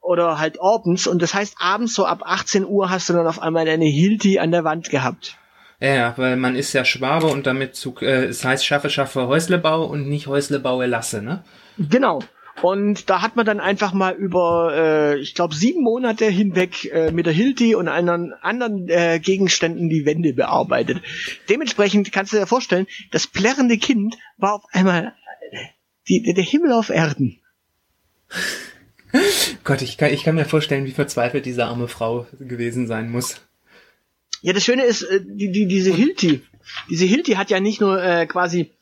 Oder 0.00 0.38
halt 0.38 0.58
abends. 0.62 1.06
Und 1.06 1.20
das 1.20 1.34
heißt, 1.34 1.56
abends 1.58 1.94
so 1.94 2.06
ab 2.06 2.22
18 2.24 2.64
Uhr 2.64 2.88
hast 2.88 3.08
du 3.08 3.14
dann 3.14 3.26
auf 3.26 3.42
einmal 3.42 3.66
deine 3.66 3.84
Hilti 3.84 4.38
an 4.38 4.52
der 4.52 4.64
Wand 4.64 4.90
gehabt. 4.90 5.36
Ja, 5.80 6.14
weil 6.16 6.36
man 6.36 6.56
ist 6.56 6.72
ja 6.72 6.84
Schwabe 6.84 7.26
und 7.26 7.46
damit 7.46 7.76
zu, 7.76 7.94
äh, 8.00 8.24
es 8.24 8.44
heißt 8.44 8.64
schaffe, 8.64 8.90
schaffe 8.90 9.26
Häuslebau 9.28 9.84
und 9.84 10.08
nicht 10.08 10.26
Häuslebaue 10.26 10.86
lasse, 10.86 11.22
ne? 11.22 11.44
Genau. 11.78 12.20
Und 12.62 13.08
da 13.08 13.22
hat 13.22 13.36
man 13.36 13.46
dann 13.46 13.60
einfach 13.60 13.92
mal 13.92 14.14
über, 14.14 14.72
äh, 14.74 15.18
ich 15.18 15.34
glaube, 15.34 15.54
sieben 15.54 15.82
Monate 15.82 16.24
hinweg 16.26 16.86
äh, 16.92 17.12
mit 17.12 17.26
der 17.26 17.32
Hilti 17.32 17.76
und 17.76 17.86
anderen, 17.86 18.32
anderen 18.40 18.88
äh, 18.88 19.20
Gegenständen 19.20 19.88
die 19.88 20.04
Wände 20.04 20.32
bearbeitet. 20.32 21.00
Dementsprechend 21.48 22.10
kannst 22.10 22.32
du 22.32 22.36
dir 22.36 22.46
vorstellen, 22.46 22.86
das 23.12 23.28
plärrende 23.28 23.78
Kind 23.78 24.16
war 24.38 24.54
auf 24.54 24.64
einmal 24.72 25.14
die, 26.08 26.22
der 26.34 26.44
Himmel 26.44 26.72
auf 26.72 26.90
Erden. 26.90 27.40
Gott, 29.64 29.82
ich 29.82 29.96
kann, 29.96 30.12
ich 30.12 30.24
kann 30.24 30.34
mir 30.34 30.44
vorstellen, 30.44 30.84
wie 30.84 30.92
verzweifelt 30.92 31.46
diese 31.46 31.64
arme 31.66 31.88
Frau 31.88 32.26
gewesen 32.38 32.86
sein 32.86 33.10
muss. 33.10 33.40
Ja, 34.42 34.52
das 34.52 34.64
Schöne 34.64 34.84
ist, 34.84 35.02
äh, 35.02 35.20
die, 35.24 35.50
die, 35.50 35.66
diese 35.66 35.92
Hilti, 35.92 36.42
diese 36.90 37.06
Hilti 37.06 37.32
hat 37.32 37.50
ja 37.50 37.60
nicht 37.60 37.80
nur 37.80 38.02
äh, 38.02 38.26
quasi 38.26 38.72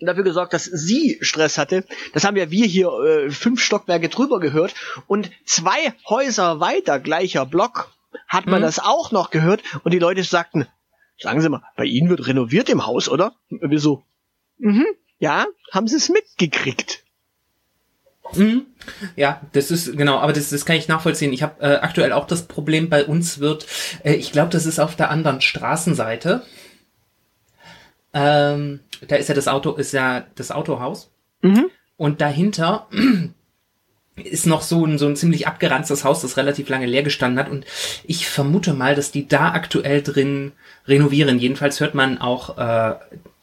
dafür 0.00 0.22
gesorgt, 0.22 0.52
dass 0.52 0.64
sie 0.64 1.18
Stress 1.20 1.58
hatte. 1.58 1.84
Das 2.14 2.24
haben 2.24 2.36
ja 2.36 2.50
wir 2.52 2.66
hier 2.66 2.88
äh, 2.88 3.30
fünf 3.30 3.60
Stockwerke 3.60 4.08
drüber 4.08 4.38
gehört. 4.38 4.74
Und 5.08 5.30
zwei 5.44 5.92
Häuser 6.08 6.60
weiter, 6.60 7.00
gleicher 7.00 7.44
Block, 7.44 7.92
hat 8.28 8.46
man 8.46 8.60
Mhm. 8.60 8.66
das 8.66 8.78
auch 8.78 9.10
noch 9.10 9.30
gehört. 9.30 9.62
Und 9.82 9.92
die 9.92 9.98
Leute 9.98 10.22
sagten, 10.22 10.66
sagen 11.18 11.40
Sie 11.40 11.48
mal, 11.48 11.62
bei 11.76 11.84
Ihnen 11.84 12.08
wird 12.08 12.26
renoviert 12.28 12.68
im 12.68 12.86
Haus, 12.86 13.08
oder? 13.08 13.34
Und 13.50 13.70
wir 13.70 13.80
so, 13.80 14.04
mhm, 14.58 14.86
ja, 15.18 15.46
haben 15.72 15.88
Sie 15.88 15.96
es 15.96 16.08
mitgekriegt. 16.08 17.04
Mhm. 18.34 18.66
Ja, 19.16 19.40
das 19.52 19.70
ist 19.70 19.96
genau, 19.96 20.18
aber 20.18 20.32
das, 20.32 20.50
das 20.50 20.64
kann 20.64 20.76
ich 20.76 20.88
nachvollziehen. 20.88 21.32
Ich 21.32 21.42
habe 21.42 21.62
äh, 21.62 21.76
aktuell 21.76 22.12
auch 22.12 22.26
das 22.26 22.46
Problem, 22.46 22.88
bei 22.88 23.04
uns 23.04 23.38
wird, 23.38 23.66
äh, 24.04 24.14
ich 24.14 24.32
glaube, 24.32 24.50
das 24.50 24.66
ist 24.66 24.78
auf 24.78 24.96
der 24.96 25.10
anderen 25.10 25.40
Straßenseite. 25.40 26.42
Ähm, 28.12 28.80
da 29.06 29.16
ist 29.16 29.28
ja 29.28 29.34
das 29.34 29.48
Auto, 29.48 29.72
ist 29.74 29.92
ja 29.92 30.26
das 30.34 30.50
Autohaus. 30.50 31.10
Mhm. 31.42 31.70
Und 31.96 32.20
dahinter 32.20 32.88
ist 34.24 34.46
noch 34.46 34.62
so 34.62 34.84
ein, 34.84 34.98
so 34.98 35.06
ein 35.06 35.16
ziemlich 35.16 35.46
abgeranztes 35.46 36.04
Haus, 36.04 36.22
das 36.22 36.36
relativ 36.36 36.68
lange 36.68 36.86
leer 36.86 37.02
gestanden 37.02 37.38
hat. 37.38 37.50
Und 37.50 37.64
ich 38.04 38.28
vermute 38.28 38.74
mal, 38.74 38.94
dass 38.94 39.10
die 39.10 39.28
da 39.28 39.52
aktuell 39.52 40.02
drin 40.02 40.52
renovieren. 40.86 41.38
Jedenfalls 41.38 41.80
hört 41.80 41.94
man 41.94 42.18
auch 42.18 42.58
äh, 42.58 42.94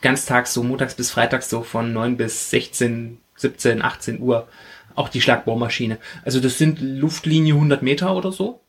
ganztags, 0.02 0.54
so 0.54 0.64
montags 0.64 0.96
bis 0.96 1.12
freitags, 1.12 1.50
so 1.50 1.64
von 1.64 1.94
9 1.94 2.18
bis 2.18 2.50
16, 2.50 3.20
17, 3.36 3.82
18 3.82 4.20
Uhr 4.20 4.48
auch 4.96 5.10
die 5.10 5.22
Schlagbohrmaschine. 5.22 5.98
Also 6.24 6.40
das 6.40 6.58
sind 6.58 6.80
Luftlinie 6.82 7.54
100 7.54 7.82
Meter 7.82 8.16
oder 8.16 8.32
so. 8.32 8.62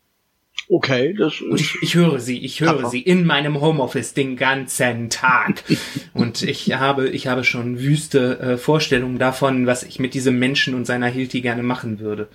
Okay, 0.69 1.15
das 1.15 1.41
Und 1.41 1.61
ich, 1.61 1.77
ich 1.81 1.95
höre 1.95 2.19
sie, 2.19 2.45
ich 2.45 2.61
höre 2.61 2.73
Tapfer. 2.73 2.91
sie 2.91 3.01
in 3.01 3.25
meinem 3.25 3.61
Homeoffice 3.61 4.15
den 4.15 4.37
ganzen 4.37 5.11
Tag. 5.11 5.63
Und 6.13 6.43
ich 6.43 6.73
habe, 6.75 7.09
ich 7.09 7.29
habe 7.29 7.45
schon 7.45 7.79
wüste 7.79 8.41
äh, 8.41 8.57
Vorstellungen 8.57 9.19
davon, 9.19 9.67
was 9.67 9.85
ich 9.85 10.01
mit 10.01 10.15
diesem 10.15 10.39
Menschen 10.39 10.75
und 10.75 10.85
seiner 10.85 11.07
Hilti 11.07 11.41
gerne 11.41 11.63
machen 11.63 12.01
würde. 12.01 12.29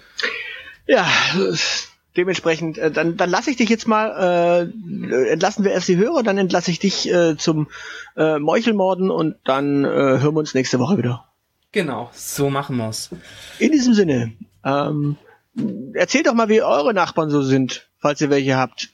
Ja, 0.88 1.06
dementsprechend, 2.16 2.78
äh, 2.78 2.90
dann, 2.92 3.18
dann 3.18 3.30
lasse 3.30 3.52
ich 3.52 3.58
dich 3.58 3.70
jetzt 3.70 3.88
mal, 3.88 4.70
äh, 4.72 5.30
entlassen 5.32 5.66
wir 5.66 5.72
erst 5.72 5.90
die 5.90 5.98
Hörer, 5.98 6.24
dann 6.24 6.38
entlasse 6.38 6.72
ich 6.72 6.80
dich 6.80 7.12
äh, 7.12 7.36
zum 7.38 7.68
äh, 8.16 8.40
Meuchelmorden 8.40 9.10
und 9.10 9.36
dann 9.44 9.84
äh, 9.84 9.88
hören 9.88 10.36
wir 10.36 10.40
uns 10.40 10.54
nächste 10.54 10.80
Woche 10.80 10.98
wieder. 10.98 11.26
Genau, 11.72 12.10
so 12.14 12.50
machen 12.50 12.78
wir's. 12.78 13.10
In 13.60 13.72
diesem 13.72 13.94
Sinne, 13.94 14.34
ähm, 14.66 15.18
erzählt 15.94 16.28
doch 16.28 16.34
mal, 16.34 16.50
wie 16.50 16.62
eure 16.62 16.94
Nachbarn 16.94 17.30
so 17.30 17.42
sind, 17.42 17.90
falls 18.02 18.20
ihr 18.20 18.30
welche 18.30 18.58
habt. 18.58 18.90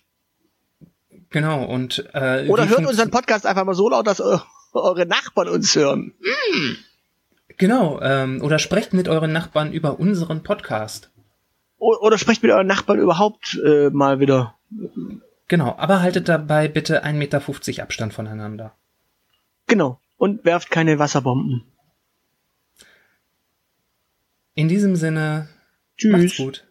Genau, 1.29 1.65
und 1.65 2.07
äh, 2.13 2.47
Oder 2.47 2.69
hört 2.69 2.85
unseren 2.85 3.11
Podcast 3.11 3.45
einfach 3.45 3.65
mal 3.65 3.73
so 3.73 3.89
laut, 3.89 4.07
dass 4.07 4.21
eu 4.21 4.37
eure 4.73 5.05
Nachbarn 5.05 5.49
uns 5.49 5.75
hören. 5.75 6.13
Genau, 7.57 7.99
ähm, 8.01 8.41
oder 8.43 8.59
sprecht 8.59 8.93
mit 8.93 9.07
euren 9.07 9.31
Nachbarn 9.33 9.73
über 9.73 9.99
unseren 9.99 10.43
Podcast. 10.43 11.09
O 11.79 11.95
oder 11.99 12.17
sprecht 12.17 12.43
mit 12.43 12.51
euren 12.51 12.67
Nachbarn 12.67 12.99
überhaupt 12.99 13.59
äh, 13.65 13.89
mal 13.89 14.19
wieder. 14.19 14.55
Genau, 15.47 15.75
aber 15.77 16.01
haltet 16.01 16.29
dabei 16.29 16.67
bitte 16.67 17.03
1,50 17.03 17.13
Meter 17.13 17.83
Abstand 17.83 18.13
voneinander. 18.13 18.75
Genau. 19.65 19.99
Und 20.17 20.45
werft 20.45 20.71
keine 20.71 20.99
Wasserbomben. 20.99 21.63
In 24.55 24.67
diesem 24.67 24.95
Sinne, 24.95 25.47
Tschüss. 25.97 26.11
macht's 26.11 26.37
gut. 26.37 26.66